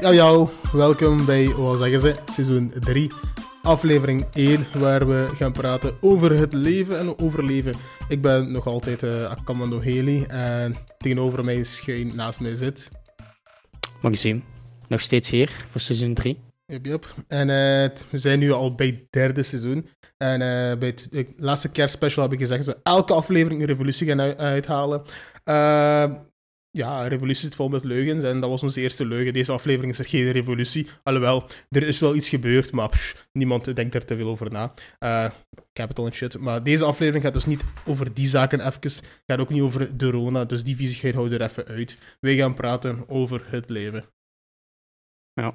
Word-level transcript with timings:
Ja, 0.00 0.12
jou, 0.12 0.48
welkom 0.72 1.24
bij, 1.24 1.48
wat 1.48 1.78
zeggen 1.78 2.00
ze, 2.00 2.14
seizoen 2.32 2.72
3, 2.80 3.10
aflevering 3.62 4.26
1, 4.32 4.66
waar 4.78 5.06
we 5.08 5.30
gaan 5.34 5.52
praten 5.52 5.96
over 6.00 6.38
het 6.38 6.52
leven 6.52 6.98
en 6.98 7.18
overleven. 7.18 7.74
Ik 8.08 8.22
ben 8.22 8.52
nog 8.52 8.66
altijd 8.66 9.02
uh, 9.02 9.24
Akamando 9.24 9.80
Heli 9.80 10.24
en 10.24 10.76
tegenover 10.98 11.44
mij 11.44 11.64
schuin 11.64 12.16
naast 12.16 12.40
mij 12.40 12.56
zit... 12.56 12.88
Maxime, 14.02 14.40
nog 14.88 15.00
steeds 15.00 15.30
hier 15.30 15.64
voor 15.66 15.80
seizoen 15.80 16.14
3. 16.14 16.38
Yep, 16.66 16.86
yep. 16.86 17.14
En 17.28 17.48
uh, 17.48 17.98
we 18.10 18.18
zijn 18.18 18.38
nu 18.38 18.52
al 18.52 18.74
bij 18.74 18.86
het 18.86 19.06
derde 19.10 19.42
seizoen. 19.42 19.88
En 20.16 20.32
uh, 20.32 20.78
bij 20.78 20.88
het, 20.88 21.08
het 21.10 21.32
laatste 21.36 21.70
kerstspecial 21.70 22.24
heb 22.24 22.32
ik 22.32 22.38
gezegd 22.38 22.64
dat 22.64 22.74
we 22.74 22.80
elke 22.82 23.12
aflevering 23.12 23.60
een 23.60 23.66
revolutie 23.66 24.06
gaan 24.06 24.20
uithalen. 24.38 25.02
Uh, 25.44 26.14
ja, 26.70 27.06
revolutie 27.06 27.42
zit 27.42 27.54
vol 27.54 27.68
met 27.68 27.84
leugens 27.84 28.24
en 28.24 28.40
dat 28.40 28.50
was 28.50 28.62
onze 28.62 28.80
eerste 28.80 29.06
leugen. 29.06 29.32
Deze 29.32 29.52
aflevering 29.52 29.92
is 29.92 29.98
er 29.98 30.04
geen 30.04 30.32
revolutie. 30.32 30.86
Alhoewel, 31.02 31.46
er 31.68 31.82
is 31.82 32.00
wel 32.00 32.14
iets 32.14 32.28
gebeurd, 32.28 32.72
maar 32.72 33.14
niemand 33.32 33.76
denkt 33.76 33.94
er 33.94 34.04
te 34.04 34.16
veel 34.16 34.28
over 34.28 34.50
na. 34.50 34.74
Uh, 35.00 35.30
capital 35.72 36.06
en 36.06 36.12
shit. 36.12 36.38
Maar 36.38 36.62
deze 36.62 36.84
aflevering 36.84 37.24
gaat 37.24 37.34
dus 37.34 37.46
niet 37.46 37.64
over 37.86 38.14
die 38.14 38.28
zaken 38.28 38.66
even. 38.66 39.04
Gaat 39.26 39.40
ook 39.40 39.48
niet 39.48 39.62
over 39.62 39.96
de 39.96 40.10
Rona, 40.10 40.44
dus 40.44 40.64
die 40.64 40.76
viezigheid 40.76 41.14
houden 41.14 41.38
er 41.38 41.48
even 41.48 41.66
uit. 41.66 41.98
Wij 42.20 42.36
gaan 42.36 42.54
praten 42.54 43.08
over 43.08 43.44
het 43.46 43.70
leven. 43.70 44.04
Ja. 45.32 45.54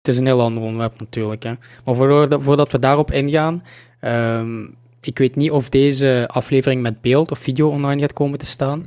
Het 0.00 0.12
is 0.12 0.18
een 0.18 0.26
heel 0.26 0.40
ander 0.40 0.62
onderwerp 0.62 1.00
natuurlijk. 1.00 1.42
Hè. 1.42 1.54
Maar 1.84 1.94
voordat, 1.94 2.72
we 2.72 2.78
daarop 2.78 3.10
ingaan... 3.10 3.64
Um, 4.00 4.76
ik 5.06 5.18
weet 5.18 5.36
niet 5.36 5.50
of 5.50 5.68
deze 5.68 6.28
aflevering 6.32 6.82
met 6.82 7.00
beeld 7.00 7.30
of 7.30 7.38
video 7.38 7.68
online 7.68 8.00
gaat 8.00 8.12
komen 8.12 8.38
te 8.38 8.46
staan. 8.46 8.84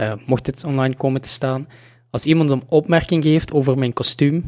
Uh, 0.00 0.12
mocht 0.26 0.46
het 0.46 0.64
online 0.64 0.94
komen 0.94 1.20
te 1.20 1.28
staan. 1.28 1.68
Als 2.10 2.24
iemand 2.24 2.50
een 2.50 2.62
opmerking 2.66 3.24
geeft 3.24 3.52
over 3.52 3.78
mijn 3.78 3.92
kostuum. 3.92 4.44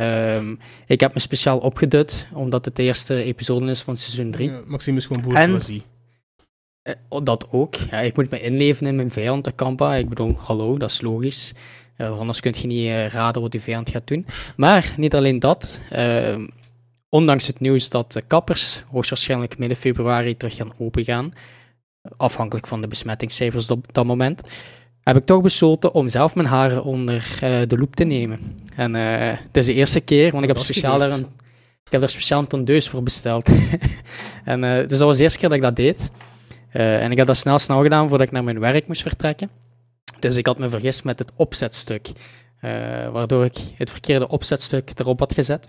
Um, 0.00 0.58
ik 0.86 1.00
heb 1.00 1.14
me 1.14 1.20
speciaal 1.20 1.58
opgedut, 1.58 2.28
omdat 2.32 2.64
het 2.64 2.76
de 2.76 2.82
eerste 2.82 3.22
episode 3.22 3.70
is 3.70 3.82
van 3.82 3.96
seizoen 3.96 4.30
3. 4.30 4.50
Ja, 4.50 4.60
Maxime 4.66 4.96
is 4.96 5.06
gewoon 5.06 5.22
bourgeoisie. 5.22 5.82
Uh, 6.82 7.20
dat 7.22 7.48
ook. 7.50 7.74
Ja, 7.74 8.00
ik 8.00 8.16
moet 8.16 8.30
me 8.30 8.40
inleven 8.40 8.86
in 8.86 8.96
mijn 8.96 9.10
vijand, 9.10 9.44
de 9.44 9.52
Kampa. 9.52 9.94
Ik 9.94 10.08
bedoel, 10.08 10.36
hallo, 10.38 10.78
dat 10.78 10.90
is 10.90 11.00
logisch. 11.00 11.52
Uh, 11.96 12.18
anders 12.18 12.40
kun 12.40 12.54
je 12.60 12.66
niet 12.66 13.12
raden 13.12 13.42
wat 13.42 13.50
die 13.50 13.60
vijand 13.60 13.90
gaat 13.90 14.06
doen. 14.06 14.26
Maar 14.56 14.94
niet 14.96 15.14
alleen 15.14 15.38
dat. 15.38 15.80
Ehm, 15.90 16.46
ondanks 17.08 17.46
het 17.46 17.60
nieuws 17.60 17.88
dat 17.88 18.12
de 18.12 18.22
kappers 18.22 18.82
hoogstwaarschijnlijk 18.90 19.58
midden 19.58 19.76
februari 19.76 20.36
terug 20.36 20.56
gaan 20.56 20.72
opengaan, 20.78 21.32
afhankelijk 22.16 22.66
van 22.66 22.80
de 22.80 22.88
besmettingscijfers 22.88 23.70
op 23.70 23.86
dat 23.92 24.06
moment, 24.06 24.42
heb 25.08 25.16
ik 25.16 25.26
toch 25.26 25.42
besloten 25.42 25.94
om 25.94 26.08
zelf 26.08 26.34
mijn 26.34 26.46
haren 26.46 26.84
onder 26.84 27.38
uh, 27.42 27.60
de 27.66 27.78
loep 27.78 27.96
te 27.96 28.04
nemen. 28.04 28.40
En 28.76 28.94
uh, 28.94 29.02
het 29.20 29.56
is 29.56 29.66
de 29.66 29.74
eerste 29.74 30.00
keer, 30.00 30.30
want 30.30 30.42
ik 30.42 30.48
heb, 30.48 30.58
speciaal 30.58 31.02
er 31.02 31.12
een, 31.12 31.26
ik 31.84 31.92
heb 31.92 32.02
er 32.02 32.10
speciaal 32.10 32.40
een 32.40 32.46
tondeus 32.46 32.88
voor 32.88 33.02
besteld. 33.02 33.48
en, 34.44 34.62
uh, 34.62 34.76
dus 34.76 34.98
dat 34.98 35.00
was 35.00 35.16
de 35.16 35.22
eerste 35.22 35.38
keer 35.38 35.48
dat 35.48 35.58
ik 35.58 35.64
dat 35.64 35.76
deed. 35.76 36.10
en 36.70 37.10
ik 37.10 37.18
had 37.18 37.26
dat 37.26 37.36
snel 37.36 37.58
snel 37.58 37.82
gedaan 37.82 38.08
voordat 38.08 38.26
ik 38.26 38.32
naar 38.32 38.44
mijn 38.44 38.60
werk 38.60 38.86
moest 38.86 39.02
vertrekken. 39.02 39.50
Dus 40.20 40.36
ik 40.36 40.46
had 40.46 40.58
me 40.58 40.68
vergist 40.68 41.04
met 41.04 41.18
het 41.18 41.32
opzetstuk, 41.36 42.08
waardoor 43.12 43.44
ik 43.44 43.56
het 43.76 43.90
verkeerde 43.90 44.28
opzetstuk 44.28 44.90
erop 44.94 45.18
had 45.18 45.34
gezet. 45.34 45.68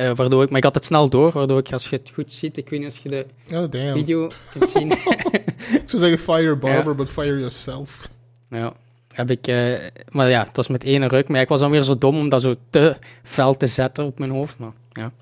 Uh, 0.00 0.10
waardoor 0.14 0.42
ik, 0.42 0.48
maar 0.48 0.58
ik 0.58 0.64
had 0.64 0.74
het 0.74 0.84
snel 0.84 1.08
door, 1.08 1.30
waardoor 1.30 1.58
ik, 1.58 1.72
als 1.72 1.88
je 1.88 1.96
het 1.96 2.10
goed 2.14 2.32
ziet, 2.32 2.56
ik 2.56 2.68
weet 2.68 2.80
niet 2.80 2.88
of 2.88 2.98
je 2.98 3.08
de 3.08 3.26
oh, 3.52 3.92
video 3.92 4.30
kunt 4.52 4.70
zien. 4.70 4.90
ik 4.90 5.82
zou 5.86 6.02
zeggen 6.02 6.18
fire 6.18 6.56
barber, 6.56 6.94
but 6.94 7.08
fire 7.08 7.38
yourself. 7.38 8.14
Ja, 8.48 8.72
heb 9.12 9.30
ik, 9.30 9.48
uh, 9.48 9.78
maar 10.10 10.28
ja, 10.28 10.44
het 10.44 10.56
was 10.56 10.68
met 10.68 10.84
ene 10.84 11.08
ruk, 11.08 11.28
maar 11.28 11.40
ik 11.40 11.48
was 11.48 11.60
dan 11.60 11.70
weer 11.70 11.82
zo 11.82 11.98
dom 11.98 12.18
om 12.18 12.28
dat 12.28 12.42
zo 12.42 12.54
te 12.70 12.96
fel 13.22 13.56
te 13.56 13.66
zetten 13.66 14.04
op 14.04 14.18
mijn 14.18 14.30
hoofd. 14.30 14.58
Maar, 14.58 14.72
ja. 14.92 15.12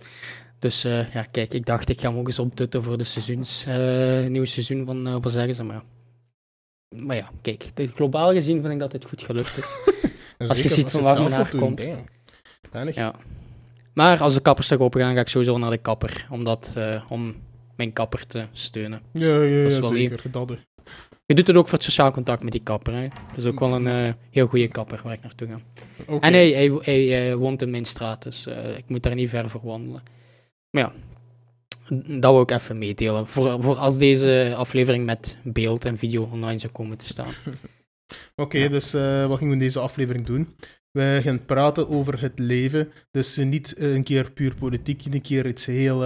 Dus 0.59 0.85
uh, 0.85 1.13
ja, 1.13 1.23
kijk, 1.23 1.55
ik 1.55 1.67
dacht 1.67 1.89
ik 1.89 2.01
ga 2.01 2.09
hem 2.09 2.19
ook 2.19 2.27
eens 2.27 2.39
optutten 2.39 2.83
voor 2.83 2.99
de 2.99 3.05
seizoens, 3.05 3.67
nieuwe 4.29 4.47
seizoen 4.47 4.87
van, 4.87 5.21
wat 5.21 5.33
zeggen 5.33 5.55
ze, 5.55 5.65
maar 5.65 5.83
Maar 6.89 7.17
ja, 7.17 7.31
kijk, 7.43 7.65
globaal 7.95 8.33
gezien 8.33 8.61
vind 8.61 8.73
ik 8.73 8.79
dat 8.79 8.93
het 8.93 9.05
goed 9.05 9.23
gelukt 9.23 9.57
is. 9.57 9.77
als 10.49 10.59
je 10.59 10.69
ziet 10.69 10.91
van 10.91 11.03
waar 11.03 11.19
mijn 11.21 11.33
haar 11.33 11.57
komt. 11.57 11.91
Ja. 12.95 13.15
Maar 13.95 14.21
als 14.21 14.35
de 14.35 14.41
kappers 14.41 14.69
toch 14.69 14.79
open 14.79 15.01
gaan, 15.01 15.15
ga 15.15 15.21
ik 15.21 15.29
sowieso 15.29 15.59
naar 15.59 15.71
de 15.71 15.79
kapper. 15.79 16.27
Omdat, 16.31 16.75
uh, 16.79 17.03
om 17.09 17.35
mijn 17.77 17.93
kapper 17.93 18.27
te 18.27 18.47
steunen. 18.53 19.01
Ja, 19.13 19.43
ja, 19.43 19.63
ja 19.63 19.83
zeker. 19.83 20.23
Dat 20.31 20.51
je 21.27 21.35
doet 21.35 21.47
het 21.47 21.57
ook 21.57 21.69
voor 21.69 21.79
het 21.79 21.87
sociaal 21.87 22.11
contact 22.11 22.43
met 22.43 22.53
die 22.53 22.63
kapper. 22.63 22.95
Hè. 22.95 23.09
Dat 23.29 23.37
is 23.39 23.45
ook 23.45 23.61
wel 23.61 23.75
een 23.75 24.07
uh, 24.07 24.13
heel 24.31 24.47
goede 24.47 24.69
kapper 24.69 25.01
waar 25.05 25.13
ik 25.13 25.23
naartoe 25.23 25.49
ga. 25.49 25.59
Okay. 26.07 26.19
En 26.19 26.33
hij, 26.33 26.51
hij, 26.51 26.79
hij, 26.83 27.03
hij, 27.03 27.37
woont 27.37 27.63
in 27.63 27.71
mijn 27.71 27.85
straat, 27.85 28.23
dus 28.23 28.47
uh, 28.47 28.77
ik 28.77 28.85
moet 28.89 29.03
daar 29.03 29.15
niet 29.15 29.29
ver 29.29 29.51
voor 29.51 29.61
wandelen. 29.65 30.03
Maar 30.71 30.83
ja, 30.83 30.93
dat 32.19 32.33
wil 32.33 32.41
ik 32.41 32.51
even 32.51 32.79
meedelen. 32.79 33.27
Voor, 33.29 33.63
voor 33.63 33.77
als 33.77 33.99
deze 33.99 34.55
aflevering 34.57 35.05
met 35.05 35.39
beeld 35.43 35.85
en 35.85 35.99
video 35.99 36.29
online 36.33 36.59
zou 36.59 36.73
komen 36.73 36.97
te 36.97 37.07
staan. 37.07 37.33
Oké, 38.37 38.43
okay, 38.43 38.61
ja. 38.61 38.69
dus 38.69 38.95
uh, 38.95 39.27
wat 39.27 39.39
gingen 39.39 39.55
we 39.55 39.61
in 39.61 39.67
deze 39.67 39.81
aflevering 39.81 40.27
doen? 40.27 40.57
We 40.91 41.21
gaan 41.23 41.45
praten 41.45 41.89
over 41.89 42.21
het 42.21 42.39
leven. 42.39 42.93
Dus 43.11 43.37
niet 43.37 43.75
een 43.77 44.03
keer 44.03 44.31
puur 44.31 44.55
politiek, 44.55 45.05
een 45.05 45.21
keer 45.21 45.47
iets 45.47 45.67
heel 45.67 46.05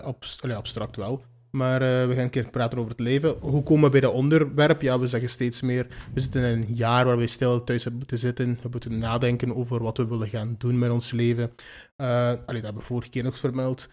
abst 0.00 0.42
Allee, 0.42 0.56
abstract 0.56 0.96
wel. 0.96 1.22
Maar 1.56 1.82
uh, 1.82 2.06
we 2.06 2.14
gaan 2.14 2.24
een 2.24 2.30
keer 2.30 2.50
praten 2.50 2.78
over 2.78 2.90
het 2.90 3.00
leven. 3.00 3.36
Hoe 3.40 3.62
komen 3.62 3.84
we 3.84 3.90
bij 3.90 4.00
dat 4.00 4.12
onderwerp? 4.12 4.82
Ja, 4.82 4.98
we 4.98 5.06
zeggen 5.06 5.30
steeds 5.30 5.60
meer. 5.60 5.86
We 6.14 6.20
zitten 6.20 6.42
in 6.42 6.48
een 6.48 6.74
jaar 6.74 7.04
waar 7.04 7.16
we 7.16 7.26
stil 7.26 7.64
thuis 7.64 7.82
hebben 7.82 8.00
moeten 8.00 8.18
zitten. 8.18 8.58
We 8.62 8.68
moeten 8.70 8.98
nadenken 8.98 9.54
over 9.54 9.82
wat 9.82 9.96
we 9.96 10.06
willen 10.06 10.28
gaan 10.28 10.54
doen 10.58 10.78
met 10.78 10.90
ons 10.90 11.10
leven. 11.10 11.52
Uh, 11.96 12.06
allee, 12.08 12.36
dat 12.46 12.46
hebben 12.46 12.74
we 12.74 12.82
vorige 12.82 13.10
keer 13.10 13.22
nog 13.22 13.38
vermeld. 13.38 13.88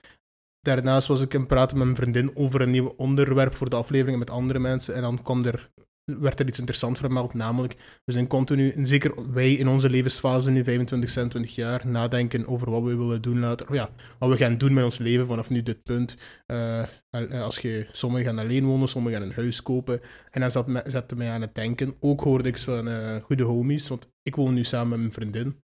Daarnaast 0.59 1.07
was 1.07 1.21
ik 1.21 1.31
het 1.31 1.47
praten 1.47 1.77
met 1.77 1.85
mijn 1.85 1.97
vriendin 1.97 2.35
over 2.35 2.61
een 2.61 2.71
nieuw 2.71 2.93
onderwerp 2.97 3.55
voor 3.55 3.69
de 3.69 3.75
aflevering 3.75 4.19
met 4.19 4.29
andere 4.29 4.59
mensen. 4.59 4.95
En 4.95 5.01
dan 5.01 5.21
kwam 5.21 5.45
er 5.45 5.69
werd 6.05 6.39
er 6.39 6.47
iets 6.47 6.59
interessants 6.59 6.99
vermeld, 6.99 7.33
namelijk 7.33 7.75
we 8.05 8.11
zijn 8.11 8.27
continu, 8.27 8.69
en 8.69 8.87
zeker 8.87 9.31
wij 9.31 9.53
in 9.53 9.67
onze 9.67 9.89
levensfase, 9.89 10.49
nu 10.49 10.63
25, 10.63 11.09
26 11.09 11.55
jaar, 11.55 11.87
nadenken 11.87 12.47
over 12.47 12.71
wat 12.71 12.83
we 12.83 12.95
willen 12.95 13.21
doen 13.21 13.39
later, 13.39 13.67
of 13.69 13.75
ja, 13.75 13.89
wat 14.19 14.29
we 14.29 14.37
gaan 14.37 14.57
doen 14.57 14.73
met 14.73 14.83
ons 14.83 14.97
leven 14.97 15.27
vanaf 15.27 15.49
nu 15.49 15.63
dit 15.63 15.83
punt. 15.83 16.15
Uh, 16.47 16.83
als 17.31 17.59
je, 17.59 17.87
sommigen 17.91 18.25
gaan 18.25 18.39
alleen 18.39 18.65
wonen, 18.65 18.87
sommigen 18.87 19.19
gaan 19.19 19.29
een 19.29 19.35
huis 19.35 19.61
kopen. 19.61 19.99
En 20.29 20.41
dan 20.41 20.51
zat 20.51 20.69
zette 20.85 21.15
mij 21.15 21.29
aan 21.29 21.41
het 21.41 21.55
denken. 21.55 21.95
Ook 21.99 22.21
hoorde 22.21 22.49
ik 22.49 22.57
van 22.57 22.87
uh, 22.87 23.15
goede 23.15 23.43
homies, 23.43 23.87
want 23.87 24.09
ik 24.23 24.35
woon 24.35 24.53
nu 24.53 24.63
samen 24.63 24.89
met 24.89 24.99
mijn 24.99 25.11
vriendin. 25.11 25.61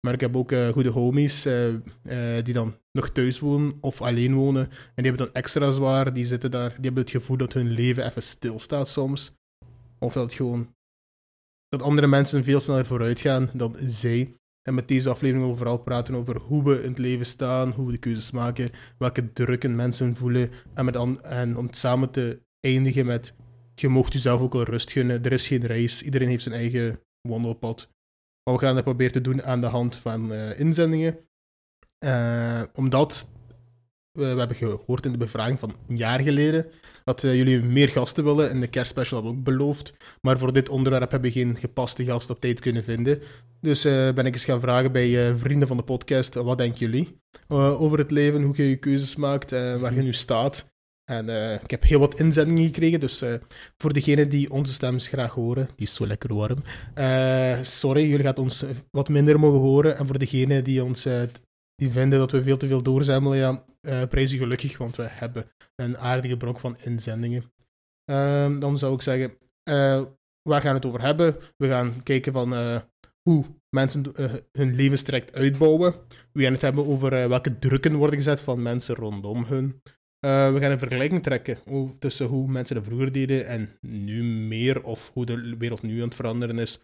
Maar 0.00 0.14
ik 0.14 0.20
heb 0.20 0.36
ook 0.36 0.54
goede 0.72 0.90
homies 0.90 1.42
die 2.42 2.52
dan 2.52 2.76
nog 2.92 3.10
thuis 3.10 3.38
wonen 3.38 3.72
of 3.80 4.02
alleen 4.02 4.34
wonen. 4.34 4.62
En 4.62 5.02
die 5.02 5.06
hebben 5.06 5.26
dan 5.26 5.34
extra 5.34 5.70
zwaar. 5.70 6.12
Die 6.12 6.24
zitten 6.24 6.50
daar, 6.50 6.68
die 6.68 6.84
hebben 6.84 7.02
het 7.02 7.10
gevoel 7.10 7.36
dat 7.36 7.52
hun 7.52 7.70
leven 7.70 8.06
even 8.06 8.22
stilstaat 8.22 8.88
soms. 8.88 9.36
Of 9.98 10.12
dat 10.12 10.32
gewoon 10.32 10.74
dat 11.68 11.82
andere 11.82 12.06
mensen 12.06 12.44
veel 12.44 12.60
sneller 12.60 12.86
vooruit 12.86 13.20
gaan 13.20 13.50
dan 13.52 13.76
zij. 13.80 14.34
En 14.62 14.74
met 14.74 14.88
deze 14.88 15.10
aflevering 15.10 15.50
we 15.50 15.56
vooral 15.56 15.78
praten 15.78 16.14
over 16.14 16.38
hoe 16.38 16.64
we 16.64 16.82
in 16.82 16.88
het 16.88 16.98
leven 16.98 17.26
staan, 17.26 17.70
hoe 17.70 17.86
we 17.86 17.92
de 17.92 17.98
keuzes 17.98 18.30
maken, 18.30 18.70
welke 18.98 19.32
drukken 19.32 19.76
mensen 19.76 20.16
voelen. 20.16 20.50
En, 20.74 20.84
met 20.84 20.96
en 21.22 21.56
om 21.56 21.66
het 21.66 21.76
samen 21.76 22.10
te 22.10 22.42
eindigen 22.60 23.06
met: 23.06 23.34
je 23.74 23.88
mocht 23.88 24.12
jezelf 24.12 24.40
ook 24.40 24.52
wel 24.52 24.62
rust 24.62 24.90
gunnen. 24.90 25.24
Er 25.24 25.32
is 25.32 25.46
geen 25.46 25.66
reis, 25.66 26.02
iedereen 26.02 26.28
heeft 26.28 26.42
zijn 26.42 26.54
eigen 26.54 27.00
wandelpad. 27.28 27.88
Maar 28.44 28.54
we 28.54 28.60
gaan 28.60 28.74
dat 28.74 28.84
proberen 28.84 29.12
te 29.12 29.20
doen 29.20 29.42
aan 29.42 29.60
de 29.60 29.66
hand 29.66 29.96
van 29.96 30.32
uh, 30.32 30.60
inzendingen. 30.60 31.18
Uh, 32.04 32.62
omdat 32.74 33.28
we, 34.16 34.32
we, 34.32 34.38
hebben 34.38 34.56
gehoord 34.56 35.06
in 35.06 35.12
de 35.12 35.18
bevraging 35.18 35.58
van 35.58 35.74
een 35.88 35.96
jaar 35.96 36.20
geleden 36.20 36.66
dat 37.04 37.22
uh, 37.22 37.34
jullie 37.34 37.62
meer 37.62 37.88
gasten 37.88 38.24
willen. 38.24 38.50
En 38.50 38.60
de 38.60 38.66
kerstspecial 38.66 39.20
hadden 39.20 39.38
ook 39.38 39.44
beloofd. 39.44 39.94
Maar 40.20 40.38
voor 40.38 40.52
dit 40.52 40.68
onderwerp 40.68 41.10
hebben 41.10 41.32
we 41.32 41.38
geen 41.38 41.56
gepaste 41.56 42.04
gast 42.04 42.30
op 42.30 42.40
tijd 42.40 42.60
kunnen 42.60 42.84
vinden. 42.84 43.22
Dus 43.60 43.86
uh, 43.86 44.12
ben 44.12 44.26
ik 44.26 44.32
eens 44.32 44.44
gaan 44.44 44.60
vragen 44.60 44.92
bij 44.92 45.08
uh, 45.08 45.36
vrienden 45.36 45.68
van 45.68 45.76
de 45.76 45.82
podcast: 45.82 46.34
wat 46.34 46.58
denken 46.58 46.78
jullie 46.78 47.20
over 47.48 47.98
het 47.98 48.10
leven, 48.10 48.42
hoe 48.42 48.56
je 48.56 48.68
je 48.68 48.76
keuzes 48.76 49.16
maakt 49.16 49.52
en 49.52 49.80
waar 49.80 49.94
je 49.94 50.02
nu 50.02 50.12
staat? 50.12 50.74
En 51.04 51.28
ik 51.62 51.70
heb 51.70 51.82
heel 51.82 51.98
wat 51.98 52.20
inzendingen 52.20 52.64
gekregen, 52.64 53.00
dus 53.00 53.22
voor 53.76 53.92
degenen 53.92 54.28
die 54.28 54.50
onze 54.50 54.72
stem 54.72 55.00
graag 55.00 55.32
horen, 55.32 55.68
die 55.76 55.86
is 55.86 55.94
zo 55.94 56.06
lekker 56.06 56.34
warm. 56.34 56.62
sorry, 57.64 58.08
jullie 58.08 58.24
gaan 58.24 58.36
ons 58.36 58.64
wat 58.90 59.08
minder 59.08 59.40
mogen 59.40 59.60
horen. 59.60 59.96
En 59.96 60.06
voor 60.06 60.18
degenen 60.18 60.64
die 60.64 60.84
ons 60.84 61.06
die 61.76 61.90
vinden 61.90 62.18
dat 62.18 62.32
we 62.32 62.42
veel 62.42 62.56
te 62.56 62.66
veel 62.66 62.82
doorzemmelen, 62.82 63.38
ja, 63.38 63.64
uh, 63.86 64.02
prijs 64.08 64.30
je 64.30 64.38
gelukkig, 64.38 64.78
want 64.78 64.96
we 64.96 65.06
hebben 65.08 65.50
een 65.74 65.98
aardige 65.98 66.36
brok 66.36 66.60
van 66.60 66.76
inzendingen. 66.78 67.52
Uh, 68.10 68.60
dan 68.60 68.78
zou 68.78 68.94
ik 68.94 69.02
zeggen, 69.02 69.38
uh, 69.70 70.02
waar 70.42 70.60
gaan 70.60 70.70
we 70.70 70.76
het 70.76 70.86
over 70.86 71.02
hebben? 71.02 71.36
We 71.56 71.68
gaan 71.68 72.02
kijken 72.02 72.32
van 72.32 72.52
uh, 72.52 72.80
hoe 73.22 73.44
mensen 73.70 74.04
hun 74.52 74.74
levenstraject 74.74 75.34
uitbouwen. 75.34 75.94
We 76.32 76.42
gaan 76.42 76.52
het 76.52 76.62
hebben 76.62 76.86
over 76.86 77.28
welke 77.28 77.58
drukken 77.58 77.94
worden 77.94 78.16
gezet 78.16 78.40
van 78.40 78.62
mensen 78.62 78.94
rondom 78.94 79.44
hun. 79.44 79.82
we 80.20 80.56
gaan 80.60 80.70
een 80.70 80.78
vergelijking 80.78 81.22
trekken 81.22 81.58
tussen 81.98 82.26
hoe 82.26 82.48
mensen 82.48 82.76
dat 82.76 82.84
vroeger 82.84 83.12
deden 83.12 83.46
en 83.46 83.78
nu 83.80 84.22
meer, 84.22 84.82
of 84.82 85.10
hoe 85.12 85.26
de 85.26 85.56
wereld 85.58 85.82
nu 85.82 85.96
aan 85.96 86.06
het 86.06 86.14
veranderen 86.14 86.58
is. 86.58 86.80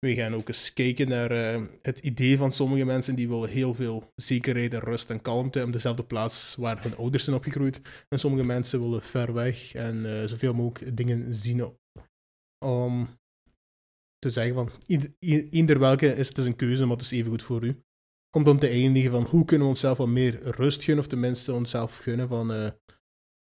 We 0.00 0.14
gaan 0.14 0.34
ook 0.34 0.48
eens 0.48 0.72
kijken 0.72 1.08
naar 1.08 1.30
eh, 1.30 1.62
het 1.82 1.98
idee 1.98 2.36
van 2.36 2.52
sommige 2.52 2.84
mensen 2.84 3.14
die 3.14 3.28
willen 3.28 3.48
heel 3.48 3.74
veel 3.74 4.12
zekerheid 4.14 4.74
en 4.74 4.80
rust 4.80 5.10
en 5.10 5.22
kalmte 5.22 5.62
op 5.62 5.72
dezelfde 5.72 6.04
plaats 6.04 6.54
waar 6.56 6.82
hun 6.82 6.96
ouders 6.96 7.24
zijn 7.24 7.36
opgegroeid. 7.36 7.80
En 8.08 8.18
sommige 8.18 8.44
mensen 8.44 8.80
willen 8.80 9.02
ver 9.02 9.32
weg 9.32 9.74
en 9.74 10.20
eh, 10.20 10.28
zoveel 10.28 10.52
mogelijk 10.52 10.96
dingen 10.96 11.34
zien 11.34 11.76
om 12.64 13.08
te 14.18 14.30
zeggen 14.30 14.54
van 14.54 14.70
ieder 15.50 15.78
welke 15.78 16.06
is 16.14 16.28
het 16.28 16.38
is 16.38 16.46
een 16.46 16.56
keuze, 16.56 16.82
maar 16.86 16.96
het 16.96 17.04
is 17.04 17.10
even 17.10 17.30
goed 17.30 17.42
voor 17.42 17.64
u. 17.64 17.82
Om 18.36 18.44
dan 18.44 18.58
te 18.58 18.68
eindigen 18.68 19.10
van 19.10 19.24
hoe 19.24 19.44
kunnen 19.44 19.66
we 19.66 19.72
onszelf 19.72 19.98
wat 19.98 20.08
meer 20.08 20.42
rust 20.42 20.82
gunnen, 20.82 21.04
of 21.04 21.10
tenminste 21.10 21.52
onszelf 21.52 21.96
gunnen 21.96 22.28
van 22.28 22.52
uh, 22.52 22.70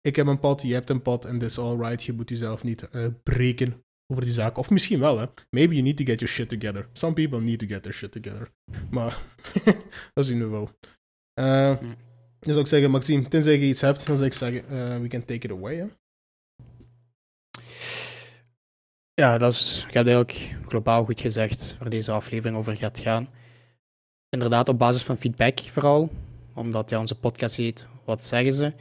ik 0.01 0.17
heb 0.17 0.27
een 0.27 0.41
pad, 0.41 0.63
je 0.63 0.73
hebt 0.73 0.91
een 0.91 1.03
pad 1.03 1.25
en 1.25 1.39
dat 1.39 1.51
is 1.51 1.59
alright, 1.59 2.03
je 2.03 2.13
moet 2.13 2.29
jezelf 2.29 2.63
niet 2.63 2.89
breken 3.23 3.85
over 4.11 4.25
die 4.25 4.33
zaak. 4.33 4.57
Of 4.59 4.71
misschien 4.71 5.01
wel, 5.01 5.19
hè. 5.19 5.27
Maybe 5.51 5.73
you 5.73 5.83
need 5.83 5.97
to 5.97 6.05
get 6.05 6.21
your 6.21 6.35
shit 6.35 6.49
together. 6.49 6.89
Some 6.93 7.13
people 7.13 7.41
need 7.41 7.59
to 7.59 7.67
get 7.67 7.83
their 7.83 7.95
shit 7.95 8.13
together. 8.13 8.51
Maar 8.91 9.19
dat 10.15 10.27
zien 10.27 10.39
we 10.39 10.47
wel. 10.47 10.71
Uh, 11.35 11.79
dan 12.41 12.55
zou 12.55 12.61
ik 12.61 12.67
zeggen, 12.67 12.91
Maxime, 12.91 13.29
tenzij 13.29 13.53
je 13.53 13.67
iets 13.67 13.81
hebt, 13.81 14.07
dan 14.07 14.17
zou 14.17 14.29
ik 14.29 14.35
zeggen, 14.35 14.65
uh, 14.73 14.97
we 15.01 15.09
can 15.09 15.25
take 15.25 15.47
it 15.47 15.51
away, 15.51 15.77
hè. 15.77 15.87
Ja, 19.15 19.39
dat 19.39 19.53
is, 19.53 19.85
ik 19.89 19.95
heb 19.95 20.07
eigenlijk 20.07 20.57
globaal 20.67 21.05
goed 21.05 21.21
gezegd 21.21 21.77
waar 21.79 21.91
deze 21.91 22.13
aflevering 22.13 22.57
over 22.57 22.77
gaat 22.77 22.99
gaan. 22.99 23.29
Inderdaad, 24.29 24.69
op 24.69 24.79
basis 24.79 25.03
van 25.03 25.17
feedback 25.17 25.61
vooral, 25.61 26.11
omdat 26.55 26.91
ja, 26.91 26.99
onze 26.99 27.15
podcast 27.15 27.57
heet 27.57 27.87
Wat 28.05 28.23
zeggen 28.23 28.53
ze? 28.53 28.73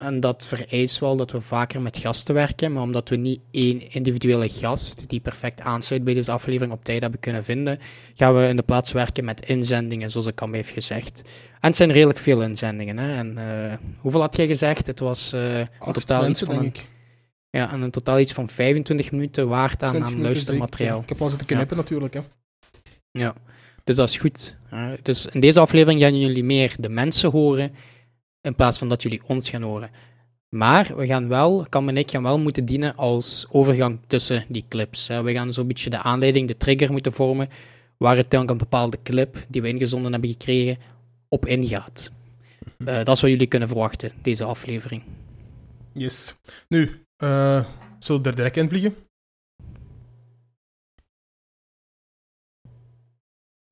En 0.00 0.20
dat 0.20 0.46
vereist 0.46 0.98
wel 0.98 1.16
dat 1.16 1.30
we 1.30 1.40
vaker 1.40 1.80
met 1.80 1.96
gasten 1.96 2.34
werken, 2.34 2.72
maar 2.72 2.82
omdat 2.82 3.08
we 3.08 3.16
niet 3.16 3.40
één 3.50 3.92
individuele 3.92 4.48
gast 4.48 5.04
die 5.06 5.20
perfect 5.20 5.60
aansluit 5.60 6.04
bij 6.04 6.14
deze 6.14 6.32
aflevering 6.32 6.72
op 6.72 6.84
tijd 6.84 7.00
hebben 7.00 7.20
kunnen 7.20 7.44
vinden, 7.44 7.78
gaan 8.14 8.36
we 8.36 8.48
in 8.48 8.56
de 8.56 8.62
plaats 8.62 8.92
werken 8.92 9.24
met 9.24 9.46
inzendingen, 9.46 10.10
zoals 10.10 10.26
ik 10.26 10.40
al 10.40 10.52
heeft 10.52 10.70
gezegd. 10.70 11.22
En 11.60 11.68
het 11.68 11.76
zijn 11.76 11.92
redelijk 11.92 12.18
veel 12.18 12.42
inzendingen. 12.42 12.98
Hè? 12.98 13.16
En 13.16 13.38
uh, 13.38 13.72
hoeveel 13.98 14.20
had 14.20 14.36
jij 14.36 14.46
gezegd? 14.46 14.86
Het 14.86 15.00
was 15.00 15.34
uh, 15.34 15.58
een 15.58 15.92
totaal 15.92 16.28
iets 16.28 16.42
van. 16.42 16.56
Een, 16.56 16.74
ja, 17.50 17.72
en 17.72 17.82
een 17.82 17.90
totaal 17.90 18.18
iets 18.18 18.32
van 18.32 18.48
25 18.48 19.10
minuten 19.10 19.48
waard 19.48 19.82
aan, 19.82 20.04
aan 20.04 20.20
luistermateriaal. 20.20 21.00
Ik 21.00 21.08
heb 21.08 21.20
al 21.20 21.28
zitten 21.28 21.46
knippen 21.46 21.76
ja. 21.76 21.82
natuurlijk. 21.82 22.14
Hè. 22.14 22.20
Ja, 23.10 23.34
dus 23.84 23.96
dat 23.96 24.08
is 24.08 24.18
goed. 24.18 24.56
Dus 25.02 25.26
in 25.26 25.40
deze 25.40 25.60
aflevering 25.60 26.00
gaan 26.00 26.18
jullie 26.18 26.44
meer 26.44 26.74
de 26.78 26.88
mensen 26.88 27.30
horen 27.30 27.72
in 28.42 28.54
plaats 28.54 28.78
van 28.78 28.88
dat 28.88 29.02
jullie 29.02 29.22
ons 29.26 29.50
gaan 29.50 29.62
horen. 29.62 29.90
Maar 30.48 30.96
we 30.96 31.06
gaan 31.06 31.28
wel, 31.28 31.66
Cam 31.68 31.88
en 31.88 31.96
ik 31.96 32.10
gaan 32.10 32.22
wel 32.22 32.38
moeten 32.38 32.64
dienen 32.64 32.96
als 32.96 33.46
overgang 33.50 33.98
tussen 34.06 34.44
die 34.48 34.64
clips. 34.68 35.06
We 35.06 35.32
gaan 35.32 35.52
zo'n 35.52 35.66
beetje 35.66 35.90
de 35.90 36.02
aanleiding, 36.02 36.48
de 36.48 36.56
trigger 36.56 36.92
moeten 36.92 37.12
vormen, 37.12 37.48
waar 37.96 38.16
het 38.16 38.30
dan 38.30 38.50
een 38.50 38.58
bepaalde 38.58 38.98
clip 39.02 39.36
die 39.48 39.62
we 39.62 39.68
ingezonden 39.68 40.12
hebben 40.12 40.30
gekregen 40.30 40.78
op 41.28 41.46
ingaat. 41.46 42.10
Uh, 42.78 42.86
dat 42.86 43.08
is 43.08 43.20
wat 43.20 43.30
jullie 43.30 43.46
kunnen 43.46 43.68
verwachten, 43.68 44.12
deze 44.22 44.44
aflevering. 44.44 45.02
Yes. 45.92 46.34
Nu, 46.68 47.04
uh, 47.18 47.64
zullen 47.98 48.22
we 48.22 48.28
er 48.28 48.36
direct 48.36 48.56
in 48.56 48.68
vliegen? 48.68 48.94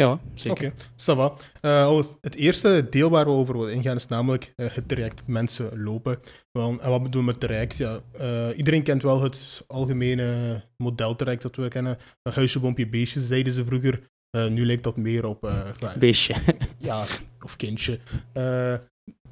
Ja, 0.03 0.21
zeker. 0.35 0.73
Oké, 1.07 1.13
okay. 1.13 1.99
uh, 1.99 2.05
het 2.21 2.35
eerste 2.35 2.87
deel 2.91 3.11
waar 3.11 3.25
we 3.25 3.31
over 3.31 3.59
willen 3.59 3.73
ingaan 3.73 3.97
is 3.97 4.07
namelijk 4.07 4.53
uh, 4.57 4.71
het 4.71 4.89
traject 4.89 5.23
mensen 5.27 5.83
lopen. 5.83 6.19
Wel, 6.53 6.81
en 6.81 6.91
wat 6.91 7.03
bedoelen 7.03 7.33
we 7.33 7.39
met 7.39 7.41
traject? 7.41 7.77
Ja, 7.77 8.01
uh, 8.21 8.49
iedereen 8.57 8.83
kent 8.83 9.03
wel 9.03 9.23
het 9.23 9.65
algemene 9.67 10.63
modeltraject 10.77 11.43
dat 11.43 11.57
we 11.57 11.69
kennen. 11.69 11.99
Een 12.23 12.33
huisje, 12.33 12.61
boompje, 12.61 12.89
beestje, 12.89 13.21
zeiden 13.21 13.53
ze 13.53 13.65
vroeger. 13.65 14.11
nu 14.31 14.67
lijkt 14.67 14.85
dat 14.85 14.97
meer 14.97 15.27
op... 15.27 15.53
beestje. 15.99 16.35
ja, 16.79 17.05
of 17.41 17.57
kindje. 17.57 17.99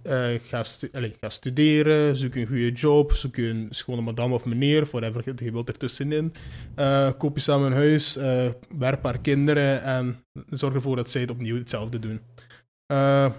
Uh, 0.07 0.39
ga, 0.43 0.63
stu 0.63 0.89
ga, 1.21 1.29
studeren, 1.29 2.17
zoek 2.17 2.35
een 2.35 2.47
goede 2.47 2.73
job, 2.73 3.13
zoek 3.13 3.37
een 3.37 3.67
schone 3.71 4.01
madame 4.01 4.35
of 4.35 4.45
meneer, 4.45 4.85
whatever 4.85 5.45
je 5.45 5.53
wilt 5.53 5.69
ertussenin. 5.69 6.33
Uh, 6.77 7.13
koop 7.19 7.35
je 7.37 7.43
samen 7.43 7.67
een 7.67 7.73
huis, 7.73 8.17
uh, 8.17 8.51
werp 8.79 9.05
haar 9.05 9.21
kinderen 9.21 9.83
en 9.83 10.25
zorg 10.49 10.75
ervoor 10.75 10.97
dat 10.97 11.11
zij 11.11 11.21
het 11.21 11.31
opnieuw 11.31 11.57
hetzelfde 11.57 11.99
doen. 11.99 12.21
Ja. 12.87 13.35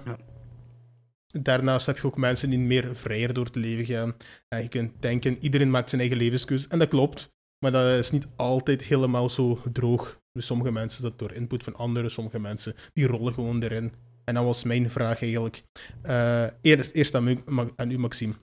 Daarnaast 1.28 1.86
heb 1.86 1.98
je 1.98 2.08
ook 2.08 2.18
mensen 2.18 2.50
die 2.50 2.60
meer 2.60 2.96
vrijer 2.96 3.34
door 3.34 3.46
het 3.46 3.56
leven 3.56 3.86
gaan. 3.86 4.16
En 4.48 4.62
je 4.62 4.68
kunt 4.68 4.92
denken, 5.00 5.38
iedereen 5.40 5.72
maakt 5.72 5.90
zijn 5.90 6.02
eigen 6.02 6.20
levenskeus. 6.20 6.68
En 6.68 6.80
dat 6.80 6.88
klopt, 6.88 7.30
maar 7.60 7.72
dat 7.72 8.00
is 8.00 8.12
niet 8.12 8.28
altijd 8.36 8.84
helemaal 8.84 9.30
zo 9.30 9.62
droog. 9.72 10.20
Dus 10.32 10.46
sommige 10.46 10.72
mensen 10.72 11.04
dat 11.04 11.20
door 11.20 11.34
input 11.34 11.64
van 11.64 11.76
anderen, 11.76 12.12
sommige 12.12 12.40
mensen 12.40 12.74
die 12.94 13.08
rollen 13.08 13.34
gewoon 13.34 13.64
erin. 13.64 13.94
En 14.28 14.34
dan 14.34 14.46
was 14.46 14.64
mijn 14.64 14.90
vraag 14.90 15.22
eigenlijk, 15.22 15.64
uh, 16.06 16.48
eerst, 16.62 16.92
eerst 16.92 17.16
aan, 17.16 17.44
aan 17.76 17.92
u, 17.92 17.98
Maxime. 17.98 18.34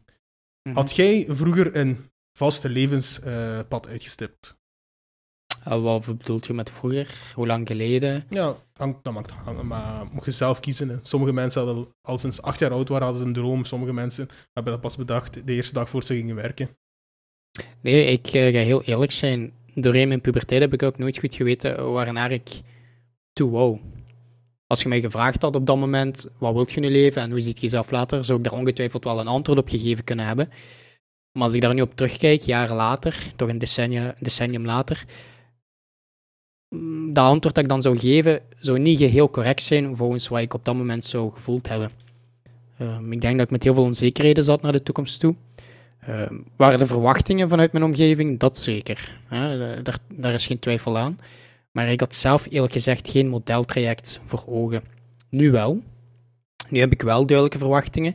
Mhm. 0.62 0.74
Had 0.74 0.96
jij 0.96 1.24
vroeger 1.28 1.76
een 1.76 2.10
vaste 2.38 2.68
levenspad 2.68 3.86
uh, 3.86 3.92
uitgestipt? 3.92 4.56
Uh, 5.68 5.82
wat 5.82 6.18
bedoelt 6.18 6.46
je 6.46 6.52
met 6.52 6.70
vroeger? 6.70 7.32
Hoe 7.34 7.46
lang 7.46 7.66
geleden? 7.66 8.24
Ja, 8.30 8.56
hangt, 8.72 9.04
dat 9.04 9.12
maakt 9.12 9.30
hangen, 9.30 9.66
maar 9.66 10.06
moet 10.12 10.24
je 10.24 10.30
zelf 10.30 10.60
kiezen. 10.60 10.88
Hè. 10.88 10.96
Sommige 11.02 11.32
mensen 11.32 11.64
hadden 11.64 11.94
al 12.00 12.18
sinds 12.18 12.42
acht 12.42 12.58
jaar 12.58 12.70
oud 12.70 12.88
waren, 12.88 13.04
hadden 13.04 13.22
ze 13.22 13.28
een 13.28 13.34
droom. 13.34 13.64
Sommige 13.64 13.92
mensen 13.92 14.28
hebben 14.52 14.72
dat 14.72 14.82
pas 14.82 14.96
bedacht 14.96 15.46
de 15.46 15.52
eerste 15.52 15.74
dag 15.74 15.90
voor 15.90 16.04
ze 16.04 16.14
gingen 16.14 16.36
werken. 16.36 16.68
Nee, 17.80 18.04
ik 18.04 18.26
uh, 18.26 18.52
ga 18.52 18.58
heel 18.58 18.82
eerlijk 18.82 19.12
zijn. 19.12 19.52
Doorheen 19.74 20.08
mijn 20.08 20.20
puberteit 20.20 20.60
heb 20.60 20.72
ik 20.72 20.82
ook 20.82 20.98
nooit 20.98 21.18
goed 21.18 21.34
geweten 21.34 21.92
waarnaar 21.92 22.30
ik 22.30 22.48
toe 23.32 23.50
wou. 23.50 23.80
Als 24.66 24.82
je 24.82 24.88
mij 24.88 25.00
gevraagd 25.00 25.42
had 25.42 25.56
op 25.56 25.66
dat 25.66 25.76
moment, 25.76 26.28
wat 26.38 26.54
wilt 26.54 26.72
je 26.72 26.80
nu 26.80 26.90
leven 26.90 27.22
en 27.22 27.30
hoe 27.30 27.40
ziet 27.40 27.56
je 27.56 27.62
jezelf 27.62 27.90
later, 27.90 28.24
zou 28.24 28.38
ik 28.38 28.44
daar 28.44 28.58
ongetwijfeld 28.58 29.04
wel 29.04 29.20
een 29.20 29.26
antwoord 29.26 29.58
op 29.58 29.68
gegeven 29.68 30.04
kunnen 30.04 30.26
hebben. 30.26 30.48
Maar 31.32 31.42
als 31.42 31.54
ik 31.54 31.60
daar 31.60 31.74
nu 31.74 31.80
op 31.80 31.96
terugkijk, 31.96 32.42
jaren 32.42 32.76
later, 32.76 33.32
toch 33.36 33.48
een 33.48 33.58
decennium 34.18 34.64
later, 34.64 35.04
mm, 36.68 37.12
dat 37.12 37.24
antwoord 37.24 37.54
dat 37.54 37.64
ik 37.64 37.70
dan 37.70 37.82
zou 37.82 37.98
geven, 37.98 38.40
zou 38.58 38.78
niet 38.78 38.98
geheel 38.98 39.30
correct 39.30 39.62
zijn 39.62 39.96
volgens 39.96 40.28
wat 40.28 40.40
ik 40.40 40.54
op 40.54 40.64
dat 40.64 40.74
moment 40.74 41.04
zou 41.04 41.32
gevoeld 41.32 41.68
hebben. 41.68 41.90
Ehm, 42.78 43.12
ik 43.12 43.20
denk 43.20 43.36
dat 43.36 43.44
ik 43.44 43.50
met 43.50 43.62
heel 43.62 43.74
veel 43.74 43.82
onzekerheden 43.82 44.44
zat 44.44 44.62
naar 44.62 44.72
de 44.72 44.82
toekomst 44.82 45.20
toe. 45.20 45.34
Uh, 46.08 46.26
waren 46.56 46.78
de 46.78 46.86
verwachtingen 46.86 47.48
vanuit 47.48 47.72
mijn 47.72 47.84
omgeving? 47.84 48.38
Dat 48.38 48.58
zeker. 48.58 49.20
daar, 49.82 49.98
daar 50.08 50.34
is 50.34 50.46
geen 50.46 50.58
twijfel 50.58 50.98
aan. 50.98 51.16
Maar 51.74 51.88
ik 51.88 52.00
had 52.00 52.14
zelf 52.14 52.46
eerlijk 52.50 52.72
gezegd 52.72 53.10
geen 53.10 53.28
modeltraject 53.28 54.20
voor 54.24 54.44
ogen. 54.46 54.82
Nu 55.28 55.50
wel. 55.50 55.82
Nu 56.68 56.78
heb 56.78 56.92
ik 56.92 57.02
wel 57.02 57.26
duidelijke 57.26 57.58
verwachtingen. 57.58 58.14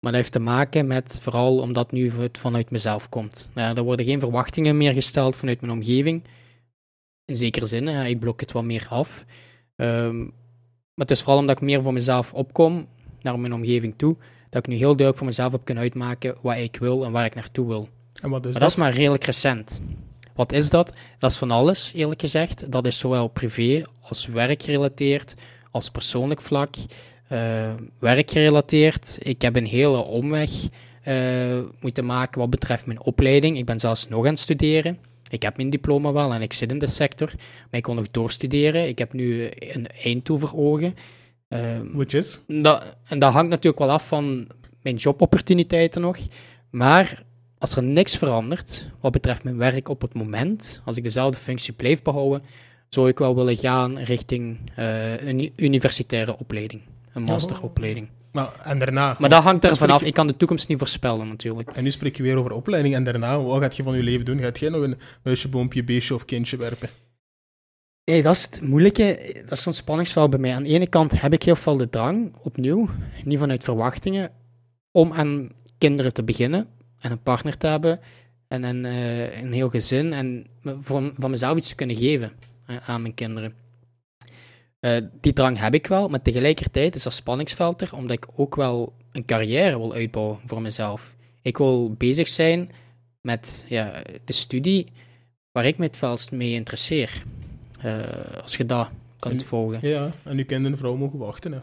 Maar 0.00 0.12
dat 0.12 0.20
heeft 0.20 0.32
te 0.32 0.38
maken 0.38 0.86
met 0.86 1.18
vooral 1.20 1.58
omdat 1.58 1.92
nu 1.92 2.10
het 2.10 2.38
vanuit 2.38 2.70
mezelf 2.70 3.08
komt. 3.08 3.50
Ja, 3.54 3.74
er 3.74 3.82
worden 3.82 4.06
geen 4.06 4.20
verwachtingen 4.20 4.76
meer 4.76 4.92
gesteld 4.92 5.36
vanuit 5.36 5.60
mijn 5.60 5.72
omgeving. 5.72 6.22
In 7.24 7.36
zekere 7.36 7.66
zin, 7.66 7.88
ja, 7.88 8.04
ik 8.04 8.20
blok 8.20 8.40
het 8.40 8.52
wat 8.52 8.64
meer 8.64 8.86
af. 8.90 9.24
Um, 9.76 10.22
maar 10.94 11.06
het 11.06 11.10
is 11.10 11.20
vooral 11.20 11.38
omdat 11.38 11.56
ik 11.56 11.62
meer 11.62 11.82
voor 11.82 11.92
mezelf 11.92 12.34
opkom 12.34 12.88
naar 13.20 13.38
mijn 13.38 13.52
omgeving 13.52 13.94
toe, 13.96 14.16
dat 14.50 14.66
ik 14.66 14.70
nu 14.70 14.74
heel 14.74 14.86
duidelijk 14.86 15.16
voor 15.16 15.26
mezelf 15.26 15.52
heb 15.52 15.64
kunnen 15.64 15.82
uitmaken 15.82 16.36
wat 16.42 16.56
ik 16.56 16.76
wil 16.76 17.04
en 17.04 17.12
waar 17.12 17.24
ik 17.24 17.34
naartoe 17.34 17.66
wil. 17.66 17.88
En 18.22 18.30
wat 18.30 18.38
is 18.38 18.42
maar 18.44 18.52
dat? 18.52 18.60
dat 18.60 18.70
is 18.70 18.76
maar 18.76 18.92
redelijk 18.92 19.24
recent. 19.24 19.80
Wat 20.34 20.52
is 20.52 20.70
dat? 20.70 20.96
Dat 21.18 21.30
is 21.30 21.36
van 21.36 21.50
alles, 21.50 21.92
eerlijk 21.94 22.20
gezegd. 22.20 22.72
Dat 22.72 22.86
is 22.86 22.98
zowel 22.98 23.28
privé 23.28 23.82
als 24.00 24.26
werkgerelateerd, 24.26 25.34
als 25.70 25.90
persoonlijk 25.90 26.40
vlak. 26.40 26.74
Uh, 27.32 27.72
werkgerelateerd, 27.98 29.18
ik 29.22 29.42
heb 29.42 29.56
een 29.56 29.66
hele 29.66 29.98
omweg 29.98 30.50
uh, 31.08 31.58
moeten 31.80 32.06
maken 32.06 32.40
wat 32.40 32.50
betreft 32.50 32.86
mijn 32.86 33.02
opleiding. 33.02 33.58
Ik 33.58 33.64
ben 33.64 33.80
zelfs 33.80 34.08
nog 34.08 34.24
aan 34.24 34.30
het 34.30 34.38
studeren. 34.38 34.98
Ik 35.28 35.42
heb 35.42 35.56
mijn 35.56 35.70
diploma 35.70 36.12
wel 36.12 36.32
en 36.34 36.42
ik 36.42 36.52
zit 36.52 36.70
in 36.70 36.78
de 36.78 36.86
sector, 36.86 37.32
maar 37.36 37.78
ik 37.78 37.82
kon 37.82 37.96
nog 37.96 38.10
doorstuderen. 38.10 38.88
Ik 38.88 38.98
heb 38.98 39.12
nu 39.12 39.48
een 39.58 39.86
eind 39.86 40.30
over 40.30 40.56
ogen. 40.56 40.94
Uh, 41.48 41.60
Which 41.92 42.12
is? 42.12 42.40
Dat, 42.46 42.96
en 43.04 43.18
dat 43.18 43.32
hangt 43.32 43.50
natuurlijk 43.50 43.78
wel 43.78 43.90
af 43.90 44.08
van 44.08 44.48
mijn 44.82 44.96
jobopportuniteiten 44.96 46.00
nog. 46.00 46.16
Maar 46.70 47.22
als 47.60 47.76
er 47.76 47.82
niks 47.82 48.16
verandert 48.16 48.90
wat 49.00 49.12
betreft 49.12 49.44
mijn 49.44 49.56
werk 49.56 49.88
op 49.88 50.00
het 50.00 50.14
moment, 50.14 50.82
als 50.84 50.96
ik 50.96 51.04
dezelfde 51.04 51.38
functie 51.38 51.72
blijf 51.72 52.02
behouden, 52.02 52.42
zou 52.88 53.08
ik 53.08 53.18
wel 53.18 53.34
willen 53.34 53.56
gaan 53.56 53.98
richting 53.98 54.58
uh, 54.78 55.28
een 55.28 55.52
universitaire 55.56 56.38
opleiding, 56.38 56.82
een 57.12 57.22
masteropleiding. 57.22 58.08
Maar, 58.32 58.52
en 58.62 58.78
daarna, 58.78 59.16
maar 59.18 59.28
dat 59.28 59.42
hangt 59.42 59.64
er 59.64 59.76
vanaf. 59.76 60.02
Ik 60.02 60.14
kan 60.14 60.26
de 60.26 60.36
toekomst 60.36 60.68
niet 60.68 60.78
voorspellen, 60.78 61.28
natuurlijk. 61.28 61.70
En 61.70 61.82
nu 61.82 61.90
spreek 61.90 62.16
je 62.16 62.22
weer 62.22 62.36
over 62.36 62.52
opleiding. 62.52 62.94
En 62.94 63.04
daarna, 63.04 63.40
wat 63.40 63.60
gaat 63.60 63.76
je 63.76 63.82
van 63.82 63.96
je 63.96 64.02
leven 64.02 64.24
doen? 64.24 64.38
Gaat 64.38 64.58
jij 64.58 64.68
nog 64.68 64.82
een 64.82 64.98
huisje, 65.22 65.48
boompje, 65.48 65.84
beestje 65.84 66.14
of 66.14 66.24
kindje 66.24 66.56
werpen? 66.56 66.88
Nee, 68.04 68.22
dat 68.22 68.34
is 68.34 68.42
het 68.42 68.60
moeilijke. 68.62 69.32
Dat 69.42 69.52
is 69.52 69.62
zo'n 69.62 69.72
spanningsveld 69.72 70.30
bij 70.30 70.38
mij. 70.38 70.54
Aan 70.54 70.62
de 70.62 70.68
ene 70.68 70.86
kant 70.86 71.20
heb 71.20 71.32
ik 71.32 71.42
heel 71.42 71.56
veel 71.56 71.76
de 71.76 71.88
drang, 71.88 72.34
opnieuw, 72.42 72.88
niet 73.24 73.38
vanuit 73.38 73.64
verwachtingen, 73.64 74.30
om 74.90 75.12
aan 75.12 75.48
kinderen 75.78 76.12
te 76.12 76.22
beginnen 76.22 76.68
en 77.00 77.10
een 77.10 77.22
partner 77.22 77.56
te 77.56 77.66
hebben 77.66 78.00
en 78.48 78.62
een, 78.62 78.84
uh, 78.84 79.40
een 79.40 79.52
heel 79.52 79.68
gezin 79.68 80.12
en 80.12 80.46
van, 80.80 81.12
van 81.18 81.30
mezelf 81.30 81.56
iets 81.56 81.68
te 81.68 81.74
kunnen 81.74 81.96
geven. 81.96 82.32
eh, 82.66 82.88
aan 82.88 83.02
mijn 83.02 83.14
kinderen. 83.14 83.54
Eh, 84.80 84.96
die 85.20 85.32
drang 85.32 85.58
heb 85.58 85.74
ik 85.74 85.86
wel, 85.86 86.08
maar 86.08 86.22
tegelijkertijd 86.22 86.94
is 86.94 87.02
dat 87.02 87.12
spanningsveld 87.12 87.80
er, 87.82 87.94
omdat 87.94 88.16
ik 88.16 88.26
ook 88.36 88.54
wel 88.56 88.92
een 89.12 89.24
carrière 89.24 89.78
wil 89.78 89.92
uitbouwen 89.92 90.38
voor 90.44 90.62
mezelf. 90.62 91.16
Ik 91.42 91.58
wil 91.58 91.92
bezig 91.92 92.28
zijn 92.28 92.70
met 93.20 93.66
ja, 93.68 94.02
de 94.24 94.32
studie 94.32 94.86
waar 95.52 95.64
ik 95.66 95.78
me 95.78 95.84
het 95.86 95.96
velst 95.96 96.32
mee 96.32 96.52
interesseer. 96.52 97.22
Eh, 97.80 97.98
als 98.42 98.56
je 98.56 98.66
dat 98.66 98.90
kunt 99.18 99.40
En- 99.40 99.46
volgen. 99.46 99.88
Ja, 99.88 100.10
en 100.24 100.38
uw 100.38 100.44
kind 100.44 100.66
en 100.66 100.78
vrouw 100.78 100.96
mogen 100.96 101.18
wachten. 101.18 101.52
Hè. 101.52 101.58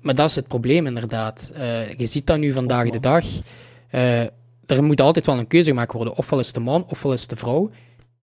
Maar 0.00 0.14
dat 0.14 0.28
is 0.28 0.34
het 0.36 0.48
probleem 0.48 0.86
inderdaad. 0.86 1.50
Eh, 1.54 1.88
je 1.94 2.06
ziet 2.06 2.26
dat 2.26 2.38
nu 2.38 2.52
vandaag 2.52 2.90
de 2.90 3.00
dag. 3.00 3.24
Er 4.76 4.84
moet 4.84 5.00
altijd 5.00 5.26
wel 5.26 5.38
een 5.38 5.46
keuze 5.46 5.68
gemaakt 5.68 5.92
worden. 5.92 6.16
Ofwel 6.16 6.38
is 6.38 6.52
de 6.52 6.60
man, 6.60 6.86
ofwel 6.88 7.12
is 7.12 7.26
de 7.26 7.36
vrouw 7.36 7.70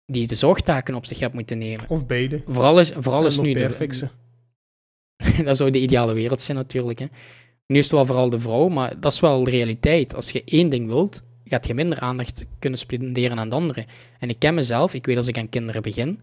die 0.06 0.28
de 0.28 0.36
zorgtaken 0.36 0.96
op 0.96 1.06
zich 1.06 1.20
heeft 1.20 1.34
moeten 1.34 1.58
nemen. 1.58 1.86
Of 1.88 2.06
beide. 2.06 2.44
Vooral 2.46 2.80
is, 2.80 2.92
vooral 2.98 3.26
is 3.26 3.40
nu 3.40 3.54
de, 3.54 4.10
dat 5.46 5.58
zou 5.58 5.70
de 5.70 5.80
ideale 5.80 6.14
wereld 6.14 6.42
zijn 6.42 6.58
natuurlijk. 6.58 7.00
Hè. 7.00 7.06
Nu 7.68 7.78
is 7.78 7.84
het 7.84 7.94
wel 7.94 8.06
vooral 8.06 8.30
de 8.30 8.40
vrouw, 8.40 8.68
maar 8.68 9.00
dat 9.00 9.12
is 9.12 9.20
wel 9.20 9.44
de 9.44 9.50
realiteit. 9.50 10.16
Als 10.16 10.30
je 10.30 10.44
één 10.46 10.70
ding 10.70 10.88
wilt, 10.88 11.24
gaat 11.46 11.68
je 11.68 11.74
minder 11.74 12.00
aandacht 12.00 12.46
kunnen 12.60 12.80
spenderen 12.80 13.40
aan 13.40 13.50
de 13.50 13.56
andere. 13.56 13.86
En 14.20 14.30
ik 14.30 14.40
ken 14.40 14.54
mezelf, 14.54 14.94
ik 14.94 15.06
weet 15.06 15.18
als 15.18 15.28
ik 15.28 15.38
aan 15.38 15.50
kinderen 15.50 15.82
begin, 15.82 16.20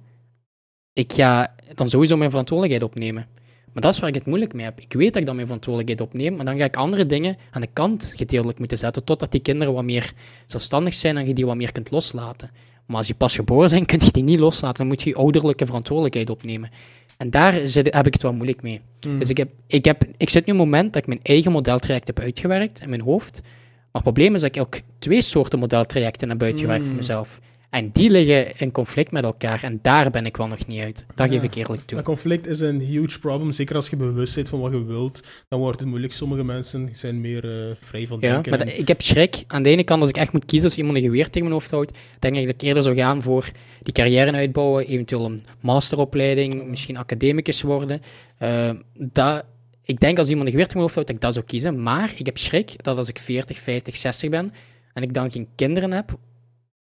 ik 0.92 1.12
ga 1.12 1.54
dan 1.74 1.88
sowieso 1.88 2.16
mijn 2.16 2.30
verantwoordelijkheid 2.30 2.90
opnemen. 2.90 3.26
Maar 3.72 3.82
dat 3.82 3.94
is 3.94 4.00
waar 4.00 4.08
ik 4.08 4.14
het 4.14 4.26
moeilijk 4.26 4.52
mee 4.52 4.64
heb. 4.64 4.80
Ik 4.80 4.92
weet 4.92 5.12
dat 5.12 5.16
ik 5.16 5.26
dan 5.26 5.34
mijn 5.34 5.46
verantwoordelijkheid 5.46 6.08
opneem, 6.08 6.36
maar 6.36 6.44
dan 6.44 6.58
ga 6.58 6.64
ik 6.64 6.76
andere 6.76 7.06
dingen 7.06 7.36
aan 7.50 7.60
de 7.60 7.68
kant 7.72 8.12
gedeeltelijk 8.16 8.58
moeten 8.58 8.78
zetten, 8.78 9.04
totdat 9.04 9.32
die 9.32 9.40
kinderen 9.40 9.74
wat 9.74 9.84
meer 9.84 10.12
zelfstandig 10.46 10.94
zijn 10.94 11.16
en 11.16 11.26
je 11.26 11.34
die 11.34 11.46
wat 11.46 11.56
meer 11.56 11.72
kunt 11.72 11.90
loslaten. 11.90 12.50
Maar 12.86 12.96
als 12.96 13.06
die 13.06 13.14
pas 13.14 13.34
geboren 13.34 13.68
zijn, 13.68 13.86
kun 13.90 14.00
je 14.04 14.10
die 14.12 14.22
niet 14.22 14.38
loslaten. 14.38 14.76
Dan 14.76 14.86
moet 14.86 15.02
je 15.02 15.08
je 15.08 15.16
ouderlijke 15.16 15.66
verantwoordelijkheid 15.66 16.30
opnemen. 16.30 16.70
En 17.16 17.30
daar 17.30 17.60
zit, 17.64 17.94
heb 17.94 18.06
ik 18.06 18.12
het 18.12 18.22
wel 18.22 18.32
moeilijk 18.32 18.62
mee. 18.62 18.80
Mm. 19.06 19.18
Dus 19.18 19.28
ik, 19.28 19.36
heb, 19.36 19.50
ik, 19.66 19.84
heb, 19.84 20.04
ik 20.16 20.30
zit 20.30 20.46
nu 20.46 20.52
op 20.52 20.58
een 20.58 20.64
moment 20.64 20.92
dat 20.92 21.02
ik 21.02 21.08
mijn 21.08 21.20
eigen 21.22 21.52
modeltraject 21.52 22.06
heb 22.06 22.20
uitgewerkt 22.20 22.80
in 22.80 22.88
mijn 22.88 23.00
hoofd. 23.00 23.40
Maar 23.42 24.02
het 24.02 24.02
probleem 24.02 24.34
is 24.34 24.40
dat 24.40 24.56
ik 24.56 24.62
ook 24.62 24.80
twee 24.98 25.22
soorten 25.22 25.58
modeltrajecten 25.58 26.28
heb 26.28 26.42
uitgewerkt 26.42 26.82
voor 26.82 26.90
Mm. 26.90 26.96
mezelf. 26.96 27.40
En 27.70 27.90
die 27.92 28.10
liggen 28.10 28.58
in 28.58 28.72
conflict 28.72 29.10
met 29.12 29.24
elkaar. 29.24 29.62
En 29.62 29.78
daar 29.82 30.10
ben 30.10 30.26
ik 30.26 30.36
wel 30.36 30.46
nog 30.46 30.66
niet 30.66 30.80
uit. 30.80 31.06
Daar 31.14 31.26
Ja. 31.26 31.32
geef 31.32 31.42
ik 31.42 31.54
eerlijk 31.54 31.82
toe. 31.86 31.96
Dat 31.96 32.06
conflict 32.06 32.46
is 32.46 32.60
een 32.60 32.80
huge 32.80 33.18
problem. 33.20 33.52
Zeker 33.52 33.74
als 33.74 33.88
je 33.90 33.96
bewust 33.96 34.34
bent 34.34 34.48
van 34.48 34.60
wat 34.60 34.72
je 34.72 34.84
wilt, 34.84 35.22
dan 35.48 35.60
wordt 35.60 35.80
het 35.80 35.88
moeilijk. 35.88 36.12
Sommige 36.12 36.44
mensen 36.44 36.90
zijn 36.92 37.20
meer 37.20 37.68
eh, 37.68 37.76
vrij 37.80 38.06
van 38.06 38.18
Ja, 38.20 38.32
denken. 38.32 38.50
maar 38.50 38.60
en- 38.60 38.66
dat- 38.66 38.78
ik 38.78 38.88
heb 38.88 39.02
schrik. 39.02 39.44
Aan 39.46 39.62
de 39.62 39.68
ene 39.70 39.84
kant, 39.84 40.00
als 40.00 40.08
ik 40.08 40.16
echt 40.16 40.32
moet 40.32 40.44
kiezen, 40.44 40.68
als 40.68 40.78
iemand 40.78 40.96
een 40.96 41.02
geweer 41.02 41.24
tegen 41.24 41.40
mijn 41.40 41.52
hoofd 41.52 41.70
houdt, 41.70 41.98
denk 42.18 42.36
ik 42.36 42.44
dat 42.46 42.54
ik 42.54 42.60
eerder 42.62 42.82
zou 42.82 42.94
gaan 42.94 43.22
voor 43.22 43.50
die 43.82 43.92
carrière 43.92 44.32
uitbouwen, 44.32 44.86
eventueel 44.86 45.24
een 45.24 45.40
masteropleiding, 45.60 46.66
misschien 46.66 46.96
academicus 46.96 47.62
worden. 47.62 48.00
Eh, 48.38 48.70
dat, 48.98 49.44
ik 49.84 50.00
denk 50.00 50.18
als 50.18 50.28
iemand 50.28 50.46
een 50.46 50.52
geweer 50.52 50.66
tegen 50.68 50.80
mijn 50.80 50.90
hoofd 50.92 50.94
houdt, 50.94 51.08
dat 51.08 51.16
ik 51.16 51.22
dat 51.22 51.34
zou 51.34 51.46
kiezen. 51.46 51.82
Maar 51.82 52.12
ik 52.16 52.26
heb 52.26 52.38
schrik 52.38 52.84
dat 52.84 52.98
als 52.98 53.08
ik 53.08 53.18
40, 53.18 53.58
50, 53.58 53.96
60 53.96 54.30
ben 54.30 54.52
en 54.92 55.02
ik 55.02 55.14
dan 55.14 55.30
geen 55.30 55.48
kinderen 55.54 55.92
heb, 55.92 56.18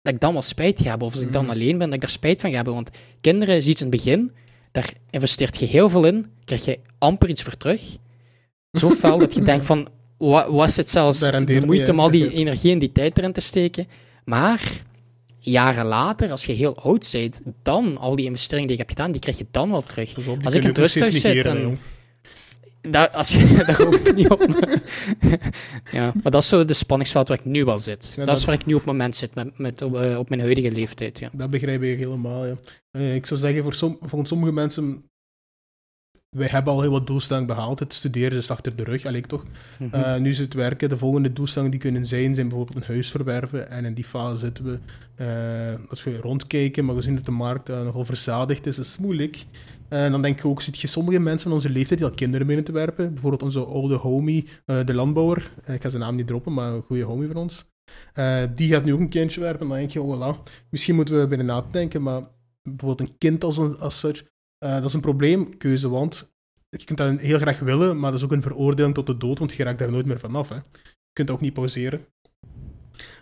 dat 0.02 0.14
ik 0.14 0.20
dan 0.20 0.32
wel 0.32 0.42
spijt 0.42 0.80
ga 0.80 0.88
hebben. 0.88 1.06
Of 1.06 1.12
als 1.14 1.22
ik 1.22 1.32
dan 1.32 1.42
Mhm. 1.44 1.52
alleen 1.52 1.78
ben, 1.78 1.86
dat 1.86 1.94
ik 1.94 2.00
daar 2.00 2.10
spijt 2.10 2.40
van 2.40 2.50
ga 2.50 2.56
hebben. 2.56 2.74
Want 2.74 2.90
kinderen 3.20 3.56
is 3.56 3.66
iets 3.66 3.80
in 3.80 3.86
het 3.86 3.96
begin, 3.96 4.32
daar 4.72 4.92
investeert 5.10 5.58
je 5.58 5.66
heel 5.66 5.90
veel 5.90 6.04
in, 6.04 6.26
krijg 6.44 6.64
je 6.64 6.78
amper 6.98 7.28
iets 7.28 7.42
voor 7.42 7.56
terug. 7.56 7.82
Zo 8.72 8.90
fel 9.00 9.18
dat 9.18 9.34
je 9.34 9.42
denkt 9.42 9.64
van, 9.66 9.88
wa- 10.18 10.50
was 10.52 10.76
het 10.76 10.90
zelfs 10.90 11.18
de 11.46 11.52
moeite 11.66 11.90
om 11.90 12.00
al 12.00 12.10
die 12.10 12.32
energie 12.34 12.72
en 12.72 12.78
die 12.78 12.92
tijd 12.92 13.18
erin 13.18 13.32
te 13.32 13.40
steken. 13.40 13.86
Maar 14.24 14.82
jaren 15.38 15.86
later, 15.86 16.30
als 16.30 16.46
je 16.46 16.52
heel 16.52 16.76
oud 16.76 17.08
bent, 17.12 17.40
dan 17.62 17.96
al 17.98 18.16
die 18.16 18.24
investeringen 18.24 18.68
die 18.68 18.76
je 18.76 18.82
hebt 18.82 18.96
gedaan, 18.96 19.12
die 19.12 19.20
krijg 19.20 19.38
je 19.38 19.46
dan 19.50 19.70
wel 19.70 19.82
terug. 19.82 20.14
Als 20.44 20.54
ik 20.54 20.62
in 20.62 20.68
het 20.68 20.78
rusthuis 20.78 21.20
zit 21.20 21.44
en-. 21.46 21.78
Dat, 22.80 23.14
als 23.14 23.34
je, 23.34 23.54
daar 23.66 23.94
ik 23.94 24.14
niet 24.14 24.30
op. 24.30 24.46
ja, 25.92 26.12
maar 26.22 26.32
dat 26.32 26.42
is 26.42 26.48
zo 26.48 26.64
de 26.64 26.72
spanningsveld 26.72 27.28
waar 27.28 27.38
ik 27.38 27.44
nu 27.44 27.64
wel 27.64 27.78
zit. 27.78 28.12
Ja, 28.16 28.24
dat, 28.24 28.38
is 28.38 28.44
waar 28.44 28.54
ik 28.54 28.66
nu 28.66 28.74
op 28.74 28.80
het 28.80 28.88
moment 28.88 29.16
zit, 29.16 29.34
met, 29.34 29.58
met, 29.58 29.82
op, 29.82 29.96
eh, 29.96 30.18
op 30.18 30.28
mijn 30.28 30.40
huidige 30.40 30.72
leeftijd. 30.72 31.18
Ja. 31.18 31.30
Dat 31.32 31.50
begrijp 31.50 31.82
ik 31.82 31.98
helemaal, 31.98 32.46
ja. 32.46 32.54
Eh, 32.90 33.14
ik 33.14 33.26
zou 33.26 33.40
zeggen, 33.40 33.62
voor, 33.62 33.74
som, 33.74 33.98
voor 34.00 34.26
sommige 34.26 34.52
mensen... 34.52 35.04
Wij 36.36 36.48
hebben 36.48 36.72
al 36.72 36.80
heel 36.80 36.90
wat 36.90 37.06
doelstellingen 37.06 37.48
behaald. 37.48 37.78
Het 37.78 37.92
studeren 37.92 38.38
is 38.38 38.50
achter 38.50 38.76
de 38.76 38.84
rug, 38.84 39.06
alleen 39.06 39.26
toch. 39.26 39.44
Mhm. 39.78 39.94
Eh, 39.94 40.20
nu 40.20 40.28
is 40.28 40.38
het 40.38 40.54
werken. 40.54 40.88
De 40.88 40.98
volgende 40.98 41.32
doelstellingen 41.32 41.70
die 41.70 41.80
kunnen 41.80 42.06
zijn, 42.06 42.34
zijn 42.34 42.48
bijvoorbeeld 42.48 42.76
een 42.76 42.94
huis 42.94 43.10
verwerven. 43.10 43.70
En 43.70 43.84
in 43.84 43.94
die 43.94 44.04
fase 44.04 44.36
zitten 44.36 44.64
we. 44.64 44.78
als 45.88 46.04
we 46.04 46.16
rondkijken, 46.16 46.84
maar 46.84 46.94
we 46.94 47.02
zien 47.02 47.14
dat 47.14 47.24
de 47.24 47.30
markt 47.30 47.68
nogal 47.68 48.04
verzadigd 48.04 48.66
is, 48.66 48.78
is 48.78 48.92
het 48.92 49.00
moeilijk. 49.00 49.44
En 49.90 50.10
dan 50.10 50.22
denk 50.22 50.38
ik 50.38 50.44
ook, 50.44 50.62
zie 50.62 50.74
je 50.76 50.86
sommige 50.86 51.18
mensen 51.18 51.48
van 51.48 51.52
onze 51.52 51.70
leeftijd 51.70 51.98
die 51.98 52.08
al 52.08 52.14
kinderen 52.14 52.46
binnen 52.46 52.64
te 52.64 52.72
werpen. 52.72 53.12
Bijvoorbeeld 53.12 53.42
onze 53.42 53.64
oude 53.64 53.94
homie, 53.94 54.48
eh, 54.64 54.86
de 54.86 54.94
landbouwer. 54.94 55.50
Eh, 55.64 55.74
ik 55.74 55.82
ga 55.82 55.88
zijn 55.88 56.02
naam 56.02 56.16
niet 56.16 56.26
droppen, 56.26 56.52
maar 56.52 56.72
een 56.72 56.82
goede 56.82 57.02
homie 57.02 57.26
van 57.26 57.36
ons. 57.36 57.70
Eh, 58.12 58.44
die 58.54 58.68
gaat 58.68 58.84
nu 58.84 58.92
ook 58.92 59.00
een 59.00 59.08
kindje 59.08 59.40
werpen. 59.40 59.60
En 59.60 59.68
dan 59.68 59.76
denk 59.76 59.90
je, 59.90 60.02
oh 60.02 60.36
voilà, 60.36 60.42
misschien 60.70 60.94
moeten 60.94 61.20
we 61.20 61.26
binnen 61.26 61.46
na 61.46 61.60
te 61.60 61.70
denken. 61.70 62.02
Maar 62.02 62.22
bijvoorbeeld 62.62 63.08
een 63.08 63.18
kind 63.18 63.44
als, 63.44 63.58
een, 63.58 63.78
als 63.78 63.98
such, 63.98 64.22
eh, 64.58 64.72
dat 64.72 64.84
is 64.84 64.94
een 64.94 65.00
probleemkeuze, 65.00 65.88
want 65.88 66.32
je 66.68 66.84
kunt 66.84 66.98
dat 66.98 67.20
heel 67.20 67.38
graag 67.38 67.58
willen, 67.58 67.98
maar 67.98 68.10
dat 68.10 68.20
is 68.20 68.24
ook 68.24 68.32
een 68.32 68.42
veroordeling 68.42 68.94
tot 68.94 69.06
de 69.06 69.16
dood, 69.16 69.38
want 69.38 69.52
je 69.52 69.62
raakt 69.62 69.78
daar 69.78 69.90
nooit 69.90 70.06
meer 70.06 70.18
vanaf. 70.18 70.48
Hè. 70.48 70.54
Je 70.54 71.12
kunt 71.12 71.28
dat 71.28 71.36
ook 71.36 71.42
niet 71.42 71.52
pauzeren. 71.52 72.06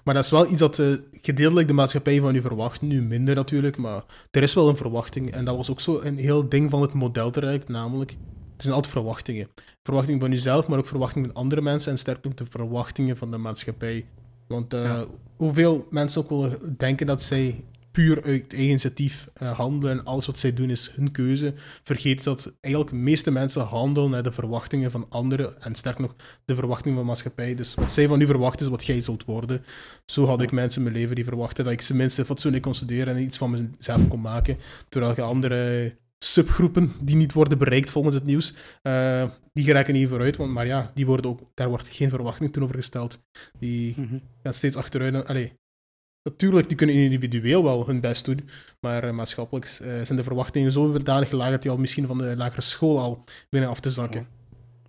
Maar 0.05 0.15
dat 0.15 0.25
is 0.25 0.31
wel 0.31 0.51
iets 0.51 0.59
dat 0.61 0.79
eh, 0.79 0.87
gedeeltelijk 1.13 1.69
de 1.69 1.75
maatschappij 1.75 2.21
van 2.21 2.35
u 2.35 2.41
verwacht. 2.41 2.81
Nu 2.81 3.03
minder 3.03 3.35
natuurlijk, 3.35 3.77
maar 3.77 4.05
er 4.31 4.43
is 4.43 4.55
wel 4.55 4.69
een 4.69 4.77
verwachting. 4.77 5.31
En 5.33 5.45
dat 5.45 5.57
was 5.57 5.71
ook 5.71 5.81
zo 5.81 6.01
een 6.01 6.17
heel 6.17 6.49
ding 6.49 6.71
van 6.71 6.83
het 6.83 6.93
modeltraject, 6.93 7.69
namelijk... 7.69 8.11
Er 8.11 8.65
zijn 8.65 8.75
altijd 8.77 8.93
verwachtingen. 8.93 9.49
Verwachtingen 9.83 10.21
van 10.21 10.31
jezelf, 10.31 10.67
maar 10.67 10.79
ook 10.79 10.87
verwachtingen 10.87 11.29
van 11.33 11.43
andere 11.43 11.61
mensen 11.61 11.93
en 11.93 11.99
sterk 11.99 12.27
ook 12.27 12.37
de 12.37 12.47
verwachtingen 12.51 13.17
van 13.17 13.31
de 13.31 13.37
maatschappij. 13.39 14.07
Want 14.47 14.75
eh, 14.75 14.83
Ja. 14.83 15.05
hoeveel 15.37 15.87
mensen 15.91 16.23
ook 16.23 16.29
wel 16.29 16.51
denken 16.77 17.07
dat 17.07 17.23
zij 17.23 17.65
puur 17.99 18.23
uit 18.23 18.53
eigen 18.53 18.69
initiatief 18.69 19.29
eh, 19.35 19.59
handelen 19.59 19.99
en 19.99 20.05
alles 20.05 20.27
wat 20.27 20.39
zij 20.39 20.53
doen 20.55 20.71
is 20.71 20.91
hun 20.95 21.11
keuze, 21.11 21.55
vergeet 21.83 22.25
dat 22.25 22.53
eigenlijk 22.61 22.95
de 22.95 23.01
meeste 23.01 23.31
mensen 23.31 23.63
handelen 23.63 24.11
naar 24.11 24.23
de 24.23 24.33
verwachtingen 24.33 24.91
van 24.91 25.07
anderen 25.09 25.63
en 25.63 25.75
sterk 25.75 25.99
nog 25.99 26.15
de 26.45 26.55
verwachtingen 26.55 26.95
van 26.95 27.03
de 27.05 27.11
maatschappij. 27.11 27.55
Dus 27.55 27.75
wat 27.75 27.93
zij 27.93 28.07
van 28.09 28.21
u 28.21 28.27
verwachten 28.27 28.65
is 28.67 28.71
wat 28.71 28.85
jij 28.87 29.01
zult 29.01 29.25
worden. 29.25 29.65
Zo 30.07 30.27
had 30.27 30.43
ik 30.43 30.53
mensen 30.53 30.79
in 30.83 30.87
mijn 30.89 31.01
leven 31.01 31.15
die 31.15 31.25
verwachten 31.25 31.65
dat 31.65 31.73
ik 31.73 31.81
tenminste 31.81 32.25
fatsoenlijk 32.25 32.63
kon 32.63 32.75
studeren 32.75 33.17
en 33.17 33.23
iets 33.23 33.39
van 33.39 33.51
mezelf 33.79 34.09
kon 34.09 34.21
maken, 34.21 34.57
terwijl 34.89 35.15
je 35.17 35.23
andere 35.23 35.97
subgroepen 36.19 36.93
die 37.01 37.17
niet 37.17 37.33
worden 37.33 37.59
bereikt 37.59 37.91
volgens 37.91 38.15
het 38.15 38.25
nieuws, 38.25 38.55
eh, 38.83 39.29
die 39.53 39.65
geraken 39.65 39.95
niet 39.95 40.09
vooruit, 40.09 40.37
want, 40.37 40.53
maar 40.53 40.67
ja, 40.67 40.91
die 40.95 41.07
worden 41.07 41.31
ook, 41.31 41.41
daar 41.55 41.69
wordt 41.69 41.87
geen 41.89 42.09
verwachting 42.09 42.53
toen 42.53 42.63
over 42.63 42.75
gesteld. 42.75 43.23
Die 43.59 43.95
Mhm. 43.97 44.19
gaan 44.43 44.55
steeds 44.55 44.77
achteruit. 44.77 45.15
en- 45.15 45.27
Allee, 45.27 45.53
natuurlijk, 46.29 46.69
die 46.69 46.77
kunnen 46.77 46.97
individueel 46.97 47.63
wel 47.63 47.87
hun 47.87 48.01
best 48.01 48.25
doen, 48.25 48.49
maar 48.81 49.05
eh, 49.05 49.13
maatschappelijk 49.13 49.67
eh, 49.67 49.79
zijn 49.79 50.17
de 50.17 50.23
verwachtingen 50.23 50.73
zo 50.73 50.99
danig 50.99 51.31
laag 51.31 51.51
dat 51.51 51.63
die 51.63 51.71
al 51.71 51.77
misschien 51.77 52.07
van 52.07 52.19
de 52.19 52.37
lagere 52.37 52.61
school 52.61 52.99
al 52.99 53.25
binnen 53.49 53.71
af 53.71 53.81
te 53.81 53.91
zakken. 53.91 54.27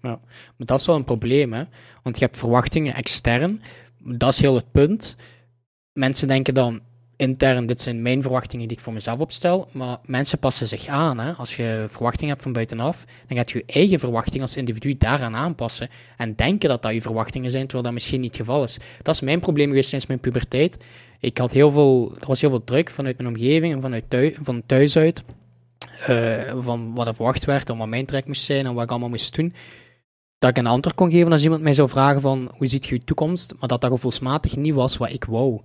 Maar 0.02 0.18
dat 0.58 0.80
is 0.80 0.86
wel 0.86 0.96
een 0.96 1.04
probleem, 1.04 1.54
hè? 1.54 1.64
Want 2.04 2.20
je 2.20 2.26
hebt 2.26 2.38
verwachtingen 2.38 2.94
extern. 2.94 3.62
Dat 3.98 4.34
is 4.34 4.42
heel 4.42 4.56
het 4.56 4.72
punt. 4.72 5.16
Mensen 5.94 6.28
denken 6.28 6.54
dan 6.54 6.82
intern, 7.20 7.66
dit 7.66 7.82
zijn 7.82 8.02
mijn 8.02 8.22
verwachtingen 8.22 8.68
die 8.68 8.78
ik 8.78 8.84
voor 8.84 8.94
mezelf 8.94 9.20
opstel. 9.20 9.70
Maar 9.72 9.98
mensen 10.06 10.40
passen 10.40 10.68
zich 10.68 10.88
aan. 10.88 11.20
Hè? 11.20 11.32
Als 11.32 11.56
je 11.56 11.86
verwachtingen 11.90 12.30
hebt 12.30 12.44
van 12.44 12.54
buitenaf, 12.54 13.06
dan 13.28 13.38
gaat 13.38 13.52
je 13.52 13.64
je 13.66 13.74
eigen 13.74 14.00
verwachting 14.00 14.42
als 14.42 14.58
individu 14.58 14.98
daaraan 14.98 15.36
aanpassen. 15.36 15.90
En 16.18 16.36
denken 16.36 16.70
dat 16.70 16.82
dat 16.82 16.94
je 16.94 17.02
verwachtingen 17.02 17.52
zijn, 17.52 17.64
terwijl 17.64 17.84
dat 17.84 17.94
misschien 17.94 18.22
niet 18.22 18.38
het 18.38 18.46
geval 18.46 18.64
is. 18.64 18.78
Dat 19.02 19.16
is 19.16 19.22
mijn 19.22 19.40
probleem 19.40 19.68
geweest 19.68 19.90
sinds 19.90 20.06
mijn 20.06 20.20
puberteit. 20.20 20.78
Ik 21.20 21.38
had 21.38 21.52
heel 21.52 21.72
veel, 21.72 22.12
er 22.20 22.28
was 22.28 22.42
heel 22.42 22.50
veel 22.50 22.64
druk 22.64 22.90
vanuit 22.90 23.18
mijn 23.18 23.30
omgeving 23.30 23.74
en 23.74 23.82
vanuit 23.82 24.04
thuis, 24.08 24.34
van 24.42 24.64
thuis 24.66 24.98
uit. 24.98 25.24
eh, 26.08 26.54
van 26.60 26.96
wat 26.96 27.08
er 27.08 27.16
verwacht 27.16 27.46
werd 27.46 27.70
en 27.70 27.78
wat 27.78 27.88
mijn 27.88 28.06
trek 28.06 28.28
moest 28.28 28.44
zijn 28.44 28.66
en 28.66 28.74
wat 28.74 28.84
ik 28.84 28.90
allemaal 28.90 29.10
moest 29.10 29.36
doen 29.36 29.54
dat 30.40 30.50
ik 30.50 30.58
een 30.58 30.68
antwoord 30.68 30.96
kon 30.96 31.12
geven 31.12 31.32
als 31.32 31.44
iemand 31.44 31.62
mij 31.62 31.74
zou 31.74 31.90
vragen 31.90 32.22
van 32.22 32.52
hoe 32.58 32.68
ziet 32.68 32.86
je 32.86 32.96
je 32.96 33.04
toekomst, 33.04 33.56
maar 33.60 33.70
dat 33.70 33.82
dat 33.82 33.92
gevoelsmatig 33.92 34.56
niet 34.56 34.74
was 34.74 34.98
wat 34.98 35.12
ik 35.12 35.26
wou. 35.26 35.62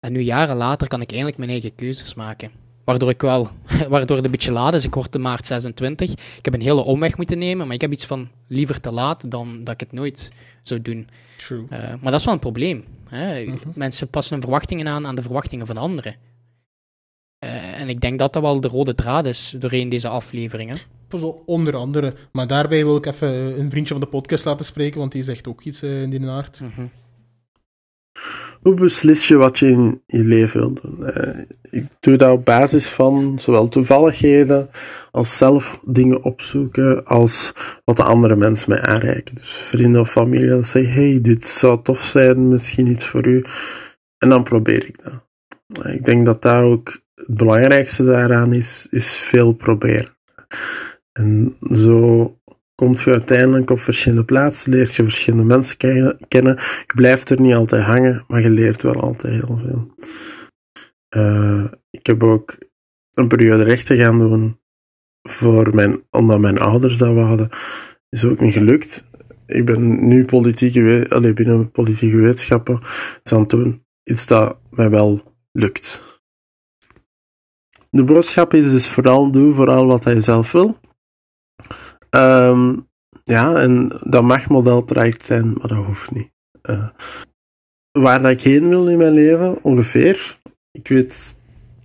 En 0.00 0.12
nu 0.12 0.20
jaren 0.20 0.56
later 0.56 0.88
kan 0.88 1.00
ik 1.00 1.10
eindelijk 1.10 1.38
mijn 1.38 1.50
eigen 1.50 1.74
keuzes 1.74 2.14
maken. 2.14 2.50
Waardoor 2.84 3.10
ik 3.10 3.20
wel, 3.20 3.48
waardoor 3.88 4.16
het 4.16 4.24
een 4.24 4.30
beetje 4.30 4.52
laat 4.52 4.74
is, 4.74 4.84
ik 4.84 4.94
word 4.94 5.12
de 5.12 5.18
maart 5.18 5.46
26. 5.46 6.10
Ik 6.10 6.44
heb 6.44 6.54
een 6.54 6.60
hele 6.60 6.84
omweg 6.84 7.16
moeten 7.16 7.38
nemen, 7.38 7.66
maar 7.66 7.74
ik 7.74 7.80
heb 7.80 7.92
iets 7.92 8.06
van 8.06 8.28
liever 8.48 8.80
te 8.80 8.92
laat 8.92 9.30
dan 9.30 9.64
dat 9.64 9.74
ik 9.74 9.80
het 9.80 9.92
nooit 9.92 10.32
zou 10.62 10.82
doen. 10.82 11.08
True. 11.36 11.64
Eh, 11.70 11.78
maar 12.00 12.10
dat 12.10 12.20
is 12.20 12.24
wel 12.24 12.34
een 12.34 12.40
probleem. 12.40 12.84
Hè? 13.08 13.44
Mhm. 13.44 13.56
Mensen 13.74 14.08
passen 14.08 14.32
hun 14.32 14.42
verwachtingen 14.42 14.88
aan 14.88 15.06
aan 15.06 15.14
de 15.14 15.22
verwachtingen 15.22 15.66
van 15.66 15.76
anderen. 15.76 16.16
Eh, 17.38 17.80
en 17.80 17.88
ik 17.88 18.00
denk 18.00 18.18
dat 18.18 18.32
dat 18.32 18.42
wel 18.42 18.60
de 18.60 18.68
rode 18.68 18.94
draad 18.94 19.26
is 19.26 19.54
doorheen 19.58 19.88
deze 19.88 20.08
afleveringen. 20.08 20.78
Onder 21.44 21.76
andere. 21.76 22.14
Maar 22.32 22.46
daarbij 22.46 22.84
wil 22.84 22.96
ik 22.96 23.06
even 23.06 23.60
een 23.60 23.70
vriendje 23.70 23.92
van 23.94 24.02
de 24.02 24.08
podcast 24.08 24.44
laten 24.44 24.66
spreken, 24.66 24.98
want 24.98 25.12
die 25.12 25.22
zegt 25.22 25.48
ook 25.48 25.62
iets 25.62 25.82
eh, 25.82 26.02
in 26.02 26.10
die 26.10 26.28
aard. 26.28 26.60
Mhm. 26.60 26.86
Hoe 28.66 28.74
beslis 28.74 29.28
je 29.28 29.36
wat 29.36 29.58
je 29.58 29.66
in 29.66 30.02
je 30.06 30.24
leven 30.24 30.60
wilt 30.60 30.82
doen? 30.82 30.98
Uh, 31.00 31.38
ik 31.70 31.86
doe 32.00 32.16
dat 32.16 32.32
op 32.32 32.44
basis 32.44 32.88
van 32.88 33.38
zowel 33.38 33.68
toevalligheden 33.68 34.70
als 35.10 35.36
zelf 35.36 35.78
dingen 35.84 36.22
opzoeken, 36.22 37.04
als 37.04 37.52
wat 37.84 37.96
de 37.96 38.02
andere 38.02 38.36
mensen 38.36 38.70
mij 38.70 38.80
aanreiken. 38.80 39.34
Dus 39.34 39.50
vrienden 39.50 40.00
of 40.00 40.10
familie 40.10 40.48
dat 40.48 40.66
zeggen, 40.66 40.92
hey, 40.92 41.20
dit 41.20 41.44
zou 41.44 41.82
tof 41.82 42.00
zijn, 42.00 42.48
misschien 42.48 42.86
iets 42.86 43.06
voor 43.06 43.26
u. 43.26 43.44
En 44.18 44.28
dan 44.28 44.42
probeer 44.42 44.84
ik 44.86 45.02
dat. 45.04 45.94
Ik 45.94 46.04
denk 46.04 46.26
dat 46.26 46.42
dat 46.42 46.62
ook 46.62 47.00
het 47.14 47.36
belangrijkste 47.36 48.04
daaraan 48.04 48.52
is, 48.52 48.86
is 48.90 49.16
veel 49.16 49.52
proberen. 49.52 50.16
En 51.12 51.56
zo 51.70 52.35
komt 52.76 53.00
je 53.00 53.10
uiteindelijk 53.10 53.70
op 53.70 53.78
verschillende 53.78 54.24
plaatsen, 54.24 54.72
leert 54.72 54.94
je 54.94 55.02
verschillende 55.02 55.44
mensen 55.44 55.76
kennen. 56.28 56.56
Je 56.86 56.92
blijft 56.94 57.30
er 57.30 57.40
niet 57.40 57.54
altijd 57.54 57.82
hangen, 57.82 58.24
maar 58.28 58.40
je 58.40 58.50
leert 58.50 58.82
wel 58.82 59.00
altijd 59.00 59.32
heel 59.32 59.58
veel. 59.58 59.94
Uh, 61.16 61.64
ik 61.90 62.06
heb 62.06 62.22
ook 62.22 62.56
een 63.12 63.28
periode 63.28 63.62
rechten 63.62 63.96
gaan 63.96 64.18
doen 64.18 64.60
voor 65.22 65.74
mijn, 65.74 66.02
omdat 66.10 66.40
mijn 66.40 66.58
ouders 66.58 66.98
dat 66.98 67.16
hadden. 67.16 67.48
Is 68.08 68.24
ook 68.24 68.40
niet 68.40 68.52
gelukt. 68.52 69.08
Ik 69.46 69.64
ben 69.64 70.08
nu 70.08 70.24
politieke, 70.24 71.32
binnen 71.34 71.70
politieke 71.70 72.16
wetenschappen 72.16 72.80
aan 73.22 73.40
het 73.40 73.50
doen. 73.50 73.84
Iets 74.04 74.26
dat 74.26 74.58
mij 74.70 74.90
wel 74.90 75.36
lukt. 75.52 76.20
De 77.90 78.04
boodschap 78.04 78.54
is 78.54 78.70
dus 78.70 78.88
vooral 78.88 79.30
doe 79.30 79.54
vooral 79.54 79.86
wat 79.86 80.04
hij 80.04 80.20
zelf 80.20 80.52
wil. 80.52 80.78
Um, 82.16 82.88
ja, 83.24 83.54
en 83.54 84.00
dat 84.04 84.22
mag 84.22 84.48
modeltraject 84.48 85.24
zijn, 85.24 85.52
maar 85.52 85.68
dat 85.68 85.84
hoeft 85.84 86.10
niet. 86.10 86.30
Uh, 86.70 86.88
waar 87.92 88.22
dat 88.22 88.30
ik 88.30 88.40
heen 88.40 88.68
wil 88.68 88.88
in 88.88 88.98
mijn 88.98 89.12
leven, 89.12 89.58
ongeveer. 89.62 90.38
Ik 90.70 90.88
weet 90.88 91.38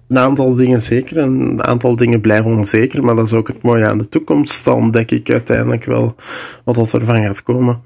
een 0.08 0.18
aantal 0.18 0.56
dingen 0.56 0.82
zeker 0.82 1.18
en 1.18 1.40
een 1.40 1.64
aantal 1.64 1.96
dingen 1.96 2.22
blijven 2.22 2.52
onzeker, 2.52 3.04
maar 3.04 3.16
dat 3.16 3.26
is 3.26 3.34
ook 3.34 3.48
het 3.48 3.62
mooie 3.62 3.88
aan 3.88 3.98
de 3.98 4.10
toekomst. 4.10 4.66
Dan 4.66 4.76
ontdek 4.76 5.12
ik 5.12 5.30
uiteindelijk 5.30 5.86
wel 5.86 6.16
wat 6.64 6.94
er 6.94 7.00
ervan 7.00 7.24
gaat 7.24 7.44
komen. 7.44 7.82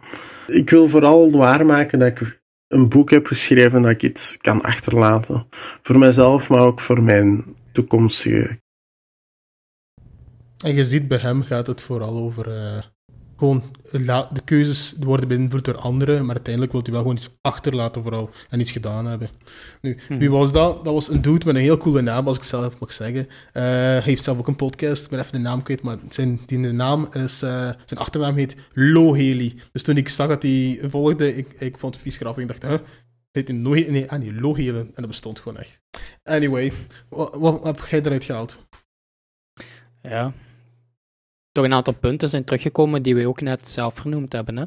Ik 0.47 0.69
wil 0.69 0.87
vooral 0.87 1.31
waarmaken 1.31 1.99
dat 1.99 2.07
ik 2.07 2.41
een 2.67 2.89
boek 2.89 3.09
heb 3.09 3.25
geschreven 3.25 3.81
dat 3.81 3.91
ik 3.91 4.03
iets 4.03 4.37
kan 4.41 4.61
achterlaten. 4.61 5.45
Voor 5.81 5.97
mijzelf, 5.99 6.49
maar 6.49 6.59
ook 6.59 6.79
voor 6.79 7.03
mijn 7.03 7.45
toekomstige. 7.71 8.59
En 10.65 10.75
je 10.75 10.86
ziet 10.86 11.07
bij 11.07 11.17
hem 11.17 11.43
gaat 11.43 11.67
het 11.67 11.81
vooral 11.81 12.17
over 12.17 12.48
uh, 12.48 12.81
gewoon 13.38 13.63
de 14.31 14.41
keuzes 14.45 14.95
worden 15.00 15.27
beïnvloed 15.27 15.65
door 15.65 15.77
anderen, 15.77 16.25
maar 16.25 16.36
uiteindelijk 16.36 16.74
wil 16.74 16.81
hij 16.84 16.91
wel 16.91 17.01
gewoon 17.01 17.15
iets 17.15 17.38
achterlaten 17.41 18.01
vooral 18.01 18.29
en 18.50 18.60
iets 18.60 18.72
gedaan 18.72 19.05
hebben. 19.05 19.29
Nu, 19.81 19.98
hm. 20.07 20.17
wie 20.17 20.31
was 20.31 20.51
dat? 20.51 20.84
Dat 20.84 20.93
was 20.93 21.10
een 21.10 21.22
dude 21.22 21.45
met 21.45 21.55
een 21.55 21.62
heel 21.62 21.77
coole 21.77 22.01
naam, 22.01 22.27
als 22.27 22.38
ik 22.38 22.43
zelf 22.43 22.79
mag 22.79 22.93
zeggen. 22.93 23.25
Uh, 23.25 23.31
hij 23.53 24.01
heeft 24.01 24.24
zelf 24.24 24.38
ook 24.38 24.48
een 24.48 24.55
podcast, 24.55 25.03
ik 25.03 25.10
ben 25.10 25.19
even 25.19 25.31
de 25.31 25.38
naam 25.38 25.63
kwijt, 25.63 25.81
maar 25.81 25.98
zijn 26.10 26.39
die 26.45 26.57
naam 26.57 27.07
is, 27.12 27.43
uh, 27.43 27.50
zijn 27.86 28.00
achternaam 28.00 28.36
heet 28.36 28.55
Loheli. 28.74 29.60
Dus 29.72 29.84
toen 29.84 29.98
ik 29.98 30.10
zag 30.10 30.27
dat 30.27 30.43
hij 30.43 30.79
volgde, 30.81 31.36
ik, 31.36 31.53
ik 31.53 31.77
vond 31.77 31.93
het 31.93 32.03
vies 32.03 32.17
grappig, 32.17 32.43
ik 32.43 32.48
dacht, 32.48 32.63
huh? 32.63 32.88
Dit 33.31 33.50
in 33.50 33.62
nee, 33.62 33.89
nee, 33.89 34.12
ah 34.12 34.19
nee, 34.19 34.34
Loheli, 34.34 34.77
en 34.77 34.91
dat 34.95 35.07
bestond 35.07 35.39
gewoon 35.39 35.57
echt. 35.57 35.81
Anyway, 36.24 36.72
wat, 37.10 37.36
wat 37.36 37.63
heb 37.63 37.86
jij 37.89 38.01
eruit 38.01 38.24
gehaald? 38.24 38.67
Ja, 40.01 40.34
toch 41.55 41.63
een 41.65 41.74
aantal 41.74 41.93
punten 41.93 42.29
zijn 42.29 42.43
teruggekomen 42.43 43.03
die 43.03 43.15
we 43.15 43.27
ook 43.27 43.41
net 43.41 43.67
zelf 43.67 43.93
vernoemd 43.93 44.33
hebben. 44.33 44.57
Hè? 44.57 44.65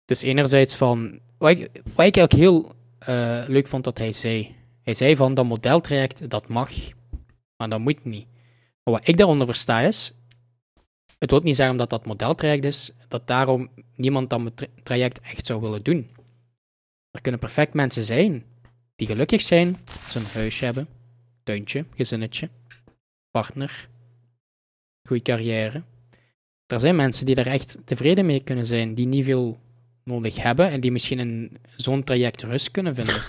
Het 0.00 0.10
is 0.10 0.22
enerzijds 0.22 0.74
van, 0.74 1.20
wat 1.38 1.50
ik, 1.50 1.58
wat 1.94 2.06
ik 2.06 2.16
eigenlijk 2.16 2.32
heel 2.32 2.72
uh, 3.08 3.44
leuk 3.46 3.66
vond 3.66 3.84
dat 3.84 3.98
hij 3.98 4.12
zei. 4.12 4.54
Hij 4.82 4.94
zei 4.94 5.16
van 5.16 5.34
dat 5.34 5.44
modeltraject, 5.44 6.30
dat 6.30 6.48
mag, 6.48 6.70
maar 7.56 7.68
dat 7.68 7.80
moet 7.80 8.04
niet. 8.04 8.26
Maar 8.82 8.94
wat 8.94 9.08
ik 9.08 9.16
daaronder 9.16 9.46
versta 9.46 9.80
is, 9.80 10.12
het 11.18 11.30
wil 11.30 11.40
niet 11.40 11.56
zeggen 11.56 11.74
omdat 11.74 11.90
dat 11.90 12.06
modeltraject 12.06 12.64
is, 12.64 12.90
dat 13.08 13.26
daarom 13.26 13.68
niemand 13.94 14.30
dat 14.30 14.68
traject 14.82 15.20
echt 15.20 15.46
zou 15.46 15.60
willen 15.60 15.82
doen. 15.82 16.10
Er 17.10 17.20
kunnen 17.20 17.40
perfect 17.40 17.74
mensen 17.74 18.04
zijn 18.04 18.44
die 18.96 19.06
gelukkig 19.06 19.40
zijn, 19.40 19.76
ze 20.06 20.18
een 20.18 20.24
huisje 20.24 20.64
hebben, 20.64 20.88
tuintje, 21.42 21.84
gezinnetje, 21.94 22.48
partner, 23.30 23.88
goede 25.02 25.22
carrière. 25.22 25.82
Er 26.66 26.80
zijn 26.80 26.96
mensen 26.96 27.26
die 27.26 27.34
daar 27.34 27.46
echt 27.46 27.78
tevreden 27.84 28.26
mee 28.26 28.42
kunnen 28.42 28.66
zijn, 28.66 28.94
die 28.94 29.06
niet 29.06 29.24
veel 29.24 29.58
nodig 30.04 30.36
hebben 30.36 30.70
en 30.70 30.80
die 30.80 30.92
misschien 30.92 31.18
in 31.18 31.58
zo'n 31.76 32.04
traject 32.04 32.42
rust 32.42 32.70
kunnen 32.70 32.94
vinden. 32.94 33.22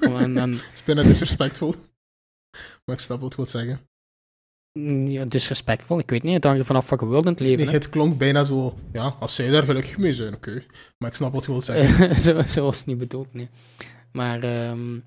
en, 0.20 0.36
en... 0.36 0.52
is 0.52 0.82
bijna 0.84 1.02
disrespectvol. 1.02 1.74
Maar 2.84 2.96
ik 2.96 3.00
snap 3.00 3.20
wat 3.20 3.30
je 3.30 3.36
wilt 3.36 3.48
zeggen. 3.48 3.80
Ja, 5.10 5.24
disrespectvol, 5.24 5.98
ik 5.98 6.10
weet 6.10 6.22
niet. 6.22 6.34
Het 6.34 6.44
hangt 6.44 6.60
er 6.60 6.66
vanaf 6.66 6.90
wat 6.90 7.00
je 7.00 7.06
wilt 7.06 7.24
in 7.24 7.30
het 7.30 7.40
leven. 7.40 7.64
Nee, 7.64 7.74
het 7.74 7.88
klonk 7.88 8.18
bijna 8.18 8.44
zo, 8.44 8.78
ja, 8.92 9.16
als 9.20 9.34
zij 9.34 9.50
daar 9.50 9.62
gelukkig 9.62 9.98
mee 9.98 10.14
zijn, 10.14 10.34
oké. 10.34 10.64
Maar 10.98 11.10
ik 11.10 11.16
snap 11.16 11.32
wat 11.32 11.44
je 11.44 11.50
wilt 11.50 11.64
zeggen. 11.64 12.16
zo, 12.24 12.42
zo 12.42 12.64
was 12.64 12.78
het 12.78 12.86
niet 12.86 12.98
bedoeld, 12.98 13.34
nee. 13.34 13.48
Maar, 14.12 14.68
um, 14.68 15.04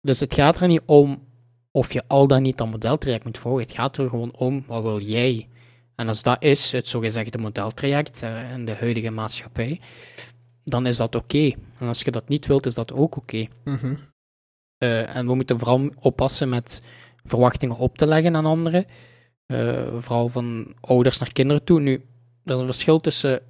dus 0.00 0.20
het 0.20 0.34
gaat 0.34 0.60
er 0.60 0.68
niet 0.68 0.82
om 0.84 1.22
of 1.76 1.92
je 1.92 2.02
al 2.06 2.26
dan 2.26 2.42
niet 2.42 2.56
dat 2.56 2.70
modeltraject 2.70 3.24
moet 3.24 3.38
volgen. 3.38 3.62
Het 3.62 3.72
gaat 3.72 3.96
er 3.96 4.08
gewoon 4.08 4.36
om, 4.36 4.64
wat 4.66 4.82
wil 4.82 5.00
jij? 5.00 5.48
En 5.94 6.08
als 6.08 6.22
dat 6.22 6.42
is 6.42 6.72
het 6.72 6.88
zogezegde 6.88 7.38
modeltraject 7.38 8.22
uh, 8.22 8.52
in 8.52 8.64
de 8.64 8.74
huidige 8.74 9.10
maatschappij, 9.10 9.80
dan 10.64 10.86
is 10.86 10.96
dat 10.96 11.14
oké. 11.14 11.52
En 11.78 11.86
als 11.88 12.02
je 12.02 12.10
dat 12.10 12.28
niet 12.28 12.46
wilt, 12.46 12.66
is 12.66 12.74
dat 12.74 12.92
ook 12.92 13.16
oké. 13.16 13.46
Mhm. 13.64 13.96
Eh, 14.78 15.16
en 15.16 15.26
we 15.26 15.34
moeten 15.34 15.58
vooral 15.58 15.90
oppassen 16.00 16.48
met 16.48 16.82
verwachtingen 17.24 17.76
op 17.76 17.98
te 17.98 18.06
leggen 18.06 18.36
aan 18.36 18.46
anderen. 18.46 18.84
Uh, 19.46 19.86
vooral 19.98 20.28
van 20.28 20.74
ouders 20.80 21.18
naar 21.18 21.32
kinderen 21.32 21.64
toe. 21.64 21.80
Nu, 21.80 22.04
er 22.44 22.54
is 22.54 22.60
een 22.60 22.66
verschil 22.66 22.98
tussen 22.98 23.42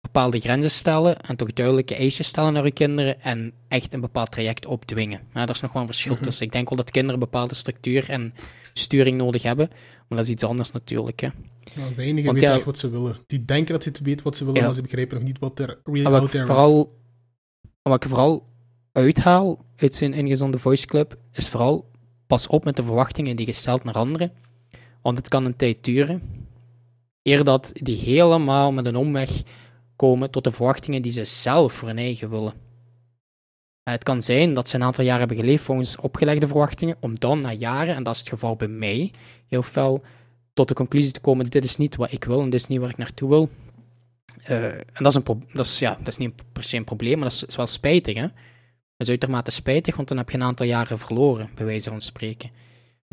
bepaalde 0.00 0.40
grenzen 0.40 0.70
stellen 0.70 1.20
en 1.20 1.36
toch 1.36 1.52
duidelijke 1.52 1.94
eisen 1.94 2.24
stellen 2.24 2.52
naar 2.52 2.64
je 2.64 2.70
kinderen 2.70 3.20
en 3.22 3.52
echt 3.68 3.92
een 3.92 4.00
bepaald 4.00 4.30
traject 4.30 4.66
opdwingen. 4.66 5.20
Ja, 5.34 5.46
daar 5.46 5.54
is 5.54 5.60
nog 5.60 5.72
wel 5.72 5.82
een 5.82 5.88
verschil 5.88 6.14
mhm. 6.14 6.22
tussen. 6.22 6.46
Ik 6.46 6.52
denk 6.52 6.68
wel 6.68 6.78
dat 6.78 6.90
kinderen 6.90 7.20
een 7.20 7.28
bepaalde 7.30 7.54
structuur 7.54 8.10
en 8.10 8.34
sturing 8.72 9.16
nodig 9.16 9.42
hebben, 9.42 9.68
maar 10.08 10.18
dat 10.18 10.26
is 10.26 10.32
iets 10.32 10.44
anders 10.44 10.70
natuurlijk. 10.70 11.20
Hè. 11.20 11.28
Nou, 11.74 11.94
weinigen 11.96 12.32
weten 12.32 12.52
echt 12.52 12.64
wat 12.64 12.78
ze 12.78 12.90
willen. 12.90 13.16
Die 13.26 13.44
denken 13.44 13.72
dat 13.72 13.82
ze 13.82 13.88
het 13.88 14.00
weten 14.00 14.24
wat 14.24 14.36
ze 14.36 14.44
willen, 14.44 14.62
maar 14.62 14.74
ze 14.74 14.82
begrijpen 14.82 15.16
nog 15.16 15.26
niet 15.26 15.38
wat 15.38 15.58
er 15.58 15.78
really 15.84 16.14
out 16.14 16.30
there 16.30 16.46
vooral, 16.46 16.96
is. 17.62 17.68
Wat 17.82 18.04
ik 18.04 18.08
vooral 18.08 18.48
uithaal 18.92 19.64
uit 19.76 19.94
zijn 19.94 20.12
ingezonde 20.12 20.58
voice 20.58 20.86
club, 20.86 21.16
is 21.32 21.48
vooral 21.48 21.90
pas 22.26 22.46
op 22.46 22.64
met 22.64 22.76
de 22.76 22.82
verwachtingen 22.82 23.36
die 23.36 23.46
je 23.46 23.52
stelt 23.52 23.84
naar 23.84 23.94
anderen, 23.94 24.32
want 25.02 25.16
het 25.16 25.28
kan 25.28 25.44
een 25.44 25.56
tijd 25.56 25.84
duren, 25.84 26.22
eer 27.22 27.44
dat 27.44 27.70
die 27.74 27.96
helemaal 27.96 28.72
met 28.72 28.86
een 28.86 28.96
omweg 28.96 29.42
komen 30.00 30.30
tot 30.30 30.44
de 30.44 30.52
verwachtingen 30.52 31.02
die 31.02 31.12
ze 31.12 31.24
zelf 31.24 31.72
voor 31.72 31.88
hun 31.88 31.98
eigen 31.98 32.30
willen. 32.30 32.52
Het 33.82 34.02
kan 34.02 34.22
zijn 34.22 34.54
dat 34.54 34.68
ze 34.68 34.76
een 34.76 34.82
aantal 34.82 35.04
jaren 35.04 35.18
hebben 35.18 35.36
geleefd 35.44 35.64
volgens 35.64 35.96
opgelegde 35.96 36.46
verwachtingen, 36.46 36.96
om 37.00 37.18
dan 37.18 37.40
na 37.40 37.52
jaren, 37.52 37.94
en 37.94 38.02
dat 38.02 38.14
is 38.14 38.20
het 38.20 38.28
geval 38.28 38.56
bij 38.56 38.68
mij, 38.68 39.12
heel 39.48 39.62
fel 39.62 40.02
tot 40.52 40.68
de 40.68 40.74
conclusie 40.74 41.12
te 41.12 41.20
komen: 41.20 41.50
dit 41.50 41.64
is 41.64 41.76
niet 41.76 41.96
wat 41.96 42.12
ik 42.12 42.24
wil 42.24 42.42
en 42.42 42.50
dit 42.50 42.60
is 42.60 42.66
niet 42.66 42.80
waar 42.80 42.90
ik 42.90 42.96
naartoe 42.96 43.28
wil. 43.28 43.48
Uh, 44.48 44.74
en 44.74 45.02
dat 45.02 45.06
is, 45.06 45.14
een 45.14 45.44
dat, 45.52 45.66
is, 45.66 45.78
ja, 45.78 45.96
dat 45.98 46.08
is 46.08 46.16
niet 46.16 46.42
per 46.52 46.62
se 46.62 46.76
een 46.76 46.84
probleem, 46.84 47.18
maar 47.18 47.28
dat 47.28 47.44
is, 47.48 47.56
wel 47.56 47.66
spijtig. 47.66 48.14
Hè? 48.14 48.22
Dat 48.22 48.30
is 48.96 49.08
uitermate 49.08 49.50
spijtig, 49.50 49.96
want 49.96 50.08
dan 50.08 50.16
heb 50.16 50.30
je 50.30 50.36
een 50.36 50.42
aantal 50.42 50.66
jaren 50.66 50.98
verloren, 50.98 51.50
bij 51.54 51.64
wijze 51.64 51.90
van 51.90 52.00
spreken. 52.00 52.50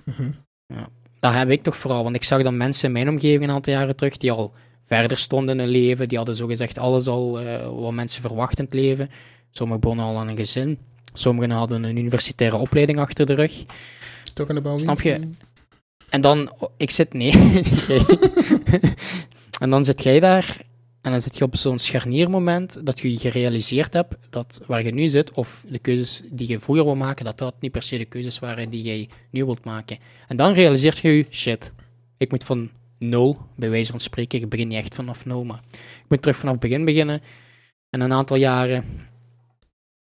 Mm 0.03 0.45
ja, 0.73 0.89
dat 1.19 1.33
heb 1.33 1.49
ik 1.49 1.63
toch 1.63 1.77
vooral, 1.77 2.03
want 2.03 2.15
ik 2.15 2.23
zag 2.23 2.43
dan 2.43 2.57
mensen 2.57 2.87
in 2.87 2.91
mijn 2.91 3.09
omgeving 3.09 3.43
een 3.43 3.55
aantal 3.55 3.73
jaren 3.73 3.95
terug 3.95 4.17
die 4.17 4.31
al 4.31 4.53
verder 4.87 5.17
stonden 5.17 5.59
in 5.59 5.63
hun 5.63 5.71
leven. 5.71 6.07
Die 6.07 6.17
hadden 6.17 6.35
zogezegd 6.35 6.77
alles 6.77 7.07
al 7.07 7.41
uh, 7.41 7.79
wat 7.79 7.91
mensen 7.91 8.21
verwachten 8.21 8.57
in 8.57 8.63
het 8.63 8.73
leven. 8.73 9.09
Sommigen 9.51 9.81
begonnen 9.81 10.05
al 10.05 10.17
aan 10.17 10.27
een 10.27 10.37
gezin. 10.37 10.77
Sommigen 11.13 11.51
hadden 11.51 11.83
een 11.83 11.97
universitaire 11.97 12.57
opleiding 12.57 12.99
achter 12.99 13.25
de 13.25 13.33
rug. 13.33 13.63
Snap 14.79 15.01
je? 15.01 15.29
En 16.09 16.21
dan, 16.21 16.51
ik 16.77 16.91
zit, 16.91 17.13
nee. 17.13 17.31
en 19.61 19.69
dan 19.69 19.85
zit 19.85 20.03
jij 20.03 20.19
daar 20.19 20.65
en 21.07 21.13
dan 21.13 21.21
zit 21.21 21.37
je 21.37 21.43
op 21.43 21.55
zo'n 21.55 21.79
scharniermoment 21.79 22.85
dat 22.85 22.99
je 22.99 23.17
gerealiseerd 23.17 23.93
hebt 23.93 24.15
dat 24.29 24.61
waar 24.65 24.83
je 24.83 24.93
nu 24.93 25.07
zit, 25.07 25.31
of 25.31 25.65
de 25.69 25.79
keuzes 25.79 26.21
die 26.29 26.47
je 26.47 26.59
vroeger 26.59 26.85
wil 26.85 26.95
maken, 26.95 27.25
dat 27.25 27.37
dat 27.37 27.55
niet 27.59 27.71
per 27.71 27.83
se 27.83 27.97
de 27.97 28.05
keuzes 28.05 28.39
waren 28.39 28.69
die 28.69 28.81
jij 28.81 29.09
nu 29.29 29.45
wilt 29.45 29.63
maken. 29.63 29.97
En 30.27 30.35
dan 30.35 30.53
realiseert 30.53 30.97
je 30.97 31.17
je, 31.17 31.25
shit, 31.29 31.71
ik 32.17 32.29
moet 32.29 32.43
van 32.43 32.69
nul, 32.99 33.37
bij 33.55 33.69
wijze 33.69 33.91
van 33.91 33.99
spreken. 33.99 34.41
Ik 34.41 34.49
begin 34.49 34.67
niet 34.67 34.77
echt 34.77 34.95
vanaf 34.95 35.25
nul, 35.25 35.45
maar 35.45 35.61
ik 35.71 36.05
moet 36.07 36.21
terug 36.21 36.37
vanaf 36.37 36.53
het 36.53 36.61
begin 36.61 36.85
beginnen. 36.85 37.21
En 37.89 38.01
een 38.01 38.13
aantal 38.13 38.37
jaren 38.37 38.83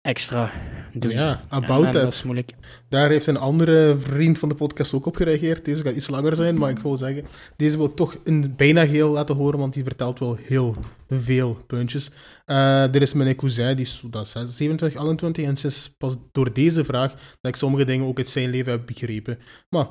extra 0.06 0.52
doen. 0.94 1.12
Ja, 1.12 1.44
about 1.50 1.84
that. 1.84 1.94
Dat 1.94 2.14
is 2.14 2.24
moeilijk. 2.24 2.52
Daar 2.90 3.10
heeft 3.10 3.28
een 3.28 3.38
andere 3.38 3.98
vriend 3.98 4.40
van 4.40 4.50
de 4.50 4.56
podcast 4.56 4.94
ook 4.94 5.06
op 5.06 5.16
gereageerd. 5.16 5.66
Deze 5.66 5.84
gaat 5.84 5.96
iets 5.96 6.08
langer 6.08 6.36
zijn, 6.36 6.58
maar 6.58 6.70
ik 6.70 6.80
wil 6.80 6.98
zeggen, 6.98 7.26
deze 7.56 7.78
wil 7.78 7.86
ik 7.86 7.96
toch 7.96 8.18
in 8.24 8.54
bijna 8.56 8.86
geel 8.86 9.10
laten 9.10 9.36
horen, 9.36 9.60
want 9.60 9.74
die 9.74 9.84
vertelt 9.84 10.20
wel 10.20 10.38
heel 10.42 10.76
veel 11.08 11.58
puntjes. 11.68 12.10
Uh, 12.46 12.96
er 12.96 13.02
is 13.02 13.14
mijn 13.14 13.36
cousin, 13.36 13.76
die 13.76 13.86
is 13.86 14.04
dat 14.12 14.26
is 14.26 14.32
27, 14.32 14.96
28, 14.96 15.46
en 15.46 15.54
is 15.54 15.96
pas 15.98 16.16
door 16.32 16.54
deze 16.54 16.86
vraag 16.86 17.12
dat 17.12 17.52
ik 17.52 17.56
sommige 17.56 17.84
dingen 17.84 18.08
ook 18.08 18.18
uit 18.18 18.30
zijn 18.30 18.50
leven 18.50 18.72
heb 18.72 18.86
begrepen. 18.86 19.40
Maar, 19.70 19.88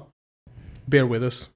bear 0.84 1.08
with 1.08 1.22
us. 1.22 1.53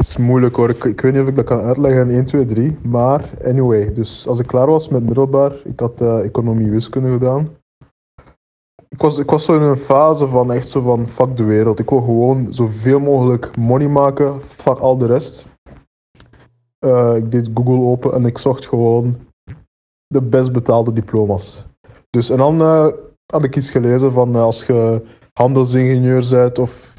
Het 0.00 0.08
is 0.08 0.16
moeilijk 0.16 0.56
hoor, 0.56 0.68
ik, 0.70 0.84
ik, 0.84 1.00
weet 1.00 1.12
niet 1.12 1.22
of 1.22 1.28
ik 1.28 1.36
dat 1.36 1.44
kan 1.44 1.60
uitleggen 1.60 2.10
in 2.10 2.14
1, 2.14 2.24
2, 2.24 2.46
3, 2.46 2.78
maar 2.82 3.30
anyway. 3.44 3.92
Dus 3.94 4.26
als 4.26 4.38
ik 4.38 4.46
klaar 4.46 4.66
was 4.66 4.88
met 4.88 5.04
middelbaar, 5.04 5.52
ik 5.64 5.80
had 5.80 6.00
uh, 6.00 6.24
economie 6.24 6.70
wiskunde 6.70 7.12
gedaan. 7.12 7.48
Ik 8.88 9.00
was, 9.00 9.18
ik 9.18 9.30
was 9.30 9.44
zo 9.44 9.54
in 9.54 9.62
een 9.62 9.76
fase 9.76 10.28
van 10.28 10.52
echt 10.52 10.68
zo 10.68 10.80
van 10.80 11.08
fuck 11.08 11.36
de 11.36 11.44
wereld. 11.44 11.78
Ik 11.78 11.90
wil 11.90 12.00
gewoon 12.00 12.52
zoveel 12.52 13.00
mogelijk 13.00 13.56
money 13.56 13.88
maken, 13.88 14.42
fuck 14.42 14.78
al 14.78 14.98
de 14.98 15.06
rest. 15.06 15.46
Uh, 16.84 17.16
ik 17.16 17.30
deed 17.30 17.50
Google 17.54 17.80
open 17.80 18.12
en 18.12 18.26
ik 18.26 18.38
zocht 18.38 18.66
gewoon 18.66 19.16
de 20.06 20.22
best 20.22 20.52
betaalde 20.52 20.92
diploma's. 20.92 21.66
Dus 22.10 22.30
en 22.30 22.36
dan 22.36 22.60
uh, 22.60 22.86
had 23.26 23.44
ik 23.44 23.56
iets 23.56 23.70
gelezen 23.70 24.12
van 24.12 24.34
als 24.34 24.66
je 24.66 25.02
handelsingenieur 25.32 26.26
bent 26.30 26.58
of 26.58 26.89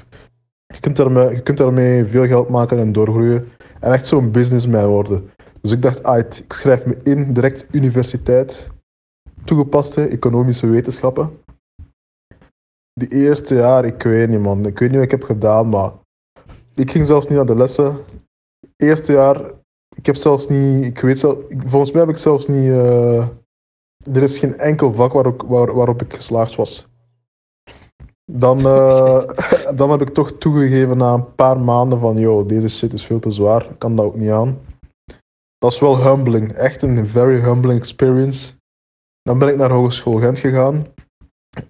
je 0.71 0.79
kunt, 0.79 0.95
daarmee, 0.95 1.29
je 1.29 1.41
kunt 1.41 1.57
daarmee 1.57 2.05
veel 2.05 2.25
geld 2.25 2.49
maken 2.49 2.79
en 2.79 2.91
doorgroeien. 2.91 3.47
En 3.79 3.91
echt 3.91 4.07
zo'n 4.07 4.31
businessman 4.31 4.87
worden. 4.87 5.29
Dus 5.61 5.71
ik 5.71 5.81
dacht, 5.81 6.03
ah, 6.03 6.17
ik 6.17 6.53
schrijf 6.53 6.85
me 6.85 6.97
in, 7.03 7.33
direct 7.33 7.65
universiteit. 7.71 8.69
Toegepaste 9.43 10.07
economische 10.07 10.67
wetenschappen. 10.67 11.39
Die 12.93 13.09
eerste 13.09 13.55
jaar, 13.55 13.85
ik 13.85 14.03
weet 14.03 14.29
niet 14.29 14.39
man. 14.39 14.65
Ik 14.65 14.79
weet 14.79 14.89
niet 14.89 14.97
wat 14.97 15.05
ik 15.05 15.11
heb 15.11 15.23
gedaan, 15.23 15.69
maar... 15.69 15.91
Ik 16.75 16.91
ging 16.91 17.05
zelfs 17.05 17.27
niet 17.27 17.37
naar 17.37 17.45
de 17.45 17.55
lessen. 17.55 17.97
Eerste 18.75 19.11
jaar, 19.11 19.51
ik 19.95 20.05
heb 20.05 20.15
zelfs 20.15 20.47
niet... 20.49 20.85
Ik 20.85 20.99
weet 20.99 21.19
zelf, 21.19 21.43
volgens 21.49 21.91
mij 21.91 22.01
heb 22.01 22.09
ik 22.09 22.17
zelfs 22.17 22.47
niet... 22.47 22.65
Uh, 22.65 23.27
er 24.13 24.23
is 24.23 24.37
geen 24.37 24.57
enkel 24.57 24.93
vak 24.93 25.13
waar, 25.13 25.73
waarop 25.73 26.01
ik 26.01 26.13
geslaagd 26.13 26.55
was. 26.55 26.90
Dan, 28.33 28.59
uh, 28.59 29.23
dan 29.79 29.91
heb 29.91 30.01
ik 30.01 30.09
toch 30.09 30.31
toegegeven 30.31 30.97
na 30.97 31.13
een 31.13 31.35
paar 31.35 31.59
maanden 31.59 31.99
van, 31.99 32.17
yo, 32.17 32.45
deze 32.45 32.69
shit 32.69 32.93
is 32.93 33.05
veel 33.05 33.19
te 33.19 33.31
zwaar, 33.31 33.65
ik 33.69 33.79
kan 33.79 33.95
dat 33.95 34.05
ook 34.05 34.15
niet 34.15 34.31
aan. 34.31 34.59
Dat 35.57 35.71
is 35.71 35.79
wel 35.79 36.03
humbling, 36.03 36.51
echt 36.51 36.81
een 36.81 37.07
very 37.07 37.41
humbling 37.41 37.79
experience. 37.79 38.51
Dan 39.21 39.39
ben 39.39 39.47
ik 39.47 39.55
naar 39.55 39.71
Hogeschool 39.71 40.17
Gent 40.17 40.39
gegaan. 40.39 40.87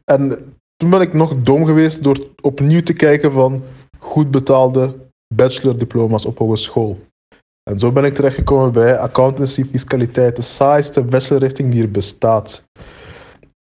En 0.04 0.30
toen 0.76 0.90
ben 0.90 1.02
ik 1.02 1.14
nog 1.14 1.42
dom 1.42 1.66
geweest 1.66 2.04
door 2.04 2.28
opnieuw 2.42 2.82
te 2.82 2.94
kijken 2.94 3.32
van 3.32 3.64
goed 4.00 4.32
betaalde 4.32 4.96
bachelordiploma's 5.34 6.26
op 6.26 6.38
hogeschool. 6.38 7.00
En 7.70 7.80
zo 7.80 7.92
ben 7.92 8.04
ik 8.04 8.14
terechtgekomen 8.14 8.72
bij 8.72 8.98
accountancy 8.98 9.64
fiscaliteit, 9.64 10.36
de 10.36 10.42
saaiste 10.42 11.02
bachelorrichting 11.02 11.72
die 11.72 11.82
er 11.82 11.92
bestaat 11.92 12.64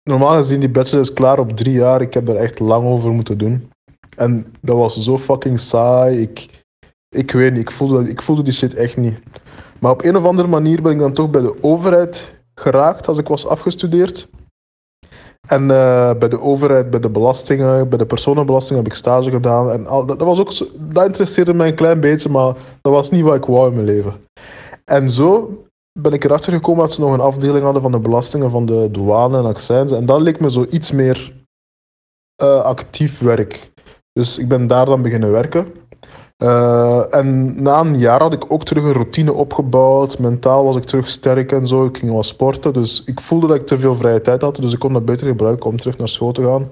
normaal 0.10 0.36
gezien, 0.36 0.60
die 0.60 0.70
bachelor 0.70 1.02
is 1.02 1.14
klaar 1.14 1.40
op 1.40 1.58
drie 1.58 1.74
jaar. 1.74 2.02
Ik 2.02 2.14
heb 2.14 2.28
er 2.28 2.36
echt 2.36 2.60
lang 2.60 2.88
over 2.88 3.12
moeten 3.12 3.38
doen. 3.38 3.72
En 4.18 4.54
dat 4.62 4.78
was 4.78 5.04
zo 5.04 5.18
fucking 5.18 5.60
saai. 5.60 6.22
Ik, 6.22 6.64
ik 7.10 7.32
weet 7.32 7.52
niet, 7.52 7.62
ik 7.62 7.72
voelde, 7.72 8.10
ik 8.10 8.22
voelde 8.22 8.42
die 8.42 8.54
shit 8.54 8.74
echt 8.74 8.98
niet. 8.98 9.20
Maar 9.80 9.92
op 9.92 10.04
een 10.04 10.18
of 10.18 10.26
andere 10.26 10.48
manier 10.48 10.82
ben 10.82 10.92
ik 10.92 11.00
dan 11.00 11.14
toch 11.14 11.30
bij 11.30 11.42
de 11.42 11.64
overheid 11.64 12.34
geraakt 12.56 13.08
als 13.08 13.18
ik 13.18 13.28
was 13.28 13.48
afgestudeerd. 13.48 14.28
En 15.48 15.62
uh, 15.62 16.14
bij 16.14 16.30
de 16.30 16.42
overheid, 16.42 16.90
bij 16.90 17.00
de 17.00 17.10
belastingen, 17.10 17.90
bij 17.90 17.98
de 17.98 18.06
personenbelasting 18.06 18.78
heb 18.78 18.88
ik 18.88 18.94
stage 18.98 19.30
gedaan. 19.30 19.72
En 19.72 19.88
al, 19.88 20.06
dat, 20.06 20.20
dat, 20.20 20.28
was 20.28 20.40
ook 20.40 20.70
dat 20.94 21.06
interesseerde 21.06 21.54
mij 21.54 21.68
een 21.68 21.76
klein 21.76 22.00
beetje, 22.00 22.30
maar 22.30 22.54
dat 22.82 22.94
was 22.94 23.12
niet 23.12 23.22
wat 23.22 23.36
ik 23.36 23.46
wou 23.46 23.68
in 23.68 23.74
mijn 23.74 23.86
leven. 23.86 24.14
En 24.86 25.10
zo 25.10 25.65
ben 26.00 26.14
ik 26.14 26.24
erachter 26.24 26.54
gekomen 26.54 26.84
dat 26.84 26.94
ze 26.94 27.02
nog 27.02 27.14
een 27.14 27.20
afdeling 27.20 27.64
hadden 27.64 27.82
van 27.82 27.92
de 27.92 28.00
belastingen 28.00 28.52
van 28.52 28.66
de 28.66 28.92
douane 28.92 29.38
en 29.38 29.46
accijns. 29.46 29.92
En 29.92 30.06
dat 30.06 30.22
leek 30.22 30.40
me 30.40 30.52
zo 30.52 30.66
iets 30.70 30.92
meer 30.92 31.34
uh, 32.42 32.62
actief 32.62 33.20
werk. 33.20 33.72
Dus 34.12 34.38
ik 34.38 34.48
ben 34.48 34.68
daar 34.68 34.86
dan 34.86 35.02
beginnen 35.02 35.32
werken. 35.32 35.68
Uh, 36.44 37.14
en 37.14 37.62
na 37.62 37.80
een 37.80 38.00
jaar 38.00 38.22
had 38.22 38.34
ik 38.34 38.52
ook 38.52 38.64
terug 38.64 38.84
een 38.84 38.94
routine 38.94 39.34
opgebouwd. 39.34 40.20
Mentaal 40.20 40.64
was 40.64 40.76
ik 40.76 40.84
terug 40.84 41.10
sterk 41.10 41.52
en 41.52 41.68
zo. 41.68 41.86
Ik 41.86 41.98
ging 41.98 42.12
wel 42.12 42.24
sporten. 42.24 42.74
Dus 42.74 43.04
ik 43.04 43.22
voelde 43.22 43.48
dat 43.48 43.56
ik 43.56 43.68
te 43.68 43.78
veel 43.78 43.96
vrije 43.96 44.22
tijd 44.22 44.42
had. 44.42 44.56
Dus 44.56 44.74
ik 44.74 44.80
kon 44.80 44.94
dat 44.94 45.06
beter 45.06 45.28
gebruiken 45.28 45.70
om 45.70 45.78
terug 45.78 45.98
naar 45.98 46.10
school 46.10 46.32
te 46.32 46.44
gaan. 46.44 46.72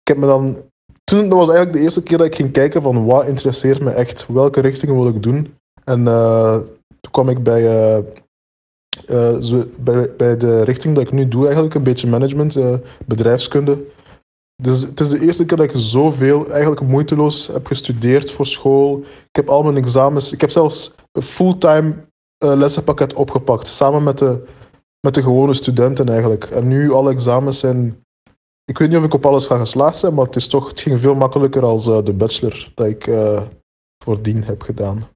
Ik 0.00 0.08
heb 0.08 0.16
me 0.16 0.26
dan. 0.26 0.56
Toen 1.04 1.28
dat 1.28 1.38
was 1.38 1.48
eigenlijk 1.48 1.72
de 1.72 1.82
eerste 1.82 2.02
keer 2.02 2.18
dat 2.18 2.26
ik 2.26 2.34
ging 2.34 2.52
kijken 2.52 2.82
van 2.82 3.04
wat 3.04 3.26
interesseert 3.26 3.80
me 3.80 3.90
echt. 3.90 4.26
Welke 4.28 4.60
richtingen 4.60 4.94
wil 4.94 5.08
ik 5.08 5.22
doen. 5.22 5.54
En 5.84 6.00
uh, 6.00 6.56
toen 7.00 7.10
kwam 7.10 7.28
ik 7.28 7.42
bij 7.42 7.62
uh, 9.08 9.36
zo, 9.38 9.64
bij, 10.16 10.36
de 10.36 10.62
richting 10.62 10.94
dat 10.94 11.04
ik 11.04 11.12
nu 11.12 11.28
doe, 11.28 11.44
eigenlijk 11.44 11.74
een 11.74 11.82
beetje 11.82 12.08
management, 12.08 12.56
uh, 12.56 12.74
bedrijfskunde. 13.06 13.78
Dus 14.62 14.82
het 14.82 15.00
is 15.00 15.08
de 15.08 15.20
eerste 15.20 15.44
keer 15.44 15.56
dat 15.56 15.74
ik 15.74 15.80
zoveel 15.80 16.50
eigenlijk 16.50 16.80
moeiteloos 16.80 17.46
heb 17.46 17.66
gestudeerd 17.66 18.30
voor 18.30 18.46
school. 18.46 18.98
Ik 19.00 19.36
heb 19.36 19.48
al 19.48 19.62
mijn 19.62 19.76
examens, 19.76 20.32
ik 20.32 20.40
heb 20.40 20.50
zelfs 20.50 20.94
een 21.12 21.22
fulltime 21.22 21.94
uh, 22.44 22.52
lessenpakket 22.54 23.14
opgepakt, 23.14 23.66
samen 23.66 24.02
met 24.02 24.18
de, 24.18 24.44
met 25.00 25.14
de 25.14 25.22
gewone 25.22 25.54
studenten 25.54 26.08
eigenlijk. 26.08 26.44
En 26.44 26.68
nu 26.68 26.92
alle 26.92 27.10
examens 27.10 27.58
zijn. 27.58 28.04
Ik 28.64 28.78
weet 28.78 28.88
niet 28.88 28.98
of 28.98 29.04
ik 29.04 29.14
op 29.14 29.26
alles 29.26 29.46
ga 29.46 29.58
geslaagd 29.58 29.96
zijn, 29.96 30.14
maar 30.14 30.26
het, 30.26 30.36
is 30.36 30.48
toch, 30.48 30.68
het 30.68 30.80
ging 30.80 31.00
veel 31.00 31.14
makkelijker 31.14 31.64
als 31.64 31.84
de 31.84 32.12
bachelor 32.12 32.70
dat 32.74 32.86
ik 32.86 33.10
voordien 34.04 34.44
heb 34.44 34.62
gedaan. 34.62 35.08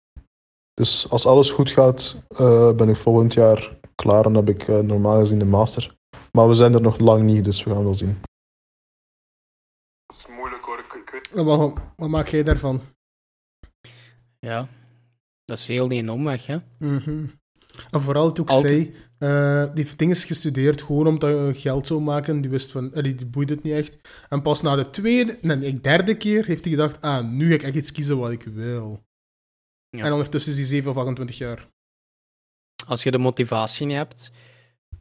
Dus 0.81 1.11
als 1.11 1.27
alles 1.27 1.51
goed 1.51 1.71
gaat, 1.71 2.23
uh, 2.41 2.73
ben 2.73 2.89
ik 2.89 2.97
volgend 2.97 3.33
jaar 3.33 3.79
klaar 3.95 4.25
en 4.25 4.35
heb 4.35 4.49
ik 4.49 4.69
uh, 4.69 4.79
normaal 4.79 5.19
gezien 5.19 5.39
de 5.39 5.45
master. 5.45 5.97
Maar 6.33 6.49
we 6.49 6.55
zijn 6.55 6.75
er 6.75 6.81
nog 6.81 6.99
lang 6.99 7.25
niet, 7.25 7.45
dus 7.45 7.65
we 7.65 7.71
gaan 7.71 7.85
wel 7.85 7.95
zien. 7.95 8.19
Dat 10.07 10.17
is 10.17 10.27
moeilijk 10.27 10.65
hoor. 10.65 10.79
Ik, 10.79 10.93
ik 10.93 11.11
weet... 11.11 11.45
wat, 11.45 11.73
wat, 11.97 12.09
maak 12.09 12.27
jij 12.27 12.43
daarvan? 12.43 12.81
Ja, 14.39 14.69
dat 15.45 15.59
is 15.59 15.67
heel 15.67 15.91
een 15.91 16.11
omweg, 16.11 16.47
hè? 16.47 16.59
Mm 16.79 16.99
-hmm. 16.99 17.31
En 17.91 18.01
vooral 18.01 18.27
ook 18.39 18.51
Alt 18.51 18.61
zei, 18.61 18.95
uh, 19.19 19.65
die 19.65 19.85
heeft 19.85 19.99
dingen 19.99 20.17
gestudeerd 20.17 20.83
gewoon 20.83 21.07
omdat 21.07 21.31
je 21.31 21.61
geld 21.61 21.87
zou 21.87 22.01
maken. 22.01 22.41
Die 22.41 22.51
wist 22.51 22.71
van, 22.71 22.91
die, 22.91 23.15
die 23.15 23.27
boeide 23.27 23.55
het 23.55 23.62
niet 23.62 23.75
echt. 23.75 23.99
En 24.29 24.43
pas 24.43 24.62
na 24.62 24.77
de 24.77 24.91
tweede, 24.91 25.39
nee, 25.41 25.81
derde 25.81 26.17
keer 26.17 26.45
heeft 26.45 26.65
hij 26.65 26.73
gedacht, 26.73 27.01
ah, 27.01 27.25
nu 27.25 27.49
ga 27.49 27.55
ik 27.55 27.62
echt 27.62 27.75
iets 27.75 27.93
kiezen 27.93 28.19
wat 28.19 28.31
ik 28.31 28.43
wil. 28.43 29.06
Ja. 29.90 30.05
En 30.05 30.12
ondertussen 30.12 30.53
is 30.53 30.59
hij 30.59 30.66
7 30.66 30.90
of 30.90 30.96
28 30.96 31.38
jaar. 31.38 31.68
Als 32.87 33.03
je 33.03 33.11
de 33.11 33.18
motivatie 33.18 33.87
niet 33.87 33.96
hebt, 33.96 34.33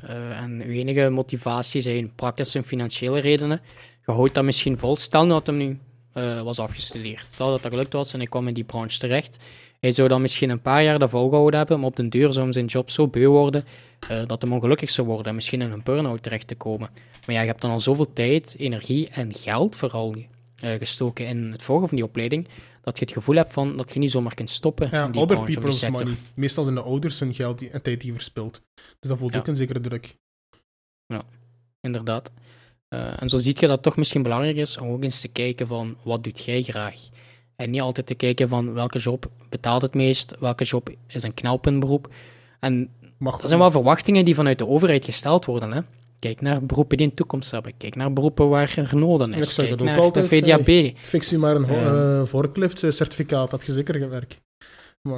uh, 0.04 0.39
en 0.41 0.58
je 0.58 0.80
enige 0.80 1.10
motivatie 1.10 1.82
zijn 1.82 2.15
praktische 2.15 2.58
en 2.58 2.63
financiële 2.63 3.19
redenen, 3.19 3.62
je 4.06 4.12
houdt 4.12 4.34
dat 4.34 4.43
misschien 4.43 4.78
vol. 4.78 4.95
Stel 4.95 5.28
dat 5.28 5.45
hem 5.45 5.58
nu 5.58 5.80
uh, 6.13 6.41
was 6.41 6.60
afgestudeerd. 6.60 7.32
Stel 7.32 7.50
dat 7.50 7.62
dat 7.62 7.71
gelukt 7.71 7.93
was 7.93 8.13
en 8.13 8.21
ik 8.21 8.30
kwam 8.30 8.48
in 8.48 8.54
die 8.54 8.63
branche 8.63 9.00
terecht. 9.00 9.38
Hij 9.80 9.91
zou 9.91 10.08
dan 10.08 10.21
misschien 10.21 10.50
een 10.50 10.62
paar 10.62 10.84
jaar 10.84 11.00
dat 11.00 11.10
volgehouden 11.10 11.60
hebben, 11.60 11.80
maar 11.80 11.88
op 11.88 11.95
den 11.95 12.10
duur 12.10 12.32
zou 12.32 12.43
hem 12.43 12.54
zijn 12.54 12.65
job 12.65 12.89
zo 12.89 13.08
beu 13.08 13.28
worden 13.28 13.65
uh, 14.12 14.21
dat 14.28 14.41
hij 14.41 14.52
ongelukkig 14.52 14.89
zou 14.89 15.08
worden 15.08 15.26
en 15.26 15.36
misschien 15.36 15.62
in 15.62 15.71
een 15.71 15.84
burn-out 15.84 16.24
terecht 16.24 16.48
te 16.48 16.56
komen. 16.56 16.89
Maar 17.26 17.36
ja, 17.36 17.41
je 17.41 17.48
hebt 17.48 17.62
dan 17.62 17.71
al 17.71 17.80
zoveel 17.80 18.13
tijd, 18.13 18.56
energie 18.58 19.10
en 19.10 19.34
geld 19.34 19.76
vooral 19.76 20.15
gestoken 20.56 21.28
in 21.28 21.52
het 21.52 21.62
volgen 21.62 21.88
van 21.88 21.98
die 21.98 22.06
opleiding, 22.06 22.48
dat 22.86 23.00
je 23.00 23.06
het 23.06 23.13
gevoel 23.13 23.36
hebt 23.36 23.54
van 23.54 23.78
dat 23.78 23.93
je 23.93 24.00
niet 24.00 24.12
zomaar 24.12 24.34
kunt 24.34 24.50
stoppen. 24.50 24.88
Ja, 24.91 25.08
die 25.08 25.21
other 25.21 25.38
branche 25.38 25.60
of 25.60 25.63
die 25.63 25.89
people's 25.89 26.06
money. 26.06 26.15
Meestal 26.34 26.63
zijn 26.63 26.76
de 26.76 26.82
ouders 26.82 27.19
hun 27.19 27.34
geld 27.34 27.60
die, 27.60 27.69
en 27.69 27.82
tijd 27.82 28.02
die 28.02 28.13
verspilt. 28.13 28.62
Dus 29.00 29.10
dat 29.10 29.17
voelt 29.17 29.34
Ja. 29.34 29.39
ook 29.39 29.48
een 29.48 29.56
zekere 29.56 29.80
druk. 29.80 30.15
Inderdaad. 31.82 32.32
Eh, 32.88 33.21
en 33.21 33.30
zo 33.30 33.38
zie 33.38 33.54
je 33.54 33.60
dat 33.62 33.69
het 33.69 33.82
toch 33.82 33.95
misschien 33.98 34.24
belangrijk 34.24 34.56
is 34.56 34.78
om 34.78 34.89
ook 34.89 35.04
eens 35.04 35.21
te 35.21 35.28
kijken 35.28 35.67
van 35.67 35.98
wat 36.04 36.24
doet 36.24 36.43
jij 36.43 36.62
graag. 36.62 37.00
En 37.56 37.69
niet 37.69 37.82
altijd 37.82 38.06
te 38.06 38.15
kijken 38.15 38.50
van 38.50 38.74
welke 38.74 39.00
job 39.00 39.32
betaalt 39.50 39.82
het 39.82 39.93
meest, 39.93 40.36
welke 40.39 40.63
job 40.63 40.89
is 41.08 41.24
een 41.24 41.34
knelpuntberoep. 41.34 42.13
En 42.60 42.89
Mag 43.17 43.38
dat 43.39 43.48
zijn 43.48 43.60
wel 43.60 43.71
verwachtingen 43.71 44.26
die 44.26 44.36
vanuit 44.36 44.58
de 44.58 44.67
overheid 44.67 45.06
gesteld 45.06 45.45
worden. 45.45 45.71
Hè? 45.71 45.82
Kijk 46.19 46.41
naar 46.41 46.65
beroepen 46.65 46.97
die 46.97 47.08
een 47.08 47.13
toekomst 47.13 47.51
hebben. 47.51 47.78
Kijk 47.78 47.95
naar 47.95 48.13
beroepen 48.13 48.49
waar 48.49 48.73
er 48.78 48.95
nood 48.95 49.21
aan 49.21 49.34
Ik 49.34 49.39
is. 49.39 49.54
zeg 49.54 49.67
Kijk 49.67 49.80
dat 49.80 49.88
ook 49.89 49.97
altijd, 49.97 50.30
de 50.30 50.36
VDAB. 50.36 50.97
Fix 50.97 51.32
u 51.32 51.38
maar 51.38 51.56
een 51.56 51.65
Ehm. 51.65 52.19
uh, 52.21 52.25
forklift-certificaat, 52.25 53.51
heb 53.51 53.63
je 53.63 53.71
zeker 53.71 53.95
gewerkt. 53.95 54.41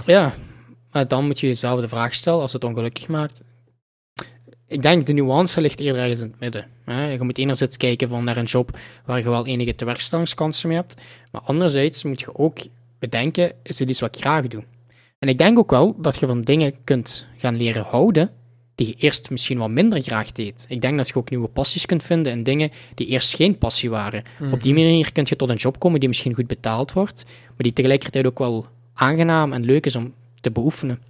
Ja, 0.06 0.34
maar 0.92 1.08
dan 1.08 1.26
moet 1.26 1.40
je 1.40 1.48
jezelf 1.48 1.82
de 1.82 1.88
vraag 1.88 2.14
stellen 2.14 2.42
als 2.42 2.54
het 2.54 2.64
ongelukkig 2.64 3.08
maakt. 3.08 3.42
Ik 4.68 4.82
denk 4.82 5.06
de 5.06 5.14
nuance 5.14 5.62
ligt 5.62 5.80
eerder 5.80 6.02
ergens 6.02 6.22
in 6.22 6.28
het 6.32 6.40
midden. 6.40 6.68
Hè? 6.86 7.12
Je 7.12 7.24
moet 7.24 7.38
enerzijds 7.38 7.78
kijken 7.78 8.10
van 8.10 8.24
naar 8.24 8.38
een 8.38 8.44
job 8.46 8.78
waar 9.06 9.18
je 9.18 9.30
wel 9.30 9.46
enige 9.46 9.76
tewerkstellingskansen 9.76 10.68
mee 10.68 10.78
hebt, 10.78 10.96
maar 11.32 11.42
anderzijds 11.42 12.04
moet 12.04 12.20
je 12.20 12.36
ook 12.36 12.58
bedenken, 13.00 13.52
is 13.64 13.80
het 13.80 13.90
iets 13.90 14.00
wat 14.00 14.16
ik 14.16 14.22
graag 14.22 14.48
doe? 14.48 14.64
En 15.20 15.30
ik 15.30 15.38
denk 15.38 15.58
ook 15.58 15.70
wel 15.70 15.96
dat 16.02 16.20
je 16.20 16.26
van 16.26 16.42
dingen 16.42 16.84
kunt 16.84 17.28
gaan 17.38 17.58
leren 17.58 17.84
houden 17.84 18.32
die 18.78 18.88
je 18.88 18.96
eerst 18.98 19.30
misschien 19.30 19.58
wat 19.58 19.70
minder 19.70 20.02
graag 20.02 20.32
deed. 20.32 20.66
Ik 20.70 20.82
denk 20.82 20.98
dat 20.98 21.08
je 21.08 21.16
ook 21.16 21.30
nieuwe 21.30 21.48
passies 21.48 21.86
kunt 21.86 22.04
vinden 22.04 22.32
in 22.32 22.44
dingen 22.44 22.72
die 22.96 23.08
eerst 23.08 23.36
geen 23.36 23.58
passie 23.58 23.90
waren. 23.90 24.24
Op 24.52 24.62
die 24.62 24.74
manier 24.74 25.12
kun 25.12 25.26
je 25.28 25.36
tot 25.36 25.50
een 25.50 25.56
job 25.56 25.80
komen 25.80 26.00
die 26.00 26.10
misschien 26.10 26.34
goed 26.34 26.48
betaald 26.48 26.94
wordt, 26.94 27.24
maar 27.26 27.56
die 27.58 27.74
tegelijkertijd 27.74 28.26
ook 28.26 28.40
wel 28.40 28.66
aangenaam 28.94 29.54
en 29.54 29.64
leuk 29.64 29.86
is 29.86 29.96
om 29.96 30.14
te 30.42 30.52
beoefenen. 30.52 31.02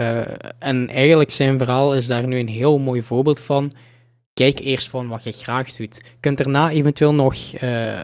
Uh, 0.00 0.20
en 0.58 0.88
eigenlijk 0.88 1.30
zijn 1.30 1.58
verhaal 1.58 1.94
is 1.94 2.06
daar 2.06 2.26
nu 2.26 2.38
een 2.38 2.48
heel 2.48 2.78
mooi 2.78 3.02
voorbeeld 3.02 3.40
van. 3.40 3.72
Kijk 4.32 4.58
eerst 4.58 4.88
van 4.88 5.08
wat 5.08 5.24
je 5.24 5.32
graag 5.32 5.72
doet. 5.72 5.96
Je 5.96 6.16
kunt 6.20 6.38
daarna 6.38 6.70
eventueel 6.70 7.14
nog 7.14 7.34
uh, 7.62 8.00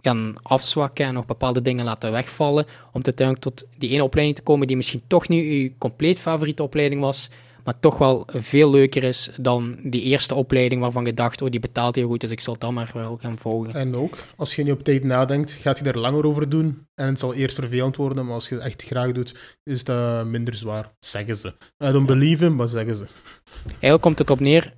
gaan 0.00 0.34
afzwakken 0.42 1.06
en 1.06 1.14
nog 1.14 1.24
bepaalde 1.24 1.62
dingen 1.62 1.84
laten 1.84 2.12
wegvallen, 2.12 2.66
om 2.92 3.04
uiteindelijk 3.04 3.40
tot 3.40 3.68
die 3.78 3.90
ene 3.90 4.04
opleiding 4.04 4.38
te 4.38 4.44
komen 4.44 4.66
die 4.66 4.76
misschien 4.76 5.02
toch 5.06 5.28
niet 5.28 5.44
je 5.44 5.72
compleet 5.78 6.20
favoriete 6.20 6.62
opleiding 6.62 7.00
was, 7.00 7.28
maar 7.64 7.80
toch 7.80 7.98
wel 7.98 8.26
veel 8.32 8.70
leuker 8.70 9.04
is 9.04 9.30
dan 9.36 9.78
die 9.82 10.02
eerste 10.02 10.34
opleiding 10.34 10.80
waarvan 10.80 11.04
je 11.04 11.14
dacht, 11.14 11.42
oh, 11.42 11.50
die 11.50 11.60
betaalt 11.60 11.94
heel 11.94 12.08
goed, 12.08 12.20
dus 12.20 12.30
ik 12.30 12.40
zal 12.40 12.58
dat 12.58 12.72
maar 12.72 12.90
wel 12.94 13.16
gaan 13.16 13.38
volgen. 13.38 13.74
En 13.74 13.96
ook, 13.96 14.18
als 14.36 14.56
je 14.56 14.62
niet 14.62 14.72
op 14.72 14.84
tijd 14.84 15.04
nadenkt, 15.04 15.50
gaat 15.50 15.78
je 15.78 15.84
daar 15.84 15.96
langer 15.96 16.26
over 16.26 16.48
doen 16.48 16.86
en 16.94 17.06
het 17.06 17.18
zal 17.18 17.34
eerst 17.34 17.54
vervelend 17.54 17.96
worden, 17.96 18.24
maar 18.24 18.34
als 18.34 18.48
je 18.48 18.54
het 18.54 18.64
echt 18.64 18.82
graag 18.82 19.12
doet, 19.12 19.34
is 19.62 19.84
dat 19.84 20.26
minder 20.26 20.54
zwaar, 20.54 20.92
zeggen 20.98 21.36
ze. 21.36 21.48
I 21.84 21.92
don't 21.92 22.06
believe 22.06 22.44
in, 22.44 22.54
maar 22.54 22.68
zeggen 22.68 22.96
ze. 22.96 23.06
Eigenlijk 23.66 24.02
komt 24.02 24.18
het 24.18 24.30
op 24.30 24.40
neer 24.40 24.74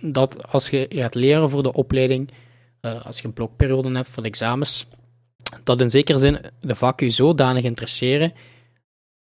dat 0.00 0.52
als 0.52 0.70
je 0.70 0.86
gaat 0.88 1.14
leren 1.14 1.50
voor 1.50 1.62
de 1.62 1.72
opleiding, 1.72 2.30
uh, 2.80 3.06
als 3.06 3.20
je 3.20 3.26
een 3.26 3.32
blokperiode 3.32 3.90
hebt 3.90 4.08
voor 4.08 4.22
de 4.22 4.28
examens, 4.28 4.86
dat 5.62 5.80
in 5.80 5.90
zekere 5.90 6.18
zin 6.18 6.38
de 6.60 6.74
vakken 6.74 7.06
je 7.06 7.12
zodanig 7.12 7.64
interesseren 7.64 8.32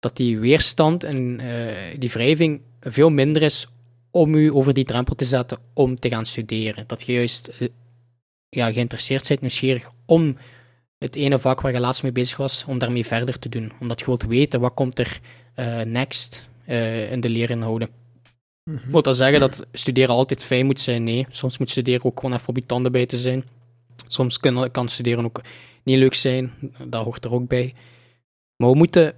dat 0.00 0.16
die 0.16 0.38
weerstand 0.38 1.04
en 1.04 1.40
uh, 1.40 1.70
die 1.98 2.10
wrijving 2.10 2.60
veel 2.80 3.10
minder 3.10 3.42
is 3.42 3.68
om 4.10 4.34
u 4.34 4.52
over 4.52 4.74
die 4.74 4.84
drempel 4.84 5.14
te 5.14 5.24
zetten 5.24 5.58
om 5.74 5.96
te 5.96 6.08
gaan 6.08 6.26
studeren. 6.26 6.84
Dat 6.86 7.02
je 7.02 7.12
juist 7.12 7.52
uh, 7.58 7.68
ja, 8.48 8.72
geïnteresseerd 8.72 9.28
bent, 9.28 9.40
nieuwsgierig 9.40 9.90
om 10.06 10.36
het 10.98 11.16
ene 11.16 11.38
vak 11.38 11.60
waar 11.60 11.72
je 11.72 11.80
laatst 11.80 12.02
mee 12.02 12.12
bezig 12.12 12.36
was, 12.36 12.64
om 12.64 12.78
daarmee 12.78 13.06
verder 13.06 13.38
te 13.38 13.48
doen. 13.48 13.72
Omdat 13.80 14.00
je 14.00 14.06
wilt 14.06 14.22
weten 14.22 14.60
wat 14.60 14.74
komt 14.74 14.98
er 14.98 15.20
uh, 15.56 15.80
next 15.80 16.48
in 17.10 17.20
de 17.20 17.28
leerinhouden. 17.28 17.88
Mm 18.64 18.76
-hmm. 18.76 18.90
Moet 18.90 19.04
dat 19.04 19.16
zeggen 19.16 19.40
dat 19.40 19.66
studeren 19.72 20.14
altijd 20.14 20.44
fijn 20.44 20.66
moet 20.66 20.80
zijn? 20.80 21.04
Nee, 21.04 21.26
soms 21.28 21.58
moet 21.58 21.70
studeren 21.70 22.04
ook 22.04 22.20
gewoon 22.20 22.34
even 22.34 22.48
op 22.48 22.56
je 22.56 22.66
tanden 22.66 22.92
bij 22.92 23.06
te 23.06 23.16
zijn. 23.16 23.44
Soms 24.06 24.38
kan, 24.38 24.70
kan 24.70 24.88
studeren 24.88 25.24
ook 25.24 25.40
niet 25.82 25.98
leuk 25.98 26.14
zijn, 26.14 26.52
dat 26.84 27.04
hoort 27.04 27.24
er 27.24 27.32
ook 27.32 27.48
bij. 27.48 27.74
Maar 28.56 28.70
we 28.70 28.76
moeten 28.76 29.14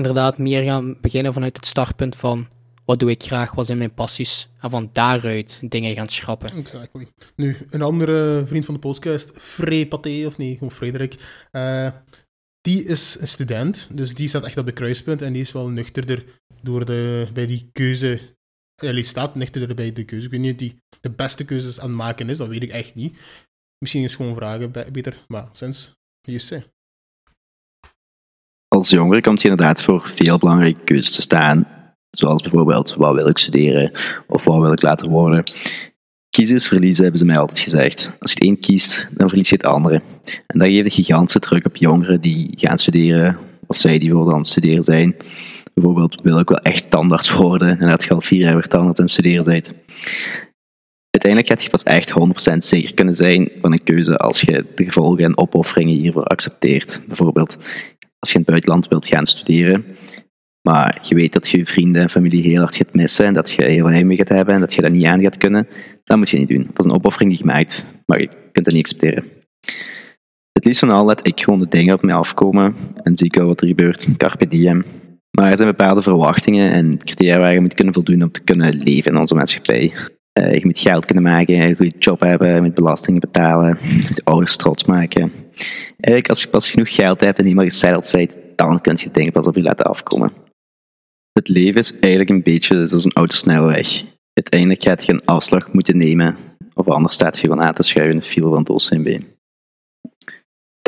inderdaad 0.00 0.38
meer 0.38 0.62
gaan 0.62 0.96
beginnen 1.00 1.32
vanuit 1.32 1.56
het 1.56 1.66
startpunt 1.66 2.16
van 2.16 2.48
wat 2.84 2.98
doe 2.98 3.10
ik 3.10 3.22
graag, 3.22 3.52
wat 3.52 3.66
zijn 3.66 3.78
mijn 3.78 3.94
passies, 3.94 4.48
en 4.60 4.70
van 4.70 4.90
daaruit 4.92 5.62
dingen 5.70 5.94
gaan 5.94 6.08
schrappen. 6.08 6.56
Exactly. 6.56 7.06
Nu, 7.36 7.56
een 7.70 7.82
andere 7.82 8.42
vriend 8.46 8.64
van 8.64 8.74
de 8.74 8.80
podcast, 8.80 9.32
Pathé, 9.88 10.26
of 10.26 10.38
nee, 10.38 10.52
gewoon 10.52 10.70
Frederik, 10.70 11.14
uh, 11.52 11.90
die 12.60 12.84
is 12.84 13.16
een 13.20 13.28
student, 13.28 13.88
dus 13.92 14.14
die 14.14 14.28
staat 14.28 14.44
echt 14.44 14.58
op 14.58 14.66
de 14.66 14.72
kruispunt 14.72 15.22
en 15.22 15.32
die 15.32 15.42
is 15.42 15.52
wel 15.52 15.68
nuchterder 15.68 16.24
door 16.62 16.84
de, 16.84 17.28
bij 17.32 17.46
die 17.46 17.68
keuze. 17.72 18.20
Ja, 18.74 18.92
die 18.92 19.04
staat 19.04 19.34
nuchterder 19.34 19.76
bij 19.76 19.92
de 19.92 20.04
keuze. 20.04 20.26
Ik 20.26 20.32
weet 20.32 20.40
niet 20.40 20.58
die 20.58 20.76
de 21.00 21.10
beste 21.10 21.44
keuzes 21.44 21.80
aan 21.80 21.88
het 21.88 21.96
maken 21.96 22.28
is, 22.28 22.36
dat 22.36 22.48
weet 22.48 22.62
ik 22.62 22.70
echt 22.70 22.94
niet. 22.94 23.18
Misschien 23.78 24.02
is 24.02 24.14
gewoon 24.14 24.34
vragen 24.34 24.72
beter, 24.92 25.24
maar 25.28 25.48
sinds, 25.52 25.92
je 26.20 26.62
als 28.80 28.90
jongere 28.90 29.20
komt 29.20 29.42
je 29.42 29.48
inderdaad 29.48 29.82
voor 29.82 30.10
veel 30.14 30.38
belangrijke 30.38 30.80
keuzes 30.84 31.14
te 31.14 31.22
staan. 31.22 31.66
Zoals 32.10 32.42
bijvoorbeeld, 32.42 32.94
wat 32.94 33.14
wil 33.14 33.28
ik 33.28 33.38
studeren? 33.38 33.92
Of 34.26 34.44
wat 34.44 34.60
wil 34.60 34.72
ik 34.72 34.82
later 34.82 35.08
worden? 35.08 35.42
Kiezen 36.30 36.54
is 36.54 36.68
verliezen, 36.68 37.02
hebben 37.02 37.20
ze 37.20 37.26
mij 37.26 37.38
altijd 37.38 37.58
gezegd. 37.58 38.12
Als 38.18 38.32
je 38.32 38.38
het 38.38 38.48
een 38.48 38.60
kiest, 38.60 39.06
dan 39.10 39.28
verlies 39.28 39.48
je 39.48 39.54
het 39.54 39.64
andere. 39.66 40.02
En 40.46 40.58
dat 40.58 40.68
geeft 40.68 40.84
een 40.84 41.04
gigantische 41.04 41.38
druk 41.38 41.66
op 41.66 41.76
jongeren 41.76 42.20
die 42.20 42.52
gaan 42.56 42.78
studeren, 42.78 43.38
of 43.66 43.76
zij 43.76 43.98
die 43.98 44.12
voor 44.12 44.32
aan 44.32 44.38
het 44.38 44.46
studeren 44.46 44.84
zijn. 44.84 45.16
Bijvoorbeeld, 45.74 46.20
wil 46.22 46.38
ik 46.38 46.48
wel 46.48 46.58
echt 46.58 46.90
tandarts 46.90 47.30
worden, 47.30 47.80
en 47.80 47.88
dat 47.88 48.04
je 48.04 48.10
al 48.10 48.20
vier 48.20 48.40
jaar 48.40 48.68
tandarts 48.68 48.98
aan 48.98 49.04
het 49.04 49.14
studeren 49.14 49.44
bent. 49.44 49.72
Uiteindelijk 51.10 51.52
gaat 51.52 51.62
je 51.62 51.70
pas 51.70 51.82
echt 51.82 52.12
100% 52.52 52.56
zeker 52.56 52.94
kunnen 52.94 53.14
zijn 53.14 53.50
van 53.60 53.72
een 53.72 53.82
keuze 53.82 54.16
als 54.16 54.40
je 54.40 54.66
de 54.74 54.84
gevolgen 54.84 55.24
en 55.24 55.38
opofferingen 55.38 55.96
hiervoor 55.96 56.24
accepteert. 56.24 57.00
Bijvoorbeeld, 57.06 57.56
als 58.20 58.30
je 58.30 58.34
in 58.34 58.40
het 58.40 58.50
buitenland 58.50 58.88
wilt 58.88 59.06
gaan 59.06 59.26
studeren, 59.26 59.84
maar 60.68 60.98
je 61.02 61.14
weet 61.14 61.32
dat 61.32 61.48
je 61.48 61.66
vrienden 61.66 62.02
en 62.02 62.10
familie 62.10 62.42
heel 62.42 62.60
hard 62.60 62.76
gaat 62.76 62.94
missen 62.94 63.26
en 63.26 63.34
dat 63.34 63.50
je 63.50 63.64
heel 63.64 63.86
heimwee 63.86 64.16
gaat 64.16 64.28
hebben 64.28 64.54
en 64.54 64.60
dat 64.60 64.74
je 64.74 64.82
dat 64.82 64.90
niet 64.90 65.06
aan 65.06 65.22
gaat 65.22 65.38
kunnen, 65.38 65.68
dat 66.04 66.18
moet 66.18 66.30
je 66.30 66.38
niet 66.38 66.48
doen. 66.48 66.66
Dat 66.66 66.78
is 66.78 66.84
een 66.84 66.96
opoffering 66.96 67.30
die 67.30 67.38
je 67.38 67.44
maakt, 67.44 67.84
maar 68.06 68.20
je 68.20 68.28
kunt 68.52 68.64
dat 68.64 68.74
niet 68.74 68.84
accepteren. 68.84 69.24
Het 70.52 70.64
liefst 70.64 70.80
van 70.80 70.90
al 70.90 71.04
laat 71.04 71.26
ik 71.26 71.40
gewoon 71.40 71.60
de 71.60 71.68
dingen 71.68 71.94
op 71.94 72.02
mij 72.02 72.14
afkomen 72.14 72.74
en 73.02 73.16
zie 73.16 73.26
ik 73.26 73.34
wel 73.34 73.46
wat 73.46 73.60
er 73.60 73.66
gebeurt. 73.66 74.06
Carpe 74.16 74.46
diem. 74.46 74.84
Maar 75.30 75.50
er 75.50 75.56
zijn 75.56 75.68
bepaalde 75.68 76.02
verwachtingen 76.02 76.70
en 76.70 76.98
criteria 76.98 77.38
waar 77.38 77.52
je 77.52 77.60
moet 77.60 77.74
kunnen 77.74 77.94
voldoen 77.94 78.22
om 78.22 78.30
te 78.30 78.40
kunnen 78.40 78.74
leven 78.74 79.12
in 79.12 79.18
onze 79.18 79.34
maatschappij. 79.34 79.92
Uh, 80.40 80.54
je 80.54 80.66
moet 80.66 80.78
geld 80.78 81.04
kunnen 81.04 81.24
maken, 81.24 81.60
een 81.60 81.76
goede 81.76 81.98
job 81.98 82.20
hebben, 82.20 82.54
je 82.54 82.60
moet 82.60 82.74
belastingen 82.74 83.20
betalen, 83.20 83.78
je 83.82 84.06
moet 84.08 84.24
ouders 84.24 84.56
trots 84.56 84.84
maken. 84.84 85.32
Eigenlijk, 85.86 86.28
als 86.28 86.42
je 86.42 86.48
pas 86.48 86.70
genoeg 86.70 86.94
geld 86.94 87.20
hebt 87.20 87.38
en 87.38 87.44
niet 87.44 87.54
meer 87.54 87.64
gesetteld 87.64 88.12
bent, 88.12 88.32
dan 88.56 88.80
kun 88.80 88.98
je 89.00 89.10
dingen 89.10 89.32
pas 89.32 89.46
op 89.46 89.54
je 89.54 89.62
laten 89.62 89.84
afkomen. 89.84 90.32
Het 91.32 91.48
leven 91.48 91.80
is 91.80 91.92
eigenlijk 91.92 92.30
een 92.30 92.42
beetje 92.42 92.88
zoals 92.88 93.04
een 93.04 93.12
autosnelweg. 93.12 94.02
Uiteindelijk 94.32 94.82
gaat 94.82 95.06
je 95.06 95.12
een 95.12 95.24
afslag 95.24 95.72
moeten 95.72 95.96
nemen, 95.96 96.36
of 96.74 96.88
anders 96.88 97.14
staat 97.14 97.34
je 97.34 97.40
gewoon 97.40 97.62
aan 97.62 97.74
te 97.74 97.82
schuiven 97.82 98.14
in 98.14 98.20
de 98.20 98.26
file 98.26 98.48
van 98.48 98.66
het 98.74 99.02
been. 99.02 99.26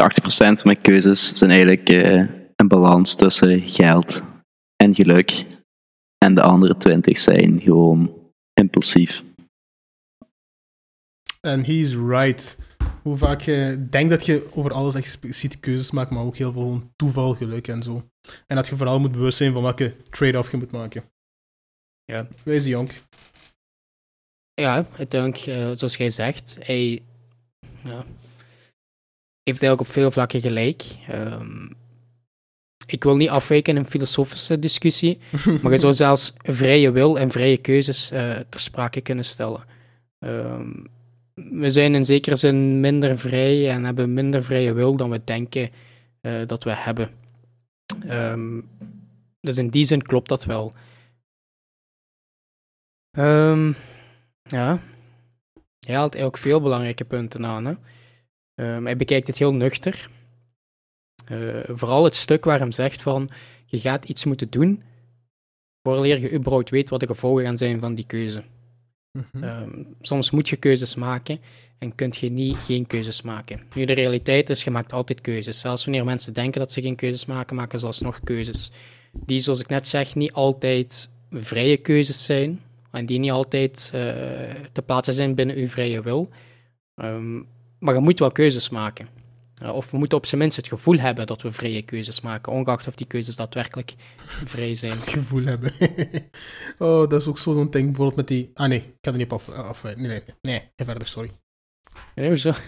80% 0.03 0.35
van 0.35 0.59
mijn 0.63 0.81
keuzes 0.81 1.33
zijn 1.35 1.51
eigenlijk 1.51 1.91
uh, 1.91 2.25
een 2.57 2.69
balans 2.69 3.15
tussen 3.15 3.61
geld 3.61 4.23
en 4.77 4.95
geluk. 4.95 5.45
En 6.19 6.35
de 6.35 6.43
andere 6.43 6.77
20 6.77 7.19
zijn 7.19 7.61
gewoon 7.61 8.13
impulsief. 8.55 9.23
En 11.47 11.65
he's 11.65 11.95
right. 11.95 12.59
Hoe 13.03 13.17
vaak 13.17 13.41
je 13.41 13.87
denkt 13.91 14.11
dat 14.11 14.27
je 14.27 14.49
over 14.55 14.73
alles 14.73 14.95
expliciete 14.95 15.59
keuzes 15.59 15.91
maakt, 15.91 16.11
maar 16.11 16.25
ook 16.25 16.37
heel 16.37 16.53
veel 16.53 16.63
gewoon 16.63 16.93
toeval, 16.97 17.35
geluk 17.35 17.69
en 17.69 17.83
zo. 17.83 18.09
En 18.47 18.57
dat 18.57 18.69
je 18.69 18.77
vooral 18.77 19.01
moet 19.01 19.13
bewust 19.13 19.37
zijn 19.37 19.53
van 19.53 19.63
welke 19.63 19.97
trade-off 20.11 20.51
je 20.51 20.57
moet 20.57 20.71
maken. 20.71 21.05
Ja. 22.05 22.29
Wees 22.43 22.65
Jonk. 22.65 22.91
Ja, 24.55 24.87
uiteindelijk, 24.97 25.47
uh, 25.47 25.71
zoals 25.73 25.97
jij 25.97 26.11
zegt, 26.11 26.59
hij 26.61 27.03
ja, 27.85 28.05
heeft 29.43 29.63
eigenlijk 29.63 29.81
op 29.81 29.87
veel 29.87 30.11
vlakken 30.11 30.41
gelijk. 30.41 30.85
Um, 31.11 31.77
ik 32.87 33.05
wil 33.05 33.17
niet 33.17 33.29
afwijken 33.29 33.75
in 33.75 33.81
een 33.81 33.91
filosofische 33.91 34.59
discussie, 34.59 35.19
maar 35.63 35.73
je 35.73 35.79
zou 35.79 35.93
zelfs 35.93 36.35
vrije 36.37 36.91
wil 36.91 37.19
en 37.19 37.31
vrije 37.31 37.57
keuzes 37.57 38.13
uh, 38.13 38.37
ter 38.49 38.61
sprake 38.61 39.01
kunnen 39.01 39.25
stellen. 39.25 39.65
Um, 40.19 40.87
we 41.35 41.71
zijn 41.71 41.95
in 41.95 42.05
zekere 42.05 42.37
zin 42.37 42.81
minder 42.81 43.19
vrij 43.19 43.71
en 43.71 43.85
hebben 43.85 44.15
minder 44.15 44.45
vrije 44.45 44.73
wil 44.73 44.97
dan 44.97 45.11
we 45.11 45.25
denken 45.25 45.71
uh, 46.21 46.47
dat 46.47 46.65
we 46.65 46.75
hebben. 46.75 47.11
Um, 48.09 48.69
dus 49.41 49.59
in 49.59 49.69
die 49.69 49.85
zin 49.85 50.03
klopt 50.03 50.29
dat 50.29 50.45
wel. 50.45 50.73
Um, 53.19 53.75
ja. 54.43 54.81
Hij 55.87 55.95
haalt 55.95 56.15
eigenlijk 56.15 56.43
veel 56.43 56.61
belangrijke 56.61 57.05
punten 57.05 57.47
aan. 57.47 57.65
Hè. 57.65 57.75
Um, 58.75 58.85
hij 58.85 58.97
bekijkt 58.97 59.27
het 59.27 59.39
heel 59.39 59.55
nuchter. 59.55 60.11
Uh, 61.31 61.61
vooral 61.67 62.05
het 62.05 62.17
stuk 62.17 62.45
waar 62.45 62.59
hem 62.59 62.73
zegt 62.73 63.03
van 63.03 63.29
je 63.65 63.81
gaat 63.81 64.05
iets 64.05 64.25
moeten 64.25 64.51
doen 64.51 64.83
vooraleer 65.83 66.21
je 66.21 66.33
überhaupt 66.33 66.71
weet 66.71 66.91
wat 66.91 67.01
de 67.01 67.07
gevolgen 67.07 67.57
zijn 67.57 67.81
van 67.81 67.95
die 67.95 68.07
keuze. 68.07 68.45
Mm 69.13 69.43
um, 69.43 69.97
soms 70.01 70.31
moet 70.31 70.49
je 70.49 70.57
keuzes 70.57 70.95
maken 70.95 71.41
en 71.79 71.95
kun 71.95 72.13
je 72.21 72.31
niet 72.31 72.57
geen 72.57 72.87
keuzes 72.87 73.23
maken. 73.23 73.61
Nu, 73.75 73.85
de 73.85 73.93
realiteit 73.93 74.51
is, 74.51 74.65
je 74.65 74.71
maakt 74.71 74.93
altijd 74.93 75.21
keuzes. 75.21 75.61
Zelfs 75.61 75.85
wanneer 75.85 76.05
mensen 76.05 76.33
denken 76.33 76.61
dat 76.61 76.73
ze 76.73 76.81
geen 76.81 76.97
keuzes 76.97 77.27
maken, 77.27 77.57
maken 77.57 77.79
ze 77.79 77.87
alsnog 77.87 78.21
keuzes. 78.25 78.73
Die, 79.13 79.41
zoals 79.41 79.61
ik 79.61 79.69
net 79.69 79.89
zeg, 79.89 80.15
niet 80.15 80.33
altijd 80.33 81.11
vrije 81.31 81.77
keuzes 81.77 82.25
zijn. 82.25 82.61
En 82.91 83.07
die 83.07 83.19
niet 83.19 83.31
altijd 83.31 83.93
uh, 83.95 84.01
te 84.73 84.83
plaatsen 84.85 85.15
zijn 85.15 85.35
binnen 85.35 85.57
uw 85.57 85.69
vrije 85.69 86.03
wil. 86.03 86.29
Um, 86.97 87.47
maar 87.79 87.95
je 87.95 88.01
moet 88.01 88.19
wel 88.19 88.33
keuzes 88.33 88.69
maken. 88.69 89.09
Uh, 89.63 89.75
of 89.75 89.91
we 89.91 89.99
moeten 89.99 90.19
op 90.19 90.27
zijn 90.27 90.41
minst 90.41 90.57
het 90.57 90.69
gevoel 90.69 90.99
hebben 90.99 91.27
dat 91.27 91.43
we 91.43 91.53
vrije 91.53 91.83
keuzes 91.83 92.21
maken, 92.21 92.53
ongeacht 92.53 92.87
of 92.87 92.95
die 92.95 93.07
keuzes 93.07 93.37
daadwerkelijk 93.37 93.95
vrij 94.45 94.75
zijn. 94.75 94.99
Het 94.99 95.09
gevoel 95.19 95.45
hebben. 95.45 95.73
oh, 96.79 97.09
dat 97.09 97.21
is 97.21 97.29
ook 97.29 97.39
zo'n 97.39 97.71
ding, 97.71 97.85
bijvoorbeeld 97.85 98.17
met 98.17 98.29
die... 98.29 98.51
Ah 98.55 98.69
nee, 98.69 98.79
ik 98.79 98.97
kan 99.01 99.13
er 99.13 99.19
niet 99.19 99.31
op 99.31 99.33
af... 99.33 99.49
af 99.49 99.83
nee, 99.83 99.95
nee, 99.95 100.23
nee, 100.41 100.71
ga 100.77 100.85
verder, 100.85 101.07
sorry. 101.07 101.31
Nee, 102.15 102.29
hoezo? 102.29 102.53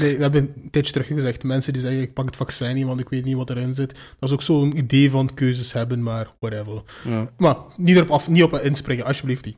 Nee, 0.00 0.16
we 0.16 0.22
hebben 0.22 0.52
een 0.56 0.70
tijdje 0.70 0.92
terug 0.92 1.06
gezegd, 1.06 1.42
mensen 1.42 1.72
die 1.72 1.82
zeggen, 1.82 2.00
ik 2.00 2.12
pak 2.12 2.24
het 2.24 2.36
vaccin 2.36 2.74
niet, 2.74 2.86
want 2.86 3.00
ik 3.00 3.08
weet 3.08 3.24
niet 3.24 3.36
wat 3.36 3.50
erin 3.50 3.74
zit. 3.74 3.92
Dat 3.92 4.28
is 4.28 4.32
ook 4.32 4.42
zo'n 4.42 4.76
idee 4.76 5.10
van 5.10 5.34
keuzes 5.34 5.72
hebben, 5.72 6.02
maar 6.02 6.34
whatever. 6.38 6.82
Ja, 7.04 7.30
Maar 7.36 7.56
niet 7.76 7.96
erop 7.96 8.10
af, 8.10 8.28
niet 8.28 8.42
op 8.42 8.54
inspringen, 8.54 9.04
alsjeblieft 9.04 9.44
niet. 9.44 9.56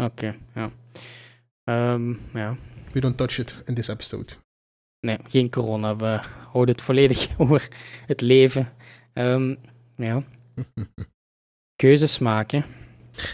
Oké, 0.00 0.36
ja. 0.54 0.70
Ehm, 1.64 2.14
ja. 2.32 2.56
We 2.92 3.00
don't 3.00 3.16
touch 3.16 3.38
it 3.38 3.56
in 3.64 3.74
this 3.74 3.88
episode. 3.88 4.43
Nee, 5.04 5.18
geen 5.28 5.50
corona. 5.50 5.96
We 5.96 6.20
houden 6.50 6.74
het 6.74 6.84
volledig 6.84 7.28
over 7.38 7.68
het 8.06 8.20
leven. 8.20 8.72
Ehm, 9.12 9.54
ja. 9.96 10.22
Keuzes 11.82 12.18
maken. 12.18 12.64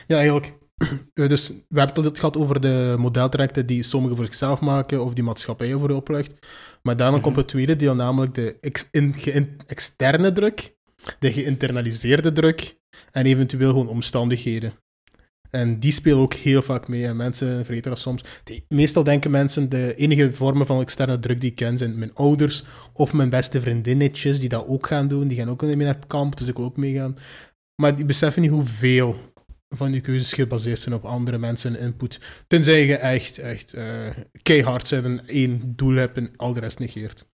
Ja, 0.07 0.17
eigenlijk. 0.17 0.59
Dus 1.15 1.49
we 1.69 1.81
hebben 1.81 2.05
het 2.05 2.19
gehad 2.19 2.37
over 2.37 2.61
de 2.61 2.95
modeltrajecten 2.99 3.67
die 3.67 3.83
sommigen 3.83 4.17
voor 4.17 4.25
zichzelf 4.27 4.61
maken 4.61 5.05
of 5.05 5.15
die 5.15 5.25
maatschappijen 5.25 5.79
voor 5.79 5.91
oplegt. 5.91 6.47
Maar 6.83 6.97
daarna 6.97 7.15
Mhm. 7.17 7.23
komt 7.25 7.37
het 7.37 7.49
tweede 7.49 7.77
deel, 7.77 7.95
namelijk 7.95 8.35
de 8.35 8.57
ex- 8.61 8.89
in- 8.91 9.15
geïn- 9.15 9.57
externe 9.67 10.33
druk, 10.33 10.77
de 11.19 11.33
geïnternaliseerde 11.33 12.33
druk 12.33 12.79
en 13.11 13.27
eventueel 13.27 13.71
gewoon 13.71 13.89
omstandigheden. 13.89 14.73
En 15.51 15.81
die 15.81 15.93
spelen 15.93 16.19
ook 16.19 16.35
heel 16.35 16.63
vaak 16.63 16.89
mee. 16.89 17.05
En 17.07 17.17
mensen 17.17 17.65
vergeten 17.65 17.91
dat 17.91 18.01
soms. 18.01 18.25
Die- 18.45 18.65
meestal 18.69 19.05
denken 19.05 19.31
mensen, 19.31 19.69
de 19.69 19.95
enige 19.95 20.33
vormen 20.33 20.67
van 20.67 20.81
externe 20.81 21.19
druk 21.21 21.41
die 21.41 21.51
ik 21.51 21.57
ken 21.57 21.79
zijn 21.79 21.99
mijn 21.99 22.15
ouders 22.15 22.65
of 22.93 23.13
mijn 23.13 23.31
beste 23.31 23.61
vriendinnetjes 23.61 24.41
die 24.41 24.49
dat 24.49 24.67
ook 24.67 24.87
gaan 24.87 25.09
doen. 25.09 25.29
Die 25.29 25.39
gaan 25.39 25.51
ook 25.51 25.63
mee 25.63 25.77
naar 25.77 25.95
het 25.95 26.07
kamp, 26.07 26.37
dus 26.39 26.49
ik 26.49 26.57
wil 26.57 26.65
ook 26.65 26.77
meegaan. 26.77 27.17
Maar 27.83 27.97
die 27.97 28.05
beseffen 28.05 28.43
niet 28.43 28.51
hoeveel 28.51 29.17
van 29.77 29.93
je 29.93 30.01
keuzes 30.01 30.33
gebaseerd 30.33 30.79
zijn 30.79 30.95
op 30.95 31.05
andere 31.05 31.39
mensen 31.39 31.77
en 31.77 31.83
input. 31.83 32.21
Tenzij 32.47 32.87
je 32.87 32.97
echt, 32.97 33.39
echt 33.39 33.73
eh, 33.75 34.09
keihard 34.43 34.91
bent 34.91 35.05
en 35.05 35.27
één 35.27 35.73
doel 35.77 35.95
hebt 35.95 36.17
en 36.17 36.31
al 36.37 36.53
de 36.53 36.61
rest 36.61 36.79
negeert. 36.79 37.29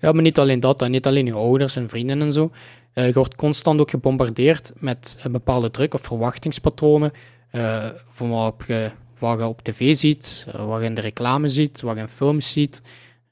Ja, 0.00 0.12
maar 0.12 0.22
niet 0.22 0.38
alleen 0.38 0.60
dat, 0.60 0.88
niet 0.88 1.06
alleen 1.06 1.26
je 1.26 1.32
ouders 1.32 1.76
en 1.76 1.88
vrienden 1.88 2.22
en 2.22 2.32
zo. 2.32 2.50
Eh, 2.92 3.06
je 3.06 3.12
wordt 3.12 3.34
constant 3.34 3.80
ook 3.80 3.90
gebombardeerd 3.90 4.72
met 4.78 5.18
een 5.22 5.32
bepaalde 5.32 5.70
druk 5.70 5.94
of 5.94 6.00
verwachtingspatronen. 6.00 7.12
Eh, 7.52 7.88
van 8.08 8.30
wat 8.30 8.54
je, 8.66 8.90
wat 9.18 9.38
je 9.38 9.46
op 9.46 9.62
tv 9.62 9.96
ziet, 9.96 10.46
eh, 10.52 10.66
wat 10.66 10.80
je 10.80 10.86
in 10.86 10.94
de 10.94 11.00
reclame 11.00 11.48
ziet, 11.48 11.80
wat 11.80 11.94
je 11.94 12.00
in 12.00 12.08
films 12.08 12.52
ziet. 12.52 12.82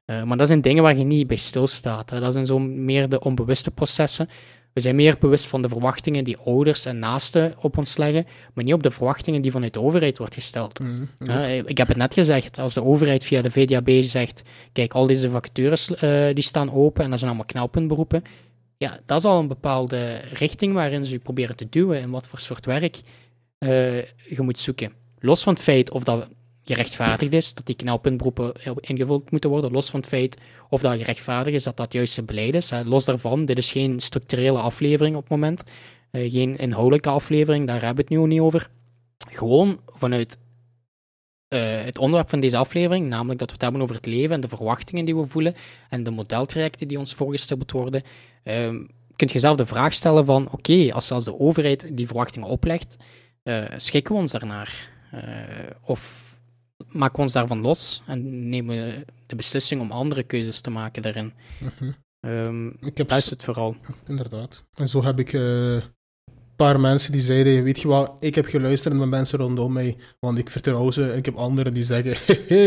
Eh, 0.04 0.22
maar 0.22 0.36
dat 0.36 0.46
zijn 0.46 0.60
dingen 0.60 0.82
waar 0.82 0.96
je 0.96 1.04
niet 1.04 1.26
bij 1.26 1.36
stilstaat. 1.36 2.10
Hè. 2.10 2.20
Dat 2.20 2.32
zijn 2.32 2.46
zo 2.46 2.58
meer 2.58 3.08
de 3.08 3.20
onbewuste 3.20 3.70
processen. 3.70 4.28
We 4.72 4.80
zijn 4.80 4.96
meer 4.96 5.16
bewust 5.20 5.46
van 5.46 5.62
de 5.62 5.68
verwachtingen 5.68 6.24
die 6.24 6.36
ouders 6.36 6.84
en 6.84 6.98
naasten 6.98 7.54
op 7.60 7.78
ons 7.78 7.96
leggen, 7.96 8.26
maar 8.54 8.64
niet 8.64 8.74
op 8.74 8.82
de 8.82 8.90
verwachtingen 8.90 9.42
die 9.42 9.50
vanuit 9.50 9.72
de 9.72 9.80
overheid 9.80 10.18
wordt 10.18 10.34
gesteld. 10.34 10.78
Mm, 10.80 11.08
Ja, 11.18 11.44
ik 11.44 11.78
heb 11.78 11.88
het 11.88 11.96
net 11.96 12.14
gezegd, 12.14 12.58
als 12.58 12.74
de 12.74 12.84
overheid 12.84 13.24
via 13.24 13.42
de 13.42 13.50
VDAB 13.50 13.90
zegt, 14.02 14.42
kijk, 14.72 14.92
al 14.92 15.06
deze 15.06 15.30
vacatures 15.30 15.94
eh, 15.94 16.24
die 16.34 16.44
staan 16.44 16.72
open 16.72 17.04
en 17.04 17.10
dat 17.10 17.18
zijn 17.18 17.30
allemaal 17.30 17.48
knelpuntberoepen, 17.50 18.22
ja, 18.76 18.98
dat 19.06 19.18
is 19.18 19.24
al 19.24 19.38
een 19.38 19.48
bepaalde 19.48 20.20
richting 20.32 20.74
waarin 20.74 21.04
ze 21.04 21.12
je 21.12 21.18
proberen 21.18 21.56
te 21.56 21.68
duwen 21.68 22.00
en 22.00 22.10
wat 22.10 22.26
voor 22.26 22.38
soort 22.38 22.66
werk 22.66 23.00
eh, 23.60 24.02
je 24.02 24.40
moet 24.40 24.58
zoeken. 24.58 24.92
Los 25.18 25.42
van 25.42 25.52
het 25.52 25.62
feit 25.62 25.90
of 25.90 26.04
dat 26.04 26.28
gerechtvaardigd 26.64 27.32
is, 27.32 27.54
dat 27.54 27.66
die 27.66 27.74
knelpuntberoepen 27.74 28.52
ingevuld 28.80 29.30
moeten 29.30 29.50
worden, 29.50 29.72
los 29.72 29.90
van 29.90 30.00
het 30.00 30.08
feit 30.08 30.38
of 30.68 30.80
dat 30.80 30.96
gerechtvaardigd 30.96 31.56
is, 31.56 31.62
dat 31.62 31.76
dat 31.76 31.92
juiste 31.92 32.22
beleid 32.22 32.54
is. 32.54 32.70
Hè. 32.70 32.84
Los 32.84 33.04
daarvan, 33.04 33.44
dit 33.44 33.58
is 33.58 33.72
geen 33.72 34.00
structurele 34.00 34.58
aflevering 34.58 35.16
op 35.16 35.22
het 35.22 35.30
moment, 35.30 35.62
eh, 36.10 36.30
geen 36.30 36.56
inhoudelijke 36.58 37.08
aflevering, 37.08 37.66
daar 37.66 37.82
hebben 37.82 37.94
we 37.94 38.00
het 38.00 38.10
nu 38.10 38.18
ook 38.18 38.26
niet 38.26 38.40
over. 38.40 38.70
Gewoon 39.30 39.80
vanuit 39.86 40.38
eh, 41.48 41.60
het 41.60 41.98
onderwerp 41.98 42.28
van 42.28 42.40
deze 42.40 42.56
aflevering, 42.56 43.08
namelijk 43.08 43.38
dat 43.38 43.48
we 43.48 43.54
het 43.54 43.62
hebben 43.62 43.82
over 43.82 43.94
het 43.94 44.06
leven 44.06 44.34
en 44.34 44.40
de 44.40 44.48
verwachtingen 44.48 45.04
die 45.04 45.16
we 45.16 45.26
voelen 45.26 45.54
en 45.88 46.02
de 46.02 46.10
modeltrajecten 46.10 46.88
die 46.88 46.98
ons 46.98 47.14
voorgesteld 47.14 47.72
worden, 47.72 48.02
ehm 48.42 48.76
kunt 49.20 49.32
je 49.32 49.38
zelf 49.38 49.56
de 49.56 49.66
vraag 49.66 49.94
stellen 49.94 50.24
van, 50.24 50.48
oké, 50.50 50.92
als 50.92 51.06
zelfs 51.06 51.24
de 51.24 51.38
overheid 51.38 51.96
die 51.96 52.06
verwachtingen 52.06 52.48
oplegt, 52.48 52.96
eh, 53.42 53.64
schikken 53.76 54.14
we 54.14 54.20
ons 54.20 54.32
daarnaar? 54.32 54.90
Eh, 55.10 55.70
of 55.84 56.30
maken 56.88 57.16
we 57.16 57.22
ons 57.22 57.32
daarvan 57.32 57.60
los 57.60 58.02
en 58.06 58.48
nemen 58.48 58.76
we 58.76 59.04
de 59.26 59.36
beslissing 59.36 59.80
om 59.80 59.90
andere 59.90 60.22
keuzes 60.22 60.60
te 60.60 60.70
maken 60.70 61.02
daarin? 61.02 61.32
Ehm 62.20 62.66
Ik 62.66 62.96
heb 62.96 63.08
dat 63.08 63.18
is 63.18 63.30
het 63.30 63.42
vooral. 63.42 63.76
Inderdaad. 64.06 64.64
En 64.74 64.88
zo 64.88 65.04
heb 65.04 65.18
ik 65.18 65.32
eh, 65.32 65.72
een 65.72 65.82
paar 66.56 66.80
mensen 66.80 67.12
die 67.12 67.20
zeiden, 67.20 67.62
weet 67.62 67.80
je 67.80 67.88
wat, 67.88 68.16
ik 68.20 68.34
heb 68.34 68.46
geluisterd 68.46 68.94
naar 68.94 69.08
mensen 69.08 69.38
rondom 69.38 69.72
mij, 69.72 69.96
want 70.18 70.38
ik 70.38 70.50
vertrouw 70.50 70.90
ze. 70.90 71.10
En 71.10 71.16
ik 71.18 71.24
heb 71.24 71.34
anderen 71.34 71.74
die 71.74 71.84
zeggen, 71.84 72.12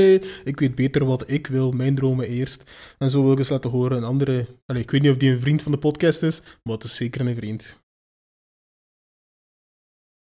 ik 0.51 0.59
weet 0.59 0.75
beter 0.75 1.05
wat 1.05 1.31
ik 1.31 1.47
wil, 1.47 1.71
mijn 1.71 1.95
dromen 1.95 2.27
eerst. 2.27 2.71
En 2.97 3.09
zo 3.09 3.23
wil 3.23 3.31
ik 3.31 3.37
eens 3.37 3.49
laten 3.49 3.69
horen 3.69 3.97
een 3.97 4.03
andere... 4.03 4.47
Allee, 4.65 4.81
ik 4.81 4.91
weet 4.91 5.01
niet 5.01 5.11
of 5.11 5.17
die 5.17 5.31
een 5.31 5.41
vriend 5.41 5.61
van 5.61 5.71
de 5.71 5.77
podcast 5.77 6.23
is, 6.23 6.41
maar 6.63 6.73
het 6.73 6.83
is 6.83 6.95
zeker 6.95 7.27
een 7.27 7.35
vriend. 7.35 7.82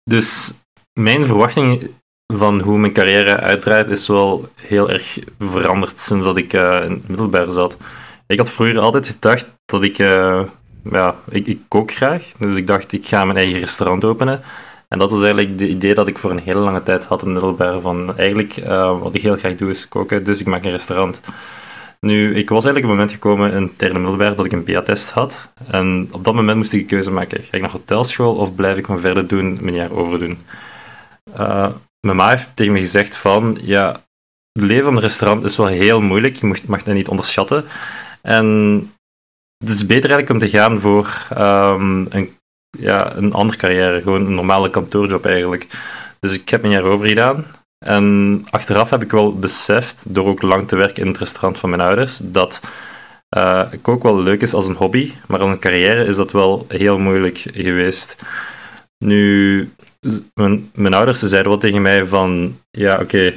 Dus 0.03 0.53
mijn 0.93 1.25
verwachting 1.25 1.91
van 2.33 2.59
hoe 2.59 2.77
mijn 2.77 2.93
carrière 2.93 3.37
uitdraait 3.37 3.89
is 3.89 4.07
wel 4.07 4.49
heel 4.55 4.89
erg 4.89 5.19
veranderd 5.39 5.99
sinds 5.99 6.25
dat 6.25 6.37
ik 6.37 6.53
eh, 6.53 6.83
in 6.83 6.91
het 6.91 7.07
middelbaar 7.07 7.51
zat. 7.51 7.77
Ik 8.27 8.37
had 8.37 8.49
vroeger 8.49 8.79
altijd 8.79 9.07
gedacht 9.07 9.55
dat 9.65 9.83
ik, 9.83 9.99
eh, 9.99 10.41
ja, 10.83 11.15
ik, 11.29 11.47
ik 11.47 11.59
kook 11.67 11.91
graag, 11.91 12.23
dus 12.39 12.55
ik 12.55 12.67
dacht 12.67 12.91
ik 12.91 13.07
ga 13.07 13.25
mijn 13.25 13.37
eigen 13.37 13.59
restaurant 13.59 14.05
openen. 14.05 14.41
En 14.87 14.99
dat 14.99 15.09
was 15.09 15.21
eigenlijk 15.21 15.57
de 15.57 15.67
idee 15.67 15.93
dat 15.93 16.07
ik 16.07 16.17
voor 16.17 16.31
een 16.31 16.39
hele 16.39 16.59
lange 16.59 16.83
tijd 16.83 17.05
had 17.05 17.21
in 17.21 17.27
het 17.27 17.43
middelbaar. 17.43 17.81
Van 17.81 18.17
eigenlijk, 18.17 18.57
eh, 18.57 18.99
wat 18.99 19.15
ik 19.15 19.21
heel 19.21 19.37
graag 19.37 19.55
doe 19.55 19.69
is 19.69 19.87
koken, 19.87 20.23
dus 20.23 20.39
ik 20.39 20.47
maak 20.47 20.63
een 20.63 20.71
restaurant. 20.71 21.21
Nu, 22.05 22.35
ik 22.35 22.49
was 22.49 22.65
eigenlijk 22.65 22.85
op 22.85 22.99
het 22.99 22.99
moment 22.99 23.11
gekomen 23.11 23.51
in 23.51 23.71
derde 23.77 23.99
middelbaar 23.99 24.35
dat 24.35 24.45
ik 24.45 24.51
een 24.51 24.63
PA-test 24.63 25.11
had. 25.11 25.53
En 25.67 26.07
op 26.11 26.23
dat 26.23 26.33
moment 26.33 26.57
moest 26.57 26.73
ik 26.73 26.81
een 26.81 26.87
keuze 26.87 27.11
maken. 27.11 27.43
Ga 27.43 27.55
ik 27.55 27.61
naar 27.61 27.71
hotelschool 27.71 28.35
of 28.35 28.55
blijf 28.55 28.77
ik 28.77 28.85
gewoon 28.85 29.01
verder 29.01 29.27
doen, 29.27 29.57
mijn 29.61 29.75
jaar 29.75 29.91
overdoen? 29.91 30.37
Eh, 31.33 31.71
mijn 31.99 32.17
ma 32.17 32.29
heeft 32.29 32.55
tegen 32.55 32.73
me 32.73 32.79
gezegd 32.79 33.17
van, 33.17 33.57
ja, 33.61 33.89
het 34.51 34.63
leven 34.63 34.83
van 34.83 34.95
een 34.95 35.01
restaurant 35.01 35.43
is 35.43 35.57
wel 35.57 35.67
heel 35.67 36.01
moeilijk. 36.01 36.35
Je 36.35 36.55
mag, 36.67 36.83
dat 36.83 36.95
niet 36.95 37.07
onderschatten. 37.07 37.65
En 38.21 38.45
het 39.57 39.69
is 39.69 39.85
beter 39.85 40.11
eigenlijk 40.11 40.29
om 40.29 40.49
te 40.49 40.57
gaan 40.57 40.79
voor 40.79 41.27
ehm, 41.29 42.05
een, 42.09 42.37
ja, 42.77 43.15
een 43.15 43.33
andere 43.33 43.57
carrière. 43.57 44.01
Gewoon 44.01 44.25
een 44.25 44.35
normale 44.35 44.69
kantoorjob 44.69 45.25
eigenlijk. 45.25 45.67
Dus 46.19 46.33
ik 46.33 46.49
heb 46.49 46.61
mijn 46.61 46.73
jaar 46.73 46.83
over 46.83 47.07
gedaan. 47.07 47.45
En 47.85 48.45
achteraf 48.49 48.89
heb 48.89 49.03
ik 49.03 49.11
wel 49.11 49.39
beseft, 49.39 50.13
door 50.13 50.27
ook 50.27 50.41
lang 50.41 50.67
te 50.67 50.75
werken 50.75 51.01
in 51.01 51.07
het 51.07 51.17
restaurant 51.17 51.57
van 51.57 51.69
mijn 51.69 51.81
ouders, 51.81 52.17
dat 52.23 52.61
uh, 53.37 53.71
kook 53.81 54.03
wel 54.03 54.21
leuk 54.21 54.41
is 54.41 54.53
als 54.53 54.67
een 54.67 54.75
hobby, 54.75 55.13
maar 55.27 55.39
als 55.39 55.49
een 55.49 55.59
carrière 55.59 56.05
is 56.05 56.15
dat 56.15 56.31
wel 56.31 56.65
heel 56.67 56.97
moeilijk 56.97 57.37
geweest. 57.37 58.15
Nu, 58.97 59.73
mijn, 60.73 60.93
ouders 60.93 61.19
zeiden 61.19 61.51
wel 61.51 61.59
tegen 61.59 61.81
mij 61.81 62.05
van, 62.05 62.59
ja 62.71 62.99
oké, 62.99 63.33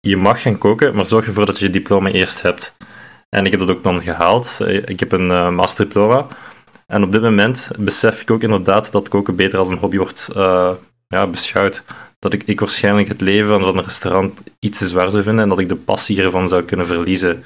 je 0.00 0.16
mag 0.16 0.42
gaan 0.42 0.58
koken, 0.58 0.94
maar 0.94 1.06
zorg 1.06 1.26
ervoor 1.26 1.46
dat 1.46 1.58
je 1.58 1.64
je 1.64 1.70
diploma 1.70 2.10
eerst 2.10 2.42
hebt. 2.42 2.76
En 3.28 3.44
ik 3.44 3.50
heb 3.50 3.60
dat 3.60 3.70
ook 3.70 3.82
dan 3.82 4.02
gehaald. 4.02 4.60
Ik 4.84 5.00
heb 5.00 5.12
een 5.12 5.30
uh, 5.30 5.50
masterdiploma. 5.50 6.26
En 6.86 7.02
op 7.02 7.12
dit 7.12 7.22
moment 7.22 7.70
besef 7.78 8.20
ik 8.20 8.30
ook 8.30 8.42
inderdaad 8.42 8.92
dat 8.92 9.08
koken 9.08 9.36
beter 9.36 9.58
als 9.58 9.68
een 9.68 9.78
hobby 9.78 9.96
wordt 9.96 10.28
uh, 10.36 10.72
ja, 11.08 11.26
beschouwd. 11.26 11.82
Dat 12.26 12.40
ik, 12.40 12.42
ik 12.46 12.60
waarschijnlijk 12.60 13.08
het 13.08 13.20
leven 13.20 13.48
van 13.48 13.76
een 13.76 13.84
restaurant 13.84 14.42
iets 14.58 14.78
te 14.78 14.86
zwaar 14.86 15.10
zou 15.10 15.22
vinden 15.22 15.42
en 15.42 15.48
dat 15.48 15.58
ik 15.58 15.68
de 15.68 15.76
passie 15.76 16.22
ervan 16.22 16.48
zou 16.48 16.62
kunnen 16.62 16.86
verliezen. 16.86 17.44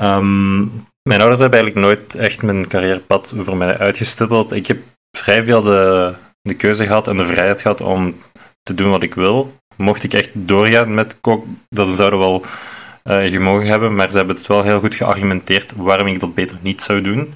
Um, 0.00 0.86
mijn 1.02 1.20
ouders 1.20 1.40
hebben 1.40 1.60
eigenlijk 1.60 1.86
nooit 1.86 2.14
echt 2.14 2.42
mijn 2.42 2.68
carrièrepad 2.68 3.32
voor 3.36 3.56
mij 3.56 3.78
uitgestippeld. 3.78 4.52
Ik 4.52 4.66
heb 4.66 4.78
vrij 5.16 5.44
veel 5.44 5.62
de, 5.62 6.14
de 6.42 6.54
keuze 6.54 6.86
gehad 6.86 7.08
en 7.08 7.16
de 7.16 7.24
vrijheid 7.24 7.60
gehad 7.60 7.80
om 7.80 8.16
te 8.62 8.74
doen 8.74 8.90
wat 8.90 9.02
ik 9.02 9.14
wil. 9.14 9.54
Mocht 9.76 10.04
ik 10.04 10.12
echt 10.12 10.30
doorgaan 10.32 10.94
met 10.94 11.20
kok, 11.20 11.46
dan 11.68 11.94
zouden 11.94 12.18
wel 12.18 12.44
uh, 13.04 13.30
gemogen 13.30 13.66
hebben, 13.66 13.94
maar 13.94 14.10
ze 14.10 14.16
hebben 14.16 14.36
het 14.36 14.46
wel 14.46 14.62
heel 14.62 14.80
goed 14.80 14.94
geargumenteerd 14.94 15.72
waarom 15.76 16.06
ik 16.06 16.20
dat 16.20 16.34
beter 16.34 16.56
niet 16.60 16.82
zou 16.82 17.00
doen. 17.00 17.34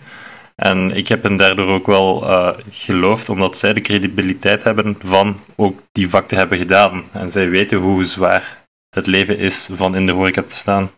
En 0.55 0.91
ik 0.91 1.09
heb 1.09 1.23
hen 1.23 1.37
daardoor 1.37 1.73
ook 1.73 1.87
wel 1.87 2.23
uh, 2.23 2.59
geloofd, 2.71 3.29
omdat 3.29 3.57
zij 3.57 3.73
de 3.73 3.81
credibiliteit 3.81 4.65
hebben 4.65 4.97
van 4.99 5.41
ook 5.57 5.81
die 5.93 6.09
vak 6.09 6.29
te 6.29 6.35
hebben 6.35 6.59
gedaan. 6.59 7.05
En 7.13 7.31
zij 7.31 7.49
weten 7.49 7.79
hoe 7.79 8.05
zwaar 8.05 8.67
het 8.89 9.07
leven 9.07 9.39
is 9.39 9.69
van 9.73 9.97
in 9.97 10.07
de 10.07 10.13
horeca 10.13 10.43
te 10.43 10.55
staan. 10.55 10.91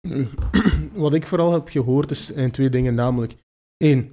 Wat 0.92 1.14
ik 1.14 1.26
vooral 1.26 1.52
heb 1.52 1.68
gehoord 1.68 2.10
is 2.10 2.30
in 2.30 2.50
twee 2.50 2.68
dingen, 2.68 2.94
namelijk 2.94 3.34
één, 3.76 4.12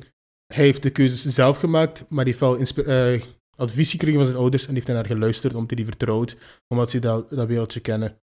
hij 0.54 0.64
heeft 0.64 0.84
de 0.84 0.90
keuzes 0.90 1.34
zelf 1.34 1.58
gemaakt, 1.58 2.10
maar 2.10 2.26
die 2.26 2.34
heeft 2.34 2.76
wel 2.76 2.86
uh, 2.86 3.22
advies 3.56 3.92
gekregen 3.92 4.18
van 4.18 4.26
zijn 4.26 4.40
ouders 4.40 4.68
en 4.68 4.74
die 4.74 4.84
heeft 4.84 4.96
naar 4.96 5.06
geluisterd 5.06 5.54
omdat 5.54 5.70
hij 5.70 5.78
die 5.78 5.86
vertrouwt, 5.86 6.38
omdat 6.68 6.90
ze 6.90 7.00
dat, 7.00 7.30
dat 7.30 7.48
wereldje 7.48 7.80
kennen. 7.80 8.22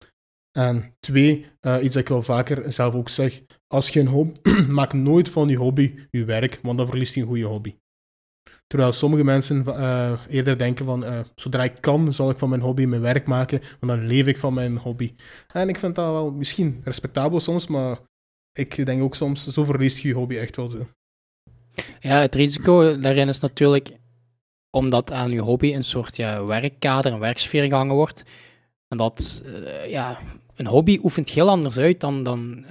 En 0.57 0.95
twee, 0.99 1.45
uh, 1.61 1.83
iets 1.83 1.93
dat 1.93 2.03
ik 2.03 2.09
wel 2.09 2.21
vaker 2.21 2.71
zelf 2.71 2.93
ook 2.93 3.09
zeg, 3.09 3.41
als 3.67 3.89
je 3.89 3.99
een 3.99 4.07
hobby, 4.07 4.49
maak 4.67 4.93
nooit 4.93 5.29
van 5.29 5.47
je 5.47 5.57
hobby 5.57 5.93
je 6.11 6.25
werk, 6.25 6.59
want 6.61 6.77
dan 6.77 6.87
verliest 6.87 7.13
je 7.13 7.21
een 7.21 7.27
goede 7.27 7.45
hobby. 7.45 7.75
Terwijl 8.67 8.91
sommige 8.91 9.23
mensen 9.23 9.65
eh, 9.65 10.19
eerder 10.29 10.57
denken 10.57 10.85
van, 10.85 11.05
eh, 11.05 11.19
zodra 11.35 11.63
ik 11.63 11.77
kan, 11.79 12.13
zal 12.13 12.29
ik 12.29 12.37
van 12.37 12.49
mijn 12.49 12.61
hobby 12.61 12.85
mijn 12.85 13.01
werk 13.01 13.27
maken, 13.27 13.61
want 13.79 13.99
dan 13.99 14.07
leef 14.07 14.27
ik 14.27 14.37
van 14.37 14.53
mijn 14.53 14.77
hobby. 14.77 15.13
En 15.53 15.69
ik 15.69 15.79
vind 15.79 15.95
dat 15.95 16.11
wel 16.11 16.31
misschien 16.31 16.81
respectabel 16.83 17.39
soms, 17.39 17.67
maar 17.67 17.97
ik 18.51 18.85
denk 18.85 19.01
ook 19.01 19.15
soms, 19.15 19.47
zo 19.47 19.63
verliest 19.63 19.97
je 19.99 20.07
je 20.07 20.13
hobby 20.13 20.35
echt 20.35 20.55
wel 20.55 20.67
zo. 20.67 20.87
Ja, 21.99 22.19
het 22.19 22.35
risico 22.35 22.99
daarin 22.99 23.27
is 23.27 23.39
natuurlijk 23.39 23.91
omdat 24.69 25.11
aan 25.11 25.31
je 25.31 25.41
hobby 25.41 25.73
een 25.73 25.83
soort 25.83 26.15
ja, 26.15 26.45
werkkader, 26.45 27.13
een 27.13 27.19
werksfeer 27.19 27.63
gehangen 27.63 27.95
wordt. 27.95 28.23
En 28.87 28.97
dat, 28.97 29.41
eh, 29.45 29.89
ja, 29.89 30.19
een 30.55 30.67
hobby 30.67 30.99
oefent 31.03 31.29
heel 31.29 31.49
anders 31.49 31.77
uit 31.77 31.99
dan, 31.99 32.23
dan 32.23 32.65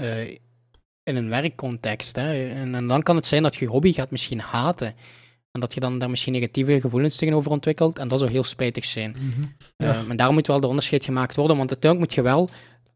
in 1.05 1.17
een 1.17 1.29
werkcontext. 1.29 2.17
Hè. 2.17 2.49
En, 2.49 2.75
en 2.75 2.87
dan 2.87 3.03
kan 3.03 3.17
het 3.17 3.27
zijn 3.27 3.43
dat 3.43 3.55
je 3.55 3.67
hobby 3.67 3.93
gaat 3.93 4.11
misschien 4.11 4.41
haten. 4.41 4.95
En 5.53 5.61
dat 5.61 5.75
je 5.75 5.81
dan 5.81 5.99
daar 5.99 6.11
misschien 6.11 6.33
negatieve 6.33 6.81
gevoelens 6.81 7.17
tegenover 7.17 7.51
ontwikkelt. 7.51 7.99
En 7.99 8.09
dat 8.09 8.19
zou 8.19 8.31
heel 8.31 8.45
spijtig 8.45 8.85
zijn. 8.85 9.17
Ja. 9.77 9.95
Ehm, 9.95 10.11
en 10.11 10.17
daar 10.17 10.33
moet 10.33 10.47
wel 10.47 10.61
de 10.61 10.67
onderscheid 10.67 11.05
gemaakt 11.05 11.37
worden. 11.37 11.57
Want 11.57 11.71
uiteindelijk 11.71 12.11
moet 12.11 12.25
je 12.25 12.31
wel 12.33 12.49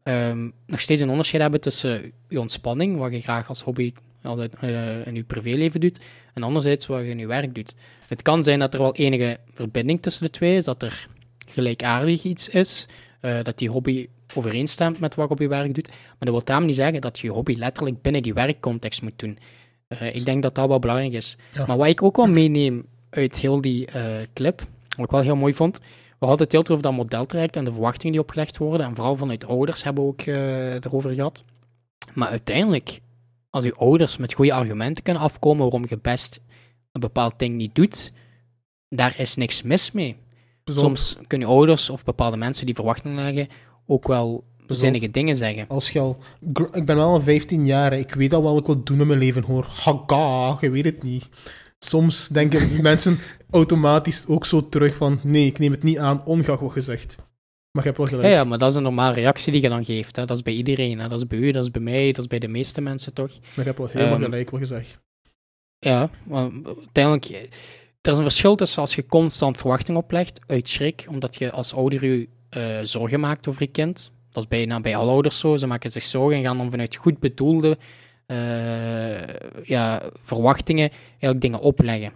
ehm, 0.03 0.49
nog 0.65 0.79
steeds 0.79 1.01
een 1.01 1.09
onderscheid 1.09 1.41
hebben 1.41 1.61
tussen 1.61 2.11
je 2.29 2.39
ontspanning, 2.39 2.97
wat 2.97 3.11
je 3.11 3.21
graag 3.21 3.47
als 3.47 3.61
hobby 3.61 3.93
altijd, 4.23 4.55
eh, 4.55 5.07
in 5.07 5.15
je 5.15 5.23
privéleven 5.23 5.79
doet, 5.79 5.99
en 6.33 6.43
anderzijds 6.43 6.85
wat 6.85 7.01
je 7.01 7.09
in 7.09 7.19
je 7.19 7.27
werk 7.27 7.55
doet. 7.55 7.75
Het 8.07 8.21
kan 8.21 8.43
zijn 8.43 8.59
dat 8.59 8.73
er 8.73 8.79
wel 8.79 8.95
enige 8.95 9.39
verbinding 9.53 10.01
tussen 10.01 10.25
de 10.25 10.31
twee 10.31 10.55
is, 10.55 10.65
dat 10.65 10.83
er 10.83 11.07
gelijkaardig 11.47 12.23
iets 12.23 12.49
is, 12.49 12.87
eh, 13.21 13.43
dat 13.43 13.57
die 13.57 13.69
hobby 13.69 14.07
overeenstemt 14.35 14.99
met 14.99 15.15
wat 15.15 15.27
je 15.27 15.33
op 15.33 15.39
je 15.39 15.47
werk 15.47 15.73
doet. 15.73 15.87
Maar 15.87 16.17
dat 16.19 16.29
wil 16.29 16.43
daarom 16.43 16.65
niet 16.65 16.75
zeggen 16.75 17.01
dat 17.01 17.19
je 17.19 17.27
je 17.27 17.33
hobby 17.33 17.55
letterlijk 17.55 18.01
binnen 18.01 18.23
die 18.23 18.33
werkcontext 18.33 19.01
moet 19.01 19.19
doen. 19.19 19.37
Eh, 19.87 20.15
ik 20.15 20.25
denk 20.25 20.43
dat 20.43 20.55
dat 20.55 20.67
wel 20.67 20.79
belangrijk 20.79 21.13
is. 21.13 21.37
Ja. 21.53 21.65
Maar 21.65 21.77
wat 21.77 21.87
ik 21.87 22.03
ook 22.03 22.15
wel 22.15 22.29
meeneem 22.29 22.85
uit 23.09 23.39
heel 23.39 23.61
die 23.61 23.85
eh, 23.85 24.03
clip, 24.33 24.59
wat 24.95 25.05
ik 25.05 25.11
wel 25.11 25.21
heel 25.21 25.35
mooi 25.35 25.53
vond, 25.53 25.79
we 26.19 26.25
hadden 26.25 26.43
het 26.43 26.51
heel 26.51 26.63
veel 26.65 26.75
over 26.75 26.87
dat 26.87 26.95
modeltraject 26.95 27.55
en 27.55 27.63
de 27.63 27.71
verwachtingen 27.71 28.11
die 28.11 28.21
opgelegd 28.21 28.57
worden. 28.57 28.85
En 28.85 28.95
vooral 28.95 29.15
vanuit 29.15 29.45
ouders 29.45 29.83
hebben 29.83 30.03
we 30.03 30.09
ook 30.09 30.21
eh, 30.21 30.73
erover 30.73 31.13
gehad. 31.13 31.43
Maar 32.13 32.29
uiteindelijk, 32.29 32.99
als 33.49 33.63
je 33.63 33.75
ouders 33.75 34.17
met 34.17 34.33
goede 34.33 34.53
argumenten 34.53 35.03
kunnen 35.03 35.21
afkomen 35.21 35.61
waarom 35.61 35.85
je 35.89 35.97
best 35.97 36.41
een 36.91 37.01
bepaald 37.01 37.39
ding 37.39 37.55
niet 37.55 37.75
doet, 37.75 38.13
daar 38.89 39.19
is 39.19 39.35
niks 39.35 39.61
mis 39.61 39.91
mee. 39.91 40.17
Soms 40.65 41.17
kunnen 41.27 41.47
ouders 41.47 41.89
of 41.89 42.03
bepaalde 42.03 42.37
mensen 42.37 42.65
die 42.65 42.75
verwachtingen 42.75 43.23
leggen 43.23 43.47
ook 43.89 44.07
wel 44.07 44.43
zinnige 44.67 45.11
dingen 45.11 45.35
zeggen. 45.35 45.67
Als 45.67 45.89
je 45.89 45.99
al... 45.99 46.17
Ik 46.71 46.85
ben 46.85 46.95
wel 46.95 47.09
al 47.09 47.21
15 47.21 47.65
jaar, 47.65 47.93
ik 47.93 48.13
weet 48.13 48.33
al 48.33 48.41
wat 48.41 48.57
ik 48.57 48.65
wil 48.65 48.83
doen 48.83 48.99
in 48.99 49.07
mijn 49.07 49.19
leven, 49.19 49.43
hoor. 49.43 49.67
Haga, 49.83 50.57
je 50.61 50.69
weet 50.69 50.85
het 50.85 51.03
niet. 51.03 51.29
Soms 51.79 52.27
denken 52.27 52.81
mensen 52.81 53.19
automatisch 53.49 54.25
ook 54.27 54.45
zo 54.45 54.69
terug 54.69 54.95
van, 54.95 55.19
nee, 55.23 55.45
ik 55.45 55.59
neem 55.59 55.71
het 55.71 55.83
niet 55.83 55.97
aan, 55.97 56.25
ongeacht 56.25 56.61
wat 56.61 56.71
gezegd. 56.71 57.15
Maar 57.71 57.83
je 57.83 57.89
hebt 57.93 57.97
wel 57.97 58.07
gelijk. 58.07 58.33
ja, 58.33 58.43
maar 58.43 58.57
dat 58.57 58.69
is 58.69 58.75
een 58.75 58.83
normale 58.83 59.13
reactie 59.13 59.51
die 59.51 59.61
je 59.61 59.69
dan 59.69 59.85
geeft. 59.85 60.15
Hè. 60.15 60.25
Dat 60.25 60.37
is 60.37 60.43
bij 60.43 60.53
iedereen. 60.53 60.99
Hè. 60.99 61.07
Dat 61.07 61.19
is 61.19 61.27
bij 61.27 61.37
u, 61.39 61.51
dat 61.51 61.63
is 61.63 61.71
bij 61.71 61.81
mij, 61.81 62.05
dat 62.05 62.17
is 62.17 62.27
bij 62.27 62.39
de 62.39 62.47
meeste 62.47 62.81
mensen 62.81 63.13
toch. 63.13 63.29
Maar 63.29 63.49
je 63.55 63.61
hebt 63.61 63.77
wel 63.77 63.87
helemaal 63.87 64.13
Ehm, 64.13 64.23
gelijk 64.23 64.49
wat 64.49 64.59
je 64.59 64.65
zegt. 64.65 64.99
Ja, 65.79 66.09
maar 66.27 66.49
uiteindelijk, 66.65 67.25
er 68.01 68.11
is 68.11 68.17
een 68.17 68.23
verschil 68.23 68.55
tussen 68.55 68.81
als 68.81 68.95
je 68.95 69.05
constant 69.05 69.57
verwachting 69.57 69.97
oplegt 69.97 70.39
uit 70.47 70.69
schrik, 70.69 71.05
omdat 71.09 71.35
je 71.35 71.51
als 71.51 71.73
ouder 71.73 72.05
je 72.05 72.29
eh, 72.49 72.79
zorgen 72.83 73.19
maakt 73.19 73.47
over 73.47 73.61
je 73.61 73.67
kind. 73.67 74.11
Dat 74.31 74.43
is 74.43 74.49
bijna 74.49 74.79
bij 74.79 74.95
alle 74.95 75.11
ouders 75.11 75.39
zo. 75.39 75.57
Ze 75.57 75.67
maken 75.67 75.91
zich 75.91 76.03
zorgen 76.03 76.37
en 76.37 76.43
gaan 76.43 76.57
dan 76.57 76.69
vanuit 76.69 76.95
goed 76.95 77.19
bedoelde 77.19 77.77
eh, 78.25 78.37
ja, 79.63 80.01
verwachtingen 80.23 80.89
eigenlijk 81.09 81.41
dingen 81.41 81.59
opleggen. 81.59 82.11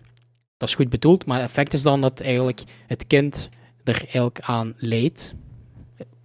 Dat 0.57 0.69
is 0.69 0.75
goed 0.75 0.89
bedoeld, 0.89 1.25
maar 1.25 1.39
het 1.39 1.49
effect 1.49 1.73
is 1.73 1.83
dan 1.83 2.01
dat 2.01 2.21
eigenlijk 2.21 2.61
het 2.87 3.07
kind 3.07 3.49
er 3.83 4.01
eigenlijk 4.01 4.39
aan 4.41 4.73
leidt. 4.77 5.33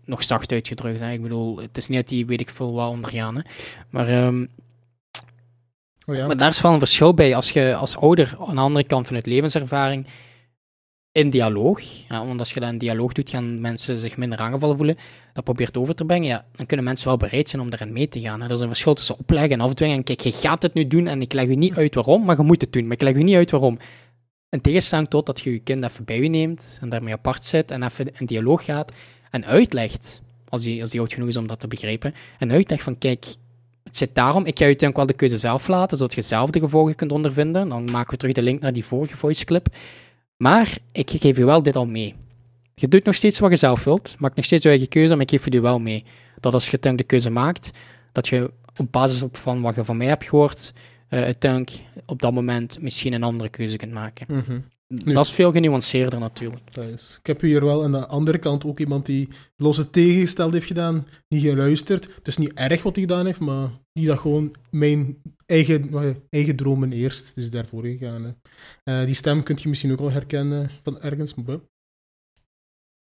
Nog 0.05 0.23
zacht 0.23 0.53
uitgedrukt, 0.53 1.01
hè. 1.01 1.13
ik 1.13 1.23
bedoel, 1.23 1.59
het 1.59 1.77
is 1.77 1.89
niet 1.89 1.99
dat 1.99 2.09
die 2.09 2.27
weet 2.27 2.41
ik 2.41 2.51
veel 2.51 2.73
wat 2.73 2.91
ondergaan, 2.91 3.37
hè. 3.37 3.43
maar 3.91 4.09
ehm, 4.09 4.45
Oh 6.09 6.15
ja. 6.15 6.27
maar 6.27 6.37
daar 6.37 6.49
is 6.49 6.61
wel 6.61 6.73
een 6.73 6.79
verschil 6.79 7.15
bij. 7.15 7.35
Als 7.35 7.51
je 7.51 7.75
als 7.75 7.97
ouder 7.97 8.37
aan 8.47 8.55
de 8.55 8.61
andere 8.61 8.87
kant 8.87 9.07
van 9.07 9.17
het 9.17 9.27
levenservaring 9.27 10.07
in 11.19 11.31
dialoog, 11.31 11.81
ja, 12.09 12.27
want 12.27 12.39
als 12.39 12.53
je 12.53 12.61
dat 12.61 12.71
in 12.71 12.79
dialoog 12.79 13.13
doet, 13.13 13.31
gaan 13.31 13.61
mensen 13.61 13.99
zich 13.99 14.17
minder 14.17 14.39
aangevallen 14.39 14.77
voelen, 14.77 14.97
dat 15.33 15.45
probeert 15.45 15.77
over 15.77 15.95
te 15.95 16.05
brengen, 16.05 16.29
ja, 16.29 16.45
dan 16.57 16.67
kunnen 16.67 16.85
mensen 16.87 17.09
wel 17.09 17.17
bereid 17.17 17.49
zijn 17.49 17.63
om 17.63 17.71
daarin 17.71 17.93
mee 17.93 18.09
te 18.09 18.21
gaan. 18.21 18.43
Er 18.43 18.51
is 18.51 18.61
een 18.61 18.69
verschil 18.69 18.95
tussen 18.95 19.19
opleggen 19.19 19.51
en 19.51 19.61
afdwingen. 19.61 19.97
En 19.97 20.05
kijk, 20.05 20.21
je 20.21 20.33
gaat 20.33 20.63
het 20.63 20.75
nu 20.75 20.87
doen 20.87 21.07
en 21.07 21.21
ik 21.21 21.33
leg 21.33 21.49
u 21.49 21.55
niet 21.55 21.75
uit 21.75 21.95
waarom, 21.95 22.25
maar 22.25 22.37
je 22.37 22.43
moet 22.43 22.61
het 22.61 22.73
doen. 22.73 22.83
Maar 22.83 22.93
ik 22.93 23.03
leg 23.03 23.15
u 23.15 23.23
niet 23.23 23.37
uit 23.37 23.51
waarom. 23.51 23.79
In 24.51 24.61
tegenstelling 24.61 25.09
tot 25.09 25.27
dat 25.27 25.41
je 25.41 25.53
je 25.53 25.59
kind 25.59 25.85
even 25.85 26.05
bij 26.05 26.21
je 26.21 26.29
neemt 26.29 26.79
en 26.81 26.89
daarmee 26.89 27.13
apart 27.13 27.45
zit 27.45 27.71
en 27.71 27.83
even 27.83 28.11
in 28.19 28.27
dialoog 28.27 28.65
gaat 28.65 28.93
en 29.31 29.45
uitlegt, 29.45 30.23
als 30.49 30.63
die, 30.63 30.81
als 30.81 30.91
die 30.91 31.01
oud 31.01 31.13
genoeg 31.13 31.29
is 31.29 31.37
om 31.37 31.47
dat 31.47 31.61
te 31.61 31.69
begrijpen, 31.69 32.15
en 32.39 32.53
uitlegt 32.53 32.83
van, 32.83 32.99
kijk, 32.99 33.25
het 33.85 33.97
zit 33.97 34.15
daarom, 34.15 34.45
ik 34.45 34.59
ga 34.59 34.65
je 34.65 34.71
uiteindelijk 34.71 34.97
wel 34.97 35.07
de 35.07 35.13
keuze 35.13 35.37
zelf 35.37 35.69
laten, 35.69 35.97
zodat 35.97 36.15
je 36.15 36.23
zelf 36.23 36.51
de 36.51 36.59
gevolgen 36.59 36.95
kunt 36.95 37.13
ondervinden. 37.13 37.69
Dan 37.69 37.91
maken 37.91 38.11
we 38.11 38.17
terug 38.17 38.35
de 38.35 38.43
link 38.43 38.61
naar 38.61 38.73
die 38.73 38.85
vorige 38.85 39.17
voice 39.17 39.45
clip. 39.45 39.69
Maar 40.39 40.79
ik 40.93 41.11
geef 41.11 41.37
je 41.37 41.45
wel 41.45 41.63
dit 41.63 41.77
al 41.77 41.87
mee. 41.87 42.15
Je 42.75 42.89
doet 42.89 43.05
nog 43.05 43.15
steeds 43.15 43.39
wat 43.39 43.51
je 43.51 43.57
zelf 43.57 43.85
wilt, 43.85 44.15
maak 44.19 44.35
nog 44.35 44.45
steeds 44.45 44.63
je 44.63 44.69
eigen 44.69 44.89
keuze, 44.89 45.13
maar 45.13 45.23
ik 45.23 45.31
geef 45.31 45.45
je 45.45 45.51
die 45.51 45.61
wel 45.61 45.79
mee. 45.79 46.05
Dat 46.41 46.53
als 46.55 46.65
je 46.65 46.71
uiteindelijk 46.73 47.11
de 47.11 47.17
keuze 47.17 47.31
maakt, 47.31 47.71
dat 48.13 48.29
je 48.29 48.51
op 48.77 48.93
basis 48.93 49.23
op 49.23 49.37
van 49.37 49.61
wat 49.61 49.75
je 49.75 49.85
van 49.85 49.97
mij 49.97 50.07
hebt 50.07 50.25
gehoord, 50.25 50.73
eh 51.09 51.23
uiteindelijk 51.23 51.85
op 52.07 52.21
dat 52.21 52.33
moment 52.33 52.81
misschien 52.81 53.13
een 53.13 53.23
andere 53.23 53.49
keuze 53.49 53.77
kunt 53.77 53.93
maken. 53.93 54.27
Mhm. 54.29 54.61
Nu- 54.89 55.13
Dat 55.13 55.25
is 55.27 55.33
veel 55.33 55.53
genuanceerder 55.53 56.19
natuurlijk. 56.19 56.75
Dat 56.75 56.85
is. 56.85 57.17
Ik 57.21 57.27
heb 57.27 57.41
hier 57.41 57.65
wel 57.65 57.85
aan 57.85 57.93
de 57.93 58.07
andere 58.07 58.39
kant 58.39 58.65
ook 58.65 58.81
iemand 58.81 59.07
die 59.07 59.29
losse 59.57 59.91
tegengesteld 59.91 60.53
heeft 60.53 60.67
gedaan, 60.67 61.07
niet 61.29 61.43
geluisterd. 61.43 62.09
Het 62.15 62.27
is 62.29 62.37
niet 62.37 62.53
erg 62.53 62.83
wat 62.83 62.97
hij 62.97 63.05
gedaan 63.05 63.27
heeft, 63.27 63.41
maar 63.41 63.69
die 63.93 64.07
dat 64.07 64.19
gewoon 64.19 64.55
mijn 64.71 65.17
eigen, 65.49 65.95
eh, 65.95 66.15
eigen 66.31 66.57
dromen 66.57 66.93
eerst, 66.93 67.35
dus 67.35 67.51
daarvoor 67.51 67.83
gegaan. 67.83 68.37
Eh, 68.85 69.05
die 69.05 69.15
stem 69.15 69.43
kun 69.43 69.59
je 69.61 69.69
misschien 69.69 69.93
ook 69.93 69.99
wel 69.99 70.11
herkennen 70.11 70.71
van 70.83 71.01
ergens. 71.01 71.35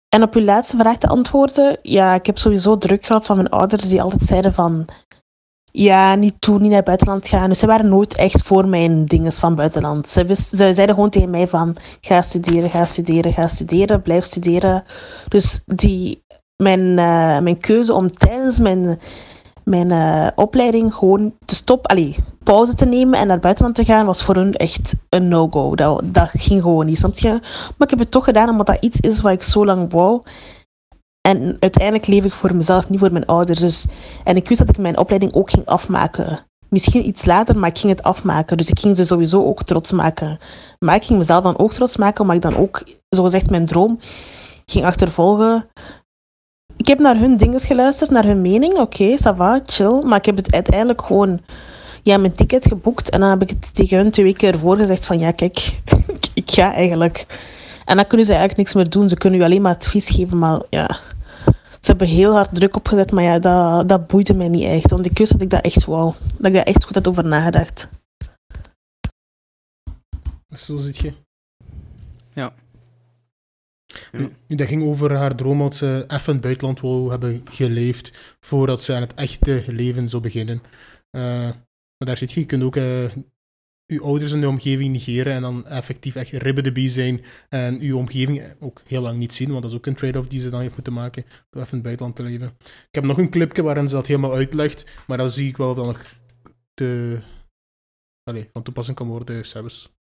En 0.09 0.23
op 0.23 0.35
uw 0.35 0.43
laatste 0.43 0.77
vraag 0.77 0.99
te 0.99 1.07
antwoorden, 1.07 1.79
ja, 1.83 2.15
ik 2.15 2.27
heb 2.27 2.39
sowieso 2.39 2.79
druk 2.79 3.07
gehad 3.07 3.27
van 3.27 3.37
mijn 3.37 3.49
ouders 3.49 3.89
die 3.89 4.03
altijd 4.03 4.23
zeiden 4.23 4.53
van, 4.53 4.89
ja, 5.65 6.15
niet 6.15 6.41
toe, 6.41 6.59
niet 6.59 6.69
naar 6.69 6.77
het 6.77 6.85
buitenland 6.85 7.29
gaan. 7.29 7.49
Dus 7.49 7.59
ze 7.59 7.67
waren 7.67 7.89
nooit 7.89 8.15
echt 8.15 8.43
voor 8.43 8.69
mijn 8.69 9.07
dinges 9.07 9.39
van 9.39 9.55
buitenland. 9.55 10.09
Ze 10.09 10.25
zeiden 10.55 10.89
gewoon 10.89 11.11
tegen 11.11 11.31
mij 11.31 11.49
van, 11.49 11.77
ga 12.01 12.23
studeren, 12.23 12.71
ga 12.71 12.85
studeren, 12.85 13.33
ga 13.33 13.49
studeren, 13.49 14.03
blijf 14.03 14.25
studeren. 14.25 14.85
Dus 15.29 15.63
die, 15.67 16.25
mijn, 16.57 16.99
eh, 16.99 17.41
mijn 17.41 17.59
keuze 17.59 17.93
om 17.93 18.13
tijdens 18.13 18.59
mijn, 18.59 19.01
mijn 19.69 19.91
eh, 19.91 20.27
opleiding 20.35 20.95
gewoon 20.95 21.35
te 21.45 21.55
stoppen, 21.55 21.91
allee, 21.91 22.17
pauze 22.43 22.75
te 22.75 22.85
nemen 22.85 23.19
en 23.19 23.27
naar 23.27 23.39
buitenland 23.39 23.75
te 23.75 23.85
gaan, 23.85 24.07
was 24.07 24.23
voor 24.23 24.35
hun 24.35 24.55
echt 24.55 24.95
een 25.09 25.29
no-go. 25.29 25.75
Dat, 25.75 26.03
dat 26.05 26.31
ging 26.33 26.63
gewoon 26.63 26.87
niet, 26.87 26.99
snap 26.99 27.19
je? 27.19 27.29
Maar 27.31 27.75
ik 27.79 27.91
heb 27.91 27.99
het 27.99 28.11
toch 28.11 28.25
gedaan 28.25 28.49
omdat 28.49 28.67
dat 28.67 28.81
iets 28.83 29.01
is 29.01 29.21
wat 29.21 29.33
ik 29.33 29.43
zo 29.43 29.65
lang 29.65 29.93
wou. 29.93 30.23
En 31.29 31.57
uiteindelijk 31.61 32.07
leef 32.07 32.25
ik 32.25 32.33
voor 32.33 32.55
mezelf, 32.55 32.89
niet 32.89 32.99
voor 32.99 33.13
mijn 33.13 33.27
ouders. 33.27 33.61
Dus, 33.61 33.87
en 34.25 34.37
ik 34.37 34.49
wist 34.49 34.61
dat 34.61 34.69
ik 34.69 34.79
mijn 34.79 34.99
opleiding 34.99 35.35
ook 35.35 35.51
ging 35.51 35.67
afmaken. 35.67 36.39
Misschien 36.69 37.07
iets 37.07 37.25
later, 37.25 37.59
maar 37.59 37.69
ik 37.69 37.79
ging 37.79 37.93
het 37.93 38.03
afmaken. 38.03 38.57
Dus 38.57 38.69
ik 38.69 38.79
ging 38.79 38.97
ze 38.97 39.05
sowieso 39.05 39.45
ook 39.45 39.63
trots 39.63 39.93
maken. 39.93 40.39
Maar 40.79 40.95
ik 40.95 41.05
ging 41.05 41.19
mezelf 41.19 41.43
dan 41.43 41.59
ook 41.59 41.73
trots 41.73 41.97
maken, 41.97 42.21
omdat 42.21 42.37
ik 42.37 42.43
dan 42.43 42.57
ook, 42.57 42.83
zogezegd, 43.09 43.51
mijn 43.51 43.67
droom 43.67 43.99
ging 44.67 44.85
achtervolgen. 44.85 45.69
Ik 46.77 46.87
heb 46.87 46.99
naar 46.99 47.17
hun 47.19 47.37
dingen 47.37 47.61
geluisterd, 47.61 48.11
naar 48.11 48.25
hun 48.25 48.41
mening. 48.41 48.75
Oké, 48.79 49.11
ça 49.19 49.37
va, 49.37 49.61
chill. 49.67 50.03
Maar 50.05 50.19
ik 50.19 50.25
heb 50.25 50.37
het 50.37 50.53
uiteindelijk 50.53 51.03
gewoon 51.03 51.41
ja, 52.03 52.17
mijn 52.17 52.35
ticket 52.35 52.67
geboekt. 52.67 53.11
En 53.11 53.21
dan 53.21 53.31
heb 53.31 53.43
ik 53.43 53.51
het 53.51 53.75
tegen 53.75 53.99
hun 53.99 54.11
twee 54.11 54.25
weken 54.25 54.53
ervoor 54.53 54.77
gezegd 54.77 55.07
van 55.07 55.19
ja, 55.19 55.31
kijk, 55.33 55.59
ik- 56.07 56.29
ik 56.35 56.51
ga 56.51 56.73
eigenlijk. 56.75 57.27
En 57.85 57.97
dan 57.97 58.07
kunnen 58.07 58.27
ze 58.27 58.33
eigenlijk 58.33 58.61
niks 58.63 58.75
meer 58.75 58.91
doen. 58.91 59.09
Ze 59.09 59.17
kunnen 59.17 59.41
u 59.41 59.43
alleen 59.43 59.63
maar 59.63 59.75
advies 59.75 60.09
geven, 60.09 60.39
maar 60.39 60.63
ja. 60.71 60.99
Ze 61.81 61.93
hebben 61.93 62.07
heel 62.09 62.33
hard 62.33 62.55
druk 62.55 62.77
opgezet, 62.77 63.11
maar 63.13 63.25
ja, 63.25 63.39
dat, 63.39 63.89
dat 63.89 64.07
boeide 64.07 64.35
mij 64.35 64.49
niet 64.49 64.65
echt. 64.65 64.91
Want 64.91 65.07
ik 65.07 65.19
wist 65.19 65.33
dat 65.33 65.41
ik 65.41 65.51
dat 65.51 65.65
echt 65.65 65.85
wou. 65.85 66.15
Dat 66.37 66.47
ik 66.47 66.53
daar 66.53 66.63
echt 66.63 66.85
goed 66.85 66.95
had 66.95 67.09
over 67.09 67.25
nagedacht. 67.25 67.89
Zo 70.57 70.79
zit 70.79 70.97
je. 70.97 71.13
Ja. 72.33 72.53
Nu, 74.13 74.57
dat 74.57 74.69
ging 74.69 74.83
over 74.83 75.17
haar 75.17 75.37
droom 75.37 75.59
dat 75.59 75.77
ze 75.77 76.05
even 76.09 76.27
in 76.27 76.33
het 76.33 76.41
buitenland 76.41 76.81
wou 76.81 77.11
hebben 77.11 77.43
geleefd 77.51 78.37
voordat 78.41 78.83
ze 78.83 78.95
aan 78.95 79.01
het 79.01 79.15
echte 79.15 79.65
leven 79.67 80.09
zou 80.09 80.23
beginnen. 80.23 80.63
Eh, 81.11 81.23
maar 81.99 82.09
daar 82.09 82.17
zit 82.17 82.33
je, 82.33 82.41
je 82.41 82.47
kunt 82.47 82.63
ook 82.63 82.77
eh, 82.77 83.17
je 83.87 84.01
ouders 84.01 84.33
en 84.33 84.41
de 84.41 84.49
omgeving 84.49 84.93
negeren 84.93 85.33
en 85.33 85.43
dan 85.43 85.67
effectief 85.67 86.15
echt 86.15 86.31
ribbedebie 86.31 86.91
zijn 86.91 87.25
en 87.49 87.81
je 87.81 87.97
omgeving 87.97 88.55
ook 88.61 88.83
heel 88.87 89.01
lang 89.01 89.19
niet 89.19 89.35
zien, 89.35 89.51
want 89.51 89.63
dat 89.63 89.71
is 89.71 89.77
ook 89.77 89.87
een 89.87 89.95
trade-off 89.95 90.29
die 90.29 90.41
ze 90.41 90.49
dan 90.49 90.61
heeft 90.61 90.75
moeten 90.75 90.93
maken 90.93 91.25
door 91.51 91.63
even 91.63 91.69
in 91.69 91.75
het 91.75 91.83
buitenland 91.83 92.17
te 92.17 92.23
leven. 92.23 92.47
Ik 92.61 92.95
heb 92.95 93.05
nog 93.05 93.19
een 93.19 93.31
clipje 93.31 93.63
waarin 93.63 93.89
ze 93.89 93.95
dat 93.95 94.07
helemaal 94.07 94.35
uitlegt, 94.35 95.05
maar 95.07 95.17
dat 95.19 95.33
zie 95.33 95.49
ik 95.49 95.57
wel 95.57 95.75
dat 95.75 95.87
nog 95.87 96.05
te, 96.75 97.21
allee, 98.23 98.49
van 98.53 98.63
toepassing 98.63 98.97
kan 98.97 99.09
worden 99.09 99.47
zelfs. 99.47 99.95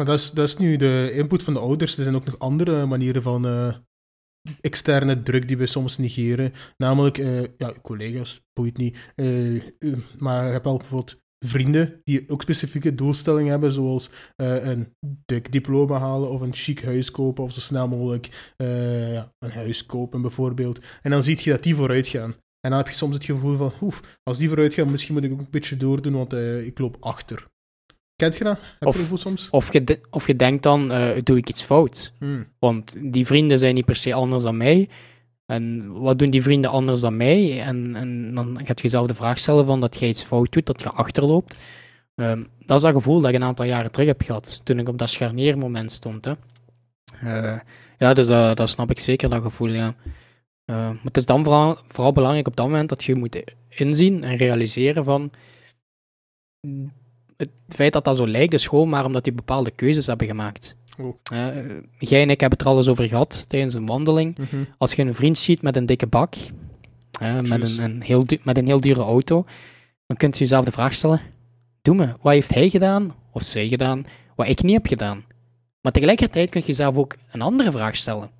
Maar 0.00 0.08
dat 0.08 0.18
is, 0.18 0.30
dat 0.30 0.48
is 0.48 0.56
nu 0.56 0.76
de 0.76 1.10
input 1.14 1.42
van 1.42 1.52
de 1.52 1.58
ouders. 1.60 1.96
Er 1.96 2.02
zijn 2.02 2.16
ook 2.16 2.24
nog 2.24 2.38
andere 2.38 2.86
manieren 2.86 3.22
van 3.22 3.46
eh, 3.46 3.74
externe 4.60 5.22
druk 5.22 5.48
die 5.48 5.56
we 5.56 5.66
soms 5.66 5.98
negeren. 5.98 6.52
Namelijk, 6.76 7.18
eh, 7.18 7.42
ja, 7.56 7.72
collega's, 7.82 8.40
boeit 8.52 8.76
niet. 8.76 9.12
eh, 9.14 9.62
maar 10.18 10.46
je 10.46 10.52
hebt 10.52 10.64
wel 10.64 10.76
bijvoorbeeld 10.76 11.16
vrienden 11.46 12.00
die 12.04 12.28
ook 12.28 12.42
specifieke 12.42 12.94
doelstellingen 12.94 13.50
hebben, 13.50 13.72
zoals 13.72 14.10
een 14.36 14.94
dik 15.24 15.52
diploma 15.52 15.98
halen 15.98 16.30
of 16.30 16.40
een 16.40 16.54
chic 16.54 16.82
huis 16.82 17.10
kopen 17.10 17.44
of 17.44 17.52
zo 17.52 17.60
snel 17.60 17.88
mogelijk 17.88 18.54
ja, 19.12 19.32
een 19.38 19.52
huis 19.52 19.86
kopen 19.86 20.22
bijvoorbeeld. 20.22 20.78
En 21.02 21.10
dan 21.10 21.22
zie 21.22 21.38
je 21.42 21.50
dat 21.50 21.62
die 21.62 21.74
vooruit 21.74 22.06
gaan. 22.06 22.34
En 22.60 22.70
dan 22.70 22.78
heb 22.78 22.88
je 22.88 22.94
soms 22.94 23.14
het 23.14 23.24
gevoel 23.24 23.56
van, 23.56 23.72
oef, 23.80 24.18
als 24.22 24.38
die 24.38 24.48
vooruit 24.48 24.74
gaan, 24.74 24.90
misschien 24.90 25.14
moet 25.14 25.24
ik 25.24 25.32
ook 25.32 25.40
een 25.40 25.50
beetje 25.50 25.76
doordoen, 25.76 26.12
want 26.12 26.32
ik 26.32 26.78
loop 26.78 26.96
achter. 27.00 27.48
Kent 28.20 28.36
je 28.36 28.44
dat? 28.44 28.58
Heb 28.60 28.80
je 28.80 28.86
Of- 28.86 28.96
gevoel 28.96 29.18
soms? 29.18 29.50
Of 29.50 29.72
je, 29.72 29.84
de- 29.84 30.00
of 30.10 30.26
je 30.26 30.36
denkt 30.36 30.62
dan, 30.62 30.92
eh, 30.92 31.22
doe 31.22 31.36
ik 31.36 31.48
iets 31.48 31.62
fout? 31.62 32.12
Hmm. 32.18 32.46
Want 32.58 32.96
die 33.12 33.26
vrienden 33.26 33.58
zijn 33.58 33.74
niet 33.74 33.84
per 33.84 33.96
se 33.96 34.14
anders 34.14 34.42
dan 34.42 34.56
mij. 34.56 34.88
En 35.46 35.92
wat 35.92 36.18
doen 36.18 36.30
die 36.30 36.42
vrienden 36.42 36.70
anders 36.70 37.00
dan 37.00 37.16
mij? 37.16 37.62
En, 37.62 37.96
en 37.96 38.34
dan 38.34 38.56
gaat 38.64 38.76
je 38.78 38.82
jezelf 38.82 39.06
de 39.06 39.14
vraag 39.14 39.38
stellen 39.38 39.66
van 39.66 39.80
dat 39.80 39.98
je 39.98 40.08
iets 40.08 40.22
fout 40.22 40.52
doet, 40.52 40.66
dat 40.66 40.80
je 40.82 40.88
achterloopt. 40.88 41.56
Ehm, 42.14 42.42
dat 42.66 42.76
is 42.76 42.82
dat 42.82 42.92
gevoel 42.92 43.20
dat 43.20 43.30
ik 43.30 43.36
een 43.36 43.44
aantal 43.44 43.64
jaren 43.64 43.90
terug 43.92 44.06
heb 44.08 44.22
gehad, 44.22 44.60
toen 44.64 44.78
ik 44.78 44.88
op 44.88 44.98
dat 44.98 45.10
scharniermoment 45.10 45.90
stond. 45.90 46.24
Hè. 46.24 46.32
Eh, 47.20 47.60
ja, 47.98 48.14
dus 48.14 48.26
dat, 48.26 48.56
dat 48.56 48.68
snap 48.70 48.90
ik 48.90 48.98
zeker, 48.98 49.30
dat 49.30 49.42
gevoel, 49.42 49.68
ja. 49.68 49.94
Eh, 50.64 50.74
maar 50.76 50.98
het 51.04 51.16
is 51.16 51.26
dan 51.26 51.44
vooral, 51.44 51.78
vooral 51.88 52.12
belangrijk 52.12 52.46
op 52.48 52.56
dat 52.56 52.66
moment 52.66 52.88
dat 52.88 53.04
je 53.04 53.14
moet 53.14 53.42
inzien 53.68 54.24
en 54.24 54.36
realiseren 54.36 55.04
van 55.04 55.30
het 57.40 57.50
feit 57.68 57.92
dat 57.92 58.04
dat 58.04 58.16
zo 58.16 58.28
lijkt 58.28 58.54
is 58.54 58.66
gewoon 58.66 58.88
maar 58.88 59.04
omdat 59.04 59.24
die 59.24 59.32
bepaalde 59.32 59.70
keuzes 59.70 60.06
hebben 60.06 60.26
gemaakt. 60.26 60.76
Jij 61.98 62.22
en 62.22 62.30
ik 62.30 62.40
hebben 62.40 62.58
het 62.58 62.60
er 62.60 62.72
al 62.72 62.76
eens 62.76 62.88
over 62.88 63.08
gehad 63.08 63.48
tijdens 63.48 63.74
een 63.74 63.86
wandeling. 63.86 64.38
Mhm. 64.38 64.64
Als 64.78 64.92
je 64.92 65.02
een 65.02 65.14
vriend 65.14 65.38
ziet 65.38 65.62
met 65.62 65.76
een 65.76 65.86
dikke 65.86 66.06
bak, 66.06 66.34
met, 67.42 67.62
een, 67.62 67.82
een 67.82 68.02
heel 68.02 68.24
met 68.42 68.58
een 68.58 68.66
heel 68.66 68.80
dure 68.80 69.02
auto, 69.02 69.44
dan 70.06 70.16
kunt 70.16 70.34
je 70.34 70.40
jezelf 70.40 70.64
de 70.64 70.72
vraag 70.72 70.94
stellen: 70.94 71.20
Doe 71.82 71.94
me, 71.94 72.14
wat 72.20 72.32
heeft 72.32 72.54
hij 72.54 72.68
gedaan 72.68 73.14
of 73.32 73.42
zij 73.42 73.68
gedaan, 73.68 74.06
wat 74.36 74.48
ik 74.48 74.62
niet 74.62 74.74
heb 74.74 74.86
gedaan? 74.86 75.24
Maar 75.80 75.92
tegelijkertijd 75.92 76.50
kun 76.50 76.60
je 76.60 76.66
jezelf 76.66 76.96
ook 76.96 77.16
een 77.30 77.42
andere 77.42 77.72
vraag 77.72 77.96
stellen. 77.96 78.30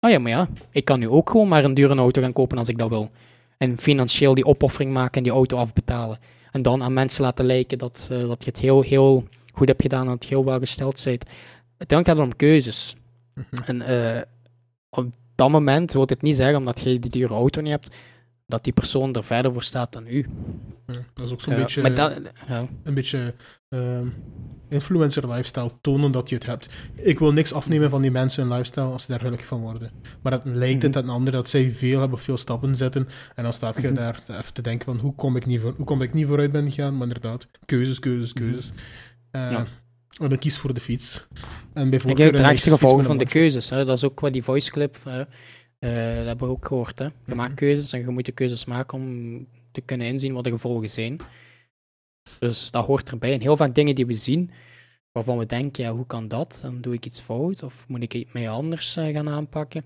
Oh 0.00 0.10
ja, 0.10 0.18
maar 0.18 0.30
ja, 0.30 0.48
ik 0.70 0.84
kan 0.84 0.98
nu 0.98 1.08
ook 1.08 1.30
gewoon 1.30 1.48
maar 1.48 1.64
een 1.64 1.74
dure 1.74 1.94
auto 1.94 2.22
gaan 2.22 2.32
kopen 2.32 2.58
als 2.58 2.68
ik 2.68 2.78
dat 2.78 2.88
wil. 2.88 3.10
En 3.58 3.78
financieel 3.78 4.34
die 4.34 4.46
opoffering 4.46 4.92
maken 4.92 5.16
en 5.16 5.22
die 5.22 5.32
auto 5.32 5.56
afbetalen. 5.56 6.18
En 6.58 6.64
dan 6.64 6.82
aan 6.82 6.92
mensen 6.92 7.22
laten 7.22 7.44
lijken 7.44 7.78
dat, 7.78 8.08
eh, 8.12 8.28
dat 8.28 8.44
je 8.44 8.50
het 8.50 8.58
heel, 8.58 8.82
heel 8.82 9.24
goed 9.54 9.68
hebt 9.68 9.82
gedaan 9.82 10.04
en 10.04 10.10
dat 10.10 10.22
je 10.22 10.28
heel 10.28 10.44
welgesteld 10.44 11.04
bent. 11.04 11.24
Uiteindelijk 11.76 12.08
gaat 12.08 12.16
het 12.16 12.26
om 12.26 12.36
keuzes. 12.36 12.96
Mhm. 13.34 13.62
En 13.64 13.82
eh, 13.82 14.22
op 14.90 15.06
dat 15.34 15.50
moment 15.50 15.92
wil 15.92 16.02
het 16.02 16.22
niet 16.22 16.36
zeggen, 16.36 16.56
omdat 16.56 16.80
je 16.80 16.98
die 16.98 17.10
dure 17.10 17.34
auto 17.34 17.60
niet 17.60 17.70
hebt, 17.70 17.96
dat 18.48 18.64
die 18.64 18.72
persoon 18.72 19.14
er 19.14 19.24
verder 19.24 19.52
voor 19.52 19.62
staat 19.62 19.92
dan 19.92 20.06
u. 20.06 20.26
Ja, 20.86 20.94
dat 21.14 21.24
is 21.26 21.32
ook 21.32 21.40
zo'n 21.40 21.54
Ja, 21.54 21.58
beetje, 21.60 21.82
maar 21.82 21.94
dat, 21.94 22.20
ja. 22.48 22.66
een 22.82 22.94
beetje 22.94 23.34
ehm, 23.68 24.06
influencer 24.68 25.28
lifestyle, 25.28 25.70
tonen 25.80 26.12
dat 26.12 26.28
je 26.28 26.34
het 26.34 26.46
hebt. 26.46 26.68
Ik 26.94 27.18
wil 27.18 27.32
niks 27.32 27.52
afnemen 27.52 27.90
van 27.90 28.02
die 28.02 28.10
mensen 28.10 28.42
hun 28.42 28.52
lifestyle 28.52 28.84
als 28.86 29.02
ze 29.02 29.10
daar 29.10 29.20
gelukkig 29.20 29.46
van 29.46 29.60
worden. 29.60 29.90
Maar 30.22 30.32
dat 30.32 30.40
lijkt 30.44 30.82
het 30.82 30.94
Mhm. 30.94 31.04
aan 31.04 31.10
anderen 31.14 31.32
dat 31.40 31.48
zij 31.48 31.70
veel 31.70 32.00
hebben, 32.00 32.18
veel 32.18 32.36
stappen 32.36 32.76
zetten. 32.76 33.08
En 33.34 33.42
dan 33.42 33.52
staat 33.52 33.80
je 33.80 33.86
Mhm. 33.86 33.94
daar 33.94 34.20
even 34.28 34.52
te 34.52 34.62
denken 34.62 34.84
van 34.84 34.98
hoe 34.98 35.14
kom 35.14 35.36
ik 35.36 35.46
niet, 35.46 35.60
voor, 35.60 35.74
hoe 35.76 35.84
kom 35.86 36.02
ik 36.02 36.12
niet 36.14 36.26
vooruit 36.26 36.52
ben 36.52 36.70
gegaan. 36.70 36.92
Maar 36.96 37.06
inderdaad, 37.06 37.46
keuzes, 37.66 37.98
keuzes, 37.98 38.32
keuzes. 38.32 38.72
Eh, 39.30 39.50
Mhm. 39.50 39.64
En 40.20 40.28
dan 40.28 40.38
kies 40.38 40.58
voor 40.58 40.74
de 40.74 40.80
fiets. 40.80 41.26
En 41.72 41.84
Ik 41.84 41.90
bijvoorbeeld 41.90 42.30
heb 42.36 42.44
een 42.44 42.54
de 42.56 42.60
gevolgen 42.60 43.04
van 43.04 43.18
de 43.18 43.26
keuzes. 43.26 43.70
Hè. 43.70 43.84
Dat 43.84 43.96
is 43.96 44.04
ook 44.04 44.20
wat 44.20 44.32
die 44.32 44.42
voice 44.42 44.70
clip, 44.70 44.96
eh, 45.04 45.20
eh, 45.20 45.26
dat 45.78 46.26
hebben 46.26 46.46
we 46.46 46.52
ook 46.52 46.66
gehoord. 46.66 46.98
Hè. 46.98 47.04
Je 47.04 47.12
Mhm. 47.26 47.36
maakt 47.36 47.54
keuzes 47.54 47.92
en 47.92 48.00
je 48.00 48.08
moet 48.08 48.26
de 48.26 48.32
keuzes 48.32 48.64
maken 48.64 48.98
om 48.98 49.46
te 49.72 49.80
kunnen 49.80 50.06
inzien 50.06 50.32
wat 50.32 50.44
de 50.44 50.50
gevolgen 50.50 50.90
zijn. 50.90 51.20
Dus 52.38 52.70
dat 52.70 52.86
hoort 52.86 53.10
erbij. 53.10 53.32
En 53.32 53.40
heel 53.40 53.56
vaak 53.56 53.74
dingen 53.74 53.94
die 53.94 54.06
we 54.06 54.14
zien, 54.14 54.50
waarvan 55.12 55.38
we 55.38 55.46
denken, 55.46 55.84
ja, 55.84 55.92
hoe 55.92 56.06
kan 56.06 56.28
dat? 56.28 56.58
Dan 56.62 56.80
doe 56.80 56.94
ik 56.94 57.06
iets 57.06 57.20
fout 57.20 57.62
of 57.62 57.88
moet 57.88 58.02
ik 58.02 58.12
het 58.12 58.32
mij 58.32 58.48
anders 58.50 58.96
eh, 58.96 59.12
gaan 59.14 59.28
aanpakken? 59.28 59.84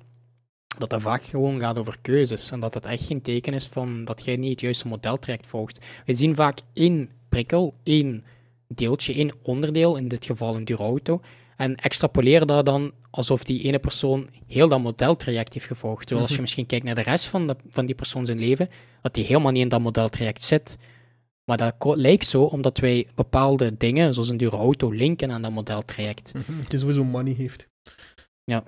Dat 0.78 0.90
dat 0.90 1.02
vaak 1.02 1.22
gewoon 1.24 1.60
gaat 1.60 1.78
over 1.78 1.98
keuzes 2.02 2.50
en 2.50 2.60
dat 2.60 2.74
het 2.74 2.86
echt 2.86 3.06
geen 3.06 3.22
teken 3.22 3.52
is 3.54 3.66
van 3.66 4.04
dat 4.04 4.24
jij 4.24 4.36
niet 4.36 4.50
het 4.50 4.60
juiste 4.60 4.88
modeltraject 4.88 5.46
volgt. 5.46 5.84
We 6.06 6.14
zien 6.14 6.34
vaak 6.34 6.58
één 6.72 7.10
prikkel, 7.28 7.74
één 7.82 8.24
deeltje, 8.68 9.14
één 9.14 9.32
onderdeel, 9.42 9.96
in 9.96 10.08
dit 10.08 10.24
geval 10.24 10.56
een 10.56 10.64
dure 10.64 10.82
auto, 10.82 11.20
en 11.62 11.74
extrapoleren 11.76 12.46
dat 12.46 12.66
dan 12.66 12.92
alsof 13.10 13.44
die 13.44 13.62
ene 13.62 13.78
persoon 13.78 14.28
heel 14.46 14.68
dat 14.68 14.80
modeltraject 14.80 15.52
heeft 15.54 15.66
gevolgd. 15.66 16.00
Terwijl 16.00 16.20
als 16.20 16.28
je 16.28 16.34
Mhm. 16.34 16.42
misschien 16.42 16.66
kijkt 16.66 16.84
naar 16.84 16.94
de 16.94 17.02
rest 17.02 17.26
van, 17.26 17.46
de, 17.46 17.56
van 17.68 17.86
die 17.86 17.94
persoon 17.94 18.26
zijn 18.26 18.38
leven, 18.38 18.68
dat 19.02 19.14
die 19.14 19.24
helemaal 19.24 19.52
niet 19.52 19.62
in 19.62 19.68
dat 19.68 19.80
modeltraject 19.80 20.42
zit. 20.42 20.78
Maar 21.44 21.56
dat 21.56 21.74
lijkt 21.96 22.26
zo 22.26 22.42
omdat 22.42 22.78
wij 22.78 23.06
bepaalde 23.14 23.76
dingen, 23.76 24.14
zoals 24.14 24.28
een 24.28 24.36
dure 24.36 24.56
auto, 24.56 24.90
linken 24.90 25.30
aan 25.30 25.42
dat 25.42 25.50
modeltraject. 25.52 26.32
Mhm, 26.34 26.58
Het 26.60 26.72
is 26.72 26.80
sowieso 26.80 27.04
money 27.04 27.32
heeft. 27.32 27.68
Ja. 28.44 28.64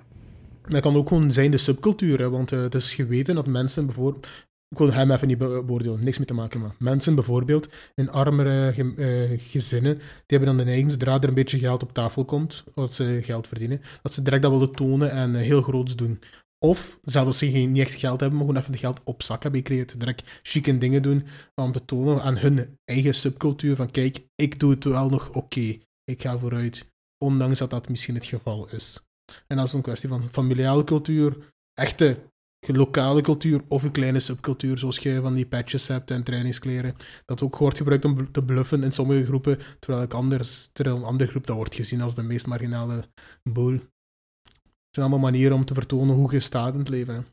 Dat 0.67 0.81
kan 0.81 0.95
ook 0.95 1.07
gewoon 1.07 1.31
zijn 1.31 1.51
de 1.51 1.57
subcultuur, 1.57 2.19
hè, 2.19 2.29
want 2.29 2.51
eh, 2.51 2.61
het 2.61 2.75
is 2.75 2.93
geweten 2.93 3.35
dat 3.35 3.47
mensen 3.47 3.85
bijvoorbeeld... 3.85 4.27
Ik 4.69 4.77
wil 4.77 4.93
hem 4.93 5.11
even 5.11 5.27
niet 5.27 5.37
be- 5.37 5.63
beoordelen, 5.65 6.03
niks 6.03 6.17
mee 6.17 6.27
te 6.27 6.33
maken, 6.33 6.59
maar 6.59 6.75
mensen 6.79 7.15
bijvoorbeeld 7.15 7.67
in 7.95 8.09
armere 8.09 8.69
eh, 8.69 9.39
gezinnen, 9.41 9.95
die 9.97 10.03
hebben 10.27 10.47
dan 10.47 10.57
de 10.57 10.63
neiging, 10.63 10.91
zodra 10.91 11.21
er 11.21 11.27
een 11.27 11.33
beetje 11.33 11.59
geld 11.59 11.83
op 11.83 11.93
tafel 11.93 12.25
komt, 12.25 12.63
dat 12.73 12.93
ze 12.93 13.19
geld 13.23 13.47
verdienen, 13.47 13.81
dat 14.01 14.13
ze 14.13 14.21
direct 14.21 14.41
dat 14.41 14.51
willen 14.51 14.71
tonen 14.71 15.11
en 15.11 15.35
eh, 15.35 15.41
heel 15.41 15.61
groots 15.61 15.95
doen. 15.95 16.19
Of, 16.59 16.99
zelfs 17.01 17.27
als 17.27 17.37
ze 17.37 17.51
geen, 17.51 17.71
niet 17.71 17.81
echt 17.81 17.93
geld 17.99 18.19
hebben, 18.19 18.37
maar 18.37 18.47
gewoon 18.47 18.61
even 18.61 18.71
de 18.73 18.77
geld 18.77 19.01
op 19.03 19.23
zak 19.23 19.43
hebben 19.43 19.61
gekregen, 19.61 19.99
direct 19.99 20.39
chique 20.43 20.77
dingen 20.77 21.01
doen 21.01 21.25
om 21.55 21.71
te 21.71 21.85
tonen 21.85 22.21
aan 22.21 22.37
hun 22.37 22.77
eigen 22.85 23.15
subcultuur 23.15 23.75
van 23.75 23.91
kijk, 23.91 24.27
ik 24.35 24.59
doe 24.59 24.71
het 24.71 24.83
wel 24.83 25.09
nog 25.09 25.29
oké, 25.29 25.77
ik 26.03 26.21
ga 26.21 26.37
vooruit, 26.37 26.85
ondanks 27.17 27.59
dat 27.59 27.69
dat 27.69 27.89
misschien 27.89 28.15
het 28.15 28.25
geval 28.25 28.69
is. 28.69 28.99
En 29.47 29.57
dat 29.57 29.67
is 29.67 29.73
een 29.73 29.81
kwestie 29.81 30.09
van 30.09 30.27
familiale 30.31 30.83
cultuur, 30.83 31.53
echte 31.73 32.17
lokale 32.73 33.21
cultuur 33.21 33.61
of 33.67 33.83
een 33.83 33.91
kleine 33.91 34.19
subcultuur, 34.19 34.77
zoals 34.77 34.97
je 34.97 35.21
van 35.21 35.33
die 35.33 35.45
patches 35.45 35.87
hebt 35.87 36.11
en 36.11 36.23
trainingskleren. 36.23 36.95
Dat 37.25 37.41
ook 37.41 37.57
wordt 37.57 37.77
gebruikt 37.77 38.05
om 38.05 38.31
te 38.31 38.43
bluffen 38.43 38.83
in 38.83 38.91
sommige 38.91 39.25
groepen, 39.25 39.57
terwijl, 39.79 40.03
ik 40.03 40.13
anders, 40.13 40.69
terwijl 40.73 40.97
een 40.97 41.03
andere 41.03 41.29
groep 41.29 41.47
dat 41.47 41.55
wordt 41.55 41.75
gezien 41.75 42.01
als 42.01 42.15
de 42.15 42.23
meest 42.23 42.47
marginale 42.47 43.07
boel. 43.43 43.71
Het 43.73 45.03
zijn 45.03 45.11
allemaal 45.11 45.31
manieren 45.31 45.55
om 45.55 45.65
te 45.65 45.73
vertonen 45.73 46.15
hoe 46.15 46.31
je 46.31 46.39
staat 46.39 46.73
in 46.73 46.79
het 46.79 46.89
leven. 46.89 47.15
hè. 47.15 47.23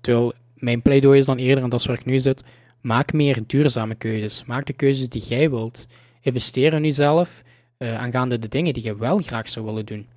Terwijl 0.00 0.32
mijn 0.54 0.82
pleidooi 0.82 1.18
is 1.18 1.26
dan 1.26 1.36
eerder, 1.36 1.64
en 1.64 1.70
dat 1.70 1.80
is 1.80 1.86
waar 1.86 1.98
ik 1.98 2.04
nu 2.04 2.18
zit, 2.18 2.44
maak 2.80 3.12
meer 3.12 3.42
duurzame 3.46 3.94
keuzes. 3.94 4.44
Maak 4.44 4.66
de 4.66 4.72
keuzes 4.72 5.08
die 5.08 5.22
jij 5.22 5.50
wilt. 5.50 5.86
Investeer 6.20 6.72
in 6.72 6.82
jezelf 6.82 7.42
eh, 7.76 7.98
aangaande 7.98 8.38
de 8.38 8.48
dingen 8.48 8.74
die 8.74 8.82
je 8.82 8.96
wel 8.96 9.18
graag 9.18 9.48
zou 9.48 9.64
willen 9.64 9.86
doen. 9.86 10.08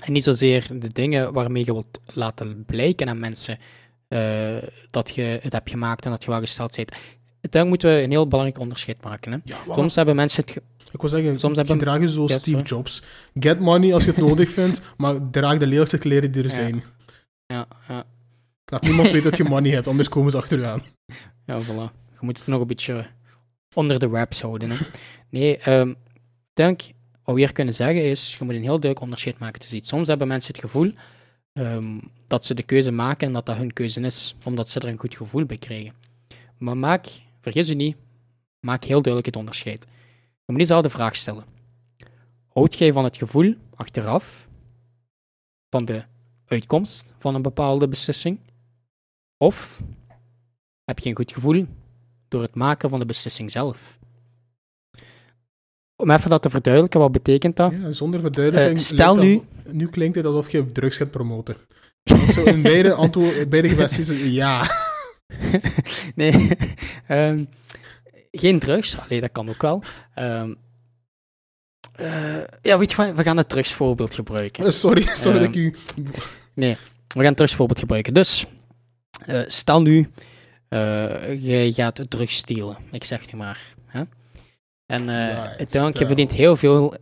En 0.00 0.12
niet 0.12 0.24
zozeer 0.24 0.66
de 0.80 0.92
dingen 0.92 1.32
waarmee 1.32 1.64
je 1.64 1.72
wilt 1.72 2.00
laten 2.12 2.64
blijken 2.64 3.08
aan 3.08 3.18
mensen 3.18 3.58
eh, 4.08 4.56
dat 4.90 5.14
je 5.14 5.22
het 5.22 5.52
hebt 5.52 5.70
gemaakt 5.70 6.04
en 6.04 6.10
dat 6.10 6.24
je 6.24 6.30
wel 6.30 6.40
gesteld 6.40 6.76
bent. 6.76 6.92
Uiteindelijk 7.40 7.68
moeten 7.82 7.98
we 7.98 8.04
een 8.04 8.10
heel 8.10 8.28
belangrijk 8.28 8.58
onderscheid 8.60 9.02
maken. 9.04 9.32
Hè. 9.32 9.38
Ja? 9.44 9.56
Soms 9.74 9.94
hebben 9.94 10.16
mensen 10.16 10.44
het... 10.46 10.56
Ik 10.92 11.00
wil 11.00 11.10
zeggen, 11.10 11.38
Soms 11.38 11.56
hebben- 11.56 11.78
gedraag 11.78 12.00
je 12.00 12.08
zoals 12.08 12.32
Ja, 12.32 12.38
Steve. 12.38 12.62
Jobs. 12.62 13.02
Get 13.34 13.60
money 13.60 13.94
als 13.94 14.04
je 14.04 14.10
het 14.10 14.20
nodig 14.28 14.50
vindt, 14.50 14.80
maar 14.96 15.30
draag 15.30 15.58
de 15.58 15.66
lelijkste 15.66 15.98
kleren 15.98 16.32
die 16.32 16.42
er 16.42 16.50
zijn. 16.50 16.82
Ja, 17.46 17.68
ja, 17.88 18.04
Dat 18.64 18.82
niemand 18.82 19.10
weet 19.10 19.22
dat 19.22 19.36
je 19.36 19.44
money 19.44 19.70
hebt, 19.70 19.86
anders 19.86 20.08
komen 20.08 20.30
ze 20.30 20.36
achter 20.36 20.58
je 20.58 20.66
aan. 20.66 20.82
Ja, 21.46 21.60
voilà. 21.62 21.92
Je 22.10 22.18
moet 22.26 22.38
het 22.38 22.46
nog 22.46 22.60
een 22.60 22.66
beetje 22.66 23.06
onder 23.74 23.98
de 23.98 24.08
wraps 24.08 24.40
houden. 24.42 24.70
Hè. 24.70 24.76
Nee, 25.30 25.56
ehm 25.58 25.92
denk, 26.52 26.80
wat 27.30 27.38
we 27.38 27.44
hier 27.44 27.54
kunnen 27.54 27.74
zeggen 27.74 28.04
is, 28.04 28.36
je 28.38 28.44
moet 28.44 28.54
een 28.54 28.60
heel 28.60 28.68
duidelijk 28.70 29.00
onderscheid 29.00 29.38
maken 29.38 29.60
tussen 29.60 29.78
iets. 29.78 29.88
Soms 29.88 30.08
hebben 30.08 30.28
mensen 30.28 30.52
het 30.52 30.62
gevoel 30.62 30.92
ehm, 31.52 31.98
dat 32.26 32.44
ze 32.44 32.54
de 32.54 32.62
keuze 32.62 32.90
maken 32.90 33.26
en 33.26 33.32
dat 33.32 33.46
dat 33.46 33.56
hun 33.56 33.72
keuze 33.72 34.00
is, 34.00 34.36
omdat 34.44 34.70
ze 34.70 34.80
er 34.80 34.88
een 34.88 34.98
goed 34.98 35.16
gevoel 35.16 35.44
bij 35.44 35.58
krijgen. 35.58 35.94
Maar 36.58 36.76
maak, 36.76 37.06
vergis 37.40 37.68
je 37.68 37.74
niet, 37.74 37.96
maak 38.60 38.84
heel 38.84 39.02
duidelijk 39.02 39.26
het 39.26 39.36
onderscheid. 39.36 39.86
Je 40.18 40.52
moet 40.52 40.60
jezelf 40.60 40.82
de 40.82 40.90
vraag 40.90 41.16
stellen. 41.16 41.44
Houd 42.48 42.74
jij 42.74 42.92
van 42.92 43.04
het 43.04 43.16
gevoel, 43.16 43.54
achteraf, 43.74 44.48
van 45.68 45.84
de 45.84 46.04
uitkomst 46.46 47.14
van 47.18 47.34
een 47.34 47.42
bepaalde 47.42 47.88
beslissing? 47.88 48.38
Of 49.36 49.80
heb 50.84 50.98
je 50.98 51.08
een 51.08 51.16
goed 51.16 51.32
gevoel 51.32 51.66
door 52.28 52.42
het 52.42 52.54
maken 52.54 52.90
van 52.90 52.98
de 52.98 53.06
beslissing 53.06 53.50
zelf. 53.50 53.98
Om 56.00 56.10
even 56.10 56.30
dat 56.30 56.42
te 56.42 56.50
verduidelijken, 56.50 57.00
wat 57.00 57.12
betekent 57.12 57.56
dat? 57.56 57.72
Ja, 57.82 57.92
zonder 57.92 58.20
verduidelijking. 58.20 58.78
Eh, 58.78 58.84
stel 58.84 59.18
als- 59.18 59.72
nu 59.72 59.88
klinkt 59.88 60.16
het 60.16 60.24
alsof 60.26 60.50
je 60.52 60.72
drugs 60.72 60.96
gaat 60.96 61.10
promoten. 61.10 61.56
Zo 62.32 62.42
in 62.44 62.62
beide, 62.62 63.46
beide 63.48 63.68
kwesties, 63.74 64.10
ja. 64.24 64.70
nee, 66.14 66.48
ehm, 67.06 67.44
geen 68.30 68.58
drugs, 68.58 68.98
Allee, 68.98 69.20
dat 69.20 69.32
kan 69.32 69.48
ook 69.48 69.62
wel. 69.62 69.82
Ehm, 70.14 70.54
Eh, 71.92 72.36
ja, 72.62 72.78
weet 72.78 72.90
je 72.90 72.96
wat? 72.96 73.14
We 73.14 73.22
gaan 73.22 73.36
het 73.36 73.48
drugsvoorbeeld 73.48 74.14
gebruiken. 74.14 74.64
Eh, 74.64 74.70
sorry, 74.70 75.02
sorry 75.22 75.36
Ehm, 75.38 75.44
dat 75.46 75.54
ik 75.54 75.60
u... 75.60 75.74
We 76.54 76.76
gaan 77.14 77.24
het 77.24 77.36
drugsvoorbeeld 77.36 77.78
gebruiken. 77.78 78.14
Dus, 78.14 78.46
eh, 79.26 79.40
stel 79.46 79.82
nu, 79.82 80.08
eh 80.68 81.42
je 81.42 81.72
gaat 81.72 82.04
drugs 82.08 82.36
stelen. 82.36 82.76
Ik 82.90 83.04
zeg 83.04 83.32
nu 83.32 83.38
maar. 83.38 83.74
Hè? 83.86 84.02
En 84.90 85.08
uiteindelijk, 85.10 85.98
je 85.98 86.06
verdient, 86.06 86.32
heel 86.32 86.56
veel, 86.56 86.94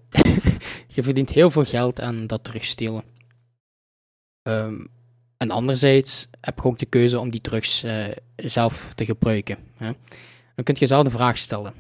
je 0.95 1.03
verdient 1.03 1.31
heel 1.31 1.51
veel 1.51 1.65
geld 1.65 2.01
aan 2.01 2.27
dat 2.27 2.45
drugs 2.45 2.69
stelen. 2.69 3.03
Ehm, 4.43 4.85
en 5.37 5.51
anderzijds 5.51 6.29
heb 6.41 6.59
je 6.59 6.65
ook 6.65 6.79
de 6.79 6.87
keuze 6.87 7.21
om 7.21 7.31
die 7.31 7.41
drugs 7.41 7.83
eh, 7.83 8.05
zelf 8.37 8.93
te 8.95 9.05
gebruiken. 9.05 9.59
Hè? 9.77 9.91
Dan 10.55 10.65
kun 10.65 10.75
je 10.75 10.81
jezelf 10.81 11.05
de 11.05 11.11
vraag 11.11 11.39
stellen. 11.39 11.75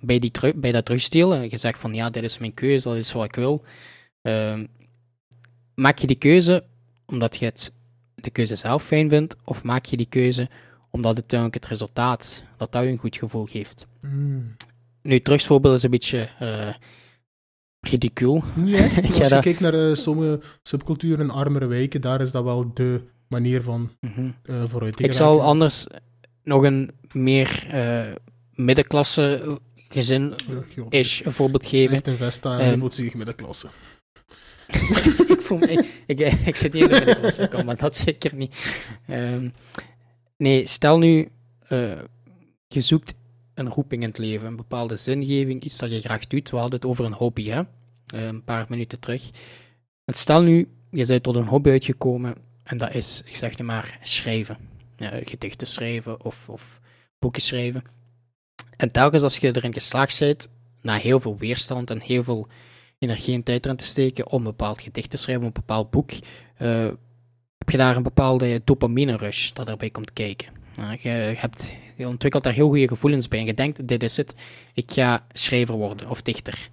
Bij, 0.00 0.18
die 0.18 0.54
bij 0.54 0.72
dat 0.72 0.84
drugsstelen, 0.84 1.50
je 1.50 1.56
zegt 1.56 1.78
van 1.78 1.94
ja, 1.94 2.10
dit 2.10 2.22
is 2.22 2.38
mijn 2.38 2.54
keuze, 2.54 2.88
dat 2.88 2.96
is 2.96 3.12
wat 3.12 3.24
ik 3.24 3.34
wil. 3.34 3.64
Ehm, 4.22 4.66
maak 5.74 5.98
je 5.98 6.06
die 6.06 6.18
keuze 6.18 6.64
omdat 7.06 7.36
je 7.36 7.44
het, 7.44 7.74
de 8.14 8.30
keuze 8.30 8.54
zelf 8.54 8.84
fijn 8.84 9.08
vindt, 9.08 9.36
of 9.44 9.62
maak 9.62 9.84
je 9.84 9.96
die 9.96 10.08
keuze 10.08 10.48
omdat 10.90 11.14
uiteindelijk 11.14 11.62
het 11.62 11.70
resultaat, 11.70 12.44
dat 12.56 12.72
dat 12.72 12.82
je 12.82 12.88
een 12.88 12.98
goed 12.98 13.16
gevoel 13.16 13.46
geeft? 13.46 13.86
Hmm. 14.00 14.56
Nu, 15.02 15.14
het 15.14 15.24
drugsvoorbeeld 15.24 15.76
is 15.76 15.82
een 15.82 15.90
beetje 15.90 16.28
eh 16.38 16.74
ridicuul. 17.80 18.42
Echt. 18.66 19.04
Als 19.06 19.16
je 19.16 19.28
dat- 19.28 19.42
kijkt 19.42 19.60
naar 19.60 19.74
eh, 19.88 19.94
sommige 19.94 20.40
subculturen 20.62 21.20
en 21.20 21.30
armere 21.30 21.66
wijken, 21.66 22.00
daar 22.00 22.20
is 22.20 22.30
dat 22.30 22.44
wel 22.44 22.74
de 22.74 23.02
manier 23.28 23.62
van 23.62 23.90
vooruit 24.64 24.96
te 24.96 25.02
Ik 25.02 25.12
zal 25.12 25.42
anders 25.42 25.86
nog 26.42 26.62
een 26.62 26.90
meer 27.12 27.66
middenklasse 28.54 29.58
gezin 29.88 30.34
Ja, 30.76 30.84
is 30.88 31.22
een 31.24 31.32
voorbeeld 31.32 31.66
geven. 31.66 31.90
heeft 31.92 32.06
een 32.06 32.16
vest 32.16 32.46
aan 32.46 32.58
en 32.60 32.78
voelt 32.78 32.94
zich 32.94 33.14
middenklasse. 33.14 33.68
ik, 35.28 35.40
voel 35.40 35.58
me, 35.58 35.66
ik, 35.70 36.02
ik, 36.06 36.20
ik 36.46 36.56
zit 36.56 36.72
niet 36.72 36.82
in 36.82 36.88
de 36.88 36.94
middenklasse, 36.94 37.48
kom, 37.48 37.64
maar 37.64 37.76
dat 37.76 37.96
zeker 37.96 38.34
niet. 38.34 38.74
Ehm, 39.06 39.48
nee, 40.36 40.66
stel 40.66 40.98
nu, 40.98 41.28
je 42.66 42.80
zoekt 42.80 43.14
een 43.60 43.68
roeping 43.68 44.02
in 44.02 44.08
het 44.08 44.18
leven, 44.18 44.46
een 44.46 44.56
bepaalde 44.56 44.96
zingeving, 44.96 45.62
iets 45.62 45.78
dat 45.78 45.90
je 45.90 46.00
graag 46.00 46.26
doet. 46.26 46.50
We 46.50 46.56
hadden 46.56 46.74
het 46.74 46.88
over 46.88 47.04
een 47.04 47.12
hobby, 47.12 47.48
hè? 47.48 47.62
Eh, 48.06 48.26
een 48.26 48.44
paar 48.44 48.66
minuten 48.68 49.00
terug. 49.00 49.30
Stel 50.06 50.42
nu, 50.42 50.68
je 50.90 51.06
bent 51.06 51.22
tot 51.22 51.36
een 51.36 51.46
hobby 51.46 51.70
uitgekomen 51.70 52.34
en 52.62 52.78
dat 52.78 52.94
is, 52.94 53.22
ik 53.24 53.36
zeg 53.36 53.58
nu 53.58 53.64
maar, 53.64 53.98
schrijven. 54.02 54.56
Ja, 54.96 55.20
gedichten 55.24 55.66
schrijven 55.66 56.24
of, 56.24 56.48
of 56.48 56.80
boeken 57.18 57.42
schrijven. 57.42 57.82
En 58.76 58.92
telkens 58.92 59.22
als 59.22 59.36
je 59.36 59.56
erin 59.56 59.72
geslaagd 59.72 60.18
bent, 60.18 60.52
na 60.82 60.96
heel 60.96 61.20
veel 61.20 61.36
weerstand 61.38 61.90
en 61.90 62.00
heel 62.00 62.24
veel 62.24 62.48
energie 62.98 63.34
en 63.34 63.42
tijd 63.42 63.64
erin 63.64 63.76
te 63.76 63.84
steken 63.84 64.30
om 64.30 64.38
een 64.38 64.44
bepaald 64.44 64.80
gedicht 64.80 65.10
te 65.10 65.16
schrijven, 65.16 65.44
een 65.44 65.52
bepaald 65.52 65.90
boek, 65.90 66.10
eh, 66.56 66.84
heb 67.58 67.70
je 67.70 67.76
daar 67.76 67.96
een 67.96 68.02
bepaalde 68.02 68.62
dopamine 68.64 69.16
rush 69.16 69.52
dat 69.52 69.68
erbij 69.68 69.90
komt 69.90 70.12
kijken. 70.12 70.48
Je, 70.98 71.08
hebt, 71.36 71.74
je 72.00 72.08
ontwikkelt 72.08 72.42
daar 72.42 72.52
heel 72.52 72.68
goede 72.68 72.88
gevoelens 72.88 73.28
bij 73.28 73.38
en 73.38 73.46
je 73.46 73.54
denkt, 73.54 73.88
dit 73.88 74.02
is 74.02 74.16
het, 74.16 74.34
ik 74.74 74.92
ga 74.92 75.26
schrijver 75.32 75.74
worden 75.74 76.08
of 76.08 76.22
dichter. 76.22 76.68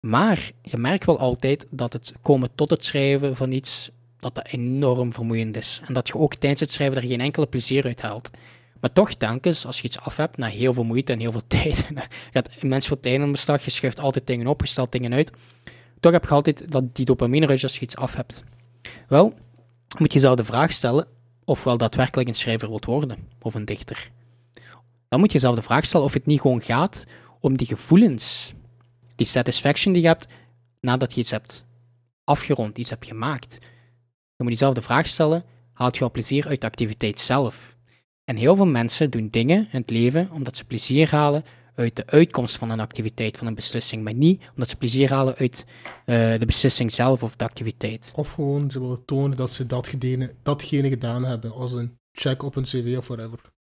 Maar 0.00 0.50
je 0.62 0.76
merkt 0.76 1.04
wel 1.04 1.18
altijd 1.18 1.66
dat 1.70 1.92
het 1.92 2.14
komen 2.22 2.50
tot 2.54 2.70
het 2.70 2.84
schrijven 2.84 3.36
van 3.36 3.52
iets, 3.52 3.90
dat 4.20 4.34
dat 4.34 4.46
enorm 4.46 5.12
vermoeiend 5.12 5.56
is. 5.56 5.80
En 5.86 5.94
dat 5.94 6.08
je 6.08 6.14
ook 6.14 6.34
tijdens 6.34 6.60
het 6.60 6.70
schrijven 6.70 6.96
er 6.96 7.08
geen 7.08 7.20
enkele 7.20 7.46
plezier 7.46 7.84
uit 7.84 8.00
haalt. 8.00 8.30
Maar 8.80 8.92
toch, 8.92 9.14
telkens, 9.14 9.66
als 9.66 9.80
je 9.80 9.84
iets 9.84 10.00
af 10.00 10.16
hebt, 10.16 10.36
na 10.36 10.46
heel 10.46 10.72
veel 10.72 10.84
moeite 10.84 11.12
en 11.12 11.20
heel 11.20 11.32
veel 11.32 11.46
tijd, 11.58 11.86
gaat 12.32 12.50
immens 12.60 12.86
veel 12.86 13.00
tijd 13.00 13.20
in 13.20 13.30
beslag, 13.30 13.64
je 13.64 13.70
schuift 13.70 14.00
altijd 14.00 14.26
dingen 14.26 14.46
op, 14.46 14.60
je 14.60 14.66
stelt 14.66 14.92
dingen 14.92 15.12
uit, 15.12 15.32
toch 16.00 16.12
heb 16.12 16.24
je 16.24 16.30
altijd 16.30 16.72
dat, 16.72 16.94
die 16.94 17.04
dopamine 17.04 17.46
rush 17.46 17.62
als 17.62 17.74
je 17.74 17.80
iets 17.80 17.96
af 17.96 18.14
hebt. 18.14 18.44
Wel, 19.08 19.34
moet 19.98 20.12
je 20.12 20.18
jezelf 20.18 20.36
de 20.36 20.44
vraag 20.44 20.72
stellen 20.72 21.06
of 21.44 21.64
wel 21.64 21.76
daadwerkelijk 21.76 22.28
een 22.28 22.34
schrijver 22.34 22.68
wilt 22.68 22.84
worden, 22.84 23.18
of 23.40 23.54
een 23.54 23.64
dichter. 23.64 24.10
Dan 25.14 25.22
moet 25.22 25.32
je 25.32 25.38
jezelf 25.38 25.56
de 25.58 25.66
vraag 25.66 25.84
stellen 25.84 26.06
of 26.06 26.12
het 26.12 26.26
niet 26.26 26.40
gewoon 26.40 26.62
gaat 26.62 27.06
om 27.40 27.56
die 27.56 27.66
gevoelens, 27.66 28.54
die 29.16 29.26
satisfaction 29.26 29.92
die 29.92 30.02
je 30.02 30.08
hebt 30.08 30.26
nadat 30.80 31.14
je 31.14 31.20
iets 31.20 31.30
hebt 31.30 31.66
afgerond, 32.24 32.78
iets 32.78 32.90
hebt 32.90 33.06
gemaakt. 33.06 33.58
Je 34.36 34.42
moet 34.42 34.52
jezelf 34.52 34.74
de 34.74 34.82
vraag 34.82 35.06
stellen, 35.06 35.44
haalt 35.72 35.94
je 35.94 36.00
wel 36.00 36.10
plezier 36.10 36.46
uit 36.48 36.60
de 36.60 36.66
activiteit 36.66 37.20
zelf? 37.20 37.76
En 38.24 38.36
heel 38.36 38.56
veel 38.56 38.66
mensen 38.66 39.10
doen 39.10 39.28
dingen 39.30 39.68
in 39.72 39.80
het 39.80 39.90
leven 39.90 40.28
omdat 40.32 40.56
ze 40.56 40.64
plezier 40.64 41.10
halen 41.10 41.44
uit 41.74 41.96
de 41.96 42.06
uitkomst 42.06 42.56
van 42.56 42.70
een 42.70 42.80
activiteit, 42.80 43.36
van 43.38 43.46
een 43.46 43.54
beslissing, 43.54 44.04
maar 44.04 44.14
niet 44.14 44.42
omdat 44.50 44.68
ze 44.68 44.76
plezier 44.76 45.12
halen 45.12 45.36
uit 45.36 45.66
eh, 46.04 46.38
de 46.38 46.46
beslissing 46.46 46.92
zelf 46.92 47.22
of 47.22 47.36
de 47.36 47.44
activiteit. 47.44 48.12
Of 48.16 48.32
gewoon 48.32 48.70
ze 48.70 48.80
willen 48.80 49.04
tonen 49.04 49.36
dat 49.36 49.52
ze 49.52 49.66
datgene, 49.66 50.34
datgene 50.42 50.88
gedaan 50.88 51.24
hebben, 51.24 51.52
als 51.52 51.72
een 51.72 51.98
check 52.12 52.42
op 52.42 52.56
een 52.56 52.62
cv 52.62 52.94
of 52.98 53.06
whatever. 53.06 53.52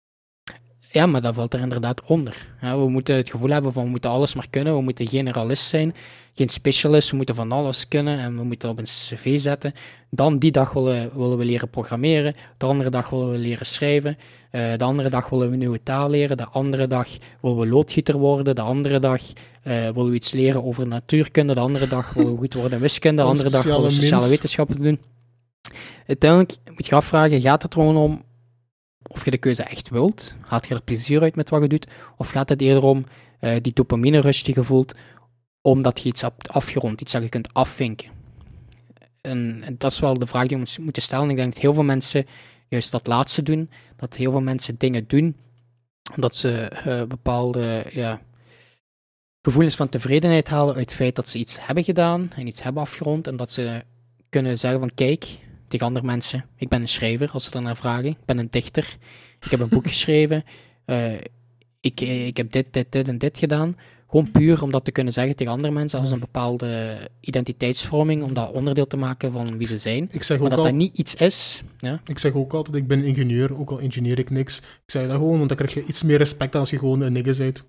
Ja, 0.92 1.06
maar 1.06 1.20
dat 1.20 1.34
valt 1.34 1.54
er 1.54 1.60
inderdaad 1.60 2.02
onder. 2.04 2.46
Ja, 2.60 2.78
we 2.78 2.88
moeten 2.88 3.16
het 3.16 3.30
gevoel 3.30 3.50
hebben 3.50 3.72
van 3.72 3.84
we 3.84 3.90
moeten 3.90 4.10
alles 4.10 4.34
maar 4.34 4.46
kunnen, 4.50 4.74
we 4.74 4.82
moeten 4.82 5.06
generalist 5.06 5.66
zijn, 5.66 5.94
geen 6.34 6.48
specialist, 6.48 7.10
we 7.10 7.16
moeten 7.16 7.34
van 7.34 7.52
alles 7.52 7.88
kunnen 7.88 8.18
en 8.18 8.36
we 8.36 8.42
moeten 8.44 8.68
op 8.68 8.78
een 8.78 8.84
cv 8.84 9.38
zetten. 9.40 9.72
Dan 10.10 10.38
die 10.38 10.50
dag 10.50 10.72
willen, 10.72 11.10
willen 11.14 11.38
we 11.38 11.44
leren 11.44 11.70
programmeren, 11.70 12.34
de 12.56 12.66
andere 12.66 12.90
dag 12.90 13.10
willen 13.10 13.30
we 13.30 13.38
leren 13.38 13.66
schrijven, 13.66 14.18
eh, 14.50 14.76
de 14.76 14.84
andere 14.84 15.10
dag 15.10 15.28
willen 15.28 15.46
we 15.46 15.52
een 15.52 15.58
nieuwe 15.58 15.82
taal 15.82 16.10
leren, 16.10 16.36
de 16.36 16.48
andere 16.48 16.86
dag 16.86 17.08
willen 17.40 17.58
we 17.58 17.66
loodgieter 17.66 18.18
worden, 18.18 18.54
de 18.54 18.60
andere 18.60 18.98
dag 18.98 19.20
eh, 19.62 19.74
willen 19.74 20.08
we 20.08 20.14
iets 20.14 20.32
leren 20.32 20.64
over 20.64 20.86
natuurkunde, 20.86 21.54
de 21.54 21.60
andere 21.60 21.88
dag 21.88 22.14
willen 22.14 22.32
we 22.32 22.38
goed 22.38 22.54
worden 22.54 22.72
in 22.72 22.80
wiskunde, 22.80 23.22
de 23.22 23.28
andere 23.28 23.50
dag 23.50 23.62
willen 23.62 23.82
we 23.82 23.90
sociale 23.90 24.02
sociale 24.02 24.22
mens. 24.22 24.34
wetenschappen 24.34 24.82
doen. 24.82 25.00
Uiteindelijk 26.06 26.56
moet 26.74 26.86
je 26.86 26.94
afvragen, 26.94 27.40
gaat 27.40 27.62
het 27.62 27.74
er 27.74 27.80
gewoon 27.80 27.96
om 27.96 28.22
of 29.12 29.24
je 29.24 29.30
de 29.30 29.38
keuze 29.38 29.62
echt 29.62 29.88
wilt? 29.88 30.34
Haalt 30.40 30.68
je 30.68 30.74
er 30.74 30.82
plezier 30.82 31.22
uit 31.22 31.36
met 31.36 31.50
wat 31.50 31.62
je 31.62 31.68
doet? 31.68 31.86
Of 32.16 32.28
gaat 32.28 32.48
het 32.48 32.60
eerder 32.60 32.82
om 32.82 33.04
eh, 33.40 33.56
die 33.62 33.72
dopamine 33.72 34.20
rush 34.20 34.42
die 34.42 34.54
je 34.54 34.64
voelt, 34.64 34.94
omdat 35.60 36.00
je 36.02 36.08
iets 36.08 36.20
hebt 36.20 36.50
afgerond, 36.52 37.00
iets 37.00 37.12
dat 37.12 37.22
je 37.22 37.28
kunt 37.28 37.54
afvinken? 37.54 38.08
En, 39.20 39.62
en 39.62 39.74
dat 39.78 39.92
is 39.92 39.98
wel 39.98 40.18
de 40.18 40.26
vraag 40.26 40.46
die 40.46 40.56
we 40.56 40.62
moet- 40.62 40.78
moeten 40.84 41.02
stellen. 41.02 41.30
Ik 41.30 41.36
denk 41.36 41.52
dat 41.52 41.62
heel 41.62 41.74
veel 41.74 41.82
mensen 41.82 42.26
juist 42.68 42.90
dat 42.90 43.06
laatste 43.06 43.42
doen. 43.42 43.70
Dat 43.96 44.16
heel 44.16 44.30
veel 44.30 44.40
mensen 44.42 44.74
dingen 44.78 45.04
doen 45.06 45.36
omdat 46.14 46.34
ze 46.34 46.58
eh, 46.68 47.02
bepaalde 47.02 47.84
ja, 47.90 48.20
gevoelens 49.42 49.76
van 49.76 49.88
tevredenheid 49.88 50.48
halen 50.48 50.74
uit 50.74 50.90
het 50.90 50.94
feit 50.98 51.16
dat 51.16 51.28
ze 51.28 51.38
iets 51.38 51.66
hebben 51.66 51.84
gedaan 51.84 52.30
en 52.36 52.46
iets 52.46 52.62
hebben 52.62 52.82
afgerond. 52.82 53.26
En 53.26 53.36
dat 53.36 53.50
ze 53.50 53.84
kunnen 54.28 54.58
zeggen 54.58 54.80
van 54.80 54.94
kijk, 54.94 55.26
tegen 55.72 55.86
andere 55.86 56.06
mensen, 56.06 56.44
ik 56.56 56.68
ben 56.68 56.80
een 56.80 56.88
schrijver, 56.88 57.30
als 57.30 57.44
ze 57.44 57.50
daarnaar 57.50 57.76
vragen. 57.76 58.06
Ik 58.06 58.24
ben 58.24 58.38
een 58.38 58.50
dichter. 58.50 58.96
Ik 59.40 59.50
heb 59.50 59.60
een 59.60 59.68
boek 59.68 59.88
geschreven. 59.94 60.44
eh, 60.84 61.12
ik, 61.80 62.00
ik 62.00 62.36
heb 62.36 62.52
dit, 62.52 62.72
dit, 62.72 62.92
dit 62.92 63.08
en 63.08 63.18
dit 63.18 63.38
gedaan. 63.38 63.76
Gewoon 64.08 64.30
puur 64.30 64.62
om 64.62 64.70
dat 64.72 64.84
te 64.84 64.92
kunnen 64.92 65.12
zeggen 65.12 65.36
tegen 65.36 65.52
andere 65.52 65.72
mensen 65.72 66.00
als 66.00 66.10
een 66.10 66.18
bepaalde 66.20 66.98
identiteitsvorming, 67.20 68.22
om 68.22 68.34
dat 68.34 68.52
onderdeel 68.52 68.86
te 68.86 68.96
maken 68.96 69.32
van 69.32 69.58
wie 69.58 69.66
ze 69.66 69.78
zijn. 69.78 70.08
Ik 70.10 70.22
zeg 70.22 70.38
ook, 70.38 70.48
dat 70.48 70.58
dat 70.58 70.66
al, 70.66 70.72
niet 70.72 70.98
iets 70.98 71.14
is. 71.14 71.62
Ja? 71.78 72.00
ik 72.04 72.18
zeg 72.18 72.32
ook 72.32 72.52
altijd, 72.52 72.76
ik 72.76 72.86
ben 72.86 73.04
ingenieur, 73.04 73.58
ook 73.58 73.70
al 73.70 73.78
ingenieer 73.78 74.18
ik 74.18 74.30
niks. 74.30 74.58
Ik 74.58 74.64
zeg 74.86 75.06
dat 75.06 75.16
gewoon, 75.16 75.36
want 75.36 75.48
dan 75.48 75.56
krijg 75.56 75.74
je 75.74 75.84
iets 75.84 76.02
meer 76.02 76.18
respect 76.18 76.52
dan 76.52 76.60
als 76.60 76.70
je 76.70 76.78
gewoon 76.78 77.00
een 77.00 77.12
nigger 77.12 77.36
bent. 77.36 77.64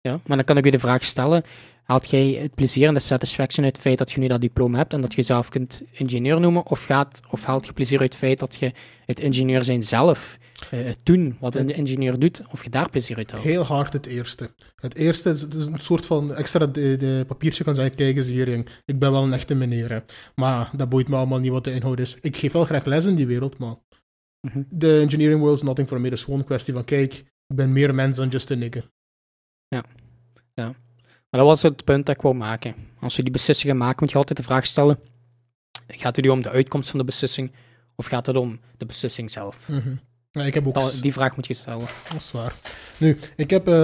Ja, 0.00 0.20
maar 0.26 0.36
dan 0.36 0.46
kan 0.46 0.56
ik 0.56 0.66
u 0.66 0.70
de 0.70 0.78
vraag 0.78 1.04
stellen: 1.04 1.42
haalt 1.88 2.10
jij 2.10 2.30
het 2.30 2.54
plezier 2.54 2.88
en 2.88 2.94
de 2.94 3.00
satisfaction 3.00 3.64
uit 3.64 3.76
het 3.76 3.84
feit 3.84 3.98
dat 3.98 4.10
je 4.10 4.20
nu 4.20 4.26
dat 4.28 4.40
diploma 4.40 4.78
hebt 4.78 4.92
en 4.92 5.00
dat 5.00 5.10
je 5.10 5.16
jezelf 5.16 5.48
kunt 5.48 5.82
ingenieur 5.92 6.40
noemen? 6.40 6.66
Of, 6.66 6.84
gaat, 6.84 7.20
of 7.30 7.44
haalt 7.44 7.66
je 7.66 7.72
plezier 7.72 8.00
uit 8.00 8.12
het 8.12 8.18
feit 8.18 8.38
dat 8.38 8.56
je 8.56 8.72
het 9.06 9.20
ingenieur 9.20 9.64
zijn 9.64 9.82
zelf, 9.82 10.38
eh, 10.70 10.84
het 10.84 11.00
doen 11.02 11.36
wat 11.40 11.54
een 11.54 11.70
ingenieur 11.70 12.18
doet, 12.18 12.42
of 12.50 12.64
je 12.64 12.70
daar 12.70 12.88
plezier 12.88 13.16
uit 13.16 13.30
haalt? 13.30 13.44
Heel 13.44 13.62
hard 13.62 13.92
het 13.92 14.06
eerste. 14.06 14.50
Het 14.76 14.94
eerste 14.94 15.30
is, 15.30 15.42
een 15.42 15.80
soort 15.80 16.06
van 16.06 16.34
extra 16.34 16.66
de, 16.66 16.96
de 16.96 17.24
papiertje 17.26 17.64
kan 17.64 17.74
zeggen, 17.74 17.94
kijk 17.94 18.16
eens 18.16 18.28
hier, 18.28 18.48
ik 18.84 18.98
ben 18.98 19.12
wel 19.12 19.22
een 19.22 19.32
echte 19.32 19.54
meneer. 19.54 19.90
Hè. 19.90 19.98
Maar 20.34 20.70
dat 20.76 20.88
boeit 20.88 21.08
me 21.08 21.16
allemaal 21.16 21.38
niet 21.38 21.50
wat 21.50 21.64
de 21.64 21.72
inhoud 21.72 21.98
is. 22.00 22.16
Ik 22.20 22.36
geef 22.36 22.52
wel 22.52 22.64
graag 22.64 22.84
les 22.84 23.06
in 23.06 23.14
die 23.14 23.26
wereld, 23.26 23.58
maar 23.58 23.76
Mhm. 24.40 24.62
de 24.68 25.00
engineering 25.00 25.40
world 25.40 25.56
is 25.56 25.62
nothing 25.62 25.88
for 25.88 25.98
me. 25.98 26.04
Het 26.04 26.12
is 26.18 26.24
gewoon 26.24 26.38
een 26.38 26.44
kwestie 26.44 26.74
van, 26.74 26.84
kijk, 26.84 27.14
ik 27.46 27.56
ben 27.56 27.72
meer 27.72 27.94
mens 27.94 28.16
dan 28.16 28.28
just 28.28 28.50
a 28.50 28.54
nigger. 28.54 28.90
Maar 31.30 31.40
dat 31.40 31.48
was 31.50 31.62
het 31.62 31.84
punt 31.84 32.06
dat 32.06 32.14
ik 32.14 32.22
wou 32.22 32.34
maken. 32.34 32.74
Als 33.00 33.16
je 33.16 33.22
die 33.22 33.32
beslissingen 33.32 33.76
maakt, 33.76 34.00
moet 34.00 34.10
je 34.10 34.16
altijd 34.16 34.38
de 34.38 34.44
vraag 34.44 34.66
stellen: 34.66 34.98
gaat 35.86 36.16
het 36.16 36.24
nu 36.24 36.30
om 36.30 36.42
de 36.42 36.50
uitkomst 36.50 36.90
van 36.90 36.98
de 36.98 37.04
beslissing, 37.04 37.52
of 37.96 38.06
gaat 38.06 38.26
het 38.26 38.36
om 38.36 38.60
de 38.76 38.86
beslissing 38.86 39.30
zelf? 39.30 39.68
Mhm. 39.68 39.94
Ja, 40.30 40.42
ik 40.44 40.54
heb 40.54 40.66
ook... 40.66 40.74
Dat- 40.74 40.98
die 41.02 41.12
vraag 41.12 41.36
moet 41.36 41.46
je 41.46 41.54
stellen. 41.54 41.86
Dat 42.08 42.16
is 42.16 42.30
waar. 42.30 42.54
Nu, 42.98 43.18
ik 43.36 43.50
heb... 43.50 43.68
eh, 43.68 43.74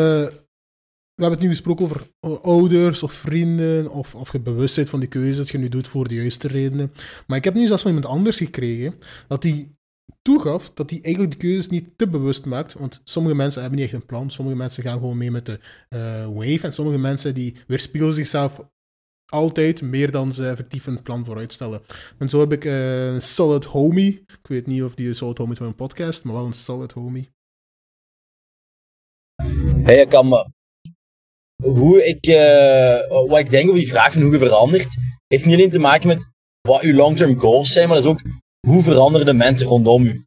we 1.15 1.23
hebben 1.23 1.39
het 1.39 1.49
nu 1.49 1.55
gesproken 1.55 1.85
over 1.85 2.41
ouders 2.41 3.03
of 3.03 3.13
vrienden 3.13 3.91
of, 3.91 4.15
of 4.15 4.33
je 4.33 4.41
bewust 4.41 4.77
bent 4.77 4.91
van 4.91 5.01
die 5.01 5.09
keuze 5.09 5.39
dat 5.39 5.49
je 5.49 5.59
nu 5.59 5.69
doet 5.69 5.89
voor 5.89 6.09
de 6.09 6.15
juiste 6.15 6.49
redenen. 6.49 6.93
Maar 7.27 7.39
ik 7.39 7.45
heb 7.45 7.55
nu 7.55 7.67
zelfs 7.67 7.83
van 7.83 7.93
iemand 7.95 8.13
anders 8.13 8.37
gekregen 8.37 8.95
dat 9.29 9.43
die 9.43 9.77
toegaf 10.23 10.71
dat 10.71 10.91
hij 10.91 10.99
eigenlijk 11.03 11.33
de 11.33 11.47
keuzes 11.47 11.69
niet 11.69 11.99
te 11.99 12.09
bewust 12.09 12.45
maakt. 12.45 12.73
Want 12.73 13.01
sommige 13.05 13.35
mensen 13.35 13.61
hebben 13.61 13.79
niet 13.79 13.89
echt 13.89 14.01
een 14.01 14.07
plan. 14.07 14.31
Sommige 14.31 14.57
mensen 14.57 14.83
gaan 14.83 14.99
gewoon 14.99 15.19
mee 15.19 15.31
met 15.31 15.47
de 15.47 15.61
eh, 15.89 16.27
wave. 16.27 16.61
En 16.63 16.73
sommige 16.73 16.99
mensen 16.99 17.35
die 17.35 17.57
weerspiegelen 17.67 18.15
zichzelf 18.15 18.61
altijd 19.27 19.83
meer 19.83 20.11
dan 20.11 20.33
ze 20.33 20.49
effectief 20.49 20.87
een 20.87 21.03
plan 21.03 21.25
vooruitstellen. 21.25 21.83
En 22.19 22.29
zo 22.29 22.41
heb 22.41 22.53
ik 22.53 22.65
eh, 22.65 23.07
een 23.07 23.23
solid 23.23 23.65
homie. 23.65 24.25
Ik 24.27 24.47
weet 24.49 24.67
niet 24.67 24.83
of 24.83 24.95
die 24.95 25.15
solid 25.15 25.39
homie 25.39 25.53
is 25.53 25.59
van 25.59 25.67
een 25.67 25.75
podcast, 25.75 26.25
maar 26.25 26.35
wel 26.35 26.47
een 26.47 26.55
solid 26.55 26.93
homie. 26.93 27.33
Hey, 29.83 30.07
me. 30.07 30.47
Hoe 31.63 32.05
ik, 32.05 32.27
eh, 32.27 33.29
wat 33.29 33.39
ik 33.39 33.51
denk 33.51 33.69
over 33.69 33.81
die 33.81 33.89
vraag 33.89 34.13
van 34.13 34.23
hoe 34.23 34.33
je 34.33 34.39
verandert, 34.39 34.97
heeft 35.27 35.45
niet 35.45 35.55
alleen 35.55 35.71
te 35.71 35.79
maken 35.79 36.09
met 36.09 36.31
wat 36.61 36.83
uw 36.83 36.95
long-term 36.95 37.41
goals 37.41 37.73
zijn, 37.73 37.89
maar 37.89 37.97
dat 37.97 38.05
is 38.05 38.11
ook 38.11 38.23
hoe 38.65 38.83
veranderen 38.83 39.27
de 39.27 39.35
mensen 39.35 39.67
rondom 39.67 40.05
u. 40.05 40.27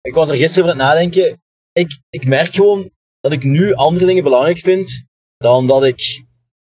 Ik 0.00 0.14
was 0.14 0.30
er 0.30 0.36
gisteren 0.36 0.64
over 0.64 0.78
het 0.78 0.88
nadenken. 0.88 1.42
Ik, 1.72 2.00
ik 2.10 2.26
merk 2.26 2.54
gewoon 2.54 2.90
dat 3.20 3.32
ik 3.32 3.44
nu 3.44 3.74
andere 3.74 4.06
dingen 4.06 4.22
belangrijk 4.22 4.58
vind 4.58 5.04
dan 5.36 5.66
dat 5.66 5.84
ik 5.84 6.24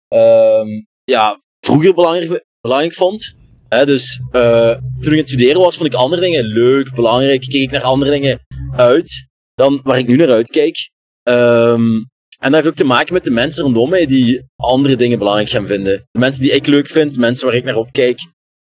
ehm, 0.09 0.69
ja, 1.05 1.41
vroeger 1.61 1.95
belangrijk, 1.95 2.45
belangrijk 2.61 2.95
vond. 2.95 3.35
Dus 3.69 4.21
eh, 4.31 4.71
toen 4.71 5.01
ik 5.01 5.11
aan 5.11 5.17
het 5.17 5.29
studeren 5.29 5.61
was, 5.61 5.77
vond 5.77 5.93
ik 5.93 5.99
andere 5.99 6.23
dingen 6.23 6.45
leuk, 6.45 6.95
belangrijk. 6.95 7.41
Keek 7.41 7.63
ik 7.63 7.71
naar 7.71 7.83
andere 7.83 8.11
dingen 8.11 8.41
uit 8.77 9.27
dan 9.55 9.81
waar 9.83 9.99
ik 9.99 10.07
nu 10.07 10.17
naar 10.17 10.31
uitkijk. 10.31 10.91
Ehm, 11.23 11.93
en 12.39 12.51
dat 12.51 12.55
heeft 12.55 12.67
ook 12.67 12.75
te 12.75 12.85
maken 12.85 13.15
met 13.15 13.25
de 13.25 13.31
mensen 13.31 13.65
rondom 13.65 13.91
mij 13.91 14.07
die 14.07 14.43
andere 14.57 14.97
dingen 14.97 15.19
belangrijk 15.19 15.49
gaan 15.49 15.67
vinden. 15.67 16.09
De 16.11 16.19
mensen 16.19 16.43
die 16.43 16.53
ik 16.53 16.67
leuk 16.67 16.89
vind, 16.89 17.15
de 17.15 17.21
mensen 17.21 17.47
waar 17.47 17.57
ik 17.57 17.65
naar 17.65 17.77
opkijk, 17.77 18.19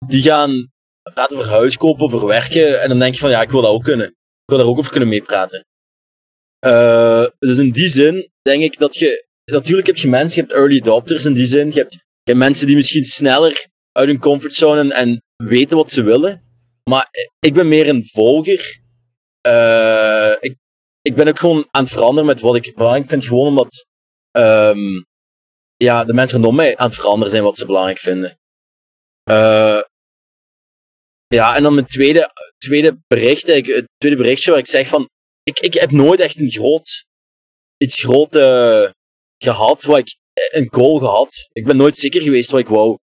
die 0.07 0.23
gaan 0.23 0.73
praten 1.03 1.39
over 1.39 1.51
huis 1.51 1.77
kopen, 1.77 2.05
over 2.05 2.27
werken. 2.27 2.83
En 2.83 2.89
dan 2.89 2.99
denk 2.99 3.15
je 3.15 3.21
van, 3.21 3.31
ja, 3.31 3.43
ik 3.43 3.51
wil 3.51 3.63
dat 3.63 3.71
ook 3.71 3.85
kunnen. 3.85 4.07
Ik 4.07 4.45
wil 4.45 4.59
daar 4.59 4.67
ook 4.67 4.79
over 4.79 4.91
kunnen 4.91 5.09
meepraten. 5.09 5.67
Uh, 6.67 7.27
dus 7.39 7.59
in 7.59 7.71
die 7.71 7.89
zin 7.89 8.31
denk 8.43 8.63
ik 8.63 8.79
dat 8.79 8.95
je... 8.95 9.27
Natuurlijk 9.45 9.87
heb 9.87 9.97
je 9.97 10.09
mensen, 10.09 10.41
je 10.41 10.49
hebt 10.49 10.61
early 10.61 10.81
adopters 10.81 11.25
in 11.25 11.33
die 11.33 11.47
zin. 11.47 11.71
Je 11.71 11.81
hebt, 11.81 11.99
mensen 12.35 12.67
die 12.67 12.77
misschien 12.77 13.05
sneller 13.05 13.67
uit 13.93 14.09
hun 14.09 14.19
comfortzone 14.19 14.81
en, 14.81 14.91
en 14.91 15.23
weten 15.37 15.77
wat 15.77 15.91
ze 15.91 16.03
willen. 16.03 16.43
Maar 16.91 17.09
ik 17.41 17.55
ben 17.55 17.69
meer 17.69 17.89
een 17.89 18.05
volger. 18.05 18.81
Uh, 19.47 20.33
ik, 20.41 20.57
ik 21.03 21.15
ben 21.15 21.29
ook 21.29 21.39
gewoon 21.39 21.69
aan 21.71 21.83
het 21.83 21.93
veranderen 21.93 22.27
met 22.27 22.41
wat 22.41 22.57
ik 22.57 22.75
belangrijk 22.75 23.09
vind. 23.09 23.25
Gewoon 23.25 23.47
omdat 23.47 23.87
um, 24.37 25.07
ja, 25.77 26.05
de 26.05 26.15
mensen 26.15 26.37
rondom 26.37 26.57
mij 26.57 26.77
aan 26.77 26.87
het 26.87 26.99
veranderen 26.99 27.31
zijn 27.31 27.43
wat 27.43 27.57
ze 27.57 27.67
belangrijk 27.67 27.99
vinden. 27.99 28.39
Uh, 29.31 29.81
ja, 31.33 31.57
en 31.57 31.63
dan 31.63 31.75
mijn 31.75 31.87
tweede, 31.87 32.33
tweede 32.59 32.99
bericht, 33.07 33.47
het 33.47 33.89
tweede 33.97 34.17
berichtje 34.17 34.51
waar 34.51 34.61
ik 34.61 34.67
zeg 34.67 34.89
van, 34.89 35.09
ik, 35.43 35.61
ik 35.61 35.75
heb 35.75 35.91
nooit 35.91 36.21
echt 36.21 36.41
een 36.41 36.51
groot, 36.51 37.07
iets 37.77 38.03
groot 38.03 38.37
uh, 38.37 38.91
gehad, 39.39 39.83
wat 39.83 39.99
ik, 39.99 40.17
een 40.51 40.69
goal 40.71 40.99
gehad. 40.99 41.49
Ik 41.53 41.65
ben 41.65 41.77
nooit 41.77 41.97
zeker 41.97 42.23
geweest 42.23 42.51
wat 42.51 42.61
ik 42.61 42.69
wou. 42.69 42.97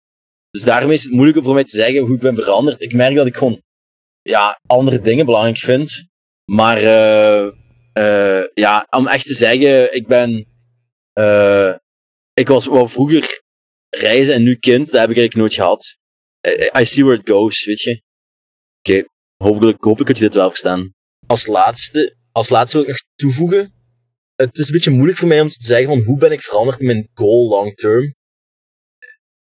Dus 0.51 0.63
daarmee 0.63 0.93
is 0.93 1.03
het 1.03 1.11
moeilijk 1.11 1.43
voor 1.43 1.53
mij 1.53 1.63
te 1.63 1.75
zeggen 1.75 2.01
hoe 2.01 2.15
ik 2.15 2.21
ben 2.21 2.35
veranderd. 2.35 2.81
Ik 2.81 2.93
merk 2.93 3.15
dat 3.15 3.27
ik 3.27 3.37
gewoon, 3.37 3.61
ja, 4.21 4.59
andere 4.67 5.01
dingen 5.01 5.25
belangrijk 5.25 5.57
vind. 5.57 6.07
Maar, 6.45 6.81
uh, 6.83 8.43
ja, 8.53 8.87
om 8.89 9.07
echt 9.07 9.25
te 9.25 9.33
zeggen, 9.33 9.95
ik 9.95 10.07
ben, 10.07 10.47
ik 12.33 12.47
was 12.47 12.67
wel 12.67 12.87
vroeger 12.87 13.41
reizen 13.89 14.33
en 14.35 14.43
nu 14.43 14.55
kind, 14.55 14.91
dat 14.91 15.01
heb 15.01 15.09
ik 15.09 15.17
eigenlijk 15.17 15.35
nooit 15.35 15.53
gehad. 15.53 15.97
I 16.79 16.85
see 16.85 17.03
where 17.03 17.19
it 17.19 17.29
goes, 17.29 17.65
weet 17.65 17.81
je. 17.81 18.01
Oké, 18.79 18.97
okay. 18.97 19.07
hopelijk, 19.43 19.85
ik 19.85 20.07
dat 20.07 20.17
je 20.17 20.23
dit 20.23 20.33
wel 20.33 20.49
verstaan. 20.49 20.93
Als 21.27 21.47
laatste, 21.47 22.15
als 22.31 22.49
laatste 22.49 22.77
wil 22.77 22.85
ik 22.85 22.91
nog 22.91 23.03
toevoegen. 23.15 23.73
Het 24.35 24.57
is 24.57 24.67
een 24.67 24.73
beetje 24.73 24.91
moeilijk 24.91 25.17
voor 25.17 25.27
mij 25.27 25.41
om 25.41 25.47
te 25.47 25.55
zeggen 25.59 25.87
van 25.87 26.03
hoe 26.03 26.17
ben 26.17 26.31
ik 26.31 26.41
veranderd 26.41 26.79
in 26.79 26.85
mijn 26.85 27.09
goal 27.13 27.47
long 27.47 27.75
term. 27.75 28.13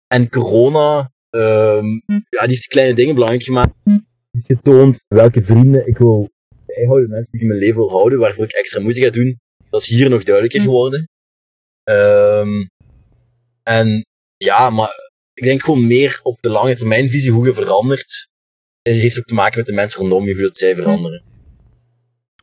En 0.07 0.29
corona, 0.29 1.11
um, 1.29 2.01
ja, 2.29 2.41
die 2.41 2.49
heeft 2.49 2.67
kleine 2.67 2.93
dingen 2.93 3.13
belangrijk 3.13 3.43
gemaakt. 3.43 3.73
Het 4.31 4.45
getoond 4.45 5.05
welke 5.07 5.43
vrienden 5.43 5.87
ik 5.87 5.97
wil 5.97 6.29
bijhouden, 6.65 7.09
mensen 7.09 7.31
die 7.31 7.41
ik 7.41 7.41
in 7.41 7.47
mijn 7.47 7.59
leven 7.59 7.75
wil 7.75 7.89
houden, 7.89 8.19
waarvoor 8.19 8.43
ik 8.43 8.51
extra 8.51 8.81
moeite 8.81 9.01
ga 9.01 9.09
doen. 9.09 9.39
Dat 9.69 9.81
is 9.81 9.87
hier 9.87 10.09
nog 10.09 10.23
duidelijker 10.23 10.61
geworden. 10.61 11.09
Um, 11.89 12.69
en 13.63 14.05
ja, 14.37 14.69
maar 14.69 15.11
ik 15.33 15.43
denk 15.43 15.63
gewoon 15.63 15.87
meer 15.87 16.19
op 16.23 16.41
de 16.41 16.49
lange 16.49 16.75
termijn 16.75 17.09
visie 17.09 17.31
hoe 17.31 17.45
je 17.45 17.53
verandert. 17.53 18.29
Heeft 18.95 19.19
ook 19.19 19.25
te 19.25 19.33
maken 19.33 19.57
met 19.57 19.65
de 19.65 19.73
mensen 19.73 19.99
rondom 19.99 20.25
je, 20.25 20.33
hoe 20.33 20.41
dat 20.41 20.57
zij 20.57 20.75
veranderen. 20.75 21.23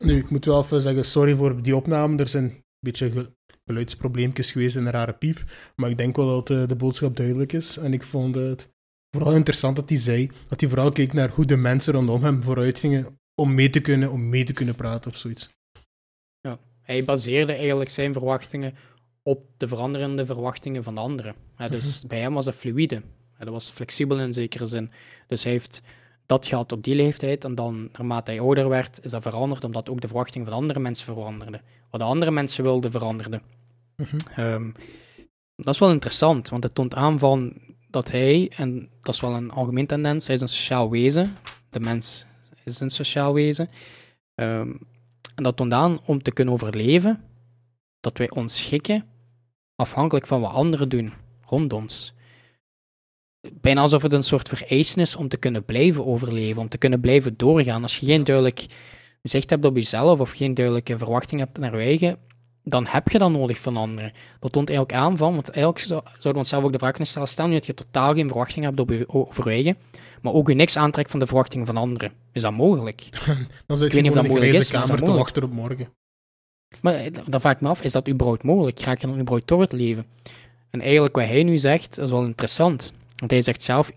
Nu, 0.01 0.17
ik 0.17 0.29
moet 0.29 0.45
wel 0.45 0.63
even 0.63 0.81
zeggen, 0.81 1.05
sorry 1.05 1.35
voor 1.35 1.61
die 1.61 1.75
opname. 1.75 2.17
Er 2.17 2.27
zijn 2.27 2.43
een 2.43 2.63
beetje 2.79 3.33
geluidsprobleempjes 3.65 4.51
geweest 4.51 4.75
en 4.75 4.85
een 4.85 4.91
rare 4.91 5.13
piep. 5.13 5.43
Maar 5.75 5.89
ik 5.89 5.97
denk 5.97 6.15
wel 6.15 6.27
dat 6.27 6.47
de, 6.47 6.65
de 6.65 6.75
boodschap 6.75 7.15
duidelijk 7.17 7.53
is. 7.53 7.77
En 7.77 7.93
ik 7.93 8.03
vond 8.03 8.35
het 8.35 8.69
vooral 9.15 9.33
interessant 9.33 9.75
dat 9.75 9.89
hij 9.89 9.97
zei 9.97 10.31
dat 10.47 10.59
hij 10.59 10.69
vooral 10.69 10.91
keek 10.91 11.13
naar 11.13 11.29
hoe 11.29 11.45
de 11.45 11.57
mensen 11.57 11.93
rondom 11.93 12.23
hem 12.23 12.43
vooruit 12.43 12.79
gingen 12.79 13.19
om 13.35 13.55
mee 13.55 13.69
te 13.69 13.79
kunnen, 13.79 14.11
om 14.11 14.29
mee 14.29 14.43
te 14.43 14.53
kunnen 14.53 14.75
praten 14.75 15.11
of 15.11 15.17
zoiets. 15.17 15.49
Ja, 16.41 16.59
hij 16.81 17.03
baseerde 17.03 17.53
eigenlijk 17.53 17.89
zijn 17.89 18.13
verwachtingen 18.13 18.73
op 19.23 19.49
de 19.57 19.67
veranderende 19.67 20.25
verwachtingen 20.25 20.83
van 20.83 20.95
de 20.95 21.01
anderen. 21.01 21.35
Ja, 21.57 21.67
dus 21.67 21.93
mm-hmm. 21.93 22.09
bij 22.09 22.19
hem 22.19 22.33
was 22.33 22.45
dat 22.45 22.55
fluïde. 22.55 23.01
Ja, 23.37 23.45
dat 23.45 23.53
was 23.53 23.69
flexibel 23.69 24.19
in 24.19 24.33
zekere 24.33 24.65
zin. 24.65 24.91
Dus 25.27 25.43
hij 25.43 25.51
heeft 25.51 25.81
dat 26.25 26.47
gehad 26.47 26.71
op 26.71 26.83
die 26.83 26.95
leeftijd. 26.95 27.45
En 27.45 27.55
dan, 27.55 27.89
naarmate 27.91 28.31
hij 28.31 28.39
ouder 28.39 28.69
werd, 28.69 28.99
is 29.05 29.11
dat 29.11 29.21
veranderd, 29.21 29.63
omdat 29.63 29.89
ook 29.89 30.01
de 30.01 30.07
verwachtingen 30.07 30.47
van 30.47 30.55
andere 30.55 30.79
mensen 30.79 31.13
veranderden. 31.13 31.61
Wat 31.89 31.99
de 31.99 32.07
andere 32.07 32.31
mensen 32.31 32.63
wilden, 32.63 32.91
veranderde. 32.91 33.41
Mhm. 33.95 34.39
Um, 34.39 34.73
dat 35.55 35.73
is 35.73 35.79
wel 35.79 35.91
interessant, 35.91 36.49
want 36.49 36.63
het 36.63 36.75
toont 36.75 36.95
aan 36.95 37.19
van 37.19 37.53
dat 37.89 38.11
hij, 38.11 38.51
en 38.55 38.89
dat 38.99 39.13
is 39.13 39.21
wel 39.21 39.33
een 39.33 39.51
algemeen 39.51 39.87
tendens, 39.87 40.25
hij 40.25 40.35
is 40.35 40.41
een 40.41 40.47
sociaal 40.47 40.89
wezen. 40.89 41.35
De 41.69 41.79
mens 41.79 42.25
is 42.63 42.79
een 42.79 42.89
sociaal 42.89 43.33
wezen. 43.33 43.69
Um, 44.35 44.79
en 45.35 45.43
dat 45.43 45.55
toont 45.55 45.73
aan 45.73 45.99
om 46.05 46.21
te 46.21 46.31
kunnen 46.31 46.53
overleven, 46.53 47.23
dat 47.99 48.17
wij 48.17 48.29
ons 48.29 48.57
schikken 48.57 49.05
afhankelijk 49.75 50.27
van 50.27 50.41
wat 50.41 50.51
anderen 50.51 50.89
doen 50.89 51.13
rond 51.45 51.73
ons 51.73 52.13
bijna 53.53 53.81
alsof 53.81 54.01
het 54.01 54.13
een 54.13 54.23
soort 54.23 54.49
vereisten 54.49 55.01
is 55.01 55.15
om 55.15 55.27
te 55.27 55.37
kunnen 55.37 55.65
blijven 55.65 56.05
overleven, 56.05 56.61
om 56.61 56.69
te 56.69 56.77
kunnen 56.77 56.99
blijven 56.99 57.33
doorgaan. 57.37 57.81
Als 57.81 57.97
je 57.97 58.05
geen 58.05 58.23
duidelijk 58.23 58.65
zicht 59.21 59.49
hebt 59.49 59.65
op 59.65 59.75
jezelf 59.75 60.19
of 60.19 60.31
geen 60.31 60.53
duidelijke 60.53 60.97
verwachting 60.97 61.39
hebt 61.39 61.57
naar 61.57 61.77
je 61.77 61.83
eigen, 61.83 62.17
dan 62.63 62.85
heb 62.85 63.07
je 63.07 63.17
dat 63.17 63.31
nodig 63.31 63.59
van 63.59 63.77
anderen. 63.77 64.13
Dat 64.39 64.51
toont 64.51 64.69
eigenlijk 64.69 64.99
aan 64.99 65.17
van, 65.17 65.33
want 65.33 65.49
eigenlijk 65.49 65.85
zouden 65.85 66.31
we 66.31 66.37
onszelf 66.37 66.63
ook 66.63 66.71
de 66.71 66.77
vraag 66.77 66.91
kunnen 66.91 67.09
stellen, 67.09 67.27
stel 67.27 67.47
nu 67.47 67.53
dat 67.53 67.65
je 67.65 67.73
totaal 67.73 68.13
geen 68.13 68.27
verwachting 68.27 68.65
hebt 68.65 68.79
op 68.79 68.89
je, 68.89 69.05
over 69.07 69.43
je 69.43 69.49
eigen, 69.49 69.77
maar 70.21 70.33
ook 70.33 70.47
je 70.47 70.55
niks 70.55 70.77
aantrekt 70.77 71.11
van 71.11 71.19
de 71.19 71.27
verwachtingen 71.27 71.65
van 71.65 71.77
anderen. 71.77 72.11
Is 72.31 72.41
dat 72.41 72.53
mogelijk? 72.53 73.09
dan 73.67 73.77
zit 73.77 73.91
je 73.91 73.97
in 73.97 74.03
de 74.03 74.67
kamer 74.71 75.03
te 75.03 75.11
wachten 75.11 75.43
op 75.43 75.51
morgen. 75.51 75.87
Maar 76.81 77.09
dan 77.27 77.41
vraag 77.41 77.53
ik 77.53 77.61
me 77.61 77.69
af, 77.69 77.83
is 77.83 77.91
dat 77.91 78.09
überhaupt 78.09 78.43
mogelijk? 78.43 78.79
Ga 78.79 78.91
je 78.91 78.97
dan 78.97 79.19
überhaupt 79.19 79.47
door 79.47 79.61
het 79.61 79.71
leven? 79.71 80.05
En 80.69 80.81
eigenlijk 80.81 81.15
wat 81.15 81.25
hij 81.25 81.43
nu 81.43 81.57
zegt, 81.57 81.99
is 81.99 82.11
wel 82.11 82.23
interessant. 82.23 82.93
Want 83.15 83.31
hij 83.31 83.41
zegt 83.41 83.63
zelf, 83.63 83.91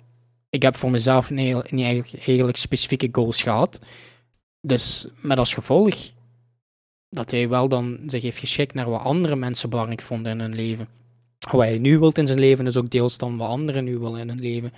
ik 0.51 0.62
heb 0.62 0.77
voor 0.77 0.91
mezelf 0.91 1.31
niet, 1.31 1.73
eigenlijk, 1.73 2.57
specifieke 2.57 3.09
goals 3.12 3.43
gehad. 3.43 3.81
Dus 4.61 5.09
met 5.21 5.39
als 5.39 5.55
gevolg 5.55 6.11
dat 7.09 7.31
hij 7.31 7.49
wel 7.49 7.69
dan 7.69 8.01
zich 8.07 8.23
heeft 8.23 8.39
geschikt 8.39 8.75
naar 8.75 8.91
wat 8.91 9.03
andere 9.03 9.37
mensen 9.37 9.71
belangrijk 9.71 10.03
vonden 10.03 10.33
in 10.33 10.41
hun 10.41 10.55
leven. 10.55 10.89
Wat 11.51 11.61
hij 11.61 11.79
nu 11.79 11.99
wilt 11.99 12.19
in 12.19 12.27
zijn 12.27 12.39
leven 12.39 12.66
is 12.66 12.77
ook 12.77 12.91
deels 12.91 13.19
dan 13.19 13.37
wat 13.37 13.49
anderen 13.49 13.85
nu 13.85 13.99
willen 13.99 14.21
in 14.21 14.29
hun 14.29 14.41
leven. 14.41 14.73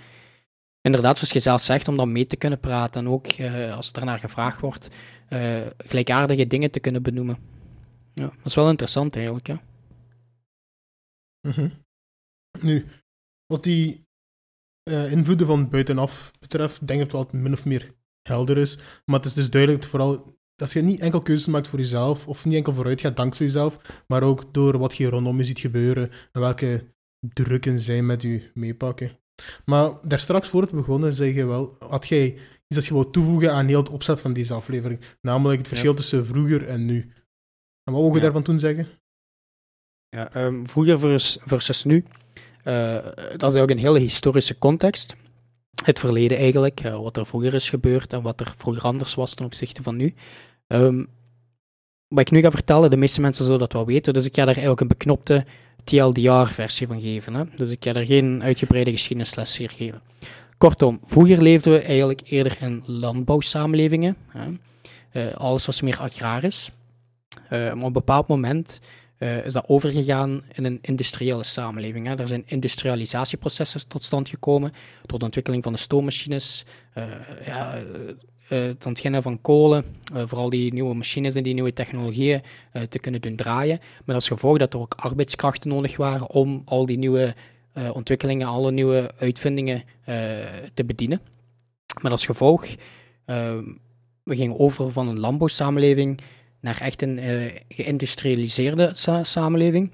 Inderdaad, 0.81 1.17
zoals 1.17 1.33
je 1.33 1.39
zelf 1.39 1.61
zegt, 1.61 1.87
om 1.87 1.97
dan 1.97 2.11
mee 2.11 2.25
te 2.25 2.35
kunnen 2.35 2.59
praten 2.59 3.01
en 3.01 3.11
ook, 3.11 3.37
uh, 3.37 3.75
als 3.75 3.91
naar 3.91 4.19
gevraagd 4.19 4.59
wordt, 4.59 4.89
uh, 5.29 5.61
gelijkaardige 5.77 6.47
dingen 6.47 6.71
te 6.71 6.79
kunnen 6.79 7.03
benoemen. 7.03 7.37
Ja, 8.13 8.25
dat 8.25 8.45
is 8.45 8.55
wel 8.55 8.69
interessant 8.69 9.15
eigenlijk, 9.15 9.47
ja. 9.47 9.61
Mm. 11.41 11.71
Nu, 12.59 12.85
wat 13.45 13.63
die 13.63 14.05
uh, 14.89 15.11
invloeden 15.11 15.47
van 15.47 15.69
buitenaf 15.69 16.31
betreft, 16.39 16.87
denk 16.87 17.01
ik 17.01 17.09
dat 17.09 17.21
het 17.21 17.31
wel 17.31 17.41
min 17.41 17.53
of 17.53 17.65
meer 17.65 17.93
helder 18.21 18.57
is. 18.57 18.77
Maar 19.05 19.15
het 19.15 19.25
is 19.25 19.33
dus 19.33 19.49
duidelijk 19.49 19.83
vooral 19.83 20.39
dat 20.55 20.71
je 20.71 20.81
niet 20.81 20.99
enkel 20.99 21.21
keuzes 21.21 21.47
maakt 21.47 21.67
voor 21.67 21.79
jezelf, 21.79 22.27
of 22.27 22.45
niet 22.45 22.55
enkel 22.55 22.73
vooruit 22.73 23.01
gaat 23.01 23.15
dankzij 23.15 23.45
jezelf, 23.45 24.03
maar 24.07 24.23
ook 24.23 24.53
door 24.53 24.77
wat 24.77 24.97
je 24.97 25.09
rondom 25.09 25.37
je 25.37 25.43
ziet 25.43 25.59
gebeuren 25.59 26.09
en 26.31 26.41
welke 26.41 26.93
drukken 27.33 27.79
zij 27.79 28.01
met 28.01 28.21
je 28.21 28.51
meepakken. 28.53 29.19
Maar 29.65 29.91
daar 30.07 30.19
straks 30.19 30.49
voor 30.49 30.61
het 30.61 30.71
begonnen 30.71 31.13
zeg 31.13 31.33
je 31.33 31.45
wel, 31.45 31.75
had 31.79 32.07
jij 32.07 32.33
iets 32.67 32.75
dat 32.79 32.85
je 32.85 32.93
wou 32.93 33.11
toevoegen 33.11 33.53
aan 33.53 33.67
heel 33.67 33.79
het 33.79 33.89
opzet 33.89 34.21
van 34.21 34.33
deze 34.33 34.53
aflevering, 34.53 34.99
namelijk 35.21 35.59
het 35.59 35.67
verschil 35.67 35.93
tussen 35.93 36.25
vroeger 36.25 36.67
en 36.67 36.85
nu. 36.85 36.99
En 37.83 37.93
wat 37.93 37.93
mogen 37.93 38.11
we 38.11 38.17
ja. 38.17 38.23
daarvan 38.23 38.43
toen 38.43 38.59
zeggen? 38.59 38.87
Ja, 40.09 40.45
um, 40.45 40.67
vroeger 40.67 40.99
versus, 40.99 41.37
versus 41.43 41.83
nu. 41.83 42.05
Uh, 42.65 42.93
dat 43.13 43.13
is 43.33 43.55
eigenlijk 43.55 43.71
een 43.71 43.77
hele 43.77 43.99
historische 43.99 44.57
context. 44.57 45.15
Het 45.83 45.99
verleden 45.99 46.37
eigenlijk, 46.37 46.83
uh, 46.85 46.99
wat 46.99 47.17
er 47.17 47.25
vroeger 47.25 47.53
is 47.53 47.69
gebeurd 47.69 48.13
en 48.13 48.21
wat 48.21 48.39
er 48.39 48.53
vroeger 48.57 48.83
anders 48.83 49.15
was 49.15 49.33
ten 49.33 49.45
opzichte 49.45 49.83
van 49.83 49.95
nu. 49.95 50.13
Um, 50.67 51.09
wat 52.07 52.19
ik 52.19 52.31
nu 52.31 52.41
ga 52.41 52.51
vertellen, 52.51 52.89
de 52.89 52.97
meeste 52.97 53.21
mensen 53.21 53.43
zullen 53.43 53.59
dat 53.59 53.73
wel 53.73 53.85
weten, 53.85 54.13
dus 54.13 54.25
ik 54.25 54.35
ga 54.35 54.45
daar 54.45 54.47
eigenlijk 54.47 54.81
een 54.81 54.87
beknopte 54.87 55.45
TLDR-versie 55.83 56.87
van 56.87 57.01
geven. 57.01 57.33
Hè? 57.33 57.43
Dus 57.55 57.69
ik 57.69 57.83
ga 57.83 57.93
er 57.93 58.05
geen 58.05 58.43
uitgebreide 58.43 58.91
geschiedenisles 58.91 59.57
hier 59.57 59.69
geven. 59.69 60.01
Kortom, 60.57 60.99
vroeger 61.03 61.41
leefden 61.41 61.73
we 61.73 61.79
eigenlijk 61.79 62.21
eerder 62.25 62.57
in 62.61 62.83
landbouwsamenlevingen. 62.85 64.17
Hè? 64.27 64.49
Eh, 65.11 65.33
alles 65.33 65.65
was 65.65 65.81
meer 65.81 65.99
agrarisch. 65.99 66.71
Eh, 67.49 67.59
maar 67.59 67.75
op 67.75 67.83
een 67.83 67.93
bepaald 67.93 68.27
moment 68.27 68.79
eh, 69.21 69.45
is 69.45 69.53
dat 69.53 69.63
overgegaan 69.67 70.43
in 70.53 70.65
een 70.65 70.79
industriële 70.81 71.43
samenleving. 71.43 72.07
Hè. 72.07 72.15
Er 72.15 72.27
zijn 72.27 72.43
industrialisatieprocessen 72.45 73.87
tot 73.87 74.03
stand 74.03 74.29
gekomen 74.29 74.71
door 75.05 75.19
de 75.19 75.25
ontwikkeling 75.25 75.63
van 75.63 75.73
de 75.73 75.79
stoommachines, 75.79 76.65
uh, 76.97 77.03
ja, 77.45 77.77
uh, 77.77 77.83
het 78.47 78.85
ontginnen 78.85 79.21
van 79.21 79.41
kolen, 79.41 79.85
vooral 80.13 80.49
die 80.49 80.73
nieuwe 80.73 80.95
machines 80.95 81.35
en 81.35 81.43
die 81.43 81.53
nieuwe 81.53 81.73
technologieën 81.73 82.41
te 82.89 82.99
kunnen 82.99 83.21
doen 83.21 83.35
draaien. 83.35 83.79
Met 84.05 84.15
als 84.15 84.27
gevolg 84.27 84.57
dat 84.57 84.73
er 84.73 84.79
ook 84.79 84.93
arbeidskrachten 84.93 85.69
nodig 85.69 85.97
waren 85.97 86.29
om 86.29 86.61
al 86.65 86.85
die 86.85 86.97
nieuwe 86.97 87.35
ontwikkelingen, 87.93 88.47
alle 88.47 88.71
nieuwe 88.71 89.11
uitvindingen 89.17 89.83
te 90.73 90.85
bedienen. 90.85 91.21
Met 92.01 92.11
als 92.11 92.25
gevolg, 92.25 92.65
we 94.23 94.35
gingen 94.35 94.59
over 94.59 94.91
van 94.91 95.07
een 95.07 95.19
landbouwsamenleving 95.19 96.21
naar 96.61 96.81
echt 96.81 97.01
een 97.01 97.17
uh, 97.17 97.51
geïndustrialiseerde 97.69 98.91
sa 98.93 99.23
samenleving, 99.23 99.91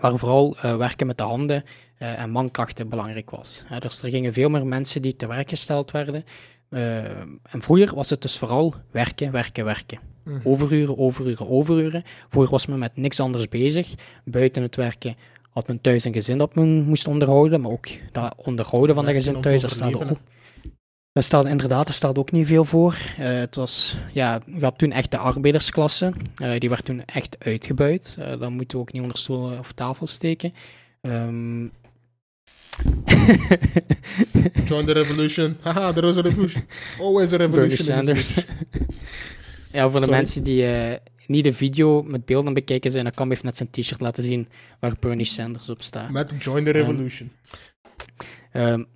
waar 0.00 0.18
vooral 0.18 0.56
uh, 0.56 0.76
werken 0.76 1.06
met 1.06 1.18
de 1.18 1.24
handen 1.24 1.62
uh, 1.98 2.18
en 2.18 2.30
mankrachten 2.30 2.88
belangrijk 2.88 3.30
was. 3.30 3.64
dus 3.78 4.02
er 4.02 4.10
gingen 4.10 4.32
veel 4.32 4.48
meer 4.48 4.66
mensen 4.66 5.02
die 5.02 5.16
te 5.16 5.26
werk 5.26 5.48
gesteld 5.48 5.90
werden. 5.90 6.24
en 7.42 7.62
vroeger 7.62 7.94
was 7.94 8.10
het 8.10 8.22
dus 8.22 8.38
vooral 8.38 8.74
werken, 8.90 9.32
werken, 9.32 9.64
werken. 9.64 9.98
Mm. 10.24 10.40
Overuren, 10.44 10.98
overuren, 10.98 11.48
overuren. 11.48 12.02
Vroeger 12.28 12.50
was 12.50 12.66
men 12.66 12.78
met 12.78 12.96
niks 12.96 13.20
anders 13.20 13.48
bezig. 13.48 13.94
Buiten 14.24 14.62
het 14.62 14.76
werken 14.76 15.16
had 15.50 15.66
men 15.66 15.80
thuis 15.80 16.04
een 16.04 16.12
gezin 16.12 16.38
dat 16.38 16.54
men 16.54 16.82
moest 16.82 17.08
onderhouden, 17.08 17.60
maar 17.60 17.70
ook 17.70 17.88
dat 18.12 18.34
onderhouden 18.36 18.94
van 18.94 19.04
dat 19.04 19.14
gezin 19.14 19.40
thuis, 19.40 19.62
dat 19.62 19.70
staat 19.70 19.94
ook 19.94 20.18
er 21.12 21.22
staat 21.22 21.46
inderdaad, 21.46 21.88
er 21.88 21.94
staat 21.94 22.18
ook 22.18 22.30
niet 22.30 22.46
veel 22.46 22.64
voor. 22.64 22.96
Uh, 23.18 23.26
het 23.26 23.56
was, 23.56 23.96
ja, 24.12 24.40
je 24.46 24.60
had 24.60 24.78
toen 24.78 24.92
echt 24.92 25.10
de 25.10 25.18
arbeidersklasse. 25.18 26.12
Uh, 26.42 26.58
die 26.58 26.68
werd 26.68 26.84
toen 26.84 27.04
echt 27.04 27.36
uitgebuit. 27.38 28.16
Uh, 28.18 28.40
dat 28.40 28.50
moeten 28.50 28.76
we 28.76 28.82
ook 28.82 28.92
niet 28.92 29.02
onder 29.02 29.18
stoelen 29.18 29.58
of 29.58 29.72
tafel 29.72 30.06
steken. 30.06 30.52
Um... 31.00 31.62
Join 34.68 34.86
the 34.86 34.92
revolution. 34.92 35.56
Haha, 35.60 35.92
there 35.92 36.06
was 36.06 36.18
a 36.18 36.20
revolution. 36.20 36.64
Always 36.98 37.32
a 37.32 37.36
revolution. 37.36 37.96
Bernie 37.96 38.22
Sanders. 38.22 38.34
ja, 39.72 39.90
voor 39.90 40.00
de 40.00 40.10
mensen 40.10 40.42
die 40.42 40.66
niet 41.26 41.44
de 41.44 41.52
video 41.52 42.02
met 42.02 42.24
beelden 42.24 42.54
bekijken 42.54 42.90
zijn, 42.90 43.04
dan 43.04 43.12
kan 43.12 43.30
even 43.30 43.44
net 43.44 43.56
zijn 43.56 43.70
t-shirt 43.70 44.00
laten 44.00 44.22
zien 44.22 44.48
waar 44.78 44.94
Bernie 45.00 45.26
Sanders 45.26 45.70
op 45.70 45.82
staat. 45.82 46.10
Met 46.10 46.32
Join 46.38 46.64
the 46.64 46.70
revolution. 46.70 47.32
Um, 48.52 48.62
um, 48.62 48.86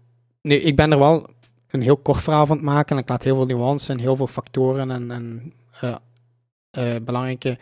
nu, 0.42 0.54
ik 0.54 0.76
ben 0.76 0.92
er 0.92 0.98
wel 0.98 1.33
een 1.74 1.82
heel 1.82 1.96
kort 1.96 2.22
verhaal 2.22 2.46
van 2.46 2.56
het 2.56 2.64
maken. 2.64 2.96
En 2.96 3.02
ik 3.02 3.08
laat 3.08 3.22
heel 3.22 3.36
veel 3.36 3.46
nuances 3.46 3.88
en 3.88 3.98
heel 3.98 4.16
veel 4.16 4.26
factoren 4.26 4.90
en, 4.90 5.10
en 5.10 5.52
uh, 5.84 5.96
uh, 6.78 6.96
belangrijke 7.02 7.58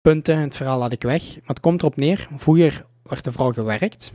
punten 0.00 0.34
in 0.34 0.40
het 0.40 0.56
verhaal 0.56 0.78
laat 0.78 0.92
ik 0.92 1.02
weg. 1.02 1.34
Maar 1.34 1.46
het 1.46 1.60
komt 1.60 1.80
erop 1.80 1.96
neer, 1.96 2.28
vroeger 2.36 2.86
werd 3.02 3.26
er 3.26 3.32
vooral 3.32 3.52
gewerkt. 3.52 4.12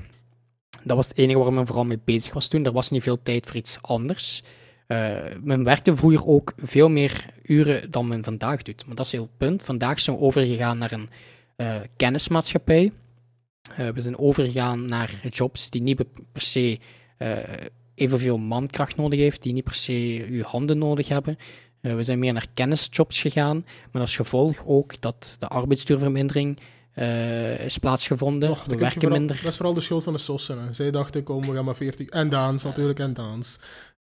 Dat 0.84 0.96
was 0.96 1.08
het 1.08 1.18
enige 1.18 1.40
waar 1.40 1.54
men 1.54 1.66
vooral 1.66 1.86
mee 1.86 2.00
bezig 2.04 2.34
was 2.34 2.48
toen. 2.48 2.66
Er 2.66 2.72
was 2.72 2.90
niet 2.90 3.04
veel 3.04 3.22
tijd 3.22 3.46
voor 3.46 3.56
iets 3.56 3.78
anders. 3.82 4.44
Uh, 4.88 5.18
men 5.42 5.64
werkte 5.64 5.96
vroeger 5.96 6.28
ook 6.28 6.54
veel 6.58 6.90
meer 6.90 7.26
uren 7.44 7.92
dan 7.92 8.08
men 8.08 8.24
vandaag 8.24 8.62
doet. 8.62 8.86
Maar 8.86 8.96
dat 8.96 9.06
is 9.06 9.12
heel 9.12 9.30
punt. 9.38 9.64
Vandaag 9.64 10.00
zijn 10.00 10.16
we 10.16 10.22
overgegaan 10.22 10.78
naar 10.78 10.92
een 10.92 11.10
kennismaatschappij. 11.96 12.92
we 13.76 14.02
zijn 14.02 14.18
overgegaan 14.18 14.86
naar 14.86 15.28
jobs 15.30 15.70
die 15.70 15.82
niet 15.82 16.04
per 16.32 16.42
se 16.42 16.80
evenveel 17.96 18.38
mankracht 18.38 18.96
nodig 18.96 19.20
heeft, 19.20 19.42
die 19.42 19.54
niet 19.54 19.64
per 19.64 19.76
se 19.76 20.26
uw 20.30 20.44
handen 20.44 20.78
nodig 20.78 21.08
hebben. 21.08 21.38
Uh, 21.82 21.96
we 21.96 22.04
zijn 22.04 22.20
meer 22.20 22.34
naar 22.34 22.48
kennisjobs 22.54 23.22
gegaan, 23.22 23.66
maar 23.92 24.02
als 24.02 24.16
gevolg 24.16 24.64
ook 24.66 25.02
dat 25.02 25.36
de 25.40 25.48
arbeidsduurvermindering 25.48 26.60
uh, 26.96 27.60
is 27.60 27.78
plaatsgevonden. 27.78 28.50
Och, 28.50 28.66
we 28.66 28.76
werken 28.76 29.02
vooral, 29.02 29.20
minder. 29.20 29.36
Dat 29.42 29.52
is 29.52 29.56
vooral 29.56 29.74
de 29.74 29.82
schuld 29.82 30.04
van 30.04 30.14
de 30.14 30.20
sossen. 30.20 30.76
Zij 30.76 30.92
dachten, 30.92 31.24
kom, 31.24 31.42
we 31.46 31.54
gaan 31.54 31.66
maar 31.66 31.76
40... 31.76 32.08
En 32.08 32.30
Daans, 32.30 32.64
natuurlijk, 32.64 33.00
en 33.00 33.14
Daans. 33.14 33.60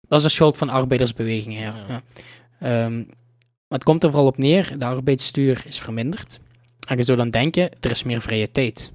Dat 0.09 0.18
is 0.18 0.24
de 0.24 0.30
schuld 0.30 0.57
van 0.57 0.68
arbeidersbewegingen, 0.68 1.61
ja. 1.61 2.03
ja. 2.61 2.84
Um, 2.84 2.97
maar 3.68 3.78
het 3.78 3.88
komt 3.88 4.05
er 4.05 4.11
vooral 4.11 4.28
op 4.28 4.38
neer, 4.38 4.78
de 4.78 4.84
arbeidsduur 4.84 5.62
is 5.66 5.80
verminderd. 5.80 6.41
En 6.86 6.97
je 6.97 7.03
zou 7.03 7.18
dan 7.18 7.30
denken, 7.30 7.70
er 7.80 7.91
is 7.91 8.03
meer 8.03 8.20
vrije 8.20 8.51
tijd. 8.51 8.93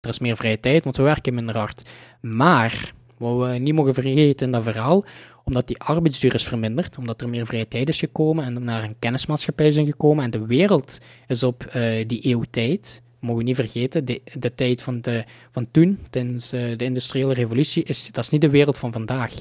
Er 0.00 0.08
is 0.10 0.18
meer 0.18 0.36
vrije 0.36 0.60
tijd, 0.60 0.84
want 0.84 0.96
we 0.96 1.02
werken 1.02 1.34
minder 1.34 1.56
hard. 1.56 1.88
Maar 2.20 2.92
wat 3.24 3.48
we 3.48 3.58
niet 3.58 3.74
mogen 3.74 3.94
vergeten 3.94 4.46
in 4.46 4.52
dat 4.52 4.62
verhaal, 4.62 5.04
omdat 5.44 5.66
die 5.66 5.78
arbeidsduur 5.78 6.34
is 6.34 6.46
verminderd, 6.46 6.98
omdat 6.98 7.20
er 7.20 7.28
meer 7.28 7.46
vrije 7.46 7.68
tijd 7.68 7.88
is 7.88 7.98
gekomen 7.98 8.44
en 8.44 8.64
naar 8.64 8.82
een 8.82 8.98
kennismaatschappij 8.98 9.70
zijn 9.70 9.86
gekomen 9.86 10.24
en 10.24 10.30
de 10.30 10.46
wereld 10.46 10.98
is 11.26 11.42
op 11.42 11.66
uh, 11.66 12.04
die 12.06 12.20
eeuwtijd, 12.20 13.02
mogen 13.20 13.38
we 13.38 13.42
niet 13.42 13.56
vergeten, 13.56 14.04
de, 14.04 14.20
de 14.38 14.54
tijd 14.54 14.82
van, 14.82 15.00
de, 15.00 15.24
van 15.50 15.70
toen, 15.70 15.98
tijdens 16.10 16.54
uh, 16.54 16.78
de 16.78 16.84
industriële 16.84 17.34
revolutie, 17.34 17.82
is, 17.82 18.08
dat 18.12 18.24
is 18.24 18.30
niet 18.30 18.40
de 18.40 18.50
wereld 18.50 18.78
van 18.78 18.92
vandaag. 18.92 19.34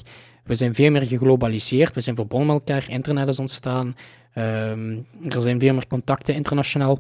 We 0.43 0.55
zijn 0.55 0.75
veel 0.75 0.91
meer 0.91 1.07
geglobaliseerd, 1.07 1.95
we 1.95 2.01
zijn 2.01 2.15
verbonden 2.15 2.47
met 2.47 2.69
elkaar, 2.69 2.89
internet 2.89 3.27
is 3.27 3.39
ontstaan, 3.39 3.95
um, 4.35 5.05
er 5.29 5.41
zijn 5.41 5.59
veel 5.59 5.73
meer 5.73 5.87
contacten 5.87 6.35
internationaal. 6.35 6.99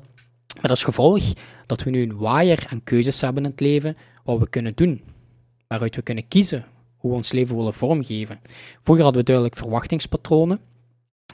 Met 0.61 0.69
als 0.69 0.83
gevolg 0.83 1.23
dat 1.65 1.83
we 1.83 1.89
nu 1.89 2.01
een 2.01 2.17
waaier 2.17 2.65
aan 2.69 2.83
keuzes 2.83 3.21
hebben 3.21 3.43
in 3.43 3.49
het 3.49 3.59
leven 3.59 3.97
wat 4.23 4.39
we 4.39 4.49
kunnen 4.49 4.71
doen 4.75 5.01
waaruit 5.67 5.95
we 5.95 6.01
kunnen 6.01 6.27
kiezen 6.27 6.65
hoe 7.03 7.11
we 7.11 7.17
ons 7.17 7.31
leven 7.31 7.55
willen 7.55 7.73
vormgeven. 7.73 8.39
Vroeger 8.79 9.03
hadden 9.03 9.21
we 9.21 9.27
duidelijk 9.27 9.57
verwachtingspatronen, 9.57 10.59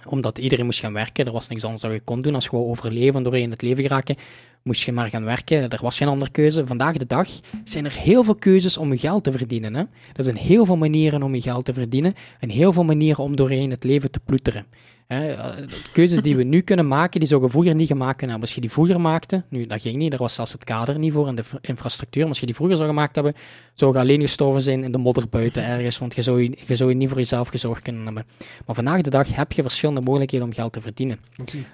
omdat 0.05 0.38
iedereen 0.38 0.65
moest 0.65 0.80
gaan 0.80 0.93
werken. 0.93 1.26
Er 1.26 1.32
was 1.32 1.47
niks 1.47 1.63
anders 1.63 1.82
dat 1.82 1.91
je 1.91 1.99
kon 1.99 2.22
doen. 2.22 2.36
Als 2.36 2.43
je 2.43 2.51
wou 2.51 2.63
overleven 2.63 3.24
doorheen 3.24 3.51
het 3.51 3.61
leven 3.61 3.84
geraken, 3.84 4.15
moest 4.63 4.82
je 4.82 4.91
maar 4.91 5.09
gaan 5.09 5.24
werken. 5.24 5.70
Er 5.70 5.80
was 5.82 5.97
geen 5.97 6.07
andere 6.07 6.32
keuze. 6.32 6.67
Vandaag 6.67 6.97
de 6.97 7.05
dag 7.05 7.30
zijn 7.63 7.86
er 7.86 7.91
heel 7.91 8.24
veel 8.24 8.36
keuzes 8.36 8.78
om 8.78 8.91
je 8.91 8.97
geld 8.97 9.24
te 9.24 9.32
verdienen. 9.32 9.76
Hè? 9.76 9.84
Er 10.15 10.24
zijn 10.24 10.38
heel 10.38 10.65
veel 10.65 10.78
manieren 10.78 11.24
om 11.24 11.36
je 11.36 11.41
geld 11.41 11.65
te 11.65 11.74
verdienen 11.74 12.13
en 12.39 12.49
heel 12.49 12.74
veel 12.74 12.84
manieren 12.84 13.24
om 13.24 13.36
doorheen 13.36 13.70
het 13.70 13.84
leven 13.84 14.11
te 14.11 14.20
ploeteren. 14.20 14.65
Hè, 15.10 15.34
eh, 15.34 15.68
keuzes 15.93 16.22
die 16.22 16.36
we 16.36 16.43
nu 16.43 16.62
kunnen 16.62 16.88
maken, 16.88 17.20
die 17.20 17.30
zouden 17.30 17.49
vroeger 17.49 17.76
niet 17.76 17.88
gemaakt 17.88 18.18
kunnen 18.18 18.30
hebben. 18.30 18.47
Als 18.47 18.55
je 18.55 18.62
die 18.62 18.72
vroeger 18.72 19.01
maakte, 19.01 19.43
nu 19.49 19.66
dat 19.66 19.82
ging 19.82 19.97
niet, 19.97 20.10
daar 20.10 20.20
was 20.20 20.34
zelfs 20.34 20.51
het 20.51 20.64
kader 20.64 20.99
niet 20.99 21.14
voor 21.14 21.28
en 21.28 21.36
de 21.36 21.43
infrastructuur. 21.62 22.22
Maar 22.22 22.30
als 22.30 22.39
je 22.39 22.45
die 22.45 22.55
vroeger 22.55 22.78
zou 22.78 22.89
gemaakt 22.89 23.16
hebben, 23.16 23.34
zou 23.74 23.93
je 23.93 23.99
alleen 23.99 24.22
gestorven 24.22 24.62
zijn 24.62 24.84
in 24.84 24.91
de 24.91 24.97
modder 24.97 25.30
buiten 25.30 25.66
ergens, 25.66 25.97
want 25.97 26.16
je 26.16 26.22
zou 26.22 26.55
je, 26.66 26.76
zou 26.76 26.93
niet 26.93 27.10
voor 27.10 27.18
jezelf 27.18 27.47
gezorgd 27.47 27.82
kunnen 27.82 28.05
hebben. 28.05 28.26
Maar 28.66 28.76
vandaag 28.76 29.01
de 29.01 29.10
dag 29.10 29.36
heb 29.36 29.51
je 29.51 29.62
verschillende 29.62 30.01
mogelijkheden 30.01 30.47
om 30.47 30.53
geld 30.53 30.74
te 30.74 30.82
verdienen. 30.82 31.20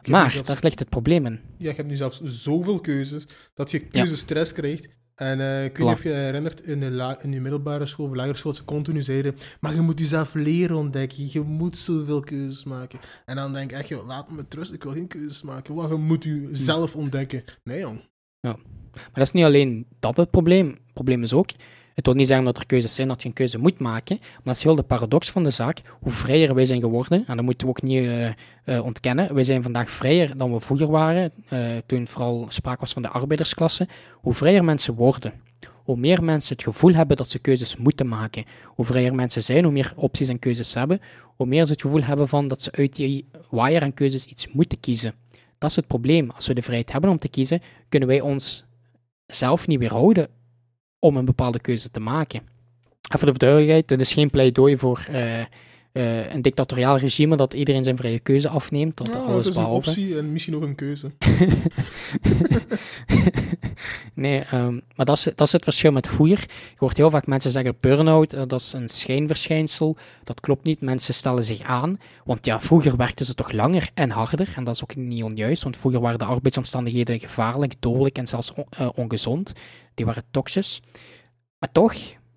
Maar 0.10 0.42
daar 0.46 0.58
ligt 0.62 0.80
het 0.80 0.90
probleem 0.90 1.26
in. 1.26 1.40
Ja, 1.58 1.70
je 1.70 1.76
hebt 1.76 1.90
nu 1.90 1.96
zelfs 1.96 2.22
zoveel 2.24 2.80
keuzes 2.80 3.28
dat 3.54 3.72
je 3.72 3.80
keuzestress 3.80 4.54
krijgt 4.54 4.88
en 5.16 5.40
uh, 5.40 5.64
ik 5.64 5.78
weet 5.78 5.88
niet 5.88 5.96
of 5.96 6.04
je 6.04 6.10
herinnert, 6.10 6.62
in, 6.62 6.80
de 6.80 7.18
in 7.22 7.32
je 7.32 7.42
middelbare 7.42 7.86
school 7.86 8.06
of 8.06 8.16
lagere 8.16 8.38
school, 8.38 8.54
ze 8.54 8.66
continu 8.66 9.02
zeiden, 9.02 9.36
maar 9.60 9.74
je 9.74 9.82
moet 9.82 10.00
jezelf 10.00 10.34
leren 10.34 10.76
ontdekken, 10.76 11.32
je 11.32 11.42
moet 11.42 11.78
zoveel 11.78 12.20
keuzes 12.20 12.64
maken. 12.64 13.00
En 13.26 13.36
dan 13.36 13.54
denk 13.54 13.72
ik 13.72 13.78
echt, 13.78 13.88
joh, 13.88 14.08
laat 14.08 14.32
me 14.32 14.48
trust, 14.48 14.74
ik 14.74 14.84
wil 14.84 14.92
geen 14.92 15.08
keuzes 15.08 15.42
maken. 15.42 15.76
Wat, 15.76 15.90
je 15.90 15.96
moet 15.96 16.24
jezelf 16.24 16.96
ontdekken. 16.96 17.44
Nee, 17.64 17.80
jong. 17.80 18.10
Ja. 18.40 18.58
Maar 18.92 19.14
dat 19.14 19.24
is 19.24 19.32
niet 19.32 19.44
alleen 19.44 19.88
dat 20.00 20.18
het 20.18 20.32
probleem. 20.32 20.68
Het 20.68 20.94
probleem 20.94 21.24
is 21.24 21.34
ook, 21.34 21.50
het 21.96 22.06
wil 22.06 22.16
niet 22.16 22.28
zeggen 22.28 22.46
dat 22.46 22.58
er 22.58 22.66
keuzes 22.66 22.96
zijn 22.96 23.08
dat 23.08 23.22
je 23.22 23.28
een 23.28 23.34
keuze 23.34 23.58
moet 23.58 23.80
maken, 23.80 24.18
maar 24.20 24.42
dat 24.44 24.56
is 24.56 24.64
heel 24.64 24.76
de 24.76 24.84
paradox 24.84 25.32
van 25.32 25.44
de 25.44 25.50
zaak. 25.50 25.82
Hoe 26.00 26.12
vrijer 26.12 26.56
wij 26.56 26.66
zijn 26.66 26.82
geworden, 26.82 27.24
en 27.28 27.36
dat 27.36 27.46
moeten 27.46 27.68
we 27.68 27.74
ook 27.74 27.82
niet 27.82 28.04
uh, 28.04 28.30
uh, 28.66 28.86
ontkennen. 28.86 29.34
Wij 29.34 29.44
zijn 29.44 29.64
vandaag 29.64 29.90
vrijer 29.90 30.38
dan 30.38 30.54
we 30.54 30.60
vroeger 30.60 30.88
waren, 30.88 31.32
uh, 31.50 31.78
toen 31.86 32.08
vooral 32.08 32.46
sprake 32.50 32.80
was 32.80 32.94
van 32.94 33.02
de 33.02 33.10
arbeidersklasse. 33.10 33.88
Hoe 34.14 34.34
vrijer 34.34 34.64
mensen 34.64 34.96
worden, 34.96 35.34
hoe 35.74 35.98
meer 35.98 36.24
mensen 36.24 36.56
het 36.56 36.64
gevoel 36.64 36.94
hebben 36.94 37.18
dat 37.18 37.30
ze 37.30 37.40
keuzes 37.40 37.76
moeten 37.76 38.08
maken. 38.08 38.46
Hoe 38.66 38.86
vrijer 38.86 39.16
mensen 39.16 39.44
zijn, 39.44 39.64
hoe 39.64 39.74
meer 39.74 39.94
opties 39.96 40.28
en 40.28 40.40
keuzes 40.40 40.72
ze 40.72 40.80
hebben, 40.80 41.02
hoe 41.36 41.48
meer 41.48 41.66
ze 41.66 41.72
het 41.72 41.82
gevoel 41.82 42.04
hebben 42.04 42.28
van 42.28 42.48
dat 42.48 42.62
ze 42.62 42.72
uit 42.72 42.96
die 42.96 43.28
waaier 43.50 43.82
en 43.82 43.94
keuzes 43.94 44.26
iets 44.26 44.48
moeten 44.52 44.80
kiezen. 44.80 45.14
Dat 45.58 45.70
is 45.70 45.76
het 45.76 45.88
probleem. 45.88 46.30
Als 46.30 46.48
we 46.48 46.54
de 46.54 46.62
vrijheid 46.62 46.92
hebben 46.92 47.10
om 47.10 47.18
te 47.18 47.30
kiezen, 47.30 47.62
kunnen 47.90 48.10
wij 48.10 48.22
ons 48.22 48.66
zelf 49.26 49.68
niet 49.68 49.80
weerhouden 49.80 50.28
om 51.06 51.18
een 51.18 51.26
bepaalde 51.26 51.60
keuze 51.60 51.90
te 51.90 52.00
maken. 52.00 52.42
En 53.10 53.20
voor 53.20 53.32
de 53.32 53.38
duidelijkheid, 53.38 53.88
dit 53.88 54.02
is 54.02 54.14
geen 54.14 54.30
pleidooi 54.30 54.78
voor 54.78 55.08
uh, 55.12 55.44
eh, 55.96 56.34
een 56.34 56.42
dictatoriaal 56.42 56.98
regime 56.98 57.36
dat 57.36 57.54
iedereen 57.54 57.84
zijn 57.84 57.98
vrije 57.98 58.20
keuze 58.20 58.50
afneemt, 58.50 58.96
tot 58.96 59.08
Ja, 59.08 59.14
alles 59.14 59.38
het 59.46 59.54
is 59.54 59.56
een 59.56 59.66
optie 59.66 60.18
en 60.18 60.32
misschien 60.32 60.56
ook 60.56 60.62
een 60.62 60.76
keuze. 60.76 61.12
nee, 64.14 64.40
ehm, 64.40 64.80
maar 64.96 65.06
dat 65.06 65.18
is, 65.18 65.24
dat 65.24 65.42
is 65.48 65.52
het 65.52 65.64
verschil 65.64 65.92
met 65.92 66.08
vroeger. 66.08 66.40
Je 66.50 66.76
hoort 66.78 66.98
heel 66.98 67.10
vaak 67.10 67.28
mensen 67.28 67.52
zeggen 67.52 67.76
burn-out, 67.80 68.34
eh, 68.34 68.42
dat 68.48 68.62
is 68.62 68.74
een 68.74 68.90
schijnverschijnsel. 68.90 69.98
Dat 70.24 70.40
klopt 70.40 70.64
niet, 70.66 70.82
mensen 70.82 71.14
stellen 71.14 71.46
zich 71.46 71.62
aan. 71.62 71.98
Want 72.24 72.46
ja, 72.46 72.62
vroeger 72.62 72.98
werkten 72.98 73.26
ze 73.26 73.34
toch 73.34 73.52
langer 73.52 73.90
en 73.94 74.10
harder. 74.10 74.54
En 74.56 74.64
dat 74.64 74.76
is 74.76 74.84
ook 74.84 74.96
niet 74.96 75.24
onjuist, 75.24 75.64
want 75.64 75.78
vroeger 75.78 76.02
waren 76.02 76.20
de 76.20 76.26
arbeidsomstandigheden 76.26 77.20
gevaarlijk, 77.20 77.74
dodelijk 77.80 78.18
en 78.18 78.28
zelfs 78.28 78.54
on- 78.54 78.66
eh, 78.70 78.90
ongezond. 78.96 79.54
Die 79.94 80.06
waren 80.06 80.24
toxisch. 80.32 80.82
Maar 81.60 81.72
toch, 81.72 81.94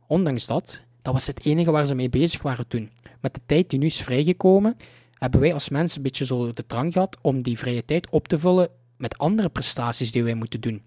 ondanks 0.06 0.46
dat, 0.46 0.80
dat 1.08 1.16
was 1.16 1.26
het 1.26 1.44
enige 1.44 1.70
waar 1.70 1.86
ze 1.86 1.94
mee 1.94 2.08
bezig 2.08 2.42
waren 2.42 2.66
toen. 2.68 2.88
Met 3.20 3.34
de 3.34 3.40
tijd 3.46 3.70
die 3.70 3.78
nu 3.78 3.86
is 3.86 4.02
vrijgekomen, 4.02 4.76
hebben 5.12 5.40
wij 5.40 5.52
als 5.52 5.68
mensen 5.68 5.96
een 5.96 6.02
beetje 6.02 6.24
zo 6.24 6.52
de 6.52 6.66
drang 6.66 6.92
gehad 6.92 7.18
om 7.22 7.42
die 7.42 7.58
vrije 7.58 7.84
tijd 7.84 8.10
op 8.10 8.28
te 8.28 8.38
vullen 8.38 8.68
met 8.96 9.18
andere 9.18 9.48
prestaties 9.48 10.12
die 10.12 10.24
wij 10.24 10.34
moeten 10.34 10.60
doen. 10.60 10.82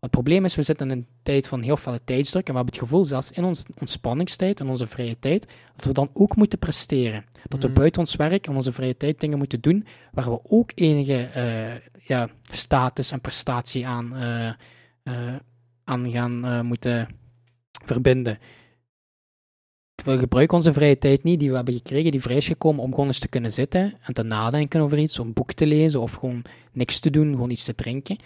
Het 0.00 0.10
probleem 0.10 0.44
is, 0.44 0.54
we 0.54 0.62
zitten 0.62 0.90
in 0.90 0.96
een 0.96 1.06
tijd 1.22 1.46
van 1.46 1.62
heel 1.62 1.76
veel 1.76 1.98
tijdsdruk 2.04 2.46
en 2.46 2.52
we 2.52 2.56
hebben 2.58 2.74
het 2.74 2.82
gevoel, 2.82 3.04
zelfs 3.04 3.30
in 3.30 3.44
onze 3.44 3.64
ontspanningstijd 3.80 4.60
en 4.60 4.68
onze 4.68 4.86
vrije 4.86 5.18
tijd, 5.18 5.46
dat 5.76 5.84
we 5.84 5.92
dan 5.92 6.10
ook 6.12 6.36
moeten 6.36 6.58
presteren. 6.58 7.24
Dat 7.48 7.62
we 7.62 7.68
Mm. 7.68 7.74
buiten 7.74 8.00
ons 8.00 8.16
werk 8.16 8.46
en 8.46 8.54
onze 8.54 8.72
vrije 8.72 8.96
tijd 8.96 9.20
dingen 9.20 9.38
moeten 9.38 9.60
doen 9.60 9.86
waar 10.12 10.30
we 10.30 10.40
ook 10.42 10.72
enige 10.74 11.22
eh, 11.24 12.06
ja, 12.06 12.28
status 12.50 13.10
en 13.10 13.20
prestatie 13.20 13.86
aan, 13.86 14.16
eh, 14.16 14.48
eh, 15.02 15.36
aan 15.84 16.10
gaan 16.10 16.66
moeten 16.66 17.08
verbinden. 17.84 18.38
We 20.04 20.18
gebruiken 20.18 20.56
onze 20.56 20.72
vrije 20.72 20.98
tijd 20.98 21.22
niet, 21.22 21.40
die 21.40 21.50
we 21.50 21.56
hebben 21.56 21.74
gekregen, 21.74 22.10
die 22.10 22.20
vrij 22.20 22.36
is 22.36 22.46
gekomen, 22.46 22.82
om 22.82 22.90
gewoon 22.90 23.06
eens 23.06 23.18
te 23.18 23.28
kunnen 23.28 23.52
zitten 23.52 23.94
en 24.02 24.14
te 24.14 24.22
nadenken 24.22 24.80
over 24.80 24.98
iets, 24.98 25.18
om 25.18 25.26
een 25.26 25.32
boek 25.32 25.52
te 25.52 25.66
lezen 25.66 26.00
of 26.00 26.12
gewoon 26.12 26.42
niks 26.72 27.00
te 27.00 27.10
doen, 27.10 27.30
gewoon 27.30 27.50
iets 27.50 27.64
te 27.64 27.74
drinken. 27.74 28.16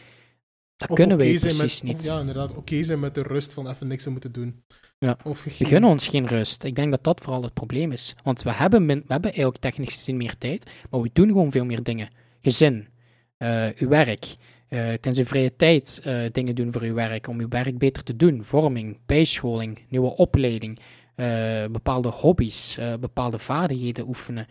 Dat 0.77 0.89
Of 0.91 0.97
kunnen 0.97 1.17
oké 1.17 1.25
wij 1.27 1.39
zijn 1.39 1.57
precies 1.57 1.83
met, 1.83 1.93
niet. 1.93 2.03
Ja, 2.03 2.21
inderdaad. 2.21 2.57
Oké 2.57 2.85
zijn 2.85 3.01
met 3.01 3.15
de 3.15 3.23
rust 3.23 3.53
van 3.53 3.69
even 3.69 3.87
niks 3.87 4.03
te 4.03 4.11
moeten 4.11 4.33
doen. 4.33 4.63
Ja. 4.99 5.17
Of 5.25 5.45
We 5.45 5.65
gunnen 5.65 5.91
ons 5.91 6.09
geen 6.09 6.27
rust. 6.27 6.65
Ik 6.65 6.75
denk 6.75 6.91
dat 6.91 7.05
dat 7.05 7.21
vooral 7.21 7.43
het 7.43 7.55
probleem 7.55 7.93
is. 7.93 8.15
Want 8.23 8.43
we 8.43 8.53
hebben, 8.55 8.87
min- 8.87 8.99
we 9.07 9.13
hebben 9.13 9.31
eigenlijk 9.33 9.63
technisch 9.63 9.95
gezien 9.95 10.17
meer 10.17 10.39
tijd, 10.39 10.71
maar 10.91 11.01
we 11.01 11.11
doen 11.13 11.29
gewoon 11.29 11.51
veel 11.51 11.65
meer 11.65 11.83
dingen. 11.83 12.09
Gezin, 12.41 12.89
eh, 13.37 13.67
uw 13.77 13.89
werk, 13.89 14.27
tijdens 14.69 15.19
uw 15.19 15.25
vrije 15.25 15.57
tijd 15.57 16.01
eh, 16.05 16.21
dingen 16.33 16.55
doen 16.55 16.73
voor 16.73 16.83
uw 16.83 16.95
werk, 16.95 17.29
om 17.29 17.41
uw 17.41 17.49
werk 17.49 17.79
beter 17.79 18.03
te 18.03 18.17
doen. 18.17 18.45
Vorming, 18.45 18.99
bijscholing, 19.07 19.79
nieuwe 19.89 20.17
opleiding, 20.17 20.79
eh, 21.15 21.65
bepaalde 21.71 22.09
hobby's, 22.09 22.77
eh, 22.79 22.95
bepaalde 22.95 23.39
vaardigheden 23.39 24.07
oefenen. 24.09 24.47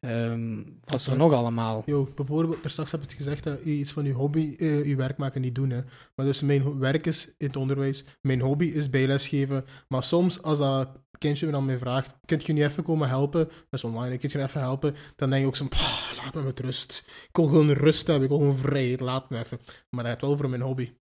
Ehm 0.00 0.56
wat 0.84 0.98
is 0.98 1.06
er 1.06 1.16
nog 1.16 1.32
allemaal? 1.32 1.82
Yo, 1.86 2.08
bijvoorbeeld, 2.14 2.62
daar 2.62 2.70
straks 2.70 2.90
heb 2.90 3.00
je 3.00 3.06
het 3.06 3.16
gezegd 3.16 3.44
dat 3.44 3.58
je 3.64 3.70
iets 3.70 3.92
van 3.92 4.04
je 4.04 4.12
hobby, 4.12 4.54
eh, 4.58 4.84
je 4.84 4.96
werk 4.96 5.16
maken 5.16 5.40
niet 5.40 5.54
doen. 5.54 5.70
Hè. 5.70 5.80
Maar 6.14 6.26
dus 6.26 6.40
mijn 6.40 6.78
werk 6.78 7.06
is 7.06 7.34
in 7.38 7.46
het 7.46 7.56
onderwijs, 7.56 8.04
mijn 8.22 8.40
hobby 8.40 8.64
is 8.64 8.90
bijlesgeven. 8.90 9.64
Maar 9.88 10.04
soms, 10.04 10.42
als 10.42 10.58
dat 10.58 10.88
kindje 11.18 11.46
me 11.46 11.52
dan 11.52 11.64
mij 11.64 11.78
vraagt, 11.78 12.14
kunt 12.24 12.44
je 12.46 12.52
niet 12.52 12.62
even 12.62 12.82
komen 12.82 13.08
helpen? 13.08 13.44
Dat 13.44 13.54
is 13.70 13.84
online, 13.84 14.16
kunt 14.16 14.32
je 14.32 14.42
even 14.42 14.60
helpen? 14.60 14.94
Dan 15.16 15.30
denk 15.30 15.42
je 15.42 15.48
ook 15.48 15.56
zo, 15.56 15.68
"Pah, 15.68 16.10
laat 16.16 16.34
me 16.34 16.42
met 16.42 16.60
rust. 16.60 17.02
Ik 17.28 17.36
wil 17.36 17.46
gewoon 17.46 17.70
rust 17.70 18.06
hebben, 18.06 18.24
ik 18.24 18.30
wil 18.30 18.38
gewoon 18.38 18.56
vrijheid, 18.56 19.00
laat 19.00 19.30
me 19.30 19.38
even. 19.38 19.58
Maar 19.90 20.04
dat 20.04 20.12
gaat 20.12 20.20
wel 20.20 20.36
voor 20.36 20.48
mijn 20.48 20.62
hobby. 20.62 20.92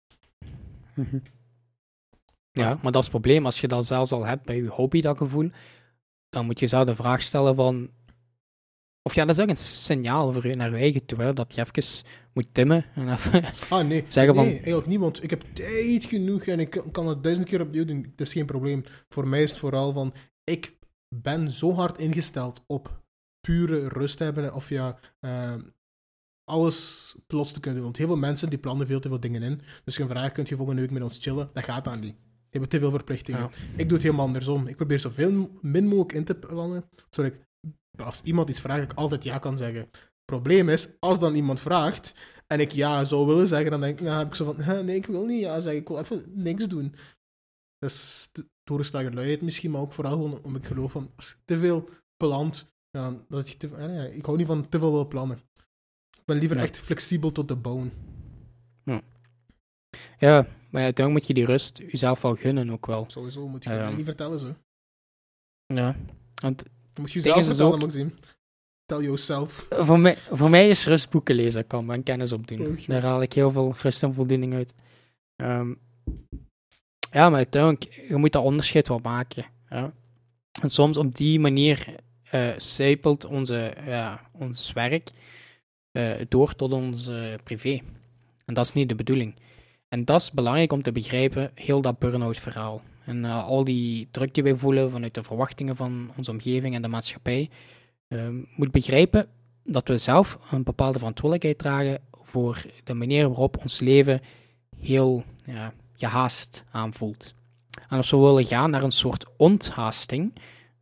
Ja, 2.57 2.77
maar 2.81 2.91
dat 2.91 2.95
is 3.03 3.07
het 3.11 3.21
probleem. 3.21 3.45
Als 3.45 3.61
je 3.61 3.67
dat 3.67 3.85
zelfs 3.85 4.11
al 4.11 4.25
hebt 4.25 4.45
bij 4.45 4.55
je 4.55 4.67
hobby, 4.67 5.01
dat 5.01 5.17
gevoel, 5.17 5.49
dan 6.29 6.45
moet 6.45 6.59
je 6.59 6.65
jezelf 6.65 6.85
de 6.85 6.95
vraag 6.95 7.21
stellen 7.21 7.55
van... 7.55 7.89
Of 9.01 9.15
ja, 9.15 9.25
dat 9.25 9.35
is 9.37 9.41
ook 9.43 9.49
een 9.49 9.57
signaal 9.57 10.33
voor 10.33 10.47
je 10.47 10.55
naar 10.55 10.69
je 10.69 10.75
eigen 10.75 11.05
toe, 11.05 11.21
hè, 11.21 11.33
dat 11.33 11.55
je 11.55 11.61
even 11.61 12.05
moet 12.33 12.53
timmen 12.53 12.85
en 12.95 13.11
even... 13.13 13.43
Ah, 13.69 13.87
nee. 13.87 14.05
Zeggen 14.07 14.35
van- 14.35 14.45
nee, 14.45 14.53
eigenlijk 14.55 14.87
niet, 14.87 14.99
want 14.99 15.23
ik 15.23 15.29
heb 15.29 15.43
tijd 15.53 16.03
genoeg 16.03 16.43
en 16.43 16.59
ik 16.59 16.83
kan- 16.91 17.07
het 17.07 17.23
duizend 17.23 17.47
keer 17.47 17.61
opnieuw 17.61 17.85
doen. 17.85 18.13
Dat 18.15 18.27
is 18.27 18.33
geen 18.33 18.45
probleem. 18.45 18.83
Voor 19.09 19.27
mij 19.27 19.43
is 19.43 19.49
het 19.49 19.59
vooral 19.59 19.93
van, 19.93 20.13
ik 20.43 20.77
ben 21.15 21.49
zo 21.51 21.73
hard 21.73 21.97
ingesteld 21.97 22.63
op 22.67 23.01
pure 23.41 23.87
rust 23.87 24.19
hebben 24.19 24.53
of 24.53 24.69
ja, 24.69 24.99
eh, 25.19 25.53
alles 26.43 27.15
plots 27.27 27.51
te 27.51 27.59
kunnen 27.59 27.75
doen. 27.75 27.87
Want 27.87 27.97
heel 27.97 28.07
veel 28.07 28.17
mensen 28.17 28.49
die 28.49 28.59
plannen 28.59 28.87
veel 28.87 28.99
te 28.99 29.07
veel 29.07 29.19
dingen 29.19 29.43
in. 29.43 29.61
Dus 29.83 29.97
je 29.97 30.07
vraagt, 30.07 30.33
kunt 30.33 30.49
je 30.49 30.55
volgende 30.55 30.81
week 30.81 30.91
met 30.91 31.03
ons 31.03 31.17
chillen? 31.17 31.49
Dat 31.53 31.63
gaat 31.63 31.83
dan 31.83 31.99
niet. 31.99 32.15
Je 32.49 32.57
hebt 32.59 32.69
te 32.69 32.79
veel 32.79 32.91
verplichtingen. 32.91 33.41
Ja. 33.41 33.49
Ik 33.75 33.83
doe 33.83 33.93
het 33.93 34.01
helemaal 34.03 34.25
andersom. 34.25 34.67
Ik 34.67 34.75
probeer 34.75 34.99
zoveel 34.99 35.49
min 35.61 35.85
mogelijk 35.87 36.11
in 36.13 36.23
te 36.23 36.35
plannen, 36.35 36.83
zodat 37.09 37.31
ik, 37.33 37.41
als 38.03 38.21
iemand 38.23 38.49
iets 38.49 38.61
vraagt, 38.61 38.83
ik 38.91 38.93
altijd 38.97 39.23
ja 39.23 39.37
kan 39.37 39.57
zeggen. 39.57 39.89
Probleem 40.25 40.69
is, 40.69 40.89
als 40.99 41.19
dan 41.19 41.35
iemand 41.35 41.59
vraagt 41.59 42.13
en 42.47 42.59
ik 42.59 42.71
ja 42.71 43.03
zou 43.03 43.25
willen 43.27 43.47
zeggen, 43.47 43.71
dan, 43.71 43.81
denk 43.81 43.99
ik, 43.99 44.07
heb 44.07 44.27
ik 44.27 44.35
zo 44.35 44.45
van, 44.45 44.63
"Huh, 44.63 44.79
nee, 44.81 44.95
ik 44.95 45.05
wil 45.05 45.25
niet 45.25 45.41
ja 45.41 45.59
zeggen, 45.59 45.81
ik 45.81 45.87
wil 45.87 45.99
even 45.99 46.23
niks 46.27 46.67
doen. 46.67 46.95
Dat 47.77 47.89
is 47.89 48.29
de 48.31 48.47
doorgeslagen 48.63 49.13
luiheid 49.13 49.41
misschien, 49.41 49.71
maar 49.71 49.81
ook 49.81 49.93
vooral 49.93 50.13
gewoon 50.13 50.43
om 50.43 50.55
ik 50.55 50.65
geloof 50.65 50.91
van, 50.91 51.11
als 51.15 51.27
je 51.29 51.35
te 51.45 51.57
veel 51.57 51.89
plant, 52.17 52.71
ja, 52.89 53.13
dat 53.29 53.49
je 53.49 53.57
te, 53.57 53.69
ja, 53.77 54.03
ik 54.03 54.25
hou 54.25 54.37
niet 54.37 54.47
van 54.47 54.69
te 54.69 54.79
veel 54.79 54.91
wil 54.91 55.07
plannen. 55.07 55.37
Ik 56.17 56.25
ben 56.25 56.37
liever 56.37 56.57
Ja. 56.57 56.63
echt 56.63 56.77
flexibel 56.77 57.31
tot 57.31 57.47
de 57.47 57.55
bone. 57.55 57.89
Ja, 58.83 59.01
maar 60.69 60.81
ja, 60.81 60.91
dan 60.91 61.11
moet 61.11 61.27
je 61.27 61.33
die 61.33 61.45
rust 61.45 61.77
jezelf 61.91 62.21
wel 62.21 62.35
gunnen 62.35 62.69
ook 62.69 62.85
wel. 62.85 63.03
Sowieso 63.07 63.47
moet 63.47 63.63
je 63.63 63.69
mij 63.69 63.95
niet 63.95 64.05
vertellen, 64.05 64.39
zo. 64.39 64.55
Ja, 65.65 65.95
want 66.41 66.57
Dan 66.63 67.03
moet 67.03 67.11
je 67.11 67.19
jezelf 67.19 67.45
vertellen, 67.45 67.73
ook- 67.73 67.79
Maxime. 67.81 68.11
Tell 68.85 69.01
yourself. 69.01 69.65
voor 69.69 69.99
mij, 69.99 70.15
voor 70.15 70.49
mij 70.49 70.69
is 70.69 70.85
rust 70.85 71.09
boeken 71.09 71.35
lezen 71.35 71.67
kan 71.67 71.91
en 71.91 72.03
kennis 72.03 72.31
opdoen. 72.31 72.67
Oh. 72.67 72.87
Daar 72.87 73.01
haal 73.01 73.21
ik 73.21 73.33
heel 73.33 73.51
veel 73.51 73.75
rust 73.81 74.03
en 74.03 74.13
voldoening 74.13 74.53
uit. 74.53 74.73
Ehm, 75.35 75.73
ja, 77.11 77.29
maar 77.29 77.37
uiteindelijk, 77.37 78.05
je 78.07 78.15
moet 78.15 78.31
dat 78.31 78.43
onderscheid 78.43 78.87
wel 78.87 78.99
maken. 78.99 79.45
Ja. 79.69 79.93
En 80.61 80.69
soms 80.69 80.97
op 80.97 81.15
die 81.15 81.39
manier 81.39 81.95
zijpelt 82.57 83.25
onze, 83.25 83.73
ja, 83.85 84.29
ons 84.31 84.73
werk 84.73 85.09
eh, 85.91 86.25
door 86.29 86.55
tot 86.55 86.73
ons 86.73 87.09
privé. 87.43 87.79
En 88.45 88.53
dat 88.53 88.65
is 88.65 88.73
niet 88.73 88.89
de 88.89 88.95
bedoeling. 88.95 89.35
En 89.89 90.05
dat 90.05 90.21
is 90.21 90.31
belangrijk 90.31 90.71
om 90.71 90.81
te 90.81 90.91
begrijpen, 90.91 91.51
heel 91.53 91.81
dat 91.81 91.99
burn-out 91.99 92.37
verhaal. 92.37 92.81
En 93.05 93.25
eh, 93.25 93.47
al 93.47 93.63
die 93.63 94.07
druk 94.11 94.33
die 94.33 94.43
wij 94.43 94.55
voelen 94.55 94.91
vanuit 94.91 95.13
de 95.13 95.23
verwachtingen 95.23 95.75
van 95.75 96.11
onze 96.17 96.31
omgeving 96.31 96.75
en 96.75 96.81
de 96.81 96.87
maatschappij, 96.87 97.49
eh, 98.07 98.27
moet 98.55 98.71
begrijpen 98.71 99.27
dat 99.63 99.87
we 99.87 99.97
zelf 99.97 100.39
een 100.51 100.63
bepaalde 100.63 100.97
verantwoordelijkheid 100.97 101.57
dragen 101.57 101.99
voor 102.21 102.65
de 102.83 102.93
manier 102.93 103.27
waarop 103.27 103.57
ons 103.61 103.79
leven 103.79 104.21
heel 104.79 105.23
ja, 105.45 105.73
gehaast 105.95 106.63
aanvoelt. 106.71 107.35
En 107.89 107.97
als 107.97 108.11
we 108.11 108.17
willen 108.17 108.45
gaan 108.45 108.69
naar 108.69 108.83
een 108.83 108.91
soort 108.91 109.25
onthaasting, 109.37 110.33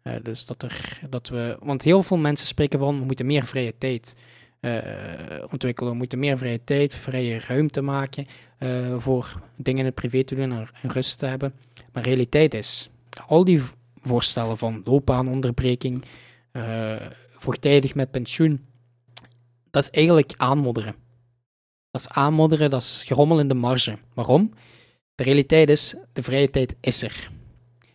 eh, 0.02 0.14
dus 0.24 0.46
dat, 0.46 0.64
er, 0.64 1.00
dat 1.10 1.28
we, 1.28 1.58
want 1.60 1.82
heel 1.82 2.04
veel 2.04 2.18
mensen 2.18 2.48
spreken 2.48 2.80
van 2.80 3.00
we 3.00 3.06
moeten 3.06 3.26
meer 3.26 3.46
vrije 3.46 3.74
tijd 3.78 4.18
eh, 4.60 5.44
ontwikkelen, 5.52 5.92
we 5.92 5.98
moeten 5.98 6.20
meer 6.20 6.38
vrije 6.38 6.64
tijd, 6.64 6.94
vrije 6.94 7.40
ruimte 7.40 7.82
maken 7.82 8.28
eh, 8.58 9.00
voor 9.00 9.42
dingen 9.56 9.80
in 9.80 9.86
het 9.86 9.96
privé 9.96 10.24
te 10.24 10.36
doen 10.36 10.52
en, 10.52 10.68
en 10.82 10.92
rust 10.92 11.20
te 11.20 11.26
hebben. 11.26 11.54
Maar 11.94 12.04
realiteit 12.04 12.54
is, 12.54 12.90
al 13.28 13.44
die 13.44 13.62
voorstellen 14.00 14.58
van 14.58 14.82
loopbaanonderbreking, 14.84 16.06
eh 16.52 16.96
vroegtijdig 17.46 17.96
met 17.96 18.12
pensioen, 18.12 18.66
dat 19.72 19.84
is 19.84 19.90
eigenlijk 19.90 20.34
aanmodderen. 20.36 20.96
Dat 21.92 22.02
is 22.02 22.10
aanmodderen, 22.10 22.70
dat 22.70 22.82
is 22.82 23.04
gerommel 23.06 23.40
in 23.40 23.48
de 23.48 23.54
marge. 23.54 23.98
Waarom? 24.14 24.54
De 25.16 25.24
realiteit 25.24 25.70
is, 25.70 25.96
de 26.14 26.24
vrije 26.24 26.50
tijd 26.50 26.76
is 26.82 27.02
er. 27.02 27.32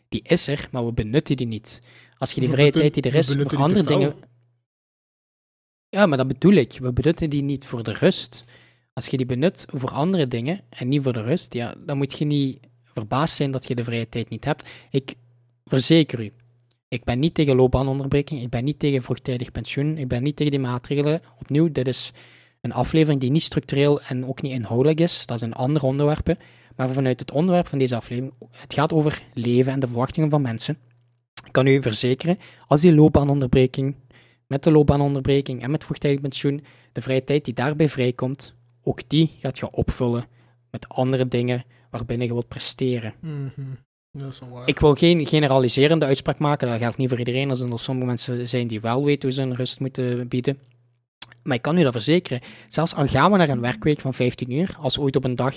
Die 0.09 0.23
is 0.23 0.47
er, 0.47 0.69
maar 0.71 0.85
we 0.85 0.93
benutten 0.93 1.37
die 1.37 1.47
niet. 1.47 1.83
Als 2.19 2.33
je 2.33 2.41
die 2.41 2.49
We 2.49 2.55
vrije 2.55 2.71
tijd 2.71 2.95
die 2.95 3.03
er 3.03 3.15
is 3.15 3.27
voor 3.33 3.57
andere 3.57 3.83
dingen... 3.83 4.15
Ja, 5.89 6.07
maar 6.07 6.19
dat 6.19 6.29
bedoel 6.29 6.53
ik. 6.53 6.79
We 6.79 6.93
benutten 6.93 7.31
die 7.31 7.43
niet 7.43 7.67
voor 7.67 7.83
de 7.83 7.93
rust. 7.93 8.45
Als 8.93 9.07
je 9.07 9.16
die 9.16 9.26
benut 9.26 9.66
voor 9.68 9.91
andere 9.91 10.28
dingen 10.28 10.61
en 10.68 10.88
niet 10.88 11.03
voor 11.03 11.12
de 11.12 11.22
rust, 11.22 11.55
ja, 11.55 11.74
dan 11.86 11.97
moet 11.97 12.18
je 12.18 12.24
niet 12.24 12.59
verbaasd 12.84 13.36
zijn 13.36 13.51
dat 13.51 13.68
je 13.68 13.74
de 13.74 13.84
vrije 13.84 14.09
tijd 14.09 14.28
niet 14.28 14.45
hebt. 14.45 14.68
Ik 14.91 15.14
verzeker 15.64 16.20
u, 16.20 16.32
ik 16.88 17.05
ben 17.05 17.18
niet 17.18 17.34
tegen 17.34 17.57
loopbaanonderbreking, 17.57 18.43
ik 18.43 18.51
ben 18.51 18.64
niet 18.64 18.78
tegen 18.78 19.03
vroegtijdig 19.03 19.51
pensioen, 19.51 19.99
ik 19.99 20.09
ben 20.09 20.22
niet 20.22 20.36
tegen 20.36 20.53
die 20.53 20.61
maatregelen. 20.61 21.22
Opnieuw, 21.38 21.72
dit 21.72 21.88
is 21.88 22.12
een 22.61 22.72
aflevering 22.72 23.20
die 23.20 23.30
niet 23.30 23.43
structureel 23.43 24.03
en 24.03 24.26
ook 24.26 24.43
niet 24.43 24.53
inhoudelijk 24.53 25.01
is. 25.01 25.26
Dat 25.26 25.38
zijn 25.38 25.53
andere 25.53 25.86
onderwerpen. 25.86 26.38
Maar 26.76 26.91
vanuit 26.91 27.20
het 27.20 27.30
onderwerp 27.30 27.66
van 27.66 27.78
deze 27.78 27.97
aflevering, 27.97 28.34
het 28.51 28.74
gaat 28.74 28.93
over 28.93 29.22
leven 29.34 29.72
en 29.72 29.80
de 29.80 29.86
verwachtingen 29.86 30.30
van 30.30 30.43
mensen. 30.43 30.78
Ik 31.47 31.53
kan 31.53 31.66
u 31.66 31.82
verzekeren, 31.82 32.38
als 32.66 32.80
die 32.80 32.95
loopbaanonderbreking, 32.95 33.97
met 34.47 34.62
de 34.62 34.70
loopbaanonderbreking 34.70 35.62
en 35.62 35.70
met 35.70 35.84
vroegtijdig 35.84 36.20
pensioen, 36.20 36.64
de 36.93 37.03
vrije 37.03 37.24
tijd 37.24 37.45
die 37.45 37.55
daarbij 37.55 37.88
vrijkomt, 37.88 38.55
ook 38.91 39.09
die 39.09 39.36
gaat 39.38 39.59
je 39.59 39.70
opvullen 39.70 40.26
met 40.70 40.88
andere 40.88 41.28
dingen 41.28 41.64
waarbinnen 41.91 42.26
je 42.26 42.32
wilt 42.32 42.49
presteren. 42.49 43.14
Mhm. 43.20 43.49
Dat 44.12 44.32
is 44.32 44.38
wel 44.38 44.49
waar. 44.49 44.68
Ik 44.68 44.78
wil 44.78 44.95
geen 44.95 45.26
generaliserende 45.26 46.07
uitspraak 46.07 46.38
maken, 46.38 46.68
dat 46.68 46.78
geldt 46.78 46.97
niet 46.97 47.09
voor 47.09 47.18
iedereen. 47.18 47.51
Er 47.51 47.57
zijn 47.57 47.72
er 47.72 47.78
sommige 47.78 48.07
mensen 48.07 48.49
zijn 48.49 48.66
die 48.66 48.80
wel 48.80 49.05
weten 49.05 49.28
hoe 49.28 49.32
ze 49.32 49.43
hun 49.43 49.55
rust 49.55 49.80
moeten 49.80 50.28
bieden. 50.28 50.59
Maar 51.43 51.57
ik 51.57 51.62
kan 51.62 51.78
u 51.78 51.82
dat 51.82 51.93
verzekeren. 51.93 52.41
Zelfs 52.68 52.95
al 52.95 53.07
gaan 53.07 53.30
we 53.30 53.36
naar 53.36 53.49
een 53.49 53.61
werkweek 53.61 54.01
van 54.01 54.14
15 54.14 54.53
uur, 54.53 54.76
als 54.80 54.99
ooit 54.99 55.16
op 55.16 55.24
een 55.24 55.34
dag 55.34 55.55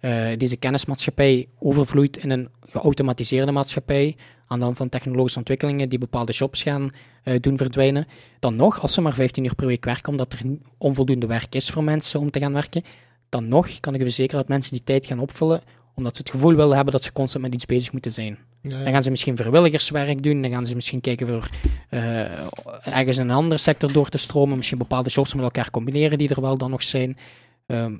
eh, 0.00 0.28
deze 0.36 0.56
kennismaatschappij 0.56 1.48
overvloeit 1.58 2.16
in 2.16 2.30
een 2.30 2.48
geautomatiseerde 2.60 3.52
maatschappij, 3.52 4.16
aan 4.46 4.58
de 4.58 4.64
hand 4.64 4.76
van 4.76 4.88
technologische 4.88 5.38
ontwikkelingen 5.38 5.88
die 5.88 5.98
bepaalde 5.98 6.32
jobs 6.32 6.62
gaan 6.62 6.90
eh, 7.22 7.34
doen 7.40 7.56
verdwijnen, 7.56 8.06
dan 8.38 8.56
nog, 8.56 8.80
als 8.80 8.92
ze 8.92 9.00
maar 9.00 9.14
15 9.14 9.44
uur 9.44 9.54
per 9.54 9.66
week 9.66 9.84
werken, 9.84 10.10
omdat 10.10 10.32
er 10.32 10.40
onvoldoende 10.78 11.26
werk 11.26 11.54
is 11.54 11.70
voor 11.70 11.84
mensen 11.84 12.20
om 12.20 12.30
te 12.30 12.38
gaan 12.38 12.52
werken, 12.52 12.82
dan 13.28 13.48
nog 13.48 13.80
kan 13.80 13.94
ik 13.94 14.00
u 14.00 14.02
verzekeren 14.02 14.40
dat 14.40 14.48
mensen 14.48 14.72
die 14.72 14.84
tijd 14.84 15.06
gaan 15.06 15.18
opvullen, 15.18 15.60
omdat 15.94 16.16
ze 16.16 16.22
het 16.22 16.30
gevoel 16.30 16.54
willen 16.54 16.74
hebben 16.74 16.92
dat 16.92 17.04
ze 17.04 17.12
constant 17.12 17.44
met 17.44 17.54
iets 17.54 17.66
bezig 17.66 17.92
moeten 17.92 18.12
zijn. 18.12 18.38
Ja, 18.60 18.78
ja. 18.78 18.84
Dan 18.84 18.92
gaan 18.92 19.02
ze 19.02 19.10
misschien 19.10 19.36
vrijwilligerswerk 19.36 20.22
doen. 20.22 20.42
Dan 20.42 20.50
gaan 20.50 20.66
ze 20.66 20.74
misschien 20.74 21.00
kijken 21.00 21.28
voor 21.28 21.50
eh, 21.88 22.96
ergens 22.98 23.16
in 23.16 23.28
een 23.28 23.36
andere 23.36 23.60
sector 23.60 23.92
door 23.92 24.08
te 24.08 24.18
stromen. 24.18 24.56
Misschien 24.56 24.78
bepaalde 24.78 25.10
jobs 25.10 25.34
met 25.34 25.44
elkaar 25.44 25.70
combineren 25.70 26.18
die 26.18 26.28
er 26.28 26.40
wel 26.40 26.58
dan 26.58 26.70
nog 26.70 26.82
zijn. 26.82 27.16
Ehm, 27.66 27.96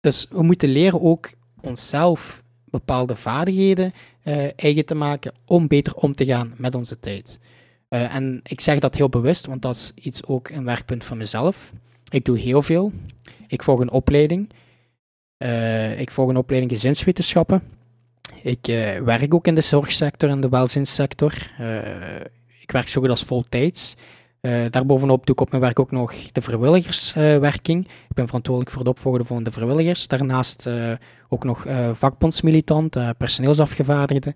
dus 0.00 0.26
we 0.30 0.42
moeten 0.42 0.68
leren 0.68 1.00
ook 1.00 1.30
onszelf 1.60 2.42
bepaalde 2.64 3.16
vaardigheden 3.16 3.92
eh, 4.28 4.48
eigen 4.56 4.84
te 4.84 4.94
maken 4.94 5.32
om 5.44 5.68
beter 5.68 5.94
om 5.94 6.12
te 6.12 6.24
gaan 6.24 6.54
met 6.56 6.74
onze 6.74 7.00
tijd. 7.00 7.40
Eh, 7.88 8.14
en 8.14 8.40
ik 8.44 8.60
zeg 8.60 8.78
dat 8.78 8.94
heel 8.94 9.08
bewust, 9.08 9.46
want 9.46 9.62
dat 9.62 9.74
is 9.74 9.92
iets 9.94 10.26
ook 10.26 10.48
een 10.48 10.64
werkpunt 10.64 11.04
van 11.04 11.16
mezelf. 11.16 11.72
Ik 12.08 12.24
doe 12.24 12.38
heel 12.38 12.62
veel. 12.62 12.92
Ik 13.46 13.62
volg 13.62 13.80
een 13.80 13.90
opleiding. 13.90 14.48
Eh, 15.36 16.00
ik 16.00 16.10
volg 16.10 16.28
een 16.28 16.36
opleiding 16.36 16.72
gezinswetenschappen. 16.72 17.62
Ik 18.42 18.66
werk 19.04 19.34
ook 19.34 19.46
in 19.46 19.54
de 19.54 19.60
zorgsector 19.60 20.28
en 20.28 20.40
de 20.40 20.48
welzijnssector. 20.48 21.32
Eh, 21.58 22.20
ik 22.60 22.70
werk 22.70 22.88
zo 22.88 23.06
als 23.06 23.22
voltijds. 23.22 23.94
Eh 24.40 24.64
daarbovenop 24.70 25.26
doe 25.26 25.34
ik 25.34 25.40
op 25.40 25.50
mijn 25.50 25.62
werk 25.62 25.78
ook 25.78 25.90
nog 25.90 26.12
de 26.32 26.40
vrijwilligerswerking. 26.40 27.84
ik 27.84 28.14
ben 28.14 28.26
verantwoordelijk 28.26 28.74
voor 28.74 28.84
het 28.84 28.90
opvolgen 28.90 29.26
van 29.26 29.42
de 29.42 29.52
vrijwilligers. 29.52 30.08
Daarnaast 30.08 30.66
eh, 30.66 30.92
ook 31.28 31.44
nog 31.44 31.66
eh, 31.66 31.90
vakbondsmilitant, 31.94 32.96
personeelsafgevaardigde. 33.18 34.34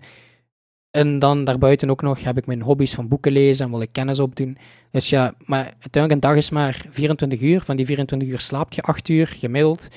En 0.91 1.19
dan 1.19 1.43
daarbuiten 1.43 1.89
ook 1.89 2.01
nog 2.01 2.23
heb 2.23 2.37
ik 2.37 2.45
mijn 2.45 2.61
hobby's 2.61 2.93
van 2.93 3.07
boeken 3.07 3.31
lezen 3.31 3.65
en 3.65 3.71
wil 3.71 3.81
ik 3.81 3.91
kennis 3.91 4.19
opdoen. 4.19 4.57
Dus 4.91 5.09
ja, 5.09 5.33
maar 5.45 5.63
uiteindelijk 5.63 6.13
een 6.13 6.19
dag 6.19 6.35
is 6.35 6.49
maar 6.49 6.85
24 6.89 7.41
uur. 7.41 7.61
Van 7.61 7.75
die 7.75 7.85
24 7.85 8.29
uur 8.29 8.39
slaapt 8.39 8.75
je 8.75 8.81
8 8.81 9.09
uur 9.09 9.27
gemiddeld. 9.27 9.87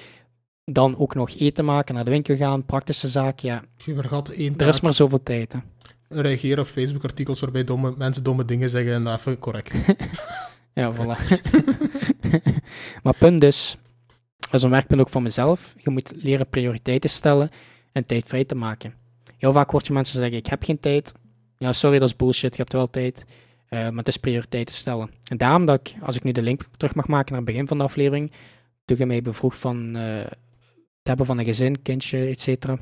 Dan 0.65 0.99
ook 0.99 1.15
nog 1.15 1.31
eten 1.31 1.65
maken, 1.65 1.95
naar 1.95 2.05
de 2.05 2.11
winkel 2.11 2.37
gaan, 2.37 2.65
praktische 2.65 3.09
zaken. 3.09 3.49
Ja, 3.49 3.63
Je 3.85 3.95
vergat 3.95 4.29
één 4.29 4.55
er 4.57 4.69
is 4.69 4.81
maar 4.81 4.95
zoveel 4.95 5.23
tijd. 5.23 5.53
Hè. 5.53 5.59
Reageren 6.09 6.59
op 6.59 6.67
Facebook-artikels 6.67 7.41
waarbij 7.41 7.65
domme, 7.65 7.95
mensen 7.97 8.23
domme 8.23 8.45
dingen 8.45 8.71
zeggen 8.71 8.93
en 8.93 9.15
even 9.15 9.39
correct. 9.39 9.73
Ja, 10.73 10.95
voilà. 10.95 11.17
maar 13.03 13.15
punt 13.19 13.41
dus, 13.41 13.77
dat 14.39 14.55
is 14.55 14.63
een 14.63 14.71
werkpunt 14.71 15.01
ook 15.01 15.09
van 15.09 15.23
mezelf. 15.23 15.75
Je 15.79 15.91
moet 15.91 16.13
leren 16.17 16.49
prioriteiten 16.49 17.11
stellen 17.11 17.51
en 17.93 18.07
tijd 18.07 18.27
vrij 18.27 18.45
te 18.45 18.55
maken. 18.55 18.95
Heel 19.39 19.53
vaak 19.53 19.71
hoort 19.71 19.87
je 19.87 19.93
mensen 19.93 20.19
zeggen, 20.19 20.37
ik 20.37 20.47
heb 20.47 20.63
geen 20.63 20.81
tijd. 20.81 21.15
Ja, 21.59 21.73
sorry, 21.73 21.99
dat 21.99 22.09
is 22.09 22.17
bullshit, 22.17 22.57
je 22.57 22.61
hebt 22.63 22.73
wel 22.73 22.91
tijd. 22.91 23.25
Eh, 23.69 23.79
maar 23.79 23.97
het 23.97 24.09
is 24.09 24.17
prioriteiten 24.17 24.75
stellen. 24.75 25.11
En 25.29 25.37
daarom 25.37 25.65
dat 25.65 25.81
ik, 25.81 25.95
als 26.03 26.17
ik 26.17 26.23
nu 26.23 26.33
de 26.33 26.43
link 26.43 26.63
terug 26.77 26.95
mag 26.95 27.07
maken 27.07 27.33
naar 27.33 27.41
het 27.41 27.51
begin 27.51 27.67
van 27.67 27.79
de 27.79 27.85
aflevering, 27.85 28.33
toen 28.85 28.97
je 28.97 29.07
mij 29.07 29.23
bevroeg 29.23 29.59
van 29.59 29.97
eh, 29.97 30.19
het 31.07 31.09
hebben 31.09 31.27
van 31.27 31.39
een 31.39 31.45
gezin, 31.45 31.83
kindje, 31.83 32.27
et 32.27 32.41
cetera. 32.41 32.79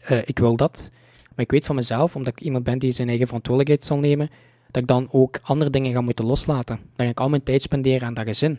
Eh, 0.00 0.18
ik 0.24 0.38
wil 0.38 0.56
dat. 0.56 0.90
Maar 1.34 1.44
ik 1.44 1.50
weet 1.50 1.66
van 1.66 1.74
mezelf, 1.74 2.16
omdat 2.16 2.32
ik 2.32 2.40
iemand 2.40 2.64
ben 2.64 2.78
die 2.78 2.92
zijn 2.92 3.08
eigen 3.08 3.26
verantwoordelijkheid 3.26 3.88
zal 3.88 3.98
nemen, 3.98 4.30
dat 4.70 4.82
ik 4.82 4.88
dan 4.88 5.08
ook 5.10 5.38
andere 5.42 5.70
dingen 5.70 5.92
ga 5.92 6.00
moeten 6.00 6.24
loslaten. 6.24 6.76
Dan 6.96 7.06
ga 7.06 7.12
ik 7.12 7.20
al 7.20 7.28
mijn 7.28 7.42
tijd 7.42 7.62
spenderen 7.62 8.06
aan 8.06 8.14
dat 8.14 8.26
gezin. 8.26 8.58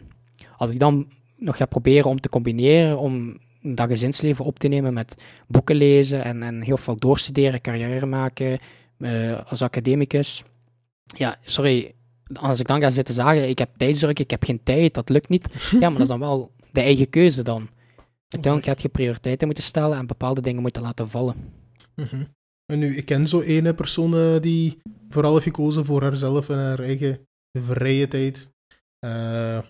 Als 0.57 0.71
ik 0.71 0.79
dan 0.79 1.07
nog 1.37 1.57
ga 1.57 1.65
proberen 1.65 2.09
om 2.09 2.21
te 2.21 2.29
combineren, 2.29 2.97
om 2.97 3.37
dat 3.61 3.89
gezinsleven 3.89 4.45
op 4.45 4.59
te 4.59 4.67
nemen 4.67 4.93
met 4.93 5.21
boeken 5.47 5.75
lezen 5.75 6.23
en, 6.23 6.43
en 6.43 6.61
heel 6.61 6.77
veel 6.77 6.97
doorstuderen, 6.97 7.61
carrière 7.61 8.05
maken 8.05 8.59
eh, 8.97 9.39
als 9.49 9.61
academicus. 9.61 10.43
Ja, 11.05 11.37
sorry, 11.41 11.93
als 12.33 12.59
ik 12.59 12.67
dan 12.67 12.81
ga 12.81 12.89
zitten 12.89 13.13
zeggen, 13.13 13.49
ik 13.49 13.59
heb 13.59 13.69
tijdsdruk, 13.77 14.19
ik 14.19 14.29
heb 14.29 14.43
geen 14.43 14.63
tijd, 14.63 14.93
dat 14.93 15.09
lukt 15.09 15.29
niet. 15.29 15.49
Ja, 15.71 15.79
maar 15.79 15.91
dat 15.91 16.01
is 16.01 16.07
dan 16.07 16.19
wel 16.19 16.51
de 16.71 16.81
eigen 16.81 17.09
keuze 17.09 17.43
dan. 17.43 17.69
Uiteindelijk 18.29 18.71
gaat 18.71 18.81
je 18.81 18.89
prioriteiten 18.89 19.47
moeten 19.47 19.63
stellen 19.65 19.97
en 19.97 20.07
bepaalde 20.07 20.41
dingen 20.41 20.61
moeten 20.61 20.81
laten 20.81 21.09
vallen. 21.09 21.35
Mhm. 21.95 22.23
En 22.65 22.79
nu, 22.79 22.95
ik 22.95 23.05
ken 23.05 23.27
zo 23.27 23.41
ene 23.41 23.73
persoon 23.73 24.15
eh, 24.15 24.41
die 24.41 24.81
vooral 25.09 25.33
heeft 25.33 25.45
gekozen 25.45 25.85
voor 25.85 26.01
haarzelf 26.01 26.49
en 26.49 26.57
haar 26.57 26.79
eigen 26.79 27.27
vrije 27.59 28.07
tijd. 28.07 28.49
Eh, 28.99 29.61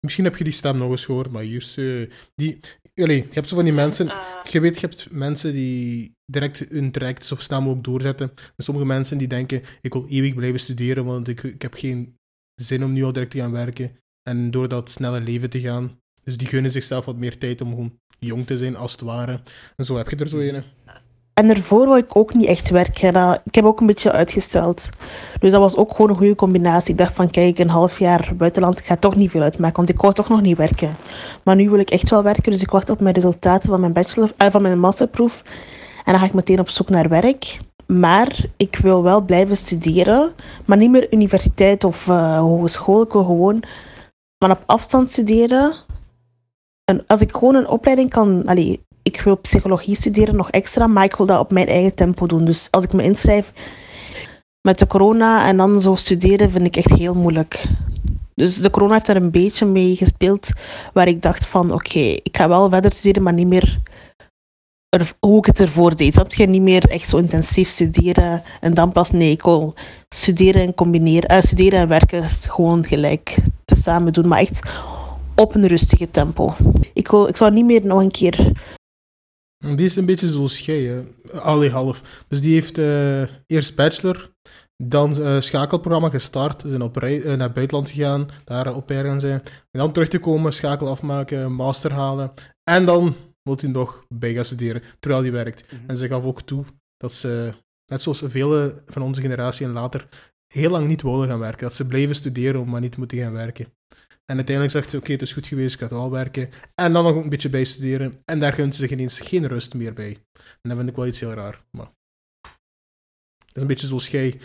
misschien 0.00 0.24
heb 0.24 0.36
je 0.36 0.44
die 0.44 0.52
stem 0.52 0.76
nog 0.76 0.90
eens 0.90 1.04
gehoord, 1.04 1.30
maar 1.30 1.42
hier 1.42 1.72
eh, 1.76 2.10
die... 2.34 2.58
Allee, 2.94 3.16
je 3.16 3.34
hebt 3.34 3.48
zo 3.48 3.54
van 3.54 3.64
die 3.64 3.74
mensen... 3.74 4.06
Je 4.50 4.60
weet, 4.60 4.74
je 4.74 4.86
hebt 4.86 5.12
mensen 5.12 5.52
die 5.52 6.12
direct 6.24 6.58
hun 6.58 6.90
traject 6.90 7.32
of 7.32 7.42
stem 7.42 7.68
ook 7.68 7.84
doorzetten. 7.84 8.28
En 8.28 8.64
sommige 8.64 8.86
mensen 8.86 9.18
die 9.18 9.28
denken, 9.28 9.62
ik 9.80 9.92
wil 9.92 10.08
eeuwig 10.08 10.34
blijven 10.34 10.60
studeren, 10.60 11.04
want 11.04 11.28
ik, 11.28 11.42
ik 11.42 11.62
heb 11.62 11.74
geen 11.74 12.16
zin 12.54 12.84
om 12.84 12.92
nu 12.92 13.04
al 13.04 13.12
direct 13.12 13.30
te 13.30 13.38
gaan 13.38 13.52
werken. 13.52 13.96
En 14.22 14.50
door 14.50 14.68
dat 14.68 14.90
snelle 14.90 15.20
leven 15.20 15.50
te 15.50 15.60
gaan. 15.60 15.98
Dus 16.24 16.36
die 16.36 16.48
gunnen 16.48 16.72
zichzelf 16.72 17.04
wat 17.04 17.16
meer 17.16 17.38
tijd 17.38 17.60
om 17.60 17.70
gewoon 17.70 17.98
jong 18.18 18.46
te 18.46 18.58
zijn, 18.58 18.76
als 18.76 18.92
het 18.92 19.00
ware. 19.00 19.40
En 19.76 19.84
zo 19.84 19.96
heb 19.96 20.10
je 20.10 20.16
er 20.16 20.28
zo 20.28 20.38
een. 20.38 20.62
En 21.38 21.46
daarvoor 21.46 21.86
wou 21.86 21.98
ik 21.98 22.16
ook 22.16 22.34
niet 22.34 22.46
echt 22.46 22.70
werken. 22.70 23.40
Ik 23.44 23.54
heb 23.54 23.64
ook 23.64 23.80
een 23.80 23.86
beetje 23.86 24.12
uitgesteld. 24.12 24.88
Dus 25.40 25.50
dat 25.50 25.60
was 25.60 25.76
ook 25.76 25.90
gewoon 25.90 26.10
een 26.10 26.16
goede 26.16 26.34
combinatie. 26.34 26.90
Ik 26.90 26.98
dacht 26.98 27.14
van, 27.14 27.30
kijk, 27.30 27.58
een 27.58 27.68
half 27.68 27.98
jaar 27.98 28.32
buitenland 28.36 28.80
gaat 28.80 29.00
toch 29.00 29.16
niet 29.16 29.30
veel 29.30 29.42
uitmaken, 29.42 29.76
want 29.76 29.88
ik 29.88 30.00
wou 30.00 30.14
toch 30.14 30.28
nog 30.28 30.40
niet 30.40 30.56
werken. 30.56 30.96
Maar 31.42 31.56
nu 31.56 31.70
wil 31.70 31.78
ik 31.78 31.90
echt 31.90 32.10
wel 32.10 32.22
werken, 32.22 32.52
dus 32.52 32.62
ik 32.62 32.70
wacht 32.70 32.90
op 32.90 33.00
mijn 33.00 33.14
resultaten 33.14 33.68
van 33.68 33.80
mijn, 33.80 33.92
bachelor, 33.92 34.32
eh, 34.36 34.50
van 34.50 34.62
mijn 34.62 34.80
masterproef. 34.80 35.42
En 36.04 36.12
dan 36.12 36.18
ga 36.18 36.26
ik 36.26 36.34
meteen 36.34 36.60
op 36.60 36.68
zoek 36.68 36.88
naar 36.88 37.08
werk. 37.08 37.58
Maar 37.86 38.44
ik 38.56 38.76
wil 38.76 39.02
wel 39.02 39.20
blijven 39.20 39.56
studeren, 39.56 40.32
maar 40.64 40.76
niet 40.76 40.90
meer 40.90 41.12
universiteit 41.12 41.84
of 41.84 42.08
eh, 42.08 42.38
hogeschool. 42.38 43.02
Ik 43.02 43.12
wil 43.12 43.24
gewoon 43.24 43.62
van 44.38 44.50
op 44.50 44.62
afstand 44.66 45.10
studeren. 45.10 45.74
En 46.84 47.04
als 47.06 47.20
ik 47.20 47.32
gewoon 47.32 47.54
een 47.54 47.68
opleiding 47.68 48.10
kan... 48.10 48.46
Allee, 48.46 48.86
ik 49.08 49.20
wil 49.20 49.36
psychologie 49.36 49.96
studeren 49.96 50.36
nog 50.36 50.50
extra, 50.50 50.86
maar 50.86 51.04
ik 51.04 51.16
wil 51.16 51.26
dat 51.26 51.40
op 51.40 51.52
mijn 51.52 51.66
eigen 51.66 51.94
tempo 51.94 52.26
doen. 52.26 52.44
Dus 52.44 52.68
als 52.70 52.84
ik 52.84 52.92
me 52.92 53.02
inschrijf 53.02 53.52
met 54.60 54.78
de 54.78 54.86
corona 54.86 55.46
en 55.46 55.56
dan 55.56 55.80
zo 55.80 55.94
studeren, 55.94 56.50
vind 56.50 56.66
ik 56.66 56.76
echt 56.76 56.92
heel 56.92 57.14
moeilijk. 57.14 57.66
Dus 58.34 58.56
de 58.56 58.70
corona 58.70 58.92
heeft 58.92 59.06
daar 59.06 59.16
een 59.16 59.30
beetje 59.30 59.66
mee 59.66 59.96
gespeeld, 59.96 60.50
waar 60.92 61.08
ik 61.08 61.22
dacht 61.22 61.46
van, 61.46 61.72
oké, 61.72 61.98
ik 61.98 62.36
ga 62.36 62.48
wel 62.48 62.70
verder 62.70 62.92
studeren, 62.92 63.22
maar 63.22 63.32
niet 63.32 63.46
meer 63.46 63.78
er, 64.88 65.12
hoe 65.20 65.38
ik 65.38 65.46
het 65.46 65.60
ervoor 65.60 65.96
deed. 65.96 66.14
Snap 66.14 66.34
je? 66.34 66.46
Niet 66.46 66.62
meer 66.62 66.84
echt 66.84 67.08
zo 67.08 67.16
intensief 67.16 67.68
studeren 67.68 68.42
en 68.60 68.74
dan 68.74 68.92
pas, 68.92 69.10
nee, 69.10 69.30
ik 69.30 69.42
wil 69.42 69.74
studeren 70.08 70.62
en 70.62 70.74
combineren, 70.74 71.28
eh, 71.28 71.40
studeren 71.40 71.78
en 71.78 71.88
werken 71.88 72.28
gewoon 72.28 72.84
gelijk 72.86 73.36
te 73.64 73.74
samen 73.76 74.12
doen, 74.12 74.28
maar 74.28 74.38
echt 74.38 74.60
op 75.34 75.54
een 75.54 75.66
rustige 75.66 76.10
tempo. 76.10 76.54
Ik, 76.92 77.08
wil, 77.08 77.28
ik 77.28 77.36
zou 77.36 77.52
niet 77.52 77.64
meer 77.64 77.86
nog 77.86 78.00
een 78.00 78.10
keer 78.10 78.52
Die 79.58 79.86
is 79.86 79.96
een 79.96 80.06
beetje 80.06 80.28
zoals 80.28 80.60
jij, 80.60 80.82
hè. 80.82 81.02
Allee, 81.40 81.70
half. 81.70 82.24
Dus 82.28 82.40
die 82.40 82.54
heeft 82.54 82.78
eh, 82.78 83.22
eerst 83.46 83.74
bachelor, 83.76 84.30
dan 84.76 85.22
eh, 85.22 85.40
schakelprogramma 85.40 86.08
gestart, 86.08 86.62
zijn 86.66 86.82
op 86.82 86.96
rei- 86.96 87.20
eh, 87.20 87.28
naar 87.28 87.46
het 87.46 87.52
buitenland 87.54 87.90
gegaan, 87.90 88.28
daar 88.44 88.74
op 88.74 88.86
pair 88.86 89.04
gaan 89.04 89.20
zijn. 89.20 89.40
En 89.70 89.80
dan 89.80 89.92
terug 89.92 90.08
te 90.08 90.18
komen, 90.18 90.52
schakel 90.52 90.88
afmaken, 90.88 91.52
master 91.52 91.92
halen. 91.92 92.32
En 92.70 92.86
dan 92.86 93.14
moet 93.42 93.60
hij 93.60 93.70
nog 93.70 94.04
bij 94.08 94.34
gaan 94.34 94.44
studeren, 94.44 94.82
terwijl 95.00 95.22
hij 95.22 95.32
werkt. 95.32 95.64
En 95.86 95.96
ze 95.96 96.08
gaf 96.08 96.24
ook 96.24 96.42
toe 96.42 96.64
dat 96.96 97.12
ze, 97.12 97.52
net 97.86 98.02
zoals 98.02 98.22
vele 98.26 98.82
van 98.86 99.02
onze 99.02 99.20
generatie 99.20 99.66
en 99.66 99.72
later, 99.72 100.08
heel 100.54 100.70
lang 100.70 100.86
niet 100.86 101.02
wilden 101.02 101.28
gaan 101.28 101.38
werken. 101.38 101.66
Dat 101.66 101.74
ze 101.74 101.86
bleven 101.86 102.14
studeren, 102.14 102.60
om 102.60 102.68
maar 102.68 102.80
niet 102.80 102.92
te 102.92 102.98
moeten 102.98 103.18
gaan 103.18 103.32
werken. 103.32 103.66
En 104.30 104.36
uiteindelijk 104.36 104.76
zegt 104.76 104.90
ze, 104.90 104.96
oké, 104.96 105.12
het 105.12 105.22
is 105.22 105.32
goed 105.32 105.46
geweest, 105.46 105.74
ik 105.74 105.80
ga 105.80 105.88
wel 105.88 106.10
werken. 106.10 106.50
En 106.74 106.92
dan 106.92 107.04
nog 107.04 107.14
een 107.14 107.28
beetje 107.28 107.48
bijstuderen. 107.48 108.22
En 108.24 108.40
daar 108.40 108.52
gunt 108.52 108.74
ze 108.74 108.80
zich 108.80 108.90
ineens 108.90 109.20
geen 109.20 109.46
rust 109.46 109.74
meer 109.74 109.92
bij. 109.92 110.16
En 110.32 110.68
dat 110.68 110.76
vind 110.76 110.88
ik 110.88 110.96
wel 110.96 111.06
iets 111.06 111.20
heel 111.20 111.32
raar. 111.32 111.64
Maar... 111.70 111.90
Dat 113.36 113.56
is 113.56 113.62
een 113.62 113.66
beetje 113.66 113.86
zoals 113.86 114.08
jij. 114.08 114.40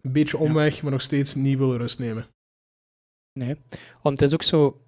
Een 0.00 0.12
beetje 0.12 0.38
omweg, 0.38 0.82
maar 0.82 0.92
nog 0.92 1.02
steeds 1.02 1.34
niet 1.34 1.58
willen 1.58 1.78
rust 1.78 1.98
nemen. 1.98 2.26
Nee, 3.32 3.56
want 4.02 4.20
het 4.20 4.28
is 4.28 4.34
ook 4.34 4.42
zo 4.42 4.82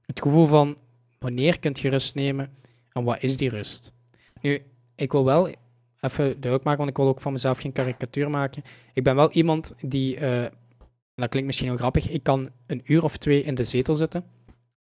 het 0.00 0.20
gevoel 0.20 0.46
van 0.46 0.76
wanneer 1.18 1.58
kunt 1.58 1.78
je 1.78 1.88
rust 1.88 2.14
nemen 2.14 2.52
en 2.92 3.04
wat 3.04 3.22
is 3.22 3.36
die 3.36 3.48
rust? 3.48 3.92
Nu, 4.40 4.62
ik 4.94 5.12
wil 5.12 5.24
wel 5.24 5.48
even 6.00 6.24
duidelijk 6.24 6.64
maken, 6.64 6.78
want 6.78 6.90
ik 6.90 6.96
wil 6.96 7.08
ook 7.08 7.20
van 7.20 7.32
mezelf 7.32 7.58
geen 7.58 7.72
karikatuur 7.72 8.30
maken. 8.30 8.62
Ik 8.92 9.02
ben 9.04 9.14
wel 9.14 9.30
iemand 9.30 9.74
die, 9.80 10.16
eh, 10.16 10.50
dat 11.14 11.28
klinkt 11.28 11.46
misschien 11.46 11.68
heel 11.68 11.76
grappig, 11.78 12.08
ik 12.08 12.22
kan 12.22 12.50
een 12.66 12.82
uur 12.84 13.04
of 13.04 13.16
twee 13.16 13.42
in 13.42 13.54
de 13.54 13.64
zetel 13.64 13.94
zitten 13.94 14.24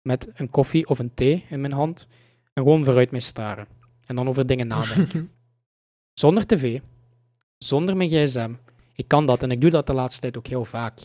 met 0.02 0.30
een 0.34 0.50
koffie 0.50 0.88
of 0.88 0.98
een 0.98 1.14
thee 1.14 1.44
in 1.48 1.60
mijn 1.60 1.72
hand 1.72 2.06
en 2.52 2.62
gewoon 2.62 2.84
vooruit 2.84 3.10
mij 3.10 3.20
staren. 3.20 3.66
En 4.06 4.16
dan 4.16 4.28
over 4.28 4.46
dingen 4.46 4.66
nadenken. 4.66 5.30
Zonder 6.20 6.46
tv, 6.46 6.80
zonder 7.58 7.96
mijn 7.96 8.08
gsm. 8.08 8.52
Ik 8.94 9.08
kan 9.08 9.26
dat 9.26 9.42
en 9.42 9.50
ik 9.50 9.60
doe 9.60 9.70
dat 9.70 9.86
de 9.86 9.92
laatste 9.92 10.20
tijd 10.20 10.36
ook 10.36 10.46
heel 10.46 10.64
vaak. 10.64 10.98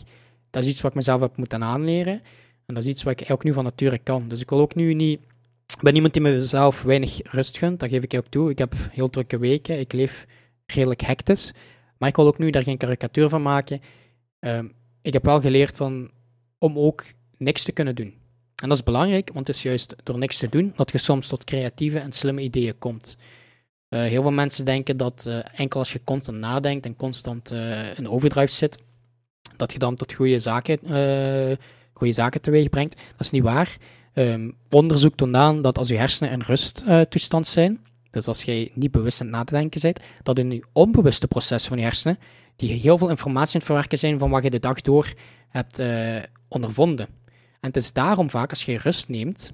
Dat 0.50 0.62
is 0.62 0.68
iets 0.68 0.80
wat 0.80 0.90
ik 0.90 0.96
mezelf 0.96 1.20
heb 1.20 1.36
moeten 1.36 1.62
aanleren. 1.62 2.22
En 2.66 2.74
dat 2.74 2.82
is 2.82 2.88
iets 2.88 3.02
wat 3.02 3.20
ik 3.20 3.30
ook 3.30 3.44
nu 3.44 3.52
van 3.52 3.64
nature 3.64 3.98
kan. 3.98 4.28
Dus 4.28 4.40
ik 4.40 4.50
wil 4.50 4.60
ook 4.60 4.74
nu 4.74 4.94
niet... 4.94 5.20
Ik 5.66 5.80
ben 5.80 5.94
iemand 5.94 6.12
die 6.12 6.22
mezelf 6.22 6.82
weinig 6.82 7.20
rust 7.22 7.58
gunt, 7.58 7.80
dat 7.80 7.88
geef 7.88 8.02
ik 8.02 8.14
ook 8.14 8.26
toe. 8.26 8.50
Ik 8.50 8.58
heb 8.58 8.74
heel 8.90 9.10
drukke 9.10 9.38
weken, 9.38 9.78
ik 9.78 9.92
leef 9.92 10.26
redelijk 10.66 11.00
hectisch. 11.00 11.52
Maar 11.98 12.08
ik 12.08 12.16
wil 12.16 12.26
ook 12.26 12.38
nu 12.38 12.50
daar 12.50 12.62
geen 12.62 12.76
karikatuur 12.76 13.28
van 13.28 13.42
maken. 13.42 13.80
Ehm, 14.38 14.66
ik 15.02 15.12
heb 15.12 15.24
wel 15.24 15.40
geleerd 15.40 15.76
van, 15.76 16.10
om 16.58 16.78
ook 16.78 17.04
niks 17.36 17.62
te 17.64 17.72
kunnen 17.72 17.94
doen. 17.94 18.14
En 18.62 18.68
dat 18.68 18.78
is 18.78 18.84
belangrijk, 18.84 19.30
want 19.32 19.46
het 19.46 19.56
is 19.56 19.62
juist 19.62 19.94
door 20.02 20.18
niks 20.18 20.38
te 20.38 20.48
doen 20.48 20.72
dat 20.76 20.92
je 20.92 20.98
soms 20.98 21.28
tot 21.28 21.44
creatieve 21.44 21.98
en 21.98 22.12
slimme 22.12 22.40
ideeën 22.40 22.78
komt. 22.78 23.16
Uh, 23.88 24.00
heel 24.00 24.22
veel 24.22 24.30
mensen 24.30 24.64
denken 24.64 24.96
dat 24.96 25.24
uh, 25.28 25.38
enkel 25.54 25.78
als 25.78 25.92
je 25.92 26.04
constant 26.04 26.38
nadenkt 26.38 26.86
en 26.86 26.96
constant 26.96 27.52
uh, 27.52 27.98
in 27.98 28.08
overdrive 28.08 28.52
zit, 28.52 28.78
dat 29.56 29.72
je 29.72 29.78
dan 29.78 29.94
tot 29.94 30.12
goede 30.12 30.38
zaken, 30.38 30.78
goede 31.92 32.12
zaken 32.12 32.40
teweeg 32.40 32.68
brengt. 32.68 32.94
Dat 32.94 33.20
is 33.20 33.30
niet 33.30 33.42
waar. 33.42 33.76
Um, 34.14 34.56
onderzoek 34.70 35.14
toont 35.14 35.36
aan 35.36 35.62
dat 35.62 35.78
als 35.78 35.88
je 35.88 35.96
hersenen 35.96 36.32
in 36.32 36.40
rusttoestand 36.40 37.46
zijn, 37.46 37.80
dus 38.10 38.26
als 38.26 38.42
jij 38.42 38.70
niet 38.74 38.90
bewust 38.90 39.20
aan 39.20 39.26
het 39.26 39.36
nadenken 39.36 39.80
bent, 39.80 40.00
dat 40.22 40.38
in 40.38 40.50
je 40.50 40.64
onbewuste 40.72 41.28
processen 41.28 41.68
van 41.68 41.78
je 41.78 41.84
hersenen, 41.84 42.18
die 42.56 42.72
heel 42.72 42.98
veel 42.98 43.08
informatie 43.08 43.54
aan 43.54 43.60
het 43.60 43.64
verwerken 43.64 43.98
zijn 43.98 44.18
van 44.18 44.30
wat 44.30 44.42
je 44.42 44.50
de 44.50 44.58
dag 44.58 44.80
door 44.80 45.12
hebt 45.48 45.82
ondervonden. 46.48 47.06
En 47.60 47.68
het 47.68 47.76
is 47.76 47.92
daarom 47.92 48.30
vaak, 48.30 48.50
als 48.50 48.64
je 48.64 48.78
rust 48.78 49.08
neemt, 49.08 49.52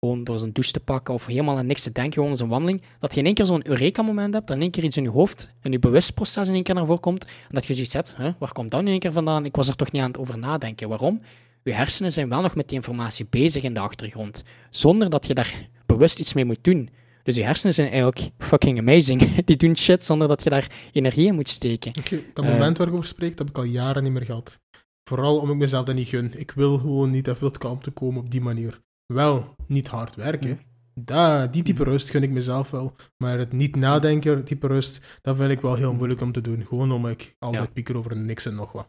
gewoon 0.00 0.24
door 0.24 0.38
zo'n 0.38 0.52
douche 0.52 0.72
te 0.72 0.80
pakken 0.80 1.14
of 1.14 1.26
helemaal 1.26 1.58
aan 1.58 1.66
niks 1.66 1.82
te 1.82 1.92
denken, 1.92 2.12
gewoon 2.12 2.36
zo'n 2.36 2.48
wandeling, 2.48 2.82
dat 2.98 3.12
je 3.14 3.20
in 3.20 3.26
één 3.26 3.34
keer 3.34 3.46
zo'n 3.46 3.68
Eureka-moment 3.68 4.34
hebt, 4.34 4.46
dat 4.46 4.56
in 4.56 4.62
één 4.62 4.70
keer 4.70 4.84
iets 4.84 4.96
in 4.96 5.02
je 5.02 5.10
hoofd, 5.10 5.52
in 5.62 5.72
je 5.72 5.78
bewustproces 5.78 6.48
in 6.48 6.54
één 6.54 6.62
keer 6.62 6.74
naar 6.74 6.86
voren 6.86 7.00
komt, 7.00 7.24
en 7.24 7.30
dat 7.48 7.66
je 7.66 7.74
zoiets 7.74 7.92
hebt, 7.92 8.16
waar 8.38 8.52
komt 8.52 8.70
dat 8.70 8.80
nu 8.80 8.86
in 8.86 8.92
één 8.92 9.00
keer 9.00 9.12
vandaan? 9.12 9.44
Ik 9.44 9.56
was 9.56 9.68
er 9.68 9.76
toch 9.76 9.92
niet 9.92 10.02
aan 10.02 10.08
het 10.08 10.18
over 10.18 10.38
nadenken. 10.38 10.88
Waarom? 10.88 11.20
Je 11.62 11.72
hersenen 11.72 12.12
zijn 12.12 12.28
wel 12.28 12.40
nog 12.40 12.54
met 12.54 12.68
die 12.68 12.76
informatie 12.76 13.26
bezig 13.30 13.62
in 13.62 13.74
de 13.74 13.80
achtergrond, 13.80 14.44
zonder 14.70 15.10
dat 15.10 15.26
je 15.26 15.34
daar 15.34 15.68
bewust 15.86 16.18
iets 16.18 16.32
mee 16.34 16.44
moet 16.44 16.64
doen. 16.64 16.90
Dus 17.26 17.36
je 17.36 17.44
hersenen 17.44 17.74
zijn 17.74 17.88
eigenlijk 17.90 18.30
fucking 18.38 18.78
amazing. 18.78 19.34
Die 19.44 19.56
doen 19.56 19.76
shit 19.76 20.04
zonder 20.04 20.28
dat 20.28 20.42
je 20.42 20.50
daar 20.50 20.70
energie 20.92 21.26
in 21.26 21.34
moet 21.34 21.48
steken. 21.48 21.92
Okay, 21.98 22.24
dat 22.34 22.44
moment 22.44 22.78
waar 22.78 22.86
ik 22.86 22.92
over 22.92 23.06
spreek, 23.06 23.36
dat 23.36 23.38
heb 23.38 23.48
ik 23.48 23.58
al 23.58 23.64
jaren 23.64 24.02
niet 24.02 24.12
meer 24.12 24.24
gehad. 24.24 24.60
Vooral 25.08 25.34
omdat 25.34 25.54
ik 25.54 25.60
mezelf 25.60 25.84
dat 25.84 25.94
niet 25.94 26.08
gun. 26.08 26.38
Ik 26.38 26.50
wil 26.50 26.78
gewoon 26.78 27.10
niet 27.10 27.28
even 27.28 27.40
tot 27.40 27.58
kalm 27.58 27.80
te 27.80 27.90
komen 27.90 28.22
op 28.22 28.30
die 28.30 28.40
manier. 28.40 28.80
Wel, 29.06 29.54
niet 29.66 29.88
hard 29.88 30.14
werken. 30.14 30.60
Da, 30.94 31.46
die 31.46 31.62
type 31.62 31.84
rust 31.84 32.10
gun 32.10 32.22
ik 32.22 32.30
mezelf 32.30 32.70
wel. 32.70 32.94
Maar 33.16 33.38
het 33.38 33.52
niet 33.52 33.76
nadenken, 33.76 34.44
type 34.44 34.66
rust, 34.66 35.18
dat 35.22 35.36
vind 35.36 35.50
ik 35.50 35.60
wel 35.60 35.74
heel 35.74 35.94
moeilijk 35.94 36.20
om 36.20 36.32
te 36.32 36.40
doen. 36.40 36.64
Gewoon 36.64 36.92
omdat 36.92 37.10
ik 37.10 37.34
altijd 37.38 37.64
ja. 37.64 37.72
pieker 37.72 37.96
over 37.96 38.16
niks 38.16 38.46
en 38.46 38.54
nog 38.54 38.72
wat. 38.72 38.88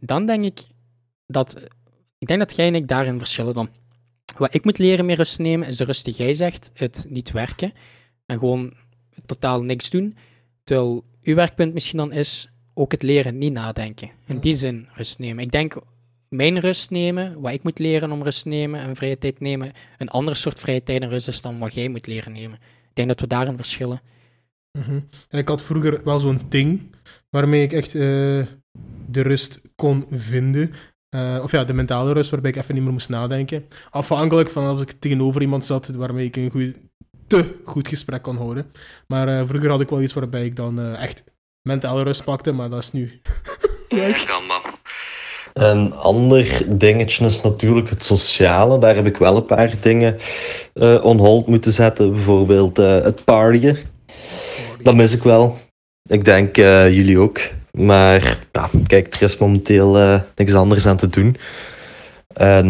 Dan 0.00 0.26
denk 0.26 0.44
ik 0.44 0.60
dat... 1.26 1.56
Ik 2.18 2.26
denk 2.26 2.40
dat 2.40 2.56
jij 2.56 2.66
en 2.66 2.74
ik 2.74 2.88
daarin 2.88 3.18
verschillen 3.18 3.54
dan. 3.54 3.68
Wat 4.38 4.54
ik 4.54 4.64
moet 4.64 4.78
leren 4.78 5.06
meer 5.06 5.16
rust 5.16 5.38
nemen, 5.38 5.68
is 5.68 5.76
de 5.76 5.84
rust 5.84 6.04
die 6.04 6.14
jij 6.14 6.34
zegt. 6.34 6.70
Het 6.74 7.06
niet 7.08 7.30
werken. 7.30 7.72
En 8.26 8.38
gewoon 8.38 8.72
totaal 9.26 9.62
niks 9.62 9.90
doen. 9.90 10.16
Terwijl 10.64 11.04
uw 11.22 11.34
werkpunt 11.34 11.72
misschien 11.72 11.98
dan 11.98 12.12
is 12.12 12.50
ook 12.74 12.92
het 12.92 13.02
leren 13.02 13.38
niet 13.38 13.52
nadenken. 13.52 14.10
In 14.26 14.38
die 14.38 14.54
zin 14.54 14.88
rust 14.92 15.18
nemen. 15.18 15.44
Ik 15.44 15.50
denk 15.50 15.76
mijn 16.28 16.60
rust 16.60 16.90
nemen, 16.90 17.40
wat 17.40 17.52
ik 17.52 17.62
moet 17.62 17.78
leren 17.78 18.12
om 18.12 18.22
rust 18.22 18.44
nemen 18.44 18.80
en 18.80 18.96
vrije 18.96 19.18
tijd 19.18 19.40
nemen, 19.40 19.72
een 19.98 20.08
ander 20.08 20.36
soort 20.36 20.60
vrije 20.60 20.82
tijd 20.82 21.02
en 21.02 21.08
rust 21.08 21.28
is 21.28 21.42
dan 21.42 21.58
wat 21.58 21.74
jij 21.74 21.88
moet 21.88 22.06
leren 22.06 22.32
nemen. 22.32 22.58
Ik 22.62 22.94
denk 22.94 23.08
dat 23.08 23.20
we 23.20 23.26
daarin 23.26 23.56
verschillen. 23.56 24.00
Mm 24.72 25.08
Ik 25.30 25.48
had 25.48 25.62
vroeger 25.62 26.04
wel 26.04 26.20
zo'n 26.20 26.40
ding 26.48 26.94
waarmee 27.30 27.62
ik 27.62 27.72
echt 27.72 27.94
uh, 27.94 28.02
de 29.06 29.20
rust 29.20 29.60
kon 29.74 30.06
vinden. 30.10 30.72
Uh, 31.16 31.42
of 31.42 31.50
ja, 31.50 31.64
de 31.64 31.72
mentale 31.72 32.12
rust 32.12 32.30
waarbij 32.30 32.50
ik 32.50 32.56
even 32.56 32.74
niet 32.74 32.82
meer 32.82 32.92
moest 32.92 33.08
nadenken. 33.08 33.66
Afhankelijk 33.90 34.50
van 34.50 34.64
als 34.64 34.80
ik 34.80 34.92
tegenover 34.98 35.40
iemand 35.40 35.64
zat 35.64 35.86
waarmee 35.86 36.26
ik 36.26 36.36
een 36.36 36.50
goed, 36.50 36.74
te 37.26 37.54
goed 37.64 37.88
gesprek 37.88 38.22
kon 38.22 38.36
houden. 38.36 38.66
Maar 39.06 39.28
uh, 39.28 39.46
vroeger 39.46 39.70
had 39.70 39.80
ik 39.80 39.88
wel 39.88 40.02
iets 40.02 40.12
waarbij 40.12 40.44
ik 40.44 40.56
dan 40.56 40.94
echt 40.94 41.24
mentale 41.62 42.02
rust 42.02 42.24
pakte, 42.24 42.52
maar 42.52 42.70
dat 42.70 42.82
is 42.82 42.92
nu. 42.92 43.10
Een 45.56 45.92
ander 45.94 46.62
dingetje 46.78 47.24
is 47.24 47.42
natuurlijk 47.42 47.90
het 47.90 48.04
sociale. 48.04 48.78
Daar 48.78 48.94
heb 48.94 49.06
ik 49.06 49.16
wel 49.16 49.36
een 49.36 49.44
paar 49.44 49.72
dingen 49.80 50.16
uh, 50.74 51.04
on 51.04 51.18
hold 51.18 51.46
moeten 51.46 51.72
zetten. 51.72 52.12
Bijvoorbeeld 52.12 52.78
uh, 52.78 53.00
het 53.00 53.24
partyen. 53.24 53.76
Dat 54.82 54.94
mis 54.94 55.12
ik 55.12 55.22
wel. 55.22 55.58
Ik 56.08 56.24
denk 56.24 56.56
uh, 56.56 56.94
jullie 56.94 57.18
ook. 57.18 57.40
Maar 57.76 58.38
ja, 58.52 58.70
kijk, 58.86 59.14
er 59.14 59.22
is 59.22 59.36
momenteel 59.36 60.20
niks 60.36 60.54
anders 60.54 60.86
aan 60.86 60.96
te 60.96 61.08
doen. 61.08 61.36
En 62.34 62.68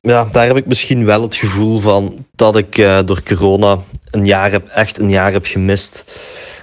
ja, 0.00 0.24
daar 0.24 0.46
heb 0.46 0.56
ik 0.56 0.66
misschien 0.66 1.04
wel 1.04 1.22
het 1.22 1.34
gevoel 1.34 1.80
van 1.80 2.26
dat 2.34 2.56
ik 2.56 2.76
door 3.04 3.22
corona 3.22 3.78
een 4.10 4.26
jaar 4.26 4.50
heb, 4.50 4.68
echt 4.68 4.98
een 4.98 5.10
jaar 5.10 5.32
heb 5.32 5.46
gemist. 5.46 6.04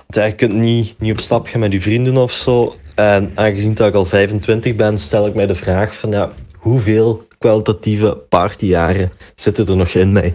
Je 0.07 0.33
kunt 0.35 0.53
niet, 0.53 0.95
niet 0.99 1.11
op 1.11 1.19
stap 1.19 1.47
gaan 1.47 1.59
met 1.59 1.71
je 1.71 1.81
vrienden 1.81 2.17
of 2.17 2.31
zo. 2.31 2.75
En 2.95 3.31
aangezien 3.35 3.73
dat 3.73 3.87
ik 3.87 3.95
al 3.95 4.05
25 4.05 4.75
ben, 4.75 4.97
stel 4.97 5.27
ik 5.27 5.33
mij 5.33 5.47
de 5.47 5.55
vraag 5.55 5.95
van 5.95 6.11
ja, 6.11 6.31
hoeveel 6.53 7.27
kwalitatieve 7.37 8.17
partyjaren 8.29 9.11
zitten 9.35 9.67
er 9.67 9.75
nog 9.75 9.89
in 9.89 10.11
mij? 10.11 10.33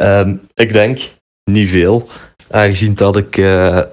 Um, 0.00 0.40
ik 0.54 0.72
denk 0.72 1.00
niet 1.44 1.68
veel, 1.68 2.08
aangezien 2.50 2.94
dat 2.94 3.16
ik 3.16 3.40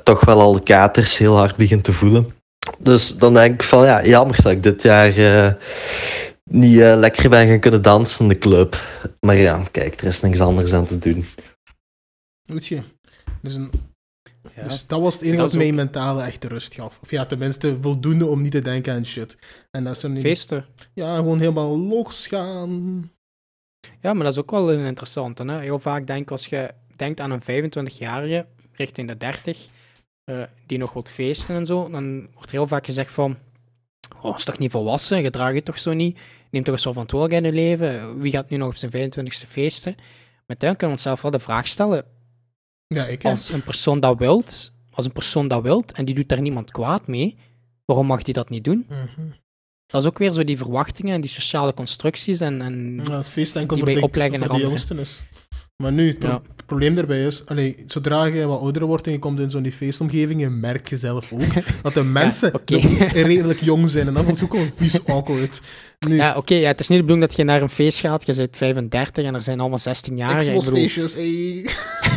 toch 0.03 0.25
wel 0.25 0.41
al 0.41 0.53
de 0.53 0.63
katers 0.63 1.17
heel 1.17 1.37
hard 1.37 1.55
begin 1.55 1.81
te 1.81 1.93
voelen. 1.93 2.34
Dus 2.79 3.17
dan 3.17 3.33
denk 3.33 3.53
ik 3.53 3.63
van 3.63 3.85
ja, 3.85 4.05
jammer 4.05 4.41
dat 4.41 4.51
ik 4.51 4.63
dit 4.63 4.81
jaar 4.81 5.17
uh, 5.17 5.51
niet 6.43 6.73
uh, 6.73 6.95
lekker 6.97 7.29
ben 7.29 7.47
gaan 7.47 7.59
kunnen 7.59 7.81
dansen 7.81 8.21
in 8.21 8.29
de 8.29 8.37
club. 8.37 8.77
Maar 9.19 9.35
ja, 9.35 9.63
kijk, 9.71 10.01
er 10.01 10.07
is 10.07 10.21
niks 10.21 10.39
anders 10.39 10.73
aan 10.73 10.85
te 10.85 10.97
doen. 10.97 11.25
Weet 12.45 12.65
je, 12.65 12.81
dus 13.41 13.55
een 13.55 13.71
dus 14.63 14.87
dat 14.87 15.01
was 15.01 15.13
het 15.13 15.23
enige 15.23 15.41
wat 15.41 15.53
mij 15.53 15.71
mentale 15.71 16.23
echte 16.23 16.47
rust 16.47 16.73
gaf. 16.73 16.99
Of 17.01 17.11
ja, 17.11 17.25
tenminste 17.25 17.77
voldoende 17.81 18.25
om 18.25 18.41
niet 18.41 18.51
te 18.51 18.61
denken 18.61 18.93
aan 18.93 19.05
shit. 19.05 19.37
En 19.71 19.83
dat 19.83 19.95
is 19.95 20.03
er 20.03 20.09
niet... 20.09 20.21
Feesten. 20.21 20.65
Ja, 20.93 21.15
gewoon 21.15 21.39
helemaal 21.39 21.77
losgaan. 21.77 23.11
Ja, 24.01 24.13
maar 24.13 24.23
dat 24.23 24.33
is 24.33 24.39
ook 24.39 24.51
wel 24.51 24.73
een 24.73 24.85
interessante. 24.85 25.45
Hè? 25.45 25.59
Heel 25.59 25.79
vaak 25.79 26.07
denk 26.07 26.31
als 26.31 26.45
je 26.45 26.73
denkt 26.95 27.19
aan 27.19 27.31
een 27.31 27.41
25-jarige 27.41 28.45
richting 28.71 29.07
de 29.07 29.17
30, 29.17 29.67
uh, 30.25 30.41
eh, 30.41 30.49
die 30.65 30.77
nog 30.77 30.93
wilt 30.93 31.09
feesten 31.09 31.55
en 31.55 31.65
zo, 31.65 31.89
dan 31.89 32.27
wordt 32.33 32.51
heel 32.51 32.67
vaak 32.67 32.85
gezegd 32.85 33.11
van, 33.11 33.37
oh, 34.21 34.35
is 34.37 34.43
toch 34.43 34.57
niet 34.57 34.71
volwassen, 34.71 35.21
gedraag 35.21 35.53
je 35.53 35.61
toch 35.61 35.79
zo 35.79 35.93
niet, 35.93 36.19
neem 36.51 36.63
toch 36.63 36.73
eens 36.73 36.83
wel 36.83 36.93
verantwoordelijkheid 36.93 37.53
in 37.53 37.61
je 37.61 37.67
leven, 37.67 38.19
wie 38.19 38.31
gaat 38.31 38.49
nu 38.49 38.57
nog 38.57 38.67
op 38.67 38.75
zijn 38.75 39.11
25ste 39.11 39.47
feesten? 39.47 39.95
Maar 40.45 40.57
dan 40.57 40.75
kunnen 40.75 40.87
we 40.87 40.93
onszelf 40.93 41.21
wel 41.21 41.31
de 41.31 41.39
vraag 41.39 41.67
stellen, 41.67 42.05
ja, 42.87 43.05
ik 43.05 43.25
als 43.25 43.51
een 43.51 43.63
persoon 43.63 43.99
dat 43.99 44.17
wilt, 44.17 44.73
als 44.91 45.05
een 45.05 45.11
persoon 45.11 45.47
dat 45.47 45.61
wilt 45.61 45.91
en 45.91 46.05
die 46.05 46.15
doet 46.15 46.29
daar 46.29 46.41
niemand 46.41 46.71
kwaad 46.71 47.07
mee, 47.07 47.37
waarom 47.85 48.05
mag 48.05 48.21
die 48.21 48.33
dat 48.33 48.49
niet 48.49 48.63
doen? 48.63 48.85
Mhm. 48.89 49.27
Dat 49.85 50.01
is 50.01 50.07
ook 50.07 50.17
weer 50.17 50.31
zo 50.31 50.43
die 50.43 50.57
verwachtingen 50.57 51.13
en 51.13 51.21
die 51.21 51.29
sociale 51.29 51.73
constructies 51.73 52.39
en, 52.39 52.61
en 52.61 53.01
ja, 53.03 53.17
het 53.17 53.27
feest 53.27 53.55
enkel 53.55 53.75
die 53.75 53.85
voor 53.85 53.93
wij 53.93 54.01
de, 54.01 54.07
opleggen 54.07 54.39
naar 54.39 54.47
de 54.47 54.53
anderen. 54.53 54.71
jongsten 54.71 54.99
is. 54.99 55.23
Maar 55.83 55.91
nu, 55.91 56.07
het, 56.07 56.19
pro 56.19 56.27
Ja. 56.29 56.41
het 56.55 56.65
probleem 56.65 56.95
daarbij 56.95 57.25
is, 57.25 57.45
allee, 57.45 57.75
zodra 57.85 58.25
je 58.25 58.45
wat 58.45 58.59
ouder 58.59 58.85
wordt 58.85 59.05
en 59.05 59.11
je 59.11 59.19
komt 59.19 59.39
in 59.39 59.49
zo'n 59.49 59.71
feestomgeving, 59.71 60.41
je 60.41 60.49
merkt 60.49 60.89
je 60.89 60.97
zelf 60.97 61.33
ook 61.33 61.41
dat 61.83 61.93
de 61.93 62.03
mensen 62.03 62.51
nog 62.65 62.81
redelijk 63.11 63.59
jong 63.61 63.89
zijn. 63.89 64.07
En 64.07 64.13
dat 64.13 64.23
wordt 64.23 64.43
ook 64.43 64.51
gewoon 64.51 64.71
vies 64.75 65.05
awkward. 65.05 65.61
Nu, 66.07 66.15
Ja, 66.15 66.35
oké, 66.37 66.53
ja, 66.55 66.67
het 66.67 66.79
is 66.79 66.87
niet 66.87 66.97
de 66.97 67.03
bedoeling 67.03 67.29
dat 67.29 67.37
je 67.37 67.43
naar 67.43 67.61
een 67.61 67.69
feest 67.69 67.99
gaat, 67.99 68.25
je 68.25 68.35
bent 68.35 68.57
35 68.57 69.23
en 69.23 69.35
er 69.35 69.41
zijn 69.41 69.59
allemaal 69.59 69.79
16-jarigen. 69.79 70.53
Ik 70.53 70.59
bedoel, 70.59 70.85
Xbox-feestjes, 70.85 71.13
hey. 71.13 71.65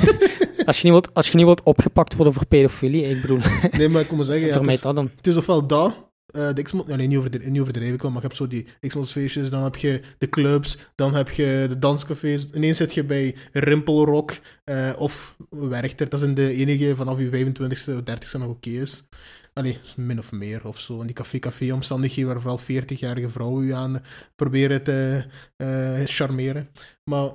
als, 0.66 0.76
je 0.76 0.82
niet 0.82 0.93
wilt, 0.93 1.14
als 1.14 1.28
je 1.28 1.36
niet 1.36 1.44
wilt 1.47 1.62
opgepakt 1.62 2.14
worden 2.14 2.35
voor 2.35 2.47
pedofilie, 2.47 3.02
ik 3.09 3.20
bedoel, 3.20 3.40
Nee, 3.70 3.89
maar 3.89 4.01
ik 4.01 4.09
kom 4.09 4.16
maar 4.16 4.26
zeggen, 4.26 4.47
ja, 4.48 4.60
het, 4.60 4.66
is, 4.66 4.80
dat 4.80 4.94
dan. 4.94 5.10
het 5.16 5.26
is 5.26 5.36
ofwel 5.36 5.66
dat, 5.66 5.94
eh, 6.28 6.55
de 6.55 6.82
ja, 6.86 6.96
nee, 6.96 7.06
niet, 7.06 7.18
overdre 7.18 7.50
niet 7.50 7.60
overdreven 7.60 7.98
maar 7.98 8.12
je 8.12 8.20
hebt 8.20 8.36
zo 8.36 8.46
die 8.46 8.66
Xbox-feestjes, 8.80 9.50
dan 9.50 9.62
heb 9.62 9.76
je 9.76 10.00
de 10.18 10.28
clubs, 10.28 10.78
dan 10.94 11.14
heb 11.14 11.30
je 11.30 11.66
de 11.68 11.78
danscafés. 11.78 12.50
Ineens 12.50 12.76
zit 12.76 12.94
je 12.94 13.05
bij 13.05 13.36
Rimpelrock 13.52 14.38
eh, 14.64 14.92
of 14.96 15.36
Werchter, 15.50 16.09
dat 16.09 16.20
zijn 16.20 16.34
de 16.34 16.55
enige 16.55 16.96
vanaf 16.96 17.18
je 17.18 17.46
25ste 17.46 17.94
of 17.94 18.00
30ste 18.00 18.38
nog 18.38 18.48
oké 18.48 18.70
is. 18.70 19.05
Allee, 19.52 19.78
min 19.96 20.18
of 20.18 20.32
meer 20.32 20.66
of 20.66 20.80
zo. 20.80 21.00
En 21.00 21.06
die 21.06 21.14
café-café-omstandigheden 21.14 22.32
waar 22.32 22.40
vooral 22.40 22.60
40-jarige 22.60 23.30
vrouwen 23.30 23.64
u 23.64 23.72
aan 23.72 24.02
proberen 24.36 24.82
te 24.82 25.24
eh, 25.56 26.00
charmeren. 26.05 26.68
Maar 27.05 27.30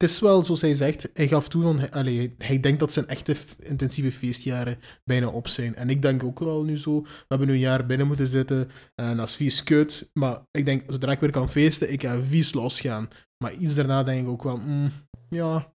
het 0.00 0.10
is 0.10 0.20
wel, 0.20 0.44
zoals 0.44 0.60
hij 0.60 0.74
zegt, 0.74 1.08
hij 1.14 1.28
gaf 1.28 1.48
toe, 1.48 1.62
van, 1.62 1.90
allee, 1.90 2.34
hij 2.38 2.60
denkt 2.60 2.78
dat 2.78 2.92
zijn 2.92 3.06
echte 3.06 3.36
intensieve 3.58 4.12
feestjaren 4.12 4.78
bijna 5.04 5.28
op 5.28 5.48
zijn. 5.48 5.74
En 5.74 5.90
ik 5.90 6.02
denk 6.02 6.24
ook 6.24 6.38
wel 6.38 6.64
nu 6.64 6.78
zo, 6.78 7.02
we 7.02 7.24
hebben 7.28 7.46
nu 7.46 7.52
een 7.52 7.58
jaar 7.58 7.86
binnen 7.86 8.06
moeten 8.06 8.26
zitten 8.26 8.70
en 8.94 9.16
dat 9.16 9.28
is 9.28 9.34
vies 9.34 9.62
kut. 9.62 10.10
Maar 10.12 10.42
ik 10.50 10.64
denk, 10.64 10.82
zodra 10.86 11.12
ik 11.12 11.20
weer 11.20 11.30
kan 11.30 11.50
feesten, 11.50 11.92
ik 11.92 12.02
ga 12.02 12.22
vies 12.22 12.52
losgaan. 12.52 13.08
Maar 13.44 13.52
iets 13.52 13.74
daarna 13.74 14.02
denk 14.02 14.22
ik 14.22 14.28
ook 14.28 14.42
wel, 14.42 14.56
mm, 14.56 14.90
ja, 15.28 15.72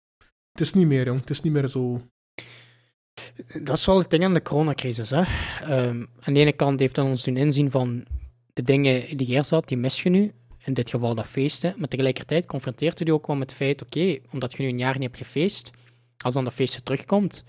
het 0.53 0.61
is 0.61 0.73
niet 0.73 0.87
meer, 0.87 1.07
jong. 1.07 1.21
Het 1.21 1.31
is 1.31 1.43
niet 1.43 1.53
meer 1.53 1.69
zo... 1.69 2.01
Dat 3.63 3.77
is 3.77 3.87
wel 3.87 3.99
het 3.99 4.11
ding 4.11 4.25
aan 4.25 4.35
de 4.35 4.43
coronacrisis. 4.43 5.11
Hè? 5.11 5.23
Ehm, 5.63 6.05
aan 6.21 6.35
de 6.35 6.41
ene 6.41 6.53
kant 6.53 6.81
heeft 6.81 6.95
dat 6.95 7.07
ons 7.07 7.25
doen 7.25 7.37
inzien 7.37 7.71
van 7.71 8.05
de 8.53 8.63
dingen 8.63 9.17
die 9.17 9.27
eerst 9.27 9.51
had, 9.51 9.69
die 9.69 9.77
mis 9.77 10.03
je 10.03 10.11
nu. 10.11 10.33
In 10.65 10.75
dit 10.75 10.91
geval 10.91 11.15
dat 11.15 11.27
feesten. 11.27 11.75
Maar 11.77 11.89
tegelijkertijd 11.89 12.47
confronteert 12.47 13.01
u 13.01 13.05
die 13.05 13.15
ook 13.15 13.27
wel 13.27 13.37
met 13.37 13.51
het 13.51 13.59
feit, 13.59 13.83
oké, 13.83 14.19
omdat 14.31 14.53
je 14.53 14.63
nu 14.63 14.69
een 14.69 14.79
jaar 14.79 14.95
niet 14.95 15.03
hebt 15.03 15.17
gefeest, 15.17 15.71
als 16.25 16.35
dan 16.35 16.45
dat 16.45 16.53
feestje 16.53 16.83
terugkomt, 16.83 17.45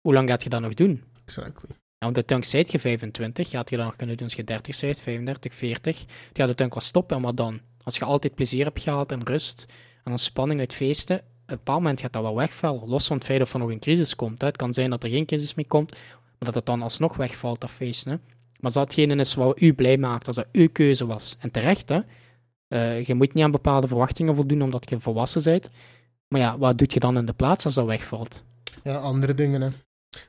hoe 0.00 0.14
lang 0.14 0.28
gaat 0.28 0.42
je 0.42 0.48
dat 0.48 0.60
nog 0.60 0.74
doen? 0.74 1.04
Exactly. 1.24 1.68
Ja, 1.70 2.06
want 2.06 2.16
uiteindelijk 2.16 2.56
zijt 2.56 2.72
je 2.72 2.78
25, 2.78 3.50
je 3.50 3.56
had 3.56 3.70
je 3.70 3.76
dat 3.76 3.86
nog 3.86 3.96
kunnen 3.96 4.16
doen 4.16 4.26
als 4.26 4.36
je 4.36 4.44
30 4.44 4.80
bent, 4.80 5.00
35, 5.00 5.54
40. 5.54 5.98
Het 5.98 6.06
gaat 6.08 6.18
uiteindelijk 6.28 6.74
wel 6.74 6.82
stoppen, 6.82 7.16
en 7.16 7.22
wat 7.22 7.36
dan? 7.36 7.60
Als 7.82 7.96
je 7.96 8.04
altijd 8.04 8.34
plezier 8.34 8.64
hebt 8.64 8.82
gehad 8.82 9.12
en 9.12 9.24
rust 9.24 9.66
en 10.04 10.10
ontspanning 10.10 10.60
uit 10.60 10.74
feesten, 10.74 11.16
op 11.16 11.24
een 11.46 11.56
bepaald 11.56 11.80
moment 11.80 12.00
gaat 12.00 12.12
dat 12.12 12.22
wel 12.22 12.36
wegvallen. 12.36 12.88
Los 12.88 13.06
van 13.06 13.16
het 13.16 13.26
feit 13.26 13.40
of 13.42 13.52
er 13.52 13.58
nog 13.58 13.70
een 13.70 13.78
crisis 13.78 14.16
komt. 14.16 14.40
Hè. 14.40 14.46
Het 14.46 14.56
kan 14.56 14.72
zijn 14.72 14.90
dat 14.90 15.04
er 15.04 15.10
geen 15.10 15.26
crisis 15.26 15.54
meer 15.54 15.66
komt, 15.66 15.90
maar 15.90 16.36
dat 16.38 16.54
het 16.54 16.66
dan 16.66 16.82
alsnog 16.82 17.16
wegvalt, 17.16 17.60
dat 17.60 17.70
feesten. 17.70 18.12
Hè. 18.12 18.18
Maar 18.60 18.72
datgene 18.72 19.16
is 19.16 19.34
wat 19.34 19.60
u 19.60 19.74
blij 19.74 19.98
maakt, 19.98 20.26
als 20.26 20.36
dat 20.36 20.48
uw 20.52 20.68
keuze 20.68 21.06
was, 21.06 21.36
en 21.40 21.50
terecht, 21.50 21.88
hè. 21.88 22.00
Eh, 22.68 23.04
je 23.04 23.14
moet 23.14 23.34
niet 23.34 23.44
aan 23.44 23.50
bepaalde 23.50 23.88
verwachtingen 23.88 24.34
voldoen 24.34 24.62
omdat 24.62 24.90
je 24.90 25.00
volwassen 25.00 25.42
bent. 25.42 25.70
Maar 26.28 26.40
ja, 26.40 26.58
wat 26.58 26.78
doet 26.78 26.92
je 26.92 27.00
dan 27.00 27.16
in 27.16 27.24
de 27.24 27.32
plaats 27.32 27.64
als 27.64 27.74
dat 27.74 27.86
wegvalt? 27.86 28.44
Ja, 28.82 28.96
andere 28.96 29.34
dingen, 29.34 29.60
hè. 29.60 29.68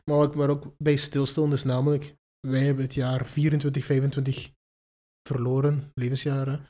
Maar 0.03 0.37
maar 0.37 0.49
ook 0.49 0.73
bij 0.77 0.95
stilstaan 0.95 1.53
is 1.53 1.63
namelijk, 1.63 2.15
wij 2.47 2.63
hebben 2.63 2.83
het 2.83 2.93
jaar 2.93 3.27
24, 3.27 3.85
25 3.85 4.51
verloren, 5.27 5.91
levensjaren. 5.93 6.65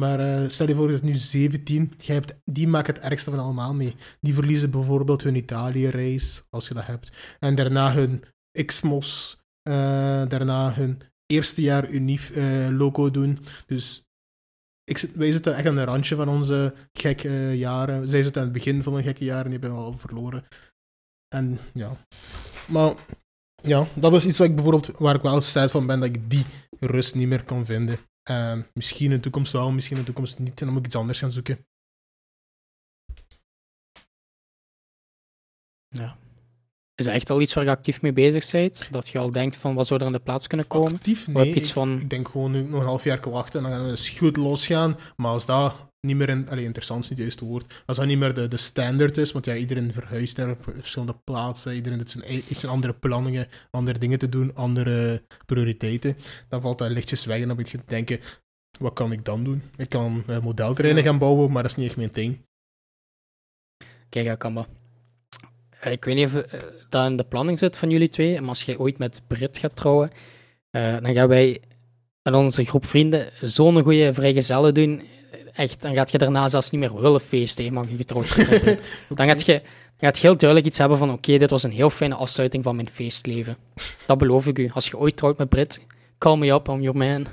Maar 0.00 0.20
eh, 0.20 0.48
stel 0.48 0.68
je 0.68 0.74
voor, 0.74 0.90
hebt 0.90 1.02
nu 1.02 1.14
17, 1.14 1.92
jij 1.96 2.14
hebt, 2.14 2.34
die 2.44 2.68
maken 2.68 2.94
het 2.94 3.02
ergste 3.02 3.30
van 3.30 3.38
allemaal 3.38 3.74
mee. 3.74 3.94
Die 4.20 4.34
verliezen 4.34 4.70
bijvoorbeeld 4.70 5.22
hun 5.22 5.34
Italië-reis, 5.34 6.42
als 6.50 6.68
je 6.68 6.74
dat 6.74 6.86
hebt. 6.86 7.36
En 7.40 7.54
daarna 7.54 7.92
hun 7.92 8.24
Xmos, 8.66 9.41
daarna 10.28 10.74
hun 10.74 11.02
eerste 11.26 11.62
jaar 11.62 11.88
Unif 11.88 12.30
eh, 12.30 12.68
loco 12.68 13.10
doen. 13.10 13.38
Dus 13.66 14.02
ik 14.84 14.98
zit, 14.98 15.14
wij 15.14 15.32
zitten 15.32 15.54
echt 15.54 15.66
aan 15.66 15.76
het 15.76 15.88
randje 15.88 16.16
van 16.16 16.28
onze 16.28 16.74
gekke 16.92 17.52
jaren. 17.56 18.08
Zij 18.08 18.22
zitten 18.22 18.40
aan 18.40 18.48
het 18.48 18.56
begin 18.56 18.82
van 18.82 18.94
een 18.94 19.02
gekke 19.02 19.24
jaren, 19.24 19.50
die 19.50 19.58
hebben 19.58 19.78
we 19.78 19.84
al 19.84 19.98
verloren. 19.98 20.44
En 21.28 21.58
ja. 21.74 22.06
Maar 22.68 22.94
ja, 23.62 23.86
dat 23.94 24.12
is 24.12 24.26
iets 24.26 24.38
wat 24.38 24.48
ik 24.48 24.54
bijvoorbeeld, 24.54 24.98
waar 24.98 25.14
ik 25.14 25.22
wel 25.22 25.40
sad 25.40 25.70
van 25.70 25.86
ben, 25.86 26.00
dat 26.00 26.08
ik 26.08 26.30
die 26.30 26.44
rust 26.80 27.14
niet 27.14 27.28
meer 27.28 27.44
kan 27.44 27.66
vinden. 27.66 27.98
En 28.22 28.66
misschien 28.74 29.10
in 29.10 29.16
de 29.16 29.22
toekomst 29.22 29.52
wel, 29.52 29.70
misschien 29.70 29.96
in 29.96 30.02
de 30.02 30.08
toekomst 30.08 30.38
niet. 30.38 30.60
En 30.60 30.64
dan 30.64 30.68
moet 30.68 30.78
ik 30.78 30.86
iets 30.86 30.96
anders 30.96 31.18
gaan 31.18 31.32
zoeken. 31.32 31.66
Ja. 35.88 36.16
Is 37.02 37.08
dat 37.08 37.16
echt 37.16 37.30
al 37.30 37.40
iets 37.40 37.54
waar 37.54 37.64
je 37.64 37.70
actief 37.70 38.02
mee 38.02 38.12
bezig 38.12 38.50
bent? 38.50 38.88
Dat 38.90 39.08
je 39.08 39.18
al 39.18 39.32
denkt 39.32 39.56
van, 39.56 39.74
wat 39.74 39.86
zou 39.86 40.00
er 40.00 40.06
aan 40.06 40.12
de 40.12 40.20
plaats 40.20 40.46
kunnen 40.46 40.66
komen? 40.66 40.92
Actief? 40.92 41.26
Nee. 41.26 41.36
heb 41.36 41.54
je 41.54 41.60
iets 41.60 41.68
ik, 41.68 41.74
van... 41.74 42.00
ik 42.00 42.10
denk 42.10 42.28
gewoon 42.28 42.50
nu 42.50 42.62
nog 42.62 42.80
een 42.80 42.86
half 42.86 43.04
jaar 43.04 43.30
wachten 43.30 43.64
en 43.64 43.70
dan 43.70 43.78
gaan 43.78 43.90
we 43.90 44.16
goed 44.18 44.36
losgaan. 44.36 44.98
Maar 45.16 45.30
als 45.30 45.46
dat 45.46 45.74
niet 46.00 46.16
meer, 46.16 46.28
in, 46.28 46.48
allee, 46.48 46.64
interessant 46.64 47.02
is 47.02 47.08
niet 47.10 47.18
het 47.18 47.26
juiste 47.26 47.44
woord, 47.44 47.82
als 47.86 47.96
dat 47.96 48.06
niet 48.06 48.18
meer 48.18 48.34
de, 48.34 48.48
de 48.48 48.56
standaard 48.56 49.16
is, 49.16 49.32
want 49.32 49.44
ja, 49.44 49.54
iedereen 49.54 49.92
verhuist 49.92 50.36
naar 50.36 50.56
verschillende 50.60 51.16
plaatsen, 51.24 51.74
iedereen 51.74 51.98
heeft 51.98 52.10
zijn, 52.10 52.24
heeft 52.24 52.60
zijn 52.60 52.72
andere 52.72 52.92
planningen, 52.92 53.48
andere 53.70 53.98
dingen 53.98 54.18
te 54.18 54.28
doen, 54.28 54.54
andere 54.54 55.22
prioriteiten, 55.46 56.16
dan 56.48 56.60
valt 56.60 56.78
dat 56.78 56.90
lichtjes 56.90 57.24
weg 57.24 57.40
en 57.40 57.46
dan 57.46 57.56
moet 57.56 57.70
je 57.70 57.78
denken, 57.86 58.20
wat 58.78 58.92
kan 58.92 59.12
ik 59.12 59.24
dan 59.24 59.44
doen? 59.44 59.62
Ik 59.76 59.88
kan 59.88 60.24
modelterreinen 60.42 61.02
gaan 61.02 61.18
bouwen, 61.18 61.52
maar 61.52 61.62
dat 61.62 61.70
is 61.70 61.76
niet 61.76 61.86
echt 61.86 61.96
mijn 61.96 62.12
ding. 62.12 62.38
Kijk, 64.08 64.28
Akamba. 64.28 64.60
Eh, 64.60 64.81
Ik 65.90 66.04
weet 66.04 66.14
niet 66.14 66.26
of 66.26 66.34
eh, 66.34 66.60
dat 66.88 67.06
in 67.06 67.16
de 67.16 67.24
planning 67.24 67.58
zit 67.58 67.76
van 67.76 67.90
jullie 67.90 68.08
twee, 68.08 68.40
maar 68.40 68.48
als 68.48 68.62
jij 68.62 68.76
ooit 68.76 68.98
met 68.98 69.22
Brit 69.26 69.58
gaat 69.58 69.76
trouwen, 69.76 70.10
eh, 70.70 70.96
dan 71.00 71.14
gaan 71.14 71.28
wij 71.28 71.60
met 72.22 72.34
onze 72.34 72.64
groep 72.64 72.86
vrienden 72.86 73.26
zo'n 73.40 73.82
goede 73.82 74.14
vrijgezellen 74.14 74.74
doen. 74.74 75.02
Echt, 75.54 75.82
dan 75.82 75.94
gaat 75.94 76.10
je 76.10 76.18
daarna 76.18 76.48
zelfs 76.48 76.70
niet 76.70 76.80
meer 76.80 77.00
willen 77.00 77.20
feesten, 77.20 77.72
mag 77.72 77.90
je 77.90 77.96
getrouwd 77.96 78.34
Brit. 78.34 78.82
Dan 79.16 79.26
gaat 79.26 79.44
je, 79.44 79.62
gaat 79.96 80.18
heel 80.18 80.36
duidelijk 80.36 80.68
iets 80.68 80.78
hebben 80.78 80.98
van, 80.98 81.12
oké, 81.12 81.38
dit 81.38 81.50
was 81.50 81.62
een 81.62 81.70
heel 81.70 81.90
fijne 81.90 82.14
afsluiting 82.14 82.64
van 82.64 82.76
mijn 82.76 82.88
feestleven. 82.88 83.56
Dat 84.06 84.18
beloof 84.18 84.46
ik 84.46 84.58
u. 84.58 84.70
Als 84.74 84.86
je 84.88 84.98
ooit 84.98 85.16
trouwt 85.16 85.38
met 85.38 85.48
Brit, 85.48 85.80
call 86.18 86.36
me 86.36 86.52
up, 86.52 86.68
I'm 86.68 86.80
your 86.80 86.98
man. 86.98 87.26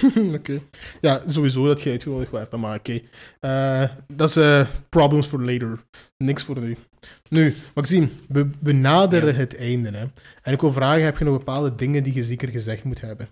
Oké. 0.34 0.62
Ja, 1.00 1.22
sowieso 1.26 1.66
dat 1.66 1.82
je 1.82 1.90
uitgenodigd 1.90 2.30
werd, 2.30 2.56
maar 2.56 2.76
oké. 2.76 3.00
Eh, 3.40 3.88
dat 4.06 4.28
is 4.28 4.36
eh, 4.36 4.66
problems 4.88 5.26
for 5.26 5.44
later. 5.44 5.78
Niks 6.16 6.42
voor 6.42 6.60
nu. 6.60 6.76
Nu, 7.28 7.54
Maxime, 7.74 8.08
we, 8.28 8.50
we 8.60 8.72
naderen 8.72 9.32
Ja. 9.32 9.38
het 9.38 9.56
einde. 9.56 9.90
Hè. 9.90 10.06
En 10.42 10.52
ik 10.52 10.60
wil 10.60 10.72
vragen, 10.72 11.04
heb 11.04 11.18
je 11.18 11.24
nog 11.24 11.38
bepaalde 11.38 11.74
dingen 11.74 12.02
die 12.02 12.14
je 12.14 12.24
zeker 12.24 12.48
gezegd 12.48 12.84
moet 12.84 13.00
hebben? 13.00 13.28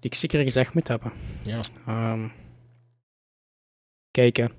Die 0.00 0.10
ik 0.10 0.14
zeker 0.14 0.42
gezegd 0.44 0.74
moet 0.74 0.88
hebben. 0.88 1.12
Ja. 1.42 1.60
Ehm 1.86 2.28
kijken. 4.10 4.52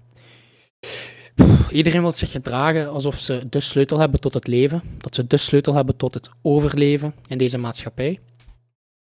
Iedereen 1.72 2.02
wil 2.02 2.12
zich 2.12 2.32
gedragen 2.32 2.90
alsof 2.90 3.20
ze 3.20 3.50
de 3.50 3.60
sleutel 3.60 4.00
hebben 4.00 4.20
tot 4.20 4.34
het 4.34 4.48
leven. 4.48 4.82
Dat 4.98 5.16
ze 5.16 5.28
de 5.28 5.38
sleutel 5.38 5.74
hebben 5.74 5.96
tot 5.96 6.14
het 6.14 6.30
overleven 6.42 7.14
in 7.28 7.38
deze 7.38 7.58
maatschappij. 7.58 8.20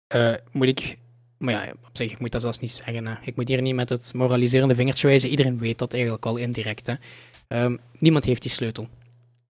Eh, 0.06 0.34
moet 0.52 0.68
ik... 0.68 0.98
Maar 1.38 1.52
ja, 1.54 1.72
op 1.84 1.90
zich, 1.92 2.12
ik 2.12 2.18
moet 2.18 2.32
dat 2.32 2.40
zelfs 2.40 2.58
niet 2.58 2.70
zeggen. 2.70 3.06
Hè. 3.06 3.14
Ik 3.24 3.36
moet 3.36 3.48
hier 3.48 3.62
niet 3.62 3.74
met 3.74 3.88
het 3.88 4.14
moraliserende 4.14 4.74
vingertje 4.74 5.06
wijzen. 5.06 5.28
Iedereen 5.28 5.58
weet 5.58 5.78
dat 5.78 5.92
eigenlijk 5.92 6.26
al 6.26 6.36
indirect. 6.36 6.86
Hè. 6.86 6.94
Ehm, 7.48 7.76
niemand 7.98 8.24
heeft 8.24 8.42
die 8.42 8.50
sleutel. 8.50 8.88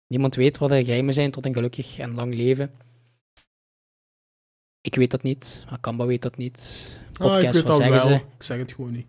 Niemand 0.07 0.35
weet 0.35 0.57
wat 0.57 0.69
de 0.69 0.83
geheimen 0.83 1.13
zijn 1.13 1.31
tot 1.31 1.45
een 1.45 1.53
gelukkig 1.53 1.97
en 1.97 2.13
lang 2.13 2.33
leven. 2.35 2.71
Ik 4.81 4.95
weet 4.95 5.11
dat 5.11 5.23
niet. 5.23 5.63
Akamba 5.67 6.05
weet 6.05 6.21
dat 6.21 6.37
niet. 6.37 6.57
Ah, 7.01 7.11
ik 7.11 7.17
Podcast, 7.17 7.53
weet 7.53 7.63
wat 7.63 7.69
al 7.69 7.75
zeggen 7.75 7.95
wel. 7.95 8.07
ze? 8.07 8.13
Ik 8.35 8.43
zeg 8.43 8.57
het 8.57 8.71
gewoon 8.71 8.91
niet. 8.91 9.07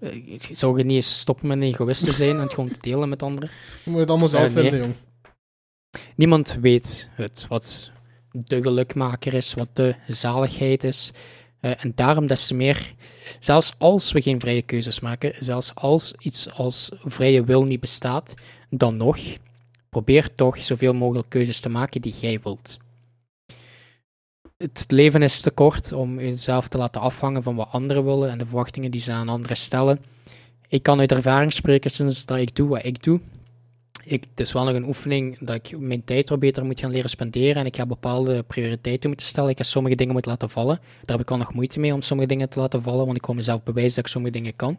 Eh, 0.00 0.38
Zou 0.38 0.78
je 0.78 0.84
niet 0.84 0.96
eens 0.96 1.18
stoppen 1.18 1.46
met 1.46 1.56
een 1.56 1.62
egoïst 1.62 2.04
te 2.04 2.12
zijn 2.12 2.36
en 2.36 2.40
het 2.42 2.54
gewoon 2.54 2.70
te 2.70 2.80
delen 2.80 3.08
met 3.08 3.22
anderen? 3.22 3.50
Je 3.84 3.90
moet 3.90 4.00
het 4.00 4.08
allemaal 4.08 4.28
zelf 4.28 4.46
Eh, 4.46 4.52
nee. 4.54 4.62
vinden, 4.62 4.80
jong. 4.80 4.94
Niemand 6.16 6.54
weet 6.60 7.08
het, 7.12 7.46
wat 7.48 7.92
de 8.30 8.62
gelukmaker 8.62 9.34
is, 9.34 9.54
wat 9.54 9.76
de 9.76 9.94
zaligheid 10.08 10.84
is. 10.84 11.12
Eh, 11.64 11.84
en 11.84 11.92
daarom 11.94 12.26
des 12.26 12.46
te 12.46 12.54
meer, 12.54 12.94
zelfs 13.40 13.74
als 13.78 14.12
we 14.12 14.22
geen 14.22 14.40
vrije 14.40 14.62
keuzes 14.62 15.00
maken, 15.00 15.34
zelfs 15.38 15.74
als 15.74 16.14
iets 16.18 16.50
als 16.50 16.90
vrije 16.94 17.44
wil 17.44 17.64
niet 17.64 17.80
bestaat, 17.80 18.34
dan 18.70 18.96
nog, 18.96 19.18
probeer 19.88 20.34
toch 20.34 20.64
zoveel 20.64 20.94
mogelijk 20.94 21.28
keuzes 21.28 21.60
te 21.60 21.68
maken 21.68 22.00
die 22.00 22.14
jij 22.20 22.40
wilt. 22.42 22.78
Het 24.56 24.84
leven 24.88 25.22
is 25.22 25.40
te 25.40 25.50
kort 25.50 25.92
om 25.92 26.20
jezelf 26.20 26.68
te 26.68 26.78
laten 26.78 27.00
afhangen 27.00 27.42
van 27.42 27.56
wat 27.56 27.68
anderen 27.70 28.04
willen 28.04 28.30
en 28.30 28.38
de 28.38 28.46
verwachtingen 28.46 28.90
die 28.90 29.00
ze 29.00 29.12
aan 29.12 29.28
anderen 29.28 29.56
stellen. 29.56 30.04
Ik 30.68 30.82
kan 30.82 31.00
uit 31.00 31.12
ervaring 31.12 31.52
spreken 31.52 31.90
sinds 31.90 32.24
dat 32.24 32.38
ik 32.38 32.56
doe 32.56 32.68
wat 32.68 32.84
ik 32.84 33.02
doe. 33.02 33.20
Ik, 34.04 34.24
het 34.30 34.40
is 34.40 34.52
wel 34.52 34.64
nog 34.64 34.74
een 34.74 34.86
oefening 34.86 35.38
dat 35.38 35.54
ik 35.54 35.78
mijn 35.78 36.04
tijd 36.04 36.28
wat 36.28 36.38
beter 36.38 36.64
moet 36.64 36.80
gaan 36.80 36.90
leren 36.90 37.10
spenderen 37.10 37.56
en 37.56 37.66
ik 37.66 37.76
ga 37.76 37.86
bepaalde 37.86 38.42
prioriteiten 38.42 39.08
moeten 39.08 39.26
stellen. 39.26 39.50
Ik 39.50 39.56
ga 39.56 39.62
sommige 39.62 39.96
dingen 39.96 40.12
moeten 40.12 40.30
laten 40.30 40.50
vallen. 40.50 40.76
Daar 40.76 41.16
heb 41.16 41.20
ik 41.20 41.30
al 41.30 41.36
nog 41.36 41.52
moeite 41.52 41.80
mee 41.80 41.94
om 41.94 42.02
sommige 42.02 42.28
dingen 42.28 42.48
te 42.48 42.60
laten 42.60 42.82
vallen, 42.82 43.04
want 43.04 43.16
ik 43.16 43.26
wil 43.26 43.34
mezelf 43.34 43.62
bewijzen 43.62 43.94
dat 43.94 44.04
ik 44.04 44.10
sommige 44.10 44.32
dingen 44.32 44.56
kan. 44.56 44.78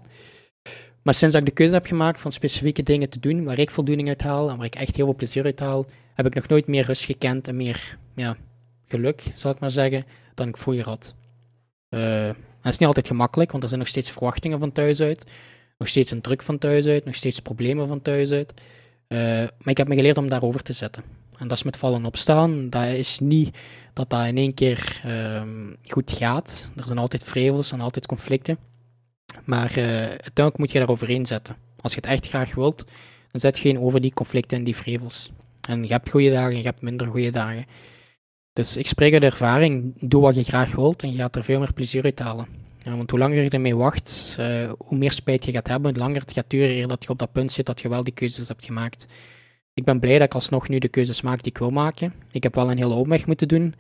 Maar 1.02 1.14
sinds 1.14 1.34
dat 1.34 1.44
ik 1.44 1.50
de 1.50 1.54
keuze 1.54 1.74
heb 1.74 1.86
gemaakt 1.86 2.22
van 2.22 2.32
specifieke 2.32 2.84
dingen 2.84 3.10
te 3.10 3.20
doen 3.20 3.44
waar 3.44 3.60
ik 3.60 3.70
voldoening 3.70 4.08
uit 4.08 4.22
haal 4.22 4.50
en 4.50 4.58
waar 4.58 4.66
ik 4.66 4.76
echt 4.76 4.96
heel 4.96 5.06
veel 5.06 5.16
plezier 5.16 5.44
uit 5.44 5.60
haal, 5.60 5.86
heb 6.14 6.26
ik 6.26 6.34
nog 6.34 6.48
nooit 6.48 6.68
meer 6.68 6.86
rust 6.86 7.06
gekend 7.06 7.48
en 7.48 7.56
meer 7.56 7.98
ja, 8.16 8.38
geluk, 8.86 9.24
zal 9.36 9.52
ik 9.52 9.60
maar 9.60 9.72
zeggen, 9.72 10.06
dan 10.34 10.48
ik 10.48 10.58
vroeger 10.58 10.86
had. 10.86 11.16
Eh, 11.90 12.28
en 12.28 12.36
het 12.62 12.74
is 12.74 12.78
niet 12.78 12.88
altijd 12.88 13.08
gemakkelijk, 13.08 13.52
want 13.52 13.64
er 13.64 13.70
zijn 13.70 13.82
nog 13.82 13.90
steeds 13.90 14.12
verwachtingen 14.12 14.60
van 14.60 14.72
thuis 14.72 15.02
uit, 15.02 15.26
nog 15.78 15.88
steeds 15.88 16.12
een 16.12 16.22
druk 16.22 16.42
van 16.42 16.58
thuis 16.58 16.86
uit, 16.86 17.06
nog 17.06 17.16
steeds 17.16 17.40
problemen 17.40 17.88
van 17.88 18.02
thuis 18.02 18.32
uit. 18.32 18.54
Eh, 19.08 19.18
maar 19.18 19.70
ik 19.74 19.78
heb 19.78 19.88
me 19.88 19.96
geleerd 19.96 20.18
om 20.18 20.30
daarover 20.30 20.64
te 20.64 20.74
zetten. 20.74 21.04
En 21.38 21.48
dat 21.48 21.58
is 21.58 21.64
met 21.64 21.78
vallen 21.78 22.00
en 22.00 22.06
opstaan. 22.06 22.70
Dat 22.70 22.88
is 22.88 23.20
niet 23.20 23.58
dat 23.94 24.10
dat 24.10 24.26
in 24.26 24.38
één 24.38 24.54
keer 24.54 25.02
ehm, 25.04 25.74
goed 25.84 26.12
gaat. 26.12 26.70
Er 26.76 26.86
zijn 26.86 26.98
altijd 26.98 27.24
vrevels 27.24 27.72
en 27.72 27.82
altijd 27.82 28.06
conflicten. 28.06 28.58
Maar 29.44 29.72
eh, 29.78 29.86
uiteindelijk 30.00 30.58
moet 30.58 30.72
je 30.72 30.80
daar 30.80 30.90
overheen 30.90 31.26
zetten. 31.26 31.56
Als 31.82 31.94
je 31.94 32.00
het 32.02 32.10
echt 32.10 32.28
graag 32.28 32.56
wilt, 32.56 32.86
dan 33.32 33.42
zet 33.42 33.58
je 33.58 33.80
over 33.80 34.02
die 34.02 34.14
conflicten 34.14 34.58
en 34.58 34.64
die 34.64 34.76
vrevels. 34.76 35.32
En 35.68 35.84
je 35.84 35.92
hebt 35.92 36.10
goede 36.10 36.32
dagen 36.32 36.52
en 36.52 36.58
je 36.58 36.64
hebt 36.64 36.82
minder 36.82 37.08
goede 37.08 37.30
dagen. 37.30 37.66
Dus 38.54 38.78
ik 38.78 38.88
spreek 38.88 39.14
uit 39.14 39.24
ervaring. 39.24 39.94
Doe 40.00 40.22
wat 40.22 40.36
je 40.36 40.44
graag 40.44 40.76
wilt 40.76 41.04
en 41.04 41.12
je 41.12 41.18
gaat 41.18 41.36
er 41.36 41.44
veel 41.44 41.60
meer 41.60 41.74
plezier 41.74 42.04
uit 42.04 42.20
halen. 42.20 42.65
Ja, 42.86 42.96
want 42.96 43.10
hoe 43.10 43.20
langer 43.20 43.44
je 43.44 43.50
ermee 43.50 43.76
wacht, 43.76 44.36
eh, 44.40 44.72
hoe 44.78 44.98
meer 44.98 45.12
spijt 45.12 45.46
je 45.46 45.52
gaat 45.52 45.68
hebben, 45.68 45.92
hoe 45.92 46.00
langer 46.00 46.22
het 46.22 46.32
gaat 46.32 46.50
duren 46.50 46.70
eer 46.70 46.88
dat 46.88 47.04
je 47.04 47.10
op 47.10 47.20
dat 47.20 47.32
punt 47.32 47.52
zit 47.52 47.66
dat 47.66 47.82
je 47.82 47.90
wel 47.90 48.04
die 48.04 48.14
keuzes 48.14 48.48
hebt 48.48 48.66
gemaakt. 48.66 49.06
Ik 49.74 49.84
ben 49.84 50.00
blij 50.00 50.18
dat 50.18 50.28
ik 50.28 50.34
alsnog 50.34 50.70
nu 50.70 50.80
de 50.80 50.88
keuzes 50.88 51.22
maak 51.22 51.44
die 51.44 51.52
ik 51.52 51.58
wil 51.58 51.70
maken. 51.70 52.14
Ik 52.32 52.44
heb 52.44 52.56
wel 52.56 52.72
een 52.72 52.78
hele 52.78 52.94
omweg 52.94 53.26
moeten 53.26 53.48
doen. 53.48 53.76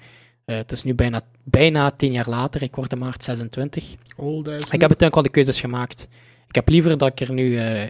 Eh, 0.45 0.55
het 0.55 0.71
is 0.71 0.83
nu 0.83 0.93
bijna, 0.93 1.21
bijna 1.43 1.91
tien 1.91 2.11
jaar 2.11 2.29
later, 2.29 2.61
ik 2.61 2.75
word 2.75 2.91
in 2.91 2.97
maart 2.97 3.23
26. 3.23 3.95
Old 4.15 4.47
ass. 4.47 4.71
Ik 4.71 4.81
heb 4.81 4.89
uiteindelijk 4.89 5.13
wel 5.13 5.23
de 5.23 5.29
keuzes 5.29 5.59
gemaakt. 5.59 6.07
Ik 6.47 6.55
heb 6.55 6.69
liever 6.69 6.97
dat 6.97 7.09
ik 7.09 7.19
er 7.27 7.33
nu 7.33 7.57
eh, 7.57 7.83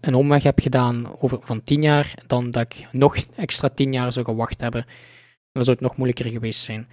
een 0.00 0.14
omweg 0.14 0.42
heb 0.42 0.60
gedaan 0.60 1.20
over, 1.20 1.38
van 1.42 1.62
10 1.62 1.82
jaar, 1.82 2.14
dan 2.26 2.50
dat 2.50 2.62
ik 2.62 2.86
nog 2.92 3.16
extra 3.36 3.68
10 3.68 3.92
jaar 3.92 4.12
zou 4.12 4.24
gewacht 4.24 4.60
hebben. 4.60 4.86
Dan 5.52 5.64
zou 5.64 5.76
het 5.76 5.86
nog 5.86 5.96
moeilijker 5.96 6.30
geweest 6.30 6.60
zijn. 6.60 6.88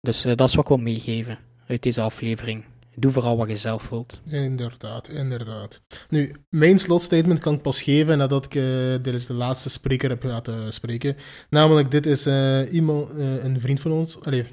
Dus 0.00 0.22
dat 0.22 0.48
is 0.48 0.54
wat 0.54 0.64
ik 0.64 0.68
wil 0.68 0.76
meegeven 0.76 1.38
uit 1.66 1.82
deze 1.82 2.00
aflevering. 2.00 2.64
Doe 2.98 3.10
vooral 3.10 3.36
wat 3.36 3.48
je 3.48 3.56
zelf 3.56 3.88
wilt. 3.88 4.20
Inderdaad, 4.30 5.08
inderdaad. 5.08 5.80
Nu, 6.08 6.32
mijn 6.48 6.78
slotstatement 6.78 7.38
kan 7.38 7.54
ik 7.54 7.62
pas 7.62 7.82
geven 7.82 8.18
nadat 8.18 8.44
ik 8.44 8.54
uh, 8.54 8.96
dit 9.02 9.14
is 9.14 9.26
de 9.26 9.34
laatste 9.34 9.70
spreker 9.70 10.08
heb 10.08 10.22
laten 10.22 10.72
spreken. 10.72 11.16
Namelijk, 11.50 11.90
dit 11.90 12.06
is 12.06 12.26
uh, 12.26 12.72
iemand, 12.72 13.10
uh, 13.10 13.44
een 13.44 13.60
vriend 13.60 13.80
van 13.80 13.92
ons, 13.92 14.20
allez, 14.20 14.46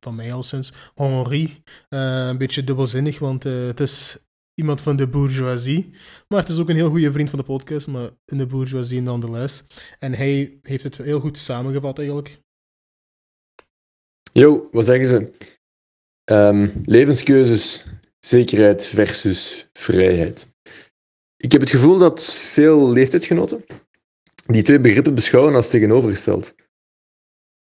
van 0.00 0.14
mij 0.14 0.32
al 0.32 0.42
sinds, 0.42 0.72
Henri. 0.94 1.62
een 1.88 2.38
beetje 2.38 2.64
dubbelzinnig, 2.64 3.18
want 3.18 3.42
het 3.42 3.80
is 3.80 4.18
iemand 4.54 4.80
van 4.80 4.96
de 4.96 5.08
bourgeoisie. 5.08 5.90
Maar 6.28 6.40
het 6.40 6.48
is 6.48 6.58
ook 6.58 6.68
een 6.68 6.76
heel 6.76 6.90
goede 6.90 7.12
vriend 7.12 7.30
van 7.30 7.38
de 7.38 7.44
podcast, 7.44 7.86
maar 7.86 8.10
in 8.24 8.38
de 8.38 8.46
bourgeoisie 8.46 9.00
nonetheless. 9.00 9.64
En 9.98 10.14
hij 10.14 10.58
heeft 10.62 10.84
het 10.84 10.96
heel 10.96 11.20
goed 11.20 11.38
samengevat 11.38 11.98
eigenlijk. 11.98 12.40
Yo, 14.32 14.68
wat 14.72 14.84
zeggen 14.84 15.06
ze? 15.06 15.30
Um, 16.32 16.72
levenskeuzes, 16.84 17.86
zekerheid 18.20 18.86
versus 18.86 19.68
vrijheid. 19.72 20.48
Ik 21.36 21.52
heb 21.52 21.60
het 21.60 21.70
gevoel 21.70 21.98
dat 21.98 22.34
veel 22.34 22.92
leeftijdsgenoten 22.92 23.64
die 24.46 24.62
twee 24.62 24.80
begrippen 24.80 25.14
beschouwen 25.14 25.54
als 25.54 25.68
tegenovergesteld. 25.68 26.54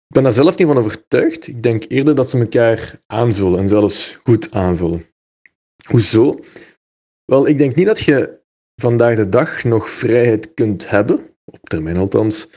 Ik 0.07 0.15
ben 0.15 0.23
daar 0.23 0.33
zelf 0.33 0.57
niet 0.57 0.67
van 0.67 0.77
overtuigd. 0.77 1.47
Ik 1.47 1.63
denk 1.63 1.85
eerder 1.87 2.15
dat 2.15 2.29
ze 2.29 2.39
elkaar 2.39 2.99
aanvullen 3.05 3.59
en 3.59 3.67
zelfs 3.67 4.17
goed 4.23 4.51
aanvullen. 4.51 5.05
Hoezo? 5.87 6.39
Wel, 7.25 7.47
ik 7.47 7.57
denk 7.57 7.75
niet 7.75 7.87
dat 7.87 7.99
je 7.99 8.41
vandaag 8.75 9.15
de 9.15 9.29
dag 9.29 9.63
nog 9.63 9.89
vrijheid 9.89 10.53
kunt 10.53 10.89
hebben, 10.89 11.35
op 11.45 11.69
termijn 11.69 11.97
althans, 11.97 12.49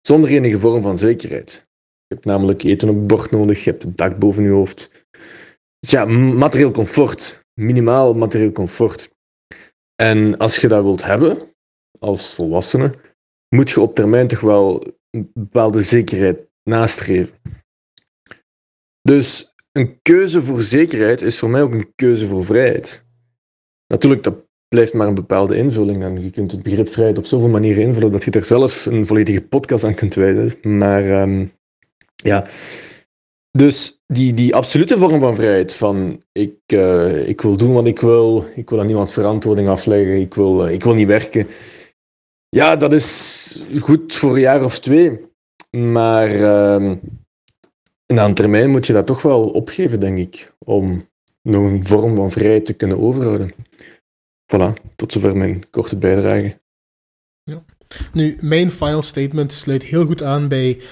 zonder 0.00 0.30
enige 0.30 0.58
vorm 0.58 0.82
van 0.82 0.98
zekerheid. 0.98 1.66
Je 2.06 2.14
hebt 2.14 2.26
namelijk 2.26 2.62
eten 2.62 2.88
op 2.88 2.96
het 2.96 3.06
bord 3.06 3.30
nodig, 3.30 3.64
je 3.64 3.70
hebt 3.70 3.84
een 3.84 3.96
dak 3.96 4.18
boven 4.18 4.42
je 4.42 4.50
hoofd. 4.50 5.06
Dus 5.86 5.94
ja, 5.94 6.04
materieel 6.04 6.70
comfort. 6.70 7.44
Minimaal 7.54 8.14
materieel 8.14 8.52
comfort. 8.52 9.10
En 9.94 10.36
als 10.36 10.56
je 10.56 10.68
dat 10.68 10.82
wilt 10.82 11.04
hebben, 11.04 11.54
als 11.98 12.34
volwassene, 12.34 12.92
moet 13.48 13.70
je 13.70 13.80
op 13.80 13.94
termijn 13.94 14.26
toch 14.26 14.40
wel 14.40 14.82
een 15.10 15.30
bepaalde 15.34 15.82
zekerheid 15.82 16.38
nastreven. 16.62 17.36
Dus 19.02 19.54
een 19.72 19.98
keuze 20.02 20.42
voor 20.42 20.62
zekerheid 20.62 21.22
is 21.22 21.38
voor 21.38 21.50
mij 21.50 21.62
ook 21.62 21.72
een 21.72 21.92
keuze 21.94 22.26
voor 22.26 22.44
vrijheid. 22.44 23.04
Natuurlijk, 23.86 24.22
dat 24.22 24.34
blijft 24.68 24.94
maar 24.94 25.06
een 25.06 25.14
bepaalde 25.14 25.56
invulling. 25.56 26.02
En 26.02 26.22
je 26.22 26.30
kunt 26.30 26.50
het 26.52 26.62
begrip 26.62 26.88
vrijheid 26.88 27.18
op 27.18 27.26
zoveel 27.26 27.48
manieren 27.48 27.82
invullen 27.82 28.10
dat 28.10 28.24
je 28.24 28.30
er 28.30 28.44
zelf 28.44 28.86
een 28.86 29.06
volledige 29.06 29.42
podcast 29.42 29.84
aan 29.84 29.94
kunt 29.94 30.14
wijden. 30.14 30.78
Maar 30.78 31.22
um, 31.22 31.52
ja, 32.16 32.46
dus 33.56 34.02
die, 34.06 34.34
die 34.34 34.54
absolute 34.54 34.98
vorm 34.98 35.20
van 35.20 35.34
vrijheid, 35.34 35.74
van 35.74 36.22
ik, 36.32 36.58
uh, 36.72 37.28
ik 37.28 37.40
wil 37.40 37.56
doen 37.56 37.72
wat 37.72 37.86
ik 37.86 38.00
wil, 38.00 38.46
ik 38.54 38.70
wil 38.70 38.80
aan 38.80 38.86
niemand 38.86 39.10
verantwoording 39.10 39.68
afleggen, 39.68 40.20
ik 40.20 40.34
wil, 40.34 40.66
uh, 40.66 40.72
ik 40.72 40.82
wil 40.82 40.94
niet 40.94 41.06
werken. 41.06 41.46
Ja, 42.48 42.76
dat 42.76 42.92
is 42.92 43.60
goed 43.80 44.12
voor 44.12 44.34
een 44.34 44.40
jaar 44.40 44.64
of 44.64 44.78
twee. 44.78 45.18
Maar 45.70 46.30
uh, 46.34 46.92
na 48.06 48.24
een 48.24 48.34
termijn 48.34 48.70
moet 48.70 48.86
je 48.86 48.92
dat 48.92 49.06
toch 49.06 49.22
wel 49.22 49.48
opgeven, 49.48 50.00
denk 50.00 50.18
ik, 50.18 50.52
om 50.58 51.08
nog 51.42 51.64
een 51.64 51.86
vorm 51.86 52.16
van 52.16 52.30
vrijheid 52.30 52.66
te 52.66 52.74
kunnen 52.74 53.00
overhouden. 53.00 53.52
Voilà, 54.52 54.72
tot 54.96 55.12
zover 55.12 55.36
mijn 55.36 55.70
korte 55.70 55.96
bijdrage. 55.96 56.60
Nu, 58.12 58.36
mijn 58.40 58.70
final 58.70 59.02
statement 59.02 59.52
sluit 59.52 59.82
heel 59.82 60.06
goed 60.06 60.22
aan 60.22 60.48
bij 60.48 60.76
uh, 60.76 60.82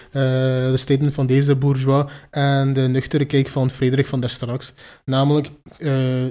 de 0.70 0.76
statement 0.76 1.14
van 1.14 1.26
deze 1.26 1.56
bourgeois 1.56 2.12
en 2.30 2.72
de 2.72 2.80
nuchtere 2.80 3.24
kijk 3.24 3.48
van 3.48 3.70
Frederik 3.70 4.06
van 4.06 4.20
der 4.20 4.30
Straks. 4.30 4.74
Namelijk 5.04 5.48
uh, 5.78 6.26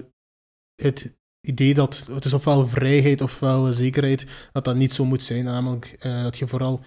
het 0.76 1.14
idee 1.41 1.73
dat 1.73 2.06
het 2.11 2.26
is 2.26 2.34
ofwel 2.34 2.68
vrijheid 2.68 3.22
ofwel 3.22 3.73
zekerheid, 3.73 4.26
dat 4.52 4.65
dat 4.65 4.76
niet 4.76 4.94
zo 4.94 5.06
moet 5.06 5.23
zijn. 5.23 5.44
Namelijk 5.44 5.95
uh, 6.06 6.23
dat 6.23 6.38
je 6.38 6.48
vooral 6.48 6.84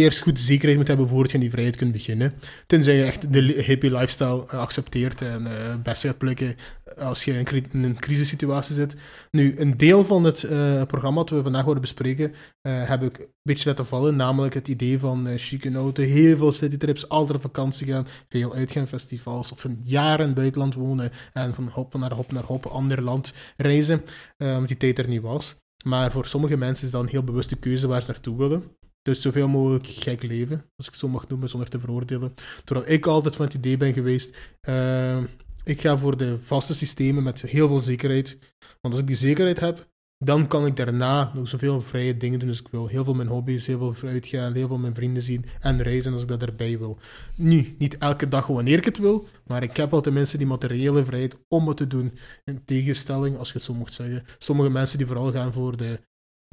eerst 0.00 0.20
goed 0.20 0.40
zekerheid 0.40 0.78
moet 0.78 0.88
hebben 0.88 1.08
voordat 1.08 1.30
je 1.30 1.36
in 1.36 1.42
die 1.42 1.50
vrijheid 1.50 1.76
kunt 1.76 1.92
beginnen. 1.92 2.34
Tenzij 2.66 2.96
je 2.96 3.04
echt 3.04 3.32
de 3.32 3.40
hippie 3.40 3.92
lifestyle 3.92 4.46
accepteert 4.46 5.22
en 5.22 5.46
uh, 5.46 5.74
best 5.82 6.02
gaat 6.02 6.18
plukken 6.18 6.56
als 6.98 7.24
je 7.24 7.32
in, 7.32 7.84
een 7.84 7.98
crisissituatie 7.98 8.74
zit. 8.74 8.96
Nu, 9.30 9.54
een 9.58 9.76
deel 9.76 10.04
van 10.04 10.24
het 10.24 10.40
programma 10.86 11.18
dat 11.18 11.30
we 11.30 11.42
vandaag 11.42 11.64
worden 11.64 11.82
bespreken, 11.82 12.34
heb 12.62 13.02
ik 13.02 13.18
een 13.18 13.26
beetje 13.42 13.68
laten 13.68 13.86
vallen. 13.86 14.16
Namelijk 14.16 14.54
het 14.54 14.68
idee 14.68 14.98
van 14.98 15.28
chique 15.36 15.74
auto, 15.74 16.02
heel 16.02 16.36
veel 16.36 16.52
citytrips, 16.52 17.08
altijd 17.08 17.36
op 17.36 17.42
vakantie 17.42 17.86
gaan, 17.86 18.06
veel 18.28 18.54
uitgaanfestivals 18.54 19.52
of 19.52 19.64
een 19.64 19.80
jaar 19.84 20.20
in 20.20 20.26
het 20.26 20.34
buitenland 20.34 20.74
wonen 20.74 21.10
en 21.32 21.54
van 21.54 21.68
hop 21.68 21.94
naar 21.94 22.12
hop 22.12 22.32
naar 22.32 22.44
hop, 22.44 22.66
ander 22.66 23.02
land 23.02 23.32
reizen, 23.56 24.02
omdat 24.38 24.68
die 24.68 24.76
tijd 24.76 24.98
er 24.98 25.08
niet 25.08 25.22
was. 25.22 25.56
Maar 25.84 26.12
voor 26.12 26.26
sommige 26.26 26.56
mensen 26.56 26.86
is 26.86 26.92
dat 26.92 27.02
een 27.02 27.08
heel 27.08 27.24
bewuste 27.24 27.56
keuze 27.56 27.86
waar 27.86 28.02
ze 28.02 28.10
naartoe 28.10 28.36
willen. 28.36 28.64
Dus 29.10 29.22
zoveel 29.22 29.48
mogelijk 29.48 29.86
gek 29.86 30.22
leven, 30.22 30.64
als 30.76 30.86
ik 30.86 30.92
het 30.92 31.00
zo 31.00 31.08
mag 31.08 31.28
noemen, 31.28 31.48
zonder 31.48 31.68
te 31.68 31.80
veroordelen. 31.80 32.34
Terwijl 32.64 32.90
ik 32.90 33.06
altijd 33.06 33.36
van 33.36 33.44
het 33.44 33.54
idee 33.54 33.76
ben 33.76 33.92
geweest, 33.92 34.36
uh, 34.68 35.22
ik 35.64 35.80
ga 35.80 35.98
voor 35.98 36.16
de 36.16 36.38
vaste 36.42 36.74
systemen 36.74 37.22
met 37.22 37.40
heel 37.40 37.68
veel 37.68 37.80
zekerheid. 37.80 38.38
Want 38.80 38.94
als 38.94 38.98
ik 39.02 39.06
die 39.06 39.16
zekerheid 39.16 39.60
heb, 39.60 39.88
dan 40.24 40.46
kan 40.46 40.66
ik 40.66 40.76
daarna 40.76 41.30
nog 41.34 41.48
zoveel 41.48 41.80
vrije 41.80 42.16
dingen 42.16 42.38
doen 42.38 42.48
als 42.48 42.60
ik 42.60 42.68
wil. 42.70 42.86
Heel 42.86 43.04
veel 43.04 43.14
mijn 43.14 43.28
hobby's, 43.28 43.66
heel 43.66 43.94
veel 43.94 44.08
uitgaan, 44.08 44.54
heel 44.54 44.68
veel 44.68 44.78
mijn 44.78 44.94
vrienden 44.94 45.22
zien 45.22 45.44
en 45.60 45.82
reizen 45.82 46.12
als 46.12 46.22
ik 46.22 46.28
dat 46.28 46.42
erbij 46.42 46.78
wil. 46.78 46.98
Nu, 47.34 47.74
niet 47.78 47.98
elke 47.98 48.28
dag 48.28 48.46
wanneer 48.46 48.78
ik 48.78 48.84
het 48.84 48.98
wil, 48.98 49.28
maar 49.46 49.62
ik 49.62 49.76
heb 49.76 49.92
al 49.92 50.00
tenminste 50.00 50.38
die 50.38 50.46
materiële 50.46 51.04
vrijheid 51.04 51.36
om 51.48 51.68
het 51.68 51.76
te 51.76 51.86
doen. 51.86 52.18
In 52.44 52.64
tegenstelling, 52.64 53.38
als 53.38 53.48
je 53.48 53.54
het 53.54 53.62
zo 53.62 53.74
mocht 53.74 53.94
zeggen, 53.94 54.24
sommige 54.38 54.70
mensen 54.70 54.98
die 54.98 55.06
vooral 55.06 55.32
gaan 55.32 55.52
voor 55.52 55.76
de 55.76 56.00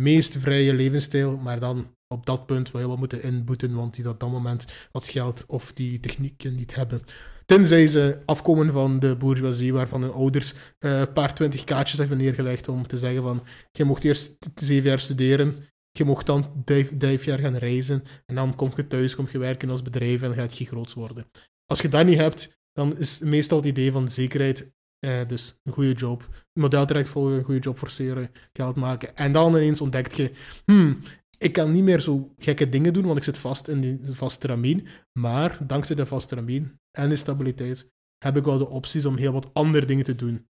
meest 0.01 0.37
vrije 0.37 0.73
levensstijl, 0.73 1.37
maar 1.37 1.59
dan 1.59 1.95
op 2.07 2.25
dat 2.25 2.45
punt 2.45 2.71
wel 2.71 2.97
moeten 2.97 3.23
inboeten, 3.23 3.75
want 3.75 3.95
die 3.95 4.09
op 4.09 4.19
dat 4.19 4.31
moment 4.31 4.65
wat 4.91 5.07
geld 5.07 5.43
of 5.47 5.73
die 5.73 5.99
technieken 5.99 6.55
niet 6.55 6.75
hebben. 6.75 7.01
Tenzij 7.45 7.87
ze 7.87 8.17
afkomen 8.25 8.71
van 8.71 8.99
de 8.99 9.15
bourgeoisie, 9.15 9.73
waarvan 9.73 10.01
hun 10.01 10.11
ouders 10.11 10.53
uh, 10.53 10.99
een 10.99 11.13
paar 11.13 11.33
twintig 11.33 11.63
kaartjes 11.63 11.99
hebben 11.99 12.17
neergelegd 12.17 12.67
om 12.67 12.87
te 12.87 12.97
zeggen 12.97 13.23
van, 13.23 13.43
je 13.71 13.83
mocht 13.83 14.03
eerst 14.03 14.37
zeven 14.55 14.89
jaar 14.89 14.99
studeren, 14.99 15.55
je 15.91 16.05
mocht 16.05 16.25
dan 16.25 16.63
vijf 16.97 17.25
jaar 17.25 17.39
gaan 17.39 17.55
reizen, 17.55 18.03
en 18.25 18.35
dan 18.35 18.55
kom 18.55 18.71
je 18.75 18.87
thuis, 18.87 19.15
kom 19.15 19.27
je 19.31 19.37
werken 19.37 19.69
als 19.69 19.81
bedrijf 19.81 20.21
en 20.21 20.33
gaat 20.33 20.57
je 20.57 20.65
groot 20.65 20.93
worden. 20.93 21.25
Als 21.65 21.81
je 21.81 21.89
dat 21.89 22.05
niet 22.05 22.17
hebt, 22.17 22.59
dan 22.71 22.97
is 22.97 23.19
meestal 23.19 23.57
het 23.57 23.67
idee 23.67 23.91
van 23.91 24.09
zekerheid, 24.09 24.71
eh, 24.99 25.27
dus 25.27 25.59
een 25.63 25.73
goede 25.73 25.93
job, 25.93 26.45
modeltraject 26.53 27.09
volgen, 27.09 27.37
een 27.37 27.43
goede 27.43 27.59
job 27.59 27.77
forceren, 27.77 28.31
geld 28.53 28.75
maken. 28.75 29.15
En 29.15 29.31
dan 29.31 29.55
ineens 29.55 29.81
ontdekt 29.81 30.15
je, 30.15 30.31
hmm, 30.65 30.97
ik 31.37 31.53
kan 31.53 31.71
niet 31.71 31.83
meer 31.83 31.99
zo 31.99 32.33
gekke 32.35 32.69
dingen 32.69 32.93
doen, 32.93 33.05
want 33.05 33.17
ik 33.17 33.23
zit 33.23 33.37
vast 33.37 33.67
in 33.67 33.81
die 33.81 33.99
vaste 34.03 34.47
ramien. 34.47 34.87
Maar 35.19 35.67
dankzij 35.67 35.95
de 35.95 36.05
vaste 36.05 36.35
ramien 36.35 36.79
en 36.91 37.09
de 37.09 37.15
stabiliteit 37.15 37.91
heb 38.17 38.37
ik 38.37 38.43
wel 38.43 38.57
de 38.57 38.69
opties 38.69 39.05
om 39.05 39.17
heel 39.17 39.31
wat 39.31 39.53
andere 39.53 39.85
dingen 39.85 40.03
te 40.03 40.15
doen. 40.15 40.47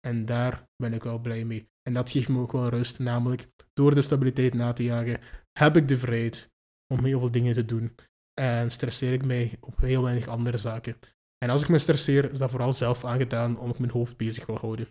En 0.00 0.24
daar 0.24 0.68
ben 0.76 0.92
ik 0.92 1.02
wel 1.02 1.18
blij 1.18 1.44
mee. 1.44 1.68
En 1.82 1.94
dat 1.94 2.10
geeft 2.10 2.28
me 2.28 2.40
ook 2.40 2.52
wel 2.52 2.68
rust, 2.68 2.98
namelijk 2.98 3.48
door 3.72 3.94
de 3.94 4.02
stabiliteit 4.02 4.54
na 4.54 4.72
te 4.72 4.82
jagen, 4.82 5.20
heb 5.52 5.76
ik 5.76 5.88
de 5.88 5.98
vrijheid 5.98 6.50
om 6.94 7.04
heel 7.04 7.18
veel 7.18 7.30
dingen 7.30 7.54
te 7.54 7.64
doen. 7.64 7.94
En 8.40 8.70
stresseer 8.70 9.12
ik 9.12 9.24
mij 9.24 9.56
op 9.60 9.80
heel 9.80 10.02
weinig 10.02 10.28
andere 10.28 10.56
zaken. 10.56 10.96
En 11.38 11.50
als 11.50 11.62
ik 11.62 11.68
me 11.68 11.78
stresseer, 11.78 12.30
is 12.30 12.38
dat 12.38 12.50
vooral 12.50 12.72
zelf 12.72 13.04
aangedaan 13.04 13.58
om 13.58 13.70
ik 13.70 13.78
mijn 13.78 13.90
hoofd 13.90 14.16
bezig 14.16 14.46
wil 14.46 14.58
houden. 14.58 14.88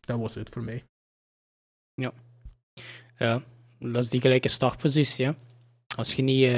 Dat 0.00 0.18
was 0.18 0.34
het 0.34 0.48
voor 0.48 0.62
mij. 0.62 0.84
Ja. 1.94 2.12
Ja, 3.18 3.42
dat 3.78 4.04
is 4.04 4.10
die 4.10 4.20
gelijke 4.20 4.48
startpositie. 4.48 5.24
Hè? 5.24 5.32
Als 5.96 6.14
je 6.14 6.22
niet 6.22 6.44
uh, 6.44 6.52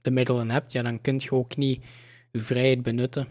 de 0.00 0.10
middelen 0.10 0.50
hebt, 0.50 0.72
ja, 0.72 0.82
dan 0.82 1.00
kun 1.00 1.18
je 1.18 1.30
ook 1.30 1.56
niet 1.56 1.84
je 2.30 2.40
vrijheid 2.40 2.82
benutten. 2.82 3.28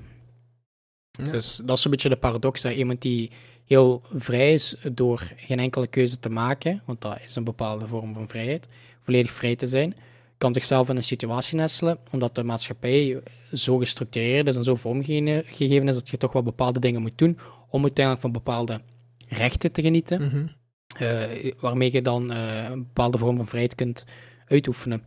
Ja. 1.11 1.31
Dus 1.31 1.61
dat 1.65 1.77
is 1.77 1.83
een 1.83 1.91
beetje 1.91 2.09
de 2.09 2.17
paradox. 2.17 2.61
Dat 2.61 2.73
iemand 2.73 3.01
die 3.01 3.31
heel 3.65 4.03
vrij 4.13 4.53
is 4.53 4.75
door 4.93 5.31
geen 5.35 5.59
enkele 5.59 5.87
keuze 5.87 6.19
te 6.19 6.29
maken, 6.29 6.81
want 6.85 7.01
dat 7.01 7.21
is 7.21 7.35
een 7.35 7.43
bepaalde 7.43 7.87
vorm 7.87 8.13
van 8.13 8.27
vrijheid, 8.27 8.67
volledig 9.01 9.31
vrij 9.31 9.55
te 9.55 9.65
zijn, 9.65 9.95
kan 10.37 10.53
zichzelf 10.53 10.89
in 10.89 10.95
een 10.95 11.03
situatie 11.03 11.57
nestelen, 11.57 11.97
omdat 12.11 12.35
de 12.35 12.43
maatschappij 12.43 13.21
zo 13.53 13.77
gestructureerd 13.77 14.47
is 14.47 14.55
en 14.55 14.63
zo 14.63 14.75
vormgegeven 14.75 15.87
is 15.87 15.95
dat 15.95 16.09
je 16.09 16.17
toch 16.17 16.33
wel 16.33 16.43
bepaalde 16.43 16.79
dingen 16.79 17.01
moet 17.01 17.17
doen 17.17 17.39
om 17.69 17.81
uiteindelijk 17.81 18.25
van 18.25 18.31
bepaalde 18.31 18.81
rechten 19.27 19.71
te 19.71 19.81
genieten. 19.81 20.21
Mm 20.21 20.29
-hmm. 20.29 20.55
Uh, 21.01 21.51
waarmee 21.59 21.91
je 21.91 22.01
dan 22.01 22.31
uh, 22.31 22.69
een 22.69 22.83
bepaalde 22.83 23.17
vorm 23.17 23.37
van 23.37 23.47
vrijheid 23.47 23.75
kunt 23.75 24.05
uitoefenen. 24.47 25.03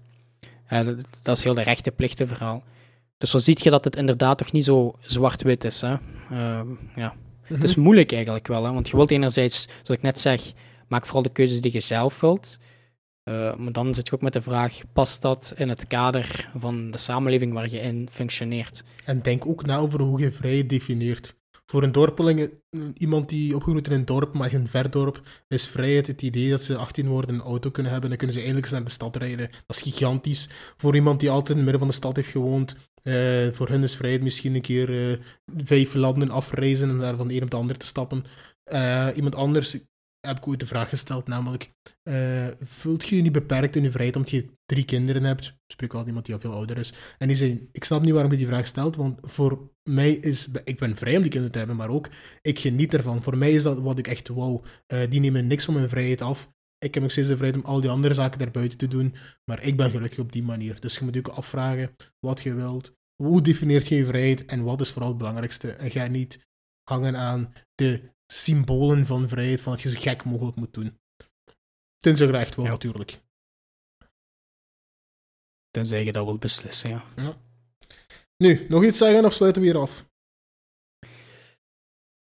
Uh, 0.73 0.85
dat, 0.85 0.97
dat, 1.23 1.36
is 1.36 1.44
heel 1.44 1.55
de 1.55 1.62
rechte 1.62 2.27
verhaal. 2.27 2.62
Dus 3.19 3.31
zo 3.31 3.39
zie 3.39 3.59
je 3.62 3.70
dat 3.70 3.85
het 3.85 3.97
inderdaad 3.97 4.39
toch 4.39 4.52
niet 4.52 4.65
zo 4.65 4.94
zwart-wit 5.01 5.65
is. 5.65 5.81
Hè? 5.81 5.89
ja. 5.89 6.62
Mm 6.62 6.78
-hmm. 6.94 7.57
Het 7.57 7.62
is 7.62 7.74
moeilijk 7.74 8.12
eigenlijk 8.12 8.47
wel, 8.47 8.65
hè? 8.65 8.73
want 8.73 8.89
je 8.89 8.97
wilt 8.97 9.11
enerzijds, 9.11 9.62
zoals 9.62 9.89
ik 9.89 10.02
net 10.02 10.19
zeg, 10.19 10.52
maak 10.89 11.05
vooral 11.05 11.23
de 11.23 11.32
keuzes 11.32 11.61
die 11.61 11.73
je 11.73 11.81
zelf 11.81 12.20
wilt. 12.20 12.59
Eh, 13.31 13.57
maar 13.57 13.73
dan 13.73 13.94
zit 13.94 14.07
je 14.07 14.15
ook 14.15 14.20
met 14.20 14.32
de 14.32 14.43
vraag, 14.43 14.81
past 14.93 15.23
dat 15.23 15.55
in 15.57 15.69
het 15.69 15.86
kader 15.86 16.51
van 16.57 16.90
de 16.90 16.98
samenleving 16.98 17.52
waar 17.52 17.70
je 17.70 17.81
in 17.81 18.09
functioneert? 18.11 18.85
En 19.05 19.23
denk 19.23 19.47
ook 19.47 19.66
na 19.66 19.78
over 19.78 20.01
hoe 20.01 20.20
je 20.20 20.32
vrijheid 20.32 20.69
definieert. 20.69 21.35
Voor 21.66 21.82
een 21.82 21.93
dorpeling, 21.93 22.40
eh, 22.40 22.81
iemand 22.94 23.28
die 23.28 23.55
opgegroeid 23.55 23.86
in 23.86 23.93
een 23.93 24.05
dorp, 24.05 24.35
maar 24.35 24.51
geen 24.51 24.69
verdorp, 24.69 25.23
is 25.48 25.66
vrijheid 25.66 26.07
het 26.07 26.23
idee 26.23 26.51
dat 26.51 26.62
ze 26.62 26.77
18 26.77 27.09
worden 27.09 27.35
een 27.35 27.40
auto 27.40 27.70
kunnen 27.70 27.93
hebben 27.93 28.11
en 28.11 28.19
dan 28.19 28.27
kunnen 28.27 28.36
ze 28.36 28.43
eindelijk 28.43 28.66
eens 28.66 28.74
naar 28.74 28.85
de 28.85 28.94
stad 28.94 29.16
rijden. 29.16 29.51
Dat 29.66 29.77
is 29.77 29.82
gigantisch. 29.82 30.48
Voor 30.77 30.94
iemand 30.94 31.20
die 31.20 31.31
altijd 31.31 31.48
in 31.48 31.55
het 31.55 31.65
midden 31.65 31.81
van 31.81 31.89
de 31.89 31.94
stad 31.94 32.16
heeft 32.16 32.31
gewoond, 32.31 32.77
eh, 33.02 33.48
voor 33.52 33.69
hun 33.69 33.82
is 33.82 33.97
vrijheid 33.97 34.23
misschien 34.23 34.55
een 34.55 34.61
keer 34.61 35.20
vijf 35.57 35.94
landen 35.94 36.31
afreizen 36.31 36.89
en 36.89 36.98
daar 36.98 37.16
van 37.16 37.28
de 37.28 37.35
een 37.35 37.43
op 37.43 37.51
de 37.51 37.57
ander 37.57 37.77
te 37.77 37.86
stappen. 37.86 38.24
Iemand 39.15 39.35
anders 39.35 39.77
heb 40.20 40.36
ik 40.36 40.47
ooit 40.48 40.60
de 40.60 40.66
vraag 40.66 40.88
gesteld, 40.88 41.26
namelijk, 41.26 41.72
eh 42.02 42.48
voelt 42.60 43.06
je 43.06 43.16
je 43.16 43.22
niet 43.22 43.32
beperkt 43.32 43.76
in 43.76 43.82
je 43.82 43.90
vrijheid 43.90 44.16
omdat 44.16 44.30
je 44.30 44.51
drie 44.66 44.84
kinderen 44.84 45.24
hebt? 45.24 45.55
Spreek 45.66 45.92
wel 45.92 46.06
iemand 46.06 46.24
die 46.24 46.34
al 46.34 46.40
veel 46.40 46.55
ouder 46.55 46.78
is. 46.78 46.92
En 47.18 47.26
die 47.26 47.36
zei, 47.36 47.68
ik 47.72 47.84
snap 47.84 48.02
niet 48.02 48.12
waarom 48.12 48.30
je 48.30 48.36
die 48.36 48.47
vraag 48.47 48.66
stelt, 48.66 48.97
want 48.97 49.18
voor 49.20 49.70
mij 49.82 50.12
is, 50.12 50.48
ik 50.64 50.78
ben 50.78 50.97
vrij 50.97 51.16
om 51.16 51.22
die 51.22 51.30
kinderen 51.30 51.52
te 51.52 51.59
hebben, 51.59 51.76
maar 51.76 51.88
ook, 51.88 52.09
ik 52.40 52.59
geniet 52.59 52.94
ervan. 52.94 53.22
Voor 53.22 53.36
mij 53.36 53.52
is 53.52 53.62
dat 53.62 53.78
wat 53.78 53.98
ik 53.98 54.06
echt 54.06 54.28
wou. 54.28 54.60
Eh, 54.86 55.10
die 55.10 55.20
nemen 55.20 55.47
niks 55.47 55.64
van 55.64 55.74
mijn 55.74 55.88
vrijheid 55.88 56.22
af. 56.22 56.51
Ik 56.78 56.94
heb 56.94 57.02
nog 57.02 57.12
steeds 57.12 57.28
de 57.28 57.36
vrijheid 57.36 57.62
om 57.62 57.70
al 57.70 57.80
die 57.80 57.90
andere 57.90 58.14
zaken 58.14 58.38
daarbuiten 58.38 58.78
te 58.78 58.88
doen, 58.88 59.14
maar 59.44 59.62
ik 59.62 59.76
ben 59.76 59.90
gelukkig 59.90 60.18
op 60.18 60.32
die 60.32 60.42
manier. 60.42 60.80
Dus 60.80 60.98
je 60.98 61.05
moet 61.05 61.14
je 61.14 61.20
ook 61.20 61.28
afvragen 61.28 61.97
wat 62.18 62.40
je 62.40 62.55
wilt. 62.55 62.92
Hoe 63.22 63.42
defineert 63.42 63.88
je 63.88 63.94
je 63.94 64.06
vrijheid 64.06 64.44
en 64.44 64.62
wat 64.62 64.80
is 64.80 64.90
vooral 64.90 65.09
het 65.09 65.18
belangrijkste? 65.18 65.70
En 65.70 65.90
ga 65.90 66.06
niet 66.06 66.47
hangen 66.82 67.16
aan 67.16 67.55
de 67.74 68.12
symbolen 68.32 69.07
van 69.07 69.28
vrijheid, 69.28 69.61
van 69.61 69.73
dat 69.73 69.82
je 69.82 69.90
zo 69.90 70.01
gek 70.01 70.24
mogelijk 70.24 70.57
moet 70.57 70.74
doen. 70.74 70.98
Tenzij 71.97 72.27
je 72.27 72.32
dat 72.32 72.40
echt 72.40 72.55
wil, 72.55 72.65
Ja. 72.65 72.70
natuurlijk. 72.70 73.20
Tenzij 75.70 76.05
je 76.05 76.12
dat 76.12 76.24
wilt 76.24 76.40
beslissen, 76.40 76.90
ja. 76.90 77.05
Nu, 78.36 78.66
nog 78.69 78.85
iets 78.85 78.98
zeggen 78.98 79.24
of 79.24 79.32
sluiten 79.32 79.62
we 79.62 79.69
hier 79.69 79.78
af? 79.78 80.09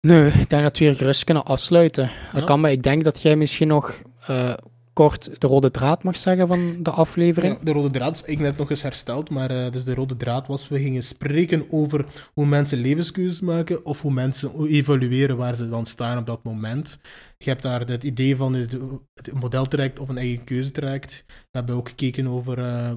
Nee, 0.01 0.31
ik 0.33 0.51
denk 0.51 0.63
dat 0.63 0.79
we 0.79 0.85
hier 0.85 0.95
gerust 0.95 1.25
kunnen 1.25 1.45
afsluiten. 1.45 2.11
Ja. 2.33 2.45
kan, 2.45 2.61
maar 2.61 2.71
ik 2.71 2.83
denk 2.83 3.05
dat 3.05 3.23
jij 3.23 3.37
misschien 3.37 3.69
nog 3.69 4.03
eh, 4.27 4.55
kort 4.97 5.41
de 5.41 5.47
rode 5.47 5.71
draad 5.71 6.03
mag 6.03 6.17
zeggen 6.17 6.49
van 6.49 6.83
de 6.83 6.91
aflevering. 6.91 7.55
Ja, 7.59 7.65
de 7.65 7.73
rode 7.73 7.91
draad 7.91 8.15
is 8.15 8.23
ik 8.23 8.39
net 8.39 8.57
nog 8.57 8.71
eens 8.71 8.83
hersteld, 8.83 9.31
maar 9.31 9.51
eh, 9.51 9.73
dus 9.73 9.85
de 9.85 9.95
rode 9.95 10.17
draad 10.17 10.47
was, 10.47 10.69
we 10.69 10.79
gingen 10.79 11.03
spreken 11.03 11.67
over 11.71 12.07
hoe 12.35 12.47
mensen 12.47 12.79
levenskeuzes 12.79 13.41
maken 13.41 13.85
of 13.85 14.03
hoe 14.03 14.13
mensen 14.13 14.67
evalueren 14.67 15.37
waar 15.37 15.55
ze 15.55 15.69
dan 15.69 15.87
staan 15.87 16.19
op 16.19 16.27
dat 16.27 16.45
moment. 16.45 16.99
Je 17.39 17.51
hebt 17.51 17.63
daar 17.63 17.81
het 17.81 18.05
idee 18.05 18.37
van 18.37 18.55
het, 18.55 18.77
het 19.15 19.41
modeltraject 19.41 19.99
of 19.99 20.09
een 20.09 20.19
eigen 20.19 20.45
keuzetraject. 20.45 21.25
We 21.27 21.59
hebben 21.59 21.75
ook 21.75 21.89
gekeken 21.89 22.27
over 22.27 22.59
eh, 22.59 22.93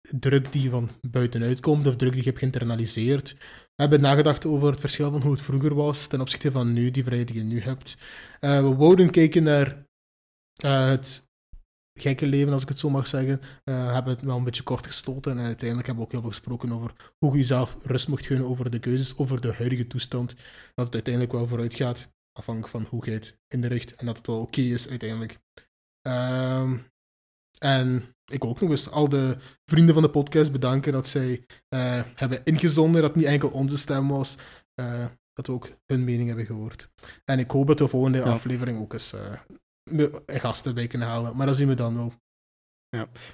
druk 0.00 0.52
die 0.52 0.70
van 0.70 0.90
buitenuit 1.10 1.60
komt 1.60 1.86
of 1.86 1.96
druk 1.96 2.12
die 2.12 2.20
je 2.22 2.28
hebt 2.28 2.38
geïnternaliseerd. 2.38 3.34
We 3.74 3.82
hebben 3.82 4.00
nagedacht 4.00 4.46
over 4.46 4.70
het 4.70 4.80
verschil 4.80 5.10
van 5.10 5.22
hoe 5.22 5.32
het 5.32 5.42
vroeger 5.42 5.74
was 5.74 6.06
ten 6.06 6.20
opzichte 6.20 6.50
van 6.50 6.72
nu, 6.72 6.90
die 6.90 7.04
vrijheid 7.04 7.28
die 7.28 7.36
je 7.36 7.44
nu 7.44 7.60
hebt. 7.60 7.96
Eh, 8.40 8.60
we 8.60 8.74
wouden 8.74 9.10
kijken 9.10 9.42
naar 9.42 9.86
het 10.56 11.32
gekke 12.00 12.26
leven, 12.26 12.52
als 12.52 12.62
ik 12.62 12.68
het 12.68 12.78
zo 12.78 12.90
mag 12.90 13.06
zeggen. 13.06 13.40
Eh 13.64 13.92
hebben 13.92 14.12
het 14.12 14.22
wel 14.22 14.36
een 14.36 14.44
beetje 14.44 14.62
kort 14.62 14.86
gesloten 14.86 15.32
en 15.32 15.38
uiteindelijk 15.44 15.86
hebben 15.86 15.96
we 15.96 16.02
ook 16.02 16.10
heel 16.12 16.20
veel 16.20 16.30
gesproken 16.40 16.72
over 16.72 16.92
hoe 17.18 17.32
je 17.32 17.38
jezelf 17.38 17.76
rust 17.82 18.08
mocht 18.08 18.26
gunnen 18.26 18.48
over 18.48 18.70
de 18.70 18.78
keuzes, 18.78 19.16
over 19.16 19.40
de 19.40 19.52
huidige 19.54 19.86
toestand. 19.86 20.34
Dat 20.74 20.84
het 20.86 20.94
uiteindelijk 20.94 21.32
wel 21.34 21.46
vooruit 21.46 21.74
gaat, 21.74 22.08
afhankelijk 22.32 22.72
van 22.72 22.86
hoe 22.90 23.04
je 23.04 23.10
het 23.10 23.38
inricht 23.48 23.94
en 23.94 24.06
dat 24.06 24.16
het 24.16 24.26
wel 24.26 24.40
oké 24.40 24.60
is 24.60 24.88
uiteindelijk. 24.88 25.38
Ehm, 26.02 26.76
en 27.58 28.14
ik 28.26 28.44
ook 28.44 28.60
nog 28.60 28.70
eens 28.70 28.90
al 28.90 29.08
de 29.08 29.36
vrienden 29.64 29.94
van 29.94 30.02
de 30.02 30.10
podcast 30.10 30.52
bedanken 30.52 30.92
dat 30.92 31.06
zij 31.06 31.46
eh, 31.68 32.02
hebben 32.14 32.44
ingezonden, 32.44 33.02
dat 33.02 33.14
niet 33.14 33.24
enkel 33.24 33.48
onze 33.48 33.78
stem 33.78 34.08
was, 34.08 34.36
eh, 34.74 35.06
dat 35.32 35.46
we 35.46 35.52
ook 35.52 35.70
hun 35.86 36.04
mening 36.04 36.26
hebben 36.28 36.46
gehoord. 36.46 36.90
En 37.24 37.38
ik 37.38 37.50
hoop 37.50 37.66
dat 37.66 37.78
de 37.78 37.88
volgende 37.88 38.18
Ja. 38.18 38.24
aflevering 38.24 38.80
ook 38.80 38.92
eens 38.92 39.12
gasten 40.26 40.74
bij 40.74 40.86
kunnen 40.86 41.08
halen, 41.08 41.36
maar 41.36 41.46
dat 41.46 41.56
zien 41.56 41.68
we 41.68 41.74
dan 41.74 41.96
wel. 41.96 42.12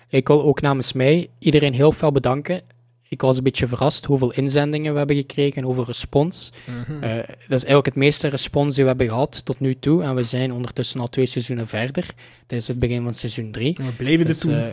Ik 0.09 0.29
wil 0.29 0.43
ook 0.43 0.61
namens 0.61 0.93
mij 0.93 1.31
iedereen 1.39 1.75
heel 1.75 1.93
veel 1.93 2.13
bedanken. 2.13 2.63
Ik 3.09 3.21
was 3.21 3.37
een 3.37 3.43
beetje 3.43 3.67
verrast 3.67 4.05
hoeveel 4.05 4.33
inzendingen 4.33 4.93
we 4.93 4.99
hebben 4.99 5.17
gekregen 5.17 5.57
en 5.57 5.65
hoeveel 5.65 5.85
respons. 5.85 6.53
Mhm. 6.67 7.03
Eh, 7.03 7.17
dat 7.27 7.29
is 7.39 7.49
eigenlijk 7.49 7.87
het 7.87 7.95
meeste 7.95 8.29
respons 8.29 8.75
die 8.75 8.83
we 8.83 8.89
hebben 8.89 9.09
gehad 9.09 9.45
tot 9.45 9.61
nu 9.61 9.75
toe. 9.79 10.03
En 10.03 10.15
we 10.15 10.23
zijn 10.25 10.53
ondertussen 10.53 11.01
al 11.01 11.09
twee 11.09 11.27
seizoenen 11.27 11.67
verder. 11.67 12.07
Dit 12.47 12.59
is 12.61 12.69
het 12.69 12.79
begin 12.79 13.03
van 13.03 13.15
seizoen 13.15 13.51
3. 13.51 13.77
En 13.79 13.87
we 13.87 13.93
blijven 13.93 14.27
dit 14.27 14.43
doen. 14.43 14.55
eh, 14.55 14.67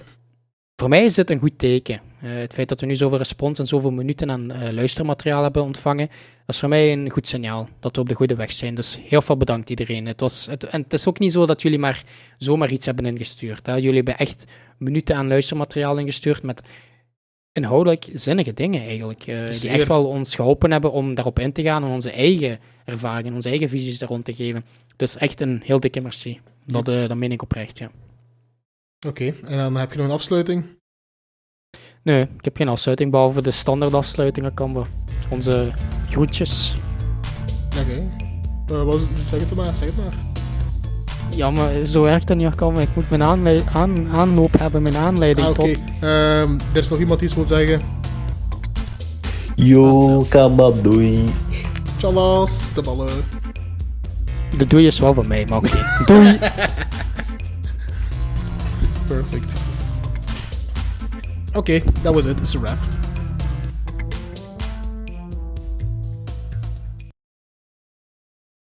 voor 0.79 0.89
mij 0.89 1.05
is 1.05 1.13
dit 1.13 1.29
een 1.29 1.39
goed 1.39 1.59
teken. 1.59 2.01
Eh, 2.21 2.29
het 2.33 2.53
feit 2.53 2.69
dat 2.69 2.79
we 2.79 2.85
nu 2.85 2.95
zoveel 2.95 3.17
respons 3.17 3.59
en 3.59 3.67
zoveel 3.67 3.91
minuten 3.91 4.31
aan 4.31 4.51
eh, 4.51 4.73
luistermateriaal 4.73 5.43
hebben 5.43 5.63
ontvangen, 5.63 6.07
dat 6.45 6.55
is 6.55 6.59
voor 6.59 6.69
mij 6.69 6.91
een 6.91 7.09
goed 7.09 7.27
signaal 7.27 7.69
dat 7.79 7.95
we 7.95 8.01
op 8.01 8.09
de 8.09 8.15
goede 8.15 8.35
weg 8.35 8.51
zijn. 8.51 8.75
Dus 8.75 8.99
heel 9.03 9.21
veel 9.21 9.37
bedankt 9.37 9.69
iedereen. 9.69 10.05
Het 10.05 10.19
was, 10.19 10.45
het, 10.45 10.63
en 10.63 10.81
het 10.81 10.93
is 10.93 11.07
ook 11.07 11.19
niet 11.19 11.31
zo 11.31 11.45
dat 11.45 11.61
jullie 11.61 11.79
maar 11.79 12.03
zomaar 12.37 12.71
iets 12.71 12.85
hebben 12.85 13.05
ingestuurd. 13.05 13.65
Hè. 13.65 13.75
Jullie 13.75 13.95
hebben 13.95 14.17
echt 14.17 14.45
minuten 14.77 15.15
aan 15.15 15.27
luistermateriaal 15.27 15.97
ingestuurd 15.97 16.43
met 16.43 16.61
inhoudelijk 17.51 18.09
zinnige 18.13 18.53
dingen 18.53 18.81
eigenlijk. 18.81 19.27
eh, 19.27 19.51
die 19.59 19.69
echt 19.69 19.87
wel 19.87 20.05
ons 20.05 20.35
geholpen 20.35 20.71
hebben 20.71 20.91
om 20.91 21.15
daarop 21.15 21.39
in 21.39 21.51
te 21.51 21.61
gaan 21.61 21.83
en 21.83 21.89
onze 21.89 22.11
eigen 22.11 22.59
ervaringen, 22.85 23.33
onze 23.33 23.49
eigen 23.49 23.69
visies 23.69 23.97
daar 23.99 24.09
rond 24.09 24.25
te 24.25 24.33
geven. 24.33 24.65
Dus 24.95 25.17
echt 25.17 25.41
een 25.41 25.61
heel 25.65 25.79
dikke 25.79 26.01
merci. 26.01 26.39
Dat, 26.65 26.85
dat 26.85 27.15
meen 27.15 27.31
ik 27.31 27.41
oprecht, 27.41 27.77
ja. 27.77 27.91
Oké, 29.05 29.33
en 29.43 29.57
dan 29.57 29.75
heb 29.75 29.91
je 29.91 29.97
nog 29.97 30.07
een 30.07 30.13
afsluiting. 30.13 30.65
Nee, 32.03 32.21
ik 32.21 32.43
heb 32.43 32.55
geen 32.57 32.67
afsluiting, 32.67 33.11
behalve 33.11 33.41
de 33.41 33.51
standaard 33.51 33.93
afsluitingen 33.93 34.53
kan 34.53 34.73
we. 34.73 34.81
Onze 35.29 35.71
groetjes. 36.09 36.75
Oké. 37.79 38.09
Eh, 38.73 38.83
wat- 38.83 39.01
zeg 39.29 39.39
het 39.39 39.55
maar, 39.55 39.65
zeg 39.65 39.79
het 39.89 39.97
maar. 39.97 40.25
Ja, 41.35 41.51
maar 41.51 41.85
zo 41.85 42.01
werkt 42.01 42.27
dat 42.27 42.37
niet, 42.37 42.55
kan 42.55 42.79
Ik 42.79 42.95
moet 42.95 43.09
mijn 43.09 43.23
aan, 43.73 44.07
aanloop 44.09 44.51
hebben, 44.59 44.81
mijn 44.81 44.95
aanleiding 44.95 45.47
Ah, 45.47 45.59
Oké, 45.59 45.73
tot... 45.73 45.83
Ehm, 46.01 46.59
er 46.73 46.79
is 46.79 46.89
nog 46.89 46.99
iemand 46.99 47.19
die 47.19 47.27
iets 47.27 47.37
wil 47.37 47.45
zeggen. 47.45 47.81
Yo, 49.55 50.19
kamadoei. 50.29 51.23
Tjallas, 51.97 52.73
de 52.73 52.81
ballen. 52.81 53.23
De 54.57 54.67
doei 54.67 54.85
is 54.87 54.99
wel 54.99 55.13
van 55.13 55.27
mij, 55.27 55.45
maar 55.49 55.57
oké. 55.57 56.03
Doei! 56.05 56.39
Perfect. 59.07 59.49
Okay, 61.55 61.79
that 61.79 62.13
was 62.13 62.27
it. 62.27 62.39
It's 62.41 62.55
a 62.55 62.59
wrap. 62.59 62.96